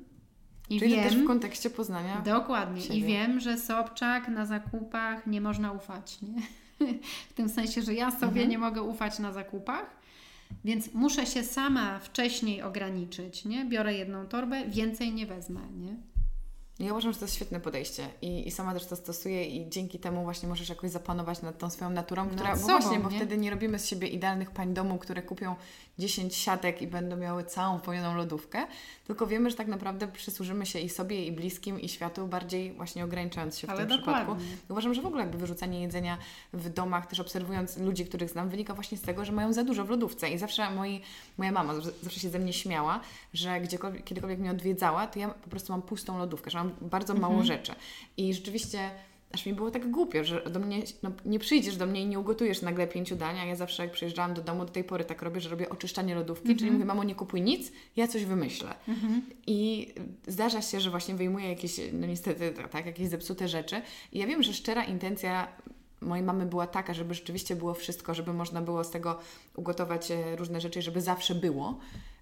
I 0.71 0.79
Czyli 0.79 0.95
wiem, 0.95 1.05
też 1.05 1.17
w 1.17 1.27
kontekście 1.27 1.71
poznania. 1.71 2.23
Dokładnie. 2.25 2.81
Siebie. 2.81 2.99
I 2.99 3.03
wiem, 3.03 3.41
że 3.41 3.59
Sobczak 3.59 4.29
na 4.29 4.47
zakupach 4.47 5.27
nie 5.27 5.41
można 5.41 5.73
ufać. 5.73 6.19
Nie? 6.23 6.43
w 7.31 7.33
tym 7.33 7.49
sensie, 7.49 7.83
że 7.83 7.95
ja 7.95 8.11
sobie 8.11 8.27
mhm. 8.27 8.49
nie 8.49 8.59
mogę 8.59 8.83
ufać 8.83 9.19
na 9.19 9.33
zakupach, 9.33 9.97
więc 10.65 10.95
muszę 10.95 11.27
się 11.27 11.45
sama 11.45 11.99
wcześniej 11.99 12.63
ograniczyć. 12.63 13.45
Nie? 13.45 13.65
Biorę 13.65 13.95
jedną 13.95 14.27
torbę, 14.27 14.67
więcej 14.67 15.13
nie 15.13 15.27
wezmę. 15.27 15.61
Nie? 15.77 15.97
Ja 16.79 16.93
uważam, 16.93 17.13
że 17.13 17.19
to 17.19 17.25
jest 17.25 17.35
świetne 17.35 17.61
podejście 17.61 18.09
I, 18.23 18.49
i 18.49 18.51
sama 18.51 18.75
też 18.75 18.87
to 18.87 18.97
stosuję 18.97 19.45
i 19.45 19.71
dzięki 19.71 19.99
temu 19.99 20.23
właśnie 20.23 20.49
możesz 20.49 20.69
jakoś 20.69 20.91
zapanować 20.91 21.43
nad 21.43 21.59
tą 21.59 21.71
swoją 21.71 21.91
naturą, 21.91 22.29
która, 22.29 22.51
nad 22.51 22.61
bo 22.61 22.67
sobą, 22.67 22.81
właśnie, 22.81 23.01
bo 23.01 23.11
nie? 23.11 23.17
wtedy 23.17 23.39
nie 23.39 23.51
robimy 23.51 23.79
z 23.79 23.87
siebie 23.87 24.09
idealnych 24.09 24.51
pań 24.51 24.75
domu, 24.75 24.99
które 24.99 25.23
kupią 25.23 25.55
10 25.99 26.37
siatek 26.37 26.83
i 26.83 26.87
będą 26.87 27.16
miały 27.16 27.45
całą 27.45 27.81
pełnioną 27.81 28.16
lodówkę, 28.16 28.66
tylko 29.07 29.27
wiemy, 29.27 29.51
że 29.51 29.57
tak 29.57 29.66
naprawdę 29.66 30.09
przysłużymy 30.09 30.66
się 30.66 30.79
i 30.79 30.89
sobie, 30.89 31.27
i 31.27 31.33
bliskim, 31.33 31.81
i 31.81 31.89
światu, 31.89 32.27
bardziej 32.27 32.73
właśnie 32.73 33.05
ograniczając 33.05 33.59
się 33.59 33.66
w 33.66 33.70
Ale 33.70 33.87
tym 33.87 33.99
dokładnie. 33.99 34.35
przypadku. 34.35 34.62
Uważam, 34.69 34.95
że 34.95 35.03
w 35.03 35.07
ogóle 35.07 35.23
jakby 35.23 35.39
wyrzucanie 35.39 35.83
jedzenia 35.83 36.19
w 36.53 36.69
domach, 36.69 37.07
też 37.07 37.20
obserwując 37.20 37.79
ludzi, 37.79 38.05
których 38.05 38.31
znam, 38.31 38.49
wynika 38.49 38.75
właśnie 38.75 38.99
z 38.99 39.03
tego, 39.03 39.25
że 39.25 39.33
mają 39.33 39.53
za 39.53 39.65
dużo 39.65 39.85
w 39.85 39.91
lodówce 39.91 40.31
i 40.31 40.39
zawsze 40.39 40.70
moi, 40.70 41.03
moja 41.39 41.53
mama 41.53 41.75
zawsze 42.03 42.20
się 42.20 42.31
ze 42.31 42.39
mnie 42.39 42.53
śmiała, 42.53 43.01
że 43.35 43.61
gdziekolwiek, 43.61 44.05
kiedykolwiek 44.05 44.39
mnie 44.39 44.51
odwiedzała, 44.51 45.07
to 45.07 45.19
ja 45.19 45.29
po 45.29 45.51
prostu 45.51 45.73
mam 45.73 45.83
pustą 45.83 46.19
lodówkę, 46.19 46.51
że 46.51 46.59
mam 46.59 46.73
bardzo 46.81 47.15
mało 47.15 47.35
mhm. 47.35 47.47
rzeczy. 47.47 47.73
I 48.16 48.35
rzeczywiście 48.35 48.91
aż 49.33 49.47
mi 49.47 49.53
było 49.53 49.71
tak 49.71 49.91
głupio, 49.91 50.25
że 50.25 50.43
do 50.51 50.61
mnie, 50.61 50.83
no, 51.03 51.11
nie 51.25 51.39
przyjdziesz 51.39 51.77
do 51.77 51.87
mnie 51.87 52.03
i 52.03 52.07
nie 52.07 52.19
ugotujesz 52.19 52.63
nagle 52.63 52.87
pięciu 52.87 53.17
dań, 53.17 53.39
a 53.39 53.45
ja 53.45 53.57
zawsze 53.57 53.83
jak 53.83 53.93
przyjeżdżałam 53.93 54.35
do 54.35 54.43
domu, 54.43 54.65
do 54.65 54.73
tej 54.73 54.85
pory 54.85 55.05
tak 55.05 55.23
robię, 55.23 55.41
że 55.41 55.49
robię 55.49 55.69
oczyszczanie 55.69 56.15
lodówki, 56.15 56.47
mm 56.47 56.57
-hmm. 56.57 56.59
czyli 56.59 56.71
mówię, 56.71 56.85
mamo 56.85 57.05
nie 57.05 57.15
kupuj 57.15 57.43
nic, 57.43 57.73
ja 57.97 58.09
coś 58.09 58.25
wymyślę. 58.25 58.75
Mm 58.89 59.01
-hmm. 59.01 59.21
I 59.47 59.89
zdarza 60.27 60.63
się, 60.63 60.81
że 60.81 60.91
właśnie 60.91 61.15
wyjmuję 61.15 61.49
jakieś, 61.49 61.81
no 61.93 62.07
niestety, 62.07 62.55
tak, 62.71 62.87
jakieś 62.87 63.09
zepsute 63.09 63.49
rzeczy 63.49 63.83
i 64.13 64.19
ja 64.19 64.27
wiem, 64.27 64.43
że 64.43 64.55
szczera 64.55 64.85
intencja 64.85 65.49
mojej 66.01 66.25
mamy 66.25 66.47
była 66.47 66.67
taka, 66.67 66.95
żeby 66.95 67.15
rzeczywiście 67.15 67.57
było 67.57 67.75
wszystko, 67.75 68.15
żeby 68.15 68.33
można 68.33 68.63
było 68.63 68.85
z 68.85 68.91
tego 68.91 69.19
ugotować 69.57 70.11
e, 70.11 70.37
różne 70.37 70.61
rzeczy, 70.61 70.83
żeby 70.83 71.01
zawsze 71.01 71.35
było, 71.35 71.79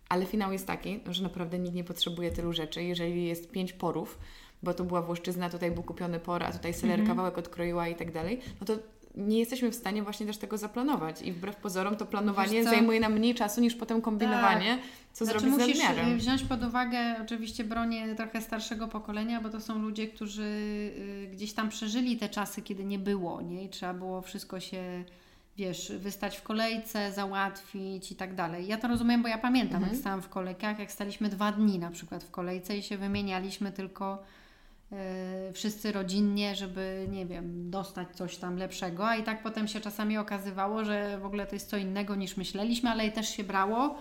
ale 0.09 0.27
finał 0.27 0.53
jest 0.53 0.67
taki, 0.67 1.01
że 1.07 1.23
naprawdę 1.23 1.59
nikt 1.59 1.75
nie 1.75 1.85
potrzebuje 1.85 2.31
tylu 2.31 2.53
rzeczy. 2.53 2.83
Jeżeli 2.83 3.27
jest 3.27 3.51
pięć 3.51 3.73
porów, 3.73 4.19
bo 4.63 4.75
to 4.75 4.85
była 4.85 5.03
włoszczyzna, 5.03 5.51
tutaj 5.51 5.71
był 5.71 5.83
kupiony 5.83 6.21
por, 6.21 6.43
a 6.43 6.53
tutaj 6.53 6.75
seler 6.75 7.01
-hmm. 7.01 7.07
kawałek 7.07 7.39
odkroiła 7.39 7.89
i 7.89 7.95
tak 7.95 8.13
dalej, 8.13 8.41
no 8.61 8.67
to 8.67 8.79
nie 9.17 9.39
jesteśmy 9.39 9.71
w 9.71 9.75
stanie 9.75 10.03
właśnie 10.03 10.27
też 10.27 10.39
tego 10.39 10.59
zaplanować 10.59 11.23
i 11.23 11.33
wbrew 11.33 11.57
pozorom 11.57 11.97
to 11.97 12.07
planowanie 12.07 12.65
zajmuje 12.65 13.01
nam 13.01 13.13
mniej 13.13 13.35
czasu 13.35 13.61
niż 13.61 13.75
potem 13.75 14.03
kombinowanie, 14.03 14.77
tak. 14.77 14.87
co 15.13 15.25
znaczy, 15.25 15.41
zrobić 15.41 15.59
musisz 15.59 15.79
z 15.79 15.83
nadmiarem. 15.83 16.19
wziąć 16.19 16.43
pod 16.43 16.65
uwagę 16.65 16.99
oczywiście 17.23 17.65
bronię 17.65 18.15
trochę 18.15 18.43
starszego 18.43 18.89
pokolenia, 18.89 19.41
bo 19.41 19.49
to 19.49 19.61
są 19.61 19.79
ludzie, 19.79 20.09
którzy 20.09 20.43
y, 20.43 21.29
gdzieś 21.33 21.53
tam 21.53 21.69
przeżyli 21.69 22.17
te 22.17 22.29
czasy, 22.29 22.63
kiedy 22.63 22.85
nie 22.85 22.99
było, 22.99 23.43
nie? 23.43 23.65
I 23.65 23.69
trzeba 23.69 23.95
było 23.95 24.23
wszystko 24.23 24.61
się 24.61 25.05
wiesz, 25.57 25.93
wystać 25.99 26.37
w 26.37 26.43
kolejce, 26.43 27.13
załatwić 27.13 28.13
i 28.13 28.17
tak 28.17 28.35
dalej. 28.35 28.67
Ja 28.67 28.79
to 28.79 28.89
rozumiem, 28.89 29.23
bo 29.23 29.29
ja 29.29 29.39
pamiętam, 29.39 29.77
mhm. 29.77 29.93
jak 29.93 30.01
stałam 30.01 30.23
w 30.23 30.29
kolejkach, 30.29 30.79
jak 30.79 30.93
staliśmy 30.93 31.29
dwa 31.29 31.53
dni 31.53 31.79
na 31.79 31.91
przykład 31.91 32.25
w 32.25 32.31
kolejce 32.31 32.77
i 32.77 32.83
się 32.83 32.99
wymienialiśmy 32.99 33.73
tylko 33.73 34.19
Y, 34.19 34.46
wszyscy 35.53 35.93
rodzinnie, 35.93 36.55
żeby, 36.55 37.07
nie 37.11 37.27
wiem, 37.27 37.71
dostać 37.71 38.09
coś 38.17 38.37
tam 38.37 38.57
lepszego, 38.57 39.09
a 39.09 39.17
i 39.17 39.23
tak 39.23 39.43
potem 39.43 39.69
się 39.69 39.81
czasami 39.81 40.19
okazywało, 40.19 40.85
że 40.85 41.19
w 41.19 41.27
ogóle 41.27 41.47
to 41.47 41.55
jest 41.55 41.71
co 41.71 41.77
innego 41.77 42.15
niż 42.15 42.37
myśleliśmy, 42.37 42.91
ale 42.91 43.07
i 43.07 43.13
też 43.13 43.29
się 43.29 43.45
brało. 43.45 43.99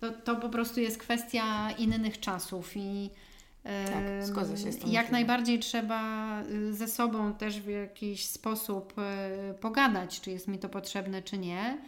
To, 0.00 0.10
to 0.10 0.36
po 0.36 0.48
prostu 0.48 0.80
jest 0.80 0.98
kwestia 0.98 1.70
innych 1.70 2.20
czasów 2.20 2.76
i 2.76 3.10
tak, 3.62 4.26
zgodzę 4.26 4.56
się 4.56 4.72
z 4.72 4.78
tym. 4.78 4.92
Jak 4.92 5.10
najbardziej 5.10 5.58
trzeba 5.58 6.42
y, 6.42 6.74
ze 6.74 6.88
sobą 6.88 7.34
też 7.34 7.60
w 7.60 7.68
jakiś 7.68 8.26
sposób 8.26 8.94
y, 9.50 9.54
pogadać, 9.54 10.20
czy 10.20 10.30
jest 10.30 10.48
mi 10.48 10.58
to 10.58 10.68
potrzebne, 10.68 11.22
czy 11.22 11.38
nie. 11.38 11.78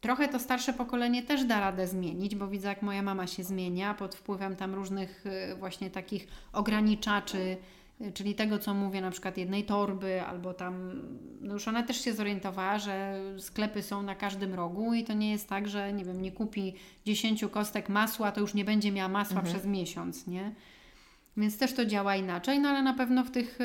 Trochę 0.00 0.28
to 0.28 0.38
starsze 0.38 0.72
pokolenie 0.72 1.22
też 1.22 1.44
da 1.44 1.60
radę 1.60 1.86
zmienić, 1.86 2.36
bo 2.36 2.48
widzę, 2.48 2.68
jak 2.68 2.82
moja 2.82 3.02
mama 3.02 3.26
się 3.26 3.44
zmienia 3.44 3.94
pod 3.94 4.14
wpływem 4.14 4.56
tam 4.56 4.74
różnych 4.74 5.24
y, 5.26 5.54
właśnie 5.54 5.90
takich 5.90 6.28
ograniczaczy, 6.52 7.56
y, 8.00 8.12
czyli 8.12 8.34
tego, 8.34 8.58
co 8.58 8.74
mówię, 8.74 9.00
na 9.00 9.10
przykład 9.10 9.38
jednej 9.38 9.64
torby, 9.64 10.22
albo 10.22 10.54
tam, 10.54 11.02
no 11.40 11.54
już 11.54 11.68
ona 11.68 11.82
też 11.82 12.04
się 12.04 12.12
zorientowała, 12.12 12.78
że 12.78 13.20
sklepy 13.38 13.82
są 13.82 14.02
na 14.02 14.14
każdym 14.14 14.54
rogu 14.54 14.94
i 14.94 15.04
to 15.04 15.12
nie 15.12 15.30
jest 15.30 15.48
tak, 15.48 15.68
że 15.68 15.92
nie 15.92 16.04
wiem, 16.04 16.22
nie 16.22 16.32
kupi 16.32 16.74
10 17.06 17.44
kostek 17.50 17.88
masła, 17.88 18.32
to 18.32 18.40
już 18.40 18.54
nie 18.54 18.64
będzie 18.64 18.92
miała 18.92 19.08
masła 19.08 19.40
mhm. 19.40 19.54
przez 19.54 19.66
miesiąc, 19.66 20.26
nie? 20.26 20.54
Więc 21.36 21.58
też 21.58 21.72
to 21.72 21.86
działa 21.86 22.16
inaczej, 22.16 22.58
no 22.60 22.68
ale 22.68 22.82
na 22.82 22.94
pewno 22.94 23.24
w 23.24 23.30
tych 23.30 23.58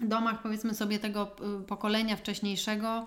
domach, 0.00 0.42
powiedzmy 0.42 0.74
sobie, 0.74 0.98
tego 0.98 1.36
pokolenia 1.66 2.16
wcześniejszego, 2.16 3.06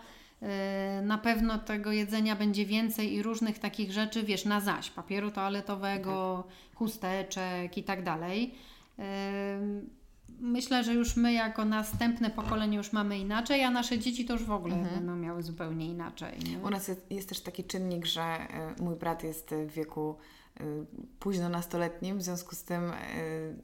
na 1.03 1.17
pewno 1.17 1.59
tego 1.59 1.91
jedzenia 1.91 2.35
będzie 2.35 2.65
więcej 2.65 3.13
i 3.13 3.23
różnych 3.23 3.59
takich 3.59 3.91
rzeczy, 3.91 4.23
wiesz, 4.23 4.45
na 4.45 4.59
zaś, 4.59 4.89
papieru 4.89 5.31
toaletowego, 5.31 6.43
tak. 6.47 6.77
chusteczek 6.77 7.77
i 7.77 7.83
tak 7.83 8.03
dalej. 8.03 8.53
E, 8.99 9.59
myślę, 10.39 10.83
że 10.83 10.93
już 10.93 11.15
my 11.15 11.33
jako 11.33 11.65
następne 11.65 12.29
pokolenie 12.29 12.77
już 12.77 12.93
mamy 12.93 13.19
inaczej, 13.19 13.63
a 13.63 13.71
nasze 13.71 13.99
dzieci 13.99 14.25
to 14.25 14.33
już 14.33 14.43
w 14.43 14.51
ogóle 14.51 14.75
mhm. 14.75 14.95
będą 14.95 15.15
miały 15.15 15.43
zupełnie 15.43 15.85
inaczej. 15.85 16.39
Nie? 16.49 16.59
U 16.59 16.69
nas 16.69 16.87
jest, 16.87 17.11
jest, 17.11 17.29
też 17.29 17.41
taki 17.41 17.63
czynnik, 17.63 18.05
że 18.05 18.47
mój 18.79 18.95
brat 18.95 19.23
jest 19.23 19.55
w 19.67 19.73
wieku 19.73 20.15
Y, 20.15 20.40
późno 21.19 21.49
nastoletnim, 21.49 22.17
w 22.17 22.23
związku 22.23 22.55
z 22.55 22.63
tym 22.63 22.91
y, 22.91 22.93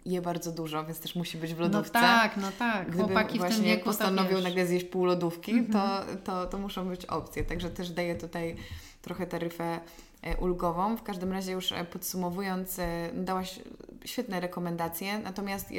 je 0.06 0.22
bardzo 0.22 0.52
dużo, 0.52 0.86
więc 0.86 1.00
też 1.00 1.16
musi 1.16 1.38
być 1.38 1.54
w 1.54 1.60
lodówce. 1.60 1.92
No 1.94 2.08
tak, 2.08 2.38
no 2.38 2.48
tak. 2.60 2.88
Gdyby 2.88 3.04
Chłopaki 3.04 3.40
właśnie 3.40 3.56
w 3.56 3.60
tym 3.60 3.70
wieku 3.70 3.86
postanowił 3.86 4.42
nagle 4.42 4.68
zjeść 4.68 4.86
pół 4.86 5.06
lodówki, 5.06 5.52
mm 5.52 5.66
-hmm. 5.66 5.74
to, 5.74 6.06
to, 6.24 6.48
to 6.48 6.58
muszą 6.58 6.88
być 6.88 7.06
opcje. 7.06 7.44
Także 7.44 7.70
też 7.70 7.90
daję 7.90 8.16
tutaj 8.16 8.56
trochę 9.02 9.28
taryfę 9.28 9.80
e, 10.22 10.38
ulgową. 10.38 10.98
W 10.98 11.04
każdym 11.04 11.32
razie 11.32 11.52
już 11.52 11.72
e, 11.72 11.86
podsumowując, 11.86 12.80
e, 12.80 13.10
dałaś 13.14 13.60
świetne 14.06 14.40
rekomendacje, 14.40 15.20
natomiast 15.20 15.70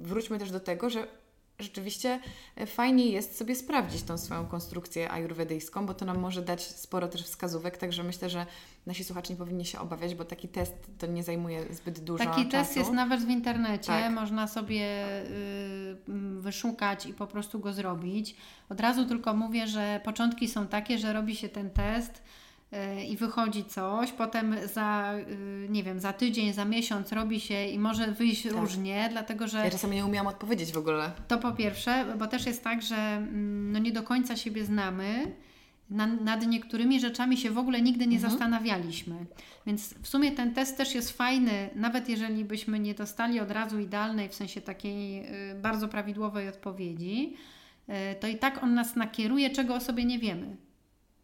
wróćmy 0.00 0.38
też 0.38 0.50
do 0.50 0.60
tego, 0.60 0.90
że 0.90 1.06
rzeczywiście 1.62 2.20
e, 2.56 2.66
fajnie 2.66 3.06
jest 3.06 3.38
sobie 3.38 3.54
sprawdzić 3.54 4.02
tą 4.02 4.18
swoją 4.18 4.46
konstrukcję 4.46 5.10
ajurwedyjską, 5.10 5.86
bo 5.86 5.94
to 5.94 6.04
nam 6.04 6.18
może 6.18 6.42
dać 6.42 6.62
sporo 6.62 7.08
też 7.08 7.22
wskazówek, 7.22 7.76
także 7.76 8.02
myślę, 8.02 8.30
że 8.30 8.46
nasi 8.86 9.04
słuchacze 9.04 9.32
nie 9.32 9.38
powinni 9.38 9.64
się 9.64 9.78
obawiać, 9.78 10.14
bo 10.14 10.24
taki 10.24 10.48
test 10.48 10.74
to 10.98 11.06
nie 11.06 11.22
zajmuje 11.22 11.74
zbyt 11.74 12.00
dużo 12.00 12.24
Taki 12.24 12.42
czasu. 12.42 12.50
test 12.50 12.76
jest 12.76 12.90
nawet 12.92 13.20
w 13.20 13.28
internecie, 13.28 13.86
tak. 13.86 14.12
można 14.12 14.48
sobie 14.48 15.06
y, 15.26 15.96
wyszukać 16.40 17.06
i 17.06 17.14
po 17.14 17.26
prostu 17.26 17.60
go 17.60 17.72
zrobić. 17.72 18.36
Od 18.68 18.80
razu 18.80 19.06
tylko 19.06 19.34
mówię, 19.34 19.66
że 19.66 20.00
początki 20.04 20.48
są 20.48 20.66
takie, 20.66 20.98
że 20.98 21.12
robi 21.12 21.36
się 21.36 21.48
ten 21.48 21.70
test 21.70 22.22
i 23.08 23.16
wychodzi 23.16 23.64
coś, 23.64 24.12
potem 24.12 24.56
za, 24.72 25.14
y, 25.28 25.66
nie 25.70 25.82
wiem, 25.82 26.00
za 26.00 26.12
tydzień, 26.12 26.52
za 26.52 26.64
miesiąc 26.64 27.12
robi 27.12 27.40
się 27.40 27.66
i 27.66 27.78
może 27.78 28.06
wyjść 28.12 28.42
tak. 28.42 28.52
różnie, 28.52 29.08
dlatego 29.10 29.48
że... 29.48 29.58
Ja 29.58 29.70
czasami 29.70 29.96
nie 29.96 30.06
umiałam 30.06 30.26
odpowiedzieć 30.26 30.72
w 30.72 30.78
ogóle. 30.78 31.12
To 31.28 31.38
po 31.38 31.52
pierwsze, 31.52 32.04
bo 32.18 32.26
też 32.26 32.46
jest 32.46 32.64
tak, 32.64 32.82
że 32.82 32.96
mm, 32.96 33.72
no 33.72 33.78
nie 33.78 33.92
do 33.92 34.02
końca 34.02 34.36
siebie 34.36 34.64
znamy, 34.64 35.32
nad 36.24 36.46
niektórymi 36.46 37.00
rzeczami 37.00 37.36
się 37.36 37.50
w 37.50 37.58
ogóle 37.58 37.82
nigdy 37.82 38.06
nie 38.06 38.16
mhm. 38.16 38.30
zastanawialiśmy. 38.30 39.16
Więc 39.66 39.94
w 40.02 40.08
sumie 40.08 40.32
ten 40.32 40.54
test 40.54 40.76
też 40.76 40.94
jest 40.94 41.16
fajny, 41.16 41.70
nawet 41.74 42.08
jeżeli 42.08 42.44
byśmy 42.44 42.78
nie 42.78 42.94
dostali 42.94 43.40
od 43.40 43.50
razu 43.50 43.78
idealnej, 43.78 44.28
w 44.28 44.34
sensie 44.34 44.60
takiej 44.60 45.26
y, 45.50 45.54
bardzo 45.54 45.88
prawidłowej 45.88 46.48
odpowiedzi, 46.48 47.36
to 48.20 48.26
i 48.26 48.36
tak 48.36 48.62
on 48.62 48.74
nas 48.74 48.96
nakieruje, 48.96 49.50
czego 49.50 49.74
o 49.74 49.80
sobie 49.80 50.04
nie 50.04 50.18
wiemy. 50.18 50.56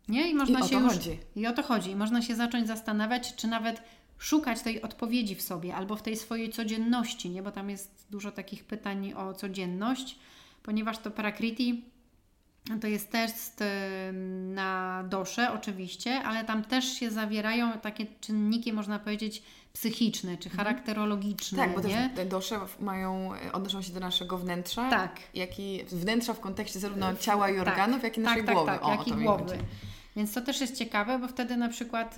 Nie? 0.09 0.31
I 0.31 0.35
można 0.35 0.61
I 0.61 0.69
się 0.69 0.77
już, 0.77 0.93
chodzi. 0.93 1.19
I 1.37 1.47
o 1.47 1.53
to 1.53 1.63
chodzi. 1.63 1.91
I 1.91 1.97
można 1.97 2.23
się 2.23 2.35
zacząć 2.35 2.69
zastanawiać, 2.69 3.35
czy 3.35 3.47
nawet 3.47 3.83
szukać 4.19 4.63
tej 4.63 4.83
odpowiedzi 4.83 5.35
w 5.35 5.43
sobie 5.43 5.75
albo 5.75 5.97
w 5.97 6.03
tej 6.03 6.17
swojej 6.17 6.51
codzienności, 6.51 7.31
nie? 7.31 7.43
bo 7.43 7.51
tam 7.53 7.71
jest 7.71 8.07
dużo 8.11 8.33
takich 8.33 8.65
pytań 8.65 9.13
o 9.13 9.35
codzienność, 9.35 10.19
ponieważ 10.63 10.99
to 10.99 11.11
Prakriti 11.11 11.85
to 12.81 12.87
jest 12.87 13.11
test 13.11 13.65
na 14.55 15.05
dosze 15.09 15.53
oczywiście, 15.53 16.23
ale 16.23 16.45
tam 16.45 16.65
też 16.65 16.85
się 16.85 17.11
zawierają 17.11 17.73
takie 17.73 18.07
czynniki, 18.21 18.73
można 18.73 18.99
powiedzieć, 18.99 19.43
psychiczne 19.73 20.37
czy 20.37 20.49
mhm. 20.49 20.67
charakterologiczne. 20.67 21.59
Tak, 21.59 21.75
bo 21.75 21.89
nie? 21.89 22.11
te 22.17 22.27
dosze 22.27 22.61
mają, 22.81 23.31
odnoszą 23.53 23.83
się 23.83 23.93
do 23.93 24.01
naszego 24.01 24.39
wnętrza, 24.39 24.91
tak. 24.91 25.21
jak 25.35 25.59
i 25.59 25.85
wnętrza 25.85 26.35
w 26.35 26.41
kontekście 26.41 26.81
zarówno 26.81 27.17
ciała 27.17 27.51
i 27.51 27.57
tak. 27.57 27.69
organów, 27.69 27.97
tak, 27.97 28.05
jak 28.05 28.19
i 28.19 28.21
naszej 28.21 28.45
tak, 28.45 28.55
głowy. 28.55 28.71
Tak, 28.71 28.81
tak, 28.81 28.89
o, 28.89 28.91
jak 28.91 29.09
i 29.09 29.13
głowy. 29.13 29.59
Więc 30.19 30.35
to 30.35 30.41
też 30.41 30.61
jest 30.61 30.79
ciekawe, 30.79 31.19
bo 31.19 31.29
wtedy 31.29 31.57
na 31.57 31.69
przykład, 31.69 32.17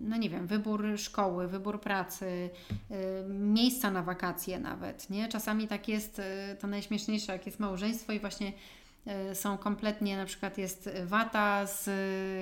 no 0.00 0.16
nie 0.16 0.30
wiem, 0.30 0.46
wybór 0.46 0.86
szkoły, 0.96 1.48
wybór 1.48 1.80
pracy, 1.80 2.50
miejsca 3.28 3.90
na 3.90 4.02
wakacje 4.02 4.58
nawet, 4.58 5.10
nie? 5.10 5.28
Czasami 5.28 5.68
tak 5.68 5.88
jest, 5.88 6.18
y, 6.18 6.22
to 6.60 6.66
najśmieszniejsze, 6.66 7.32
jak 7.32 7.46
jest 7.46 7.60
małżeństwo 7.60 8.12
i 8.12 8.20
właśnie 8.20 8.52
y, 9.30 9.34
są 9.34 9.58
kompletnie, 9.58 10.16
na 10.16 10.24
przykład 10.24 10.58
jest 10.58 10.90
wata 11.04 11.66
z 11.66 11.88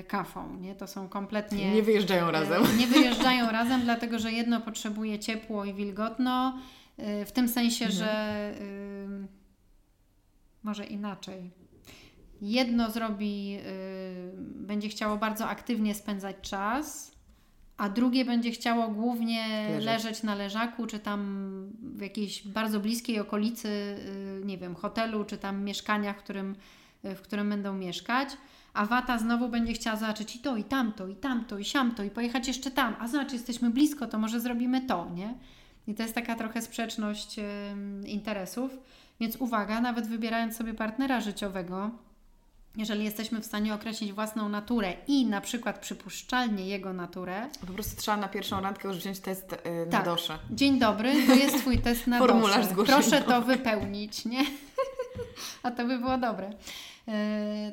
kafą, 0.07 0.57
nie? 0.61 0.75
To 0.75 0.87
są 0.87 1.09
kompletnie... 1.09 1.71
Nie 1.71 1.83
wyjeżdżają 1.83 2.31
razem. 2.31 2.63
Nie 2.81 2.87
wyjeżdżają 2.87 3.51
razem, 3.51 3.81
dlatego 3.81 4.19
że 4.19 4.33
jedno 4.33 4.61
potrzebuje 4.61 5.19
ciepło 5.19 5.65
i 5.65 5.75
wilgotno, 5.75 6.59
y, 6.99 7.25
w 7.25 7.33
tym 7.33 7.49
sensie, 7.49 7.85
mhm. 7.85 7.93
że 7.93 8.55
może 10.63 10.85
inaczej 10.85 11.64
jedno 12.43 12.91
zrobi, 12.91 13.51
yy, 13.51 13.61
będzie 14.37 14.89
chciało 14.89 15.17
bardzo 15.17 15.49
aktywnie 15.49 15.95
spędzać 15.95 16.37
czas, 16.43 17.15
a 17.77 17.89
drugie 17.89 18.25
będzie 18.25 18.51
chciało 18.51 18.89
głównie 18.89 19.69
leżeć, 19.69 19.85
leżeć 19.87 20.23
na 20.23 20.35
leżaku, 20.35 20.87
czy 20.87 20.99
tam 20.99 21.71
w 21.83 22.01
jakiejś 22.01 22.49
bardzo 22.49 22.81
bliskiej 22.81 23.21
okolicy, 23.21 23.69
yy, 24.39 24.47
nie 24.47 24.59
wiem, 24.59 24.75
hotelu, 24.75 25.25
czy 25.25 25.39
tam 25.39 25.65
mieszkania, 25.65 26.13
w 26.13 26.17
którym, 26.17 26.57
yy, 27.03 27.15
w 27.15 27.23
którym 27.23 27.49
będą 27.49 27.75
mieszkać. 27.75 28.29
A 28.75 28.87
Wata 28.87 29.19
znowu 29.19 29.49
będzie 29.49 29.73
chciała 29.73 29.97
zobaczyć 29.97 30.37
i 30.37 30.39
to, 30.39 30.57
i 30.57 30.65
tamto, 30.65 31.09
i 31.09 31.17
tamto, 31.17 31.59
i 31.59 31.65
siamto, 31.65 32.03
i 32.03 32.11
pojechać 32.11 32.49
jeszcze 32.49 32.71
tam. 32.71 32.97
A 33.01 33.09
zobacz, 33.09 33.33
jesteśmy 33.33 33.71
blisko, 33.71 34.07
to 34.07 34.19
może 34.19 34.41
zrobimy 34.41 34.81
to, 34.81 35.11
nie? 35.15 35.35
I 35.87 35.95
to 35.95 36.03
jest 36.03 36.15
taka 36.15 36.35
trochę 36.35 36.63
sprzeczność 36.63 37.37
interesów. 38.07 38.71
Więc 39.21 39.37
uwaga, 39.37 39.81
nawet 39.81 40.07
wybierając 40.07 40.57
sobie 40.57 40.75
partnera 40.75 41.21
życiowego, 41.21 41.91
jeżeli 42.77 43.05
jesteśmy 43.05 43.41
w 43.41 43.47
stanie 43.47 43.75
określić 43.75 44.13
własną 44.13 44.49
naturę 44.49 44.95
i 45.07 45.27
na 45.27 45.41
przykład 45.41 45.79
przypuszczalnie 45.79 46.67
jego 46.67 46.93
naturę. 46.93 47.49
Po 47.67 47.73
prostu 47.73 48.03
trzeba 48.03 48.17
na 48.17 48.29
pierwszą 48.29 48.61
randkę 48.61 48.89
już 48.89 48.97
wziąć 48.97 49.21
test 49.21 49.51
yy, 49.53 49.87
tak. 49.91 50.07
na 50.07 50.13
dosze. 50.13 50.39
Dzień 50.51 50.79
dobry, 50.79 51.27
to 51.27 51.35
jest 51.35 51.59
Twój 51.59 51.79
test 51.79 52.07
na 52.07 52.19
Formularz 52.19 52.67
dosze. 52.69 52.93
Proszę 52.93 53.21
to 53.23 53.43
wypełnić, 53.43 54.25
nie? 54.25 54.45
A 55.63 55.71
to 55.71 55.85
by 55.85 55.99
było 55.99 56.19
dobre. 56.19 56.51
Yy, 57.07 57.15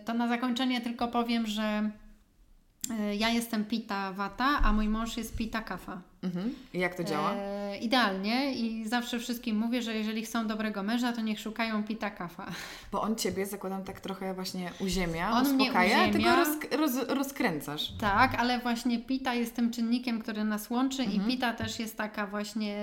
to 0.06 0.14
na 0.14 0.28
zakończenie 0.28 0.82
tylko 0.82 1.08
powiem, 1.08 1.48
że 1.48 1.92
ja 3.18 3.30
jestem 3.30 3.66
Pita 3.66 4.14
Wata, 4.14 4.60
a 4.64 4.74
mój 4.74 4.88
mąż 4.88 5.18
jest 5.18 5.36
Pita 5.36 5.62
Kafa. 5.62 6.02
Mhm. 6.24 6.56
I 6.74 6.80
jak 6.80 6.96
to 6.96 7.04
działa? 7.04 7.34
E, 7.34 7.78
idealnie 7.78 8.54
i 8.54 8.88
zawsze 8.88 9.20
wszystkim 9.20 9.58
mówię, 9.58 9.82
że 9.82 9.96
jeżeli 9.96 10.26
chcą 10.26 10.48
dobrego 10.48 10.84
męża, 10.84 11.14
to 11.14 11.22
niech 11.22 11.40
szukają 11.40 11.84
pita 11.84 12.10
kafa. 12.10 12.52
Bo 12.92 13.02
on 13.02 13.16
Ciebie, 13.16 13.46
zakładam, 13.46 13.84
tak 13.84 14.00
trochę 14.00 14.34
właśnie 14.34 14.72
uziemia, 14.80 15.32
on 15.32 15.42
uspokaja, 15.42 15.98
mnie 15.98 16.10
uziemia. 16.10 16.36
tylko 16.36 16.76
roz, 16.80 16.96
roz, 16.96 17.10
rozkręcasz. 17.10 17.94
Tak, 18.00 18.36
ale 18.36 18.60
właśnie 18.60 19.00
pita 19.00 19.34
jest 19.34 19.56
tym 19.56 19.72
czynnikiem, 19.72 20.22
który 20.22 20.44
nas 20.44 20.70
łączy 20.70 21.04
mhm. 21.04 21.22
i 21.22 21.32
pita 21.32 21.54
też 21.54 21.80
jest 21.80 21.98
taka 21.98 22.28
właśnie 22.28 22.76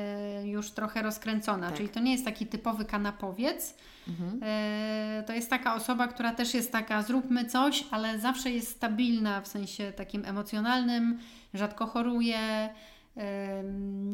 już 0.44 0.70
trochę 0.70 1.02
rozkręcona, 1.02 1.66
tak. 1.66 1.76
czyli 1.76 1.88
to 1.88 2.00
nie 2.00 2.12
jest 2.12 2.24
taki 2.24 2.46
typowy 2.46 2.84
kanapowiec, 2.84 3.74
mhm. 4.08 4.40
e, 4.42 5.24
to 5.26 5.32
jest 5.32 5.50
taka 5.50 5.74
osoba, 5.74 6.08
która 6.08 6.34
też 6.34 6.54
jest 6.54 6.72
taka 6.72 7.02
zróbmy 7.02 7.44
coś, 7.44 7.84
ale 7.90 8.18
zawsze 8.18 8.50
jest 8.50 8.68
stabilna 8.68 9.40
w 9.40 9.48
sensie 9.48 9.92
takim 9.92 10.24
emocjonalnym, 10.24 11.18
rzadko 11.54 11.86
choruje, 11.86 12.68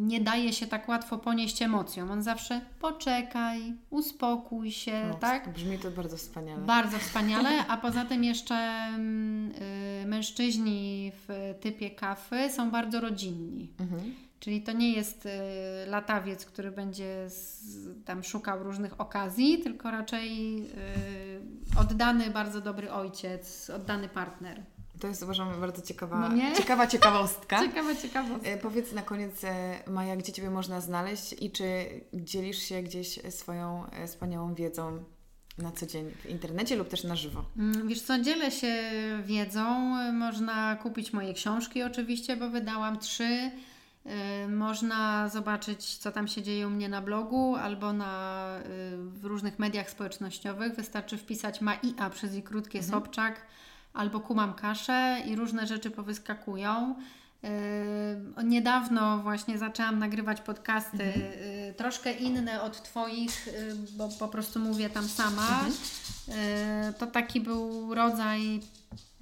nie 0.00 0.20
daje 0.20 0.52
się 0.52 0.66
tak 0.66 0.88
łatwo 0.88 1.18
ponieść 1.18 1.62
emocjom. 1.62 2.10
On 2.10 2.22
zawsze 2.22 2.60
poczekaj, 2.80 3.74
uspokój 3.90 4.70
się, 4.70 5.06
no, 5.08 5.14
tak? 5.14 5.52
Brzmi 5.52 5.78
to 5.78 5.90
bardzo 5.90 6.16
wspaniale. 6.16 6.62
Bardzo 6.62 6.98
wspaniale, 6.98 7.50
a 7.68 7.76
poza 7.76 8.04
tym 8.04 8.24
jeszcze 8.24 8.88
y, 10.02 10.06
mężczyźni 10.06 11.12
w 11.14 11.54
typie 11.60 11.90
kafy 11.90 12.50
są 12.50 12.70
bardzo 12.70 13.00
rodzinni. 13.00 13.68
Mhm. 13.80 14.14
Czyli 14.40 14.62
to 14.62 14.72
nie 14.72 14.92
jest 14.92 15.26
y, 15.26 15.30
latawiec, 15.86 16.46
który 16.46 16.70
będzie 16.70 17.28
tam 18.04 18.24
szukał 18.24 18.62
różnych 18.62 19.00
okazji, 19.00 19.58
tylko 19.58 19.90
raczej 19.90 20.58
y, 20.62 21.80
oddany, 21.80 22.30
bardzo 22.30 22.60
dobry 22.60 22.92
ojciec, 22.92 23.70
oddany 23.70 24.08
partner. 24.08 24.62
To 25.00 25.08
jest 25.08 25.22
uważam 25.22 25.60
bardzo 25.60 25.82
ciekawa, 25.82 26.28
no 26.28 26.54
ciekawa 26.56 26.86
ciekawostka. 26.86 27.60
ciekawa 27.66 27.94
ciekawostka. 27.94 28.48
E, 28.48 28.56
powiedz 28.56 28.92
na 28.92 29.02
koniec, 29.02 29.44
e, 29.44 29.78
Maja, 29.86 30.16
gdzie 30.16 30.32
Ciebie 30.32 30.50
można 30.50 30.80
znaleźć 30.80 31.34
i 31.40 31.50
czy 31.50 31.86
dzielisz 32.12 32.58
się 32.58 32.82
gdzieś 32.82 33.18
swoją 33.30 33.90
e, 33.90 34.06
wspaniałą 34.06 34.54
wiedzą 34.54 35.04
na 35.58 35.72
co 35.72 35.86
dzień 35.86 36.10
w 36.10 36.26
internecie 36.26 36.76
lub 36.76 36.88
też 36.88 37.04
na 37.04 37.16
żywo? 37.16 37.44
Mm, 37.56 37.88
wiesz 37.88 38.02
co, 38.02 38.18
dzielę 38.18 38.50
się 38.50 38.90
wiedzą. 39.24 39.80
Można 40.12 40.76
kupić 40.76 41.12
moje 41.12 41.34
książki 41.34 41.82
oczywiście, 41.82 42.36
bo 42.36 42.50
wydałam 42.50 42.98
trzy. 42.98 43.50
Można 44.48 45.28
zobaczyć, 45.28 45.96
co 45.96 46.12
tam 46.12 46.28
się 46.28 46.42
dzieje 46.42 46.66
u 46.66 46.70
mnie 46.70 46.88
na 46.88 47.02
blogu 47.02 47.56
albo 47.56 47.92
na, 47.92 48.46
w 48.98 49.24
różnych 49.24 49.58
mediach 49.58 49.90
społecznościowych. 49.90 50.74
Wystarczy 50.74 51.18
wpisać 51.18 51.60
MAIA 51.60 52.10
przez 52.10 52.34
i 52.34 52.42
krótkie 52.42 52.78
mhm. 52.78 52.92
Sobczak 52.92 53.40
albo 53.94 54.20
kumam 54.20 54.54
kaszę 54.54 55.22
i 55.26 55.36
różne 55.36 55.66
rzeczy 55.66 55.90
powyskakują. 55.90 56.94
Niedawno 58.44 59.18
właśnie 59.18 59.58
zaczęłam 59.58 59.98
nagrywać 59.98 60.40
podcasty, 60.40 61.04
mhm. 61.04 61.74
troszkę 61.76 62.12
inne 62.12 62.62
od 62.62 62.82
Twoich, 62.82 63.48
bo 63.96 64.08
po 64.18 64.28
prostu 64.28 64.60
mówię 64.60 64.90
tam 64.90 65.08
sama. 65.08 65.60
Mhm. 66.28 66.94
To 66.94 67.06
taki 67.06 67.40
był 67.40 67.94
rodzaj 67.94 68.60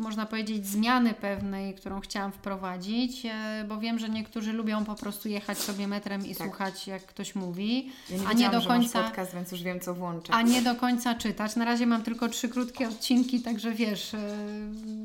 można 0.03 0.27
powiedzieć, 0.27 0.67
zmiany 0.67 1.15
pewnej, 1.15 1.75
którą 1.75 2.01
chciałam 2.01 2.33
wprowadzić, 2.33 3.27
e, 3.27 3.65
bo 3.69 3.79
wiem, 3.79 3.99
że 3.99 4.09
niektórzy 4.09 4.53
lubią 4.53 4.85
po 4.85 4.95
prostu 4.95 5.29
jechać 5.29 5.59
sobie 5.59 5.89
metrem 5.89 6.27
i 6.27 6.35
tak. 6.35 6.47
słuchać, 6.47 6.87
jak 6.87 7.07
ktoś 7.07 7.35
mówi, 7.35 7.93
ja 8.11 8.17
nie 8.17 8.27
a 8.27 8.33
nie 8.33 8.51
do 8.51 8.63
końca. 8.63 9.03
podcast, 9.03 9.35
więc 9.35 9.53
już 9.53 9.63
wiem, 9.63 9.81
co 9.81 9.95
włączę. 9.95 10.33
A 10.33 10.43
nie 10.43 10.63
do 10.63 10.75
końca 10.75 11.15
czytać. 11.15 11.57
Na 11.57 11.65
razie 11.65 11.87
mam 11.87 12.03
tylko 12.03 12.29
trzy 12.29 12.49
krótkie 12.49 12.89
odcinki, 12.89 13.41
także 13.41 13.73
wiesz, 13.73 14.15
e, 14.15 14.19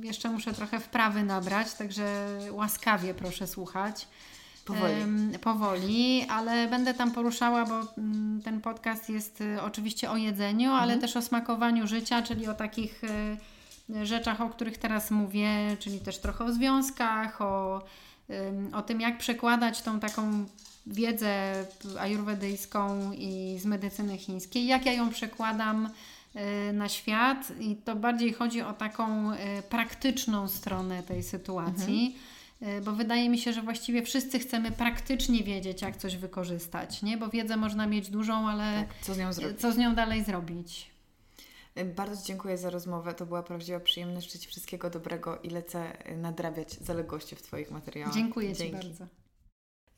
jeszcze 0.03 0.29
muszę 0.29 0.53
trochę 0.53 0.79
wprawy 0.79 1.23
nabrać, 1.23 1.73
także 1.73 2.27
łaskawie 2.51 3.13
proszę 3.13 3.47
słuchać. 3.47 4.07
Powoli. 4.65 4.93
powoli, 5.41 6.25
ale 6.29 6.67
będę 6.67 6.93
tam 6.93 7.11
poruszała, 7.11 7.65
bo 7.65 7.81
mm, 7.97 8.41
ten 8.41 8.61
podcast 8.61 9.09
jest 9.09 9.41
e, 9.41 9.63
oczywiście 9.63 10.11
o 10.11 10.17
jedzeniu, 10.17 10.71
ale 10.71 10.93
mhm. 10.93 11.01
też 11.01 11.17
o 11.17 11.21
smakowaniu 11.21 11.87
życia, 11.87 12.21
czyli 12.21 12.47
o 12.47 12.53
takich 12.53 13.01
rzeczach, 14.03 14.41
o 14.41 14.49
których 14.49 14.77
teraz 14.77 15.11
mówię, 15.11 15.77
czyli 15.79 15.99
też 15.99 16.19
trochę 16.19 16.45
o 16.45 16.53
związkach, 16.53 17.41
o, 17.41 17.81
o 18.73 18.81
tym, 18.81 19.01
jak 19.01 19.17
przekładać 19.17 19.81
tą 19.81 19.99
taką 19.99 20.45
wiedzę 20.87 21.65
ajurwedyjską 21.99 23.11
i 23.11 23.57
z 23.59 23.65
medycyny 23.65 24.17
chińskiej, 24.17 24.67
jak 24.67 24.85
ja 24.85 24.93
ją 24.93 25.09
przekładam 25.09 25.89
y, 26.69 26.73
na 26.73 26.89
świat 26.89 27.51
i 27.59 27.75
to 27.75 27.95
bardziej 27.95 28.33
chodzi 28.33 28.61
o 28.61 28.73
taką 28.73 29.33
y, 29.33 29.37
praktyczną 29.69 30.47
stronę 30.47 31.03
tej 31.03 31.23
sytuacji. 31.23 32.15
Mhm. 32.61 32.77
Y, 32.79 32.81
bo 32.81 32.91
wydaje 32.91 33.29
mi 33.29 33.37
się, 33.37 33.53
że 33.53 33.61
właściwie 33.61 34.03
wszyscy 34.03 34.39
chcemy 34.39 34.71
praktycznie 34.71 35.43
wiedzieć, 35.43 35.81
jak 35.81 35.97
coś 35.97 36.17
wykorzystać, 36.17 37.01
nie? 37.01 37.17
Bo 37.17 37.29
wiedzę 37.29 37.57
można 37.57 37.87
mieć 37.87 38.09
dużą, 38.09 38.49
ale 38.49 38.85
tak, 38.87 38.97
co, 39.01 39.33
z 39.33 39.61
co 39.61 39.71
z 39.71 39.77
nią 39.77 39.95
dalej 39.95 40.23
zrobić? 40.23 40.96
Bardzo 41.85 42.25
dziękuję 42.25 42.57
za 42.57 42.69
rozmowę. 42.69 43.13
To 43.13 43.25
była 43.25 43.43
prawdziwa 43.43 43.79
przyjemność. 43.79 44.25
Życzę 44.25 44.39
Ci 44.39 44.47
wszystkiego 44.47 44.89
dobrego 44.89 45.39
i 45.43 45.49
lecę 45.49 45.97
nadrabiać 46.17 46.73
zaległości 46.73 47.35
w 47.35 47.41
Twoich 47.41 47.71
materiałach. 47.71 48.13
Dziękuję 48.13 48.53
Dzięki. 48.53 48.79
Ci 48.81 48.87
bardzo. 48.87 49.05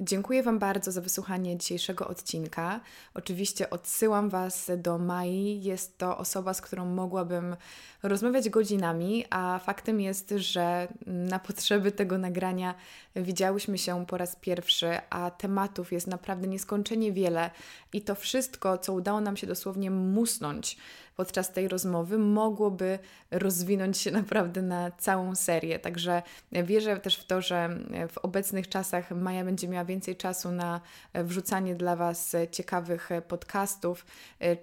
Dziękuję 0.02 0.44
Wam 0.44 0.60
bardzo 0.60 0.92
za 0.92 1.02
wysłuchanie 1.02 1.58
dzisiejszego 1.58 2.08
odcinka. 2.08 2.80
Oczywiście 3.14 3.70
odsyłam 3.70 4.30
Was 4.30 4.72
do 4.78 4.98
Mai. 4.98 5.62
Jest 5.64 5.98
to 5.98 6.18
osoba, 6.18 6.54
z 6.54 6.62
którą 6.62 6.86
mogłabym 6.86 7.56
rozmawiać 8.04 8.50
godzinami, 8.50 9.26
a 9.30 9.60
faktem 9.60 10.02
jest, 10.02 10.34
że 10.36 10.88
na 11.06 11.40
potrzeby 11.40 11.92
tego 11.92 12.18
nagrania 12.18 12.76
widziałyśmy 13.16 13.78
się 13.78 14.06
po 14.06 14.18
raz 14.18 14.36
pierwszy, 14.36 14.98
a 15.10 15.32
tematów 15.32 15.92
jest 15.92 16.08
naprawdę 16.08 16.48
nieskończenie 16.48 17.12
wiele 17.12 17.52
i 17.94 18.02
to 18.02 18.16
wszystko, 18.16 18.78
co 18.78 18.94
udało 18.94 19.22
nam 19.22 19.38
się 19.38 19.48
dosłownie 19.48 19.92
musnąć 19.92 20.78
podczas 21.16 21.52
tej 21.52 21.68
rozmowy, 21.68 22.18
mogłoby 22.18 23.00
rozwinąć 23.32 23.98
się 23.98 24.12
naprawdę 24.12 24.62
na 24.62 24.92
całą 24.92 25.36
serię. 25.36 25.80
Także 25.80 26.22
wierzę 26.52 26.98
też 26.98 27.18
w 27.18 27.26
to, 27.26 27.42
że 27.42 27.70
w 28.10 28.18
obecnych 28.18 28.70
czasach 28.70 29.12
Maja 29.12 29.46
będzie 29.46 29.68
miała 29.68 29.86
więcej 29.90 30.16
czasu 30.16 30.52
na 30.52 30.82
wrzucanie 31.14 31.76
dla 31.76 31.96
Was 31.96 32.36
ciekawych 32.52 33.10
podcastów, 33.28 34.06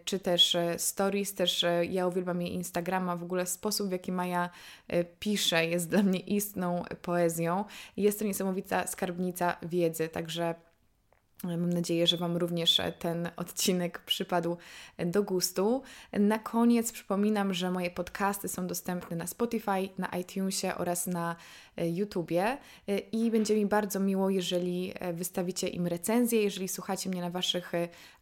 czy 0.05 0.19
też 0.19 0.57
stories. 0.77 1.35
Też 1.35 1.65
ja 1.90 2.07
uwielbiam 2.07 2.43
jej 2.43 2.55
Instagrama. 2.55 3.16
W 3.16 3.23
ogóle 3.23 3.47
sposób, 3.47 3.89
w 3.89 3.93
jaki 3.93 4.12
Maja 4.12 4.51
pisze, 5.20 5.66
jest 5.66 5.89
dla 5.89 6.03
mnie 6.03 6.19
istną 6.19 6.82
poezją. 7.03 7.65
Jest 7.97 8.19
to 8.19 8.24
niesamowita 8.24 8.86
skarbnica 8.86 9.57
wiedzy. 9.62 10.09
Także 10.09 10.55
Mam 11.45 11.73
nadzieję, 11.73 12.07
że 12.07 12.17
Wam 12.17 12.37
również 12.37 12.81
ten 12.99 13.31
odcinek 13.37 13.99
przypadł 13.99 14.57
do 15.07 15.23
gustu. 15.23 15.83
Na 16.13 16.39
koniec 16.39 16.93
przypominam, 16.93 17.55
że 17.55 17.71
moje 17.71 17.91
podcasty 17.91 18.49
są 18.49 18.67
dostępne 18.67 19.17
na 19.17 19.27
Spotify, 19.27 19.89
na 19.99 20.09
iTunesie 20.09 20.75
oraz 20.75 21.07
na 21.07 21.37
e, 21.77 21.89
YouTubie 21.91 22.59
e, 22.89 22.99
i 22.99 23.31
będzie 23.31 23.55
mi 23.55 23.67
bardzo 23.67 24.01
miło, 24.01 24.31
jeżeli 24.31 24.93
e, 24.95 25.13
wystawicie 25.13 25.69
im 25.69 25.87
recenzję, 25.87 26.43
jeżeli 26.43 26.69
słuchacie 26.69 27.11
mnie 27.11 27.21
na 27.21 27.31
Waszych 27.31 27.73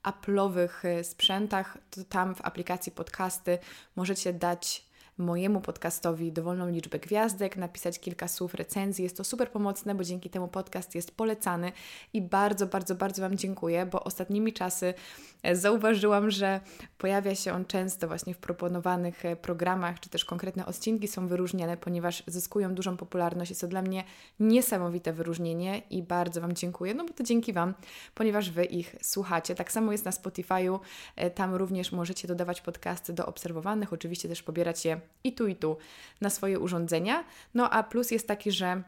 Apple'owych 0.03 1.03
sprzętach, 1.03 1.79
to 1.91 2.05
tam 2.05 2.35
w 2.35 2.45
aplikacji 2.45 2.93
podcasty 2.93 3.59
możecie 3.97 4.33
dać 4.33 4.94
mojemu 5.19 5.61
podcastowi 5.61 6.33
dowolną 6.33 6.69
liczbę 6.69 6.99
gwiazdek, 6.99 7.57
napisać 7.57 8.01
kilka 8.01 8.29
słów 8.29 8.55
recenzji. 8.55 9.03
Jest 9.03 9.17
to 9.17 9.25
super 9.25 9.51
pomocne, 9.51 9.95
bo 9.95 10.05
dzięki 10.05 10.31
temu 10.31 10.49
podcast 10.49 10.95
jest 10.95 11.17
polecany 11.17 11.73
i 12.13 12.23
bardzo, 12.23 12.67
bardzo, 12.67 12.95
bardzo 12.95 13.23
Wam 13.23 13.37
dziękuję, 13.37 13.87
bo 13.87 14.05
ostatnimi 14.05 14.53
czasy 14.53 14.95
e, 15.43 15.57
zauważyłam, 15.57 16.31
że 16.31 16.61
pojawia 16.99 17.35
się 17.35 17.53
on 17.53 17.65
często 17.65 18.09
właśnie 18.09 18.35
w 18.35 18.39
proponowanych 18.39 19.25
e, 19.25 19.37
programach, 19.37 20.01
czy 20.01 20.11
też 20.11 20.25
konkretne 20.25 20.67
odcinki 20.67 21.09
są 21.09 21.29
wyróżniane, 21.29 21.77
ponieważ 21.77 22.23
zyskują 22.27 22.75
dużą 22.75 22.97
popularność. 22.97 23.51
Jest 23.51 23.61
to 23.61 23.69
dla 23.69 23.83
mnie 23.83 24.05
niesamowite 24.41 25.13
wyróżnienie 25.13 25.83
i 25.91 26.03
bardzo 26.03 26.41
Wam 26.41 26.53
dziękuję, 26.53 26.95
no 26.95 27.05
bo 27.05 27.13
to 27.13 27.25
dzięki 27.25 27.53
Wam, 27.53 27.75
ponieważ 28.15 28.51
Wy 28.51 28.65
ich 28.65 28.97
słuchacie. 29.03 29.55
Tak 29.55 29.73
samo 29.73 29.93
jest 29.93 30.05
na 30.05 30.11
Spotify'u, 30.11 30.79
e, 31.17 31.31
tam 31.31 31.55
również 31.55 31.93
możecie 31.93 32.29
dodawać 32.29 32.61
podcasty 32.61 33.13
do 33.13 33.27
obserwowanych, 33.27 33.93
oczywiście 33.93 34.29
też 34.29 34.43
pobierać 34.43 34.85
je 34.85 35.01
i 35.25 35.33
tu, 35.33 35.47
i 35.47 35.57
tu 35.57 35.77
na 36.21 36.31
swoje 36.31 36.59
urządzenia. 36.59 37.25
No 37.55 37.71
a 37.71 37.83
plus 37.83 38.11
jest 38.11 38.29
taki, 38.29 38.53
że 38.53 38.83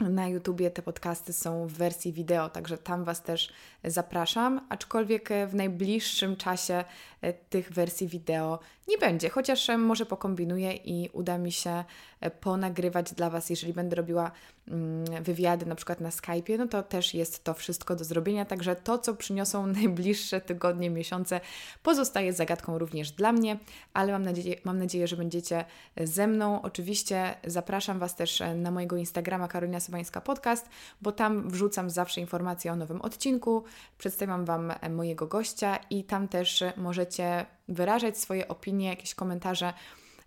na 0.00 0.28
YouTubie 0.28 0.70
te 0.70 0.82
podcasty 0.82 1.32
są 1.32 1.66
w 1.66 1.72
wersji 1.72 2.12
wideo, 2.12 2.48
także 2.48 2.78
tam 2.78 3.04
Was 3.04 3.22
też 3.22 3.52
zapraszam, 3.84 4.66
aczkolwiek 4.68 5.28
w 5.48 5.54
najbliższym 5.54 6.36
czasie 6.36 6.84
tych 7.32 7.72
wersji 7.72 8.08
wideo 8.08 8.58
nie 8.88 8.98
będzie, 8.98 9.28
chociaż 9.28 9.70
e, 9.70 9.78
może 9.78 10.06
pokombinuję 10.06 10.72
i 10.72 11.10
uda 11.12 11.38
mi 11.38 11.52
się 11.52 11.84
e, 12.20 12.30
ponagrywać 12.30 13.14
dla 13.14 13.30
Was, 13.30 13.50
jeżeli 13.50 13.72
będę 13.72 13.96
robiła 13.96 14.30
mm, 14.68 15.24
wywiady 15.24 15.66
na 15.66 15.74
przykład 15.74 16.00
na 16.00 16.10
Skype'ie, 16.10 16.58
no 16.58 16.68
to 16.68 16.82
też 16.82 17.14
jest 17.14 17.44
to 17.44 17.54
wszystko 17.54 17.96
do 17.96 18.04
zrobienia, 18.04 18.44
także 18.44 18.76
to, 18.76 18.98
co 18.98 19.14
przyniosą 19.14 19.66
najbliższe 19.82 20.40
tygodnie, 20.40 20.90
miesiące, 20.90 21.40
pozostaje 21.82 22.32
zagadką 22.32 22.78
również 22.78 23.10
dla 23.10 23.32
mnie, 23.32 23.58
ale 23.94 24.12
mam 24.12 24.22
nadzieję, 24.22 24.56
mam 24.64 24.78
nadzieję, 24.78 25.08
że 25.08 25.16
będziecie 25.16 25.64
ze 25.96 26.26
mną. 26.26 26.62
Oczywiście 26.62 27.34
zapraszam 27.46 27.98
Was 27.98 28.16
też 28.16 28.42
na 28.54 28.70
mojego 28.70 28.96
Instagrama 28.96 29.48
Karolina 29.48 29.80
Sobańska 29.80 30.20
Podcast, 30.20 30.68
bo 31.02 31.12
tam 31.12 31.50
wrzucam 31.50 31.90
zawsze 31.90 32.20
informacje 32.20 32.72
o 32.72 32.76
nowym 32.76 33.00
odcinku, 33.00 33.64
przedstawiam 33.98 34.44
Wam 34.44 34.72
mojego 34.90 35.26
gościa 35.26 35.78
i 35.90 36.04
tam 36.04 36.28
też 36.28 36.64
możecie 36.76 37.15
wyrażać 37.68 38.18
swoje 38.18 38.48
opinie, 38.48 38.88
jakieś 38.88 39.14
komentarze 39.14 39.72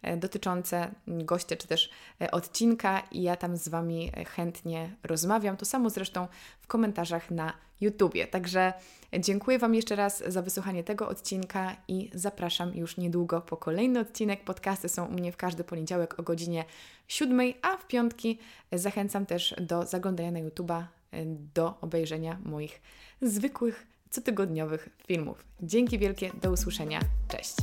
e, 0.02 0.18
dotyczące 0.18 0.92
gościa 1.08 1.56
czy 1.56 1.68
też 1.68 1.90
e, 2.22 2.32
odcinka 2.32 3.00
i 3.12 3.22
ja 3.22 3.36
tam 3.36 3.58
z 3.58 3.68
Wami 3.68 4.12
chętnie 4.28 4.96
rozmawiam. 5.04 5.58
To 5.58 5.66
samo 5.66 5.90
zresztą 5.90 6.28
w 6.62 6.68
komentarzach 6.68 7.32
na 7.32 7.54
YouTubie. 7.82 8.28
Także 8.28 8.74
dziękuję 9.20 9.60
Wam 9.60 9.76
jeszcze 9.76 9.96
raz 9.96 10.24
za 10.28 10.42
wysłuchanie 10.42 10.84
tego 10.84 11.08
odcinka 11.08 11.76
i 11.88 12.10
zapraszam 12.14 12.76
już 12.76 12.98
niedługo 12.98 13.42
po 13.42 13.58
kolejny 13.58 14.00
odcinek. 14.00 14.44
Podcasty 14.44 14.90
są 14.90 15.06
u 15.06 15.12
mnie 15.12 15.32
w 15.32 15.38
każdy 15.38 15.64
poniedziałek 15.64 16.20
o 16.20 16.24
godzinie 16.24 16.66
7, 17.08 17.42
a 17.62 17.78
w 17.78 17.88
piątki 17.88 18.40
zachęcam 18.72 19.26
też 19.26 19.56
do 19.62 19.86
zaglądania 19.86 20.32
na 20.32 20.40
YouTuba, 20.40 20.88
e, 21.12 21.26
do 21.56 21.78
obejrzenia 21.82 22.38
moich 22.46 22.82
zwykłych 23.22 23.88
cotygodniowych 24.10 24.90
filmów. 25.08 25.46
Dzięki 25.62 26.00
wielkie, 26.00 26.32
do 26.42 26.52
usłyszenia. 26.52 27.00
Cześć! 27.28 27.56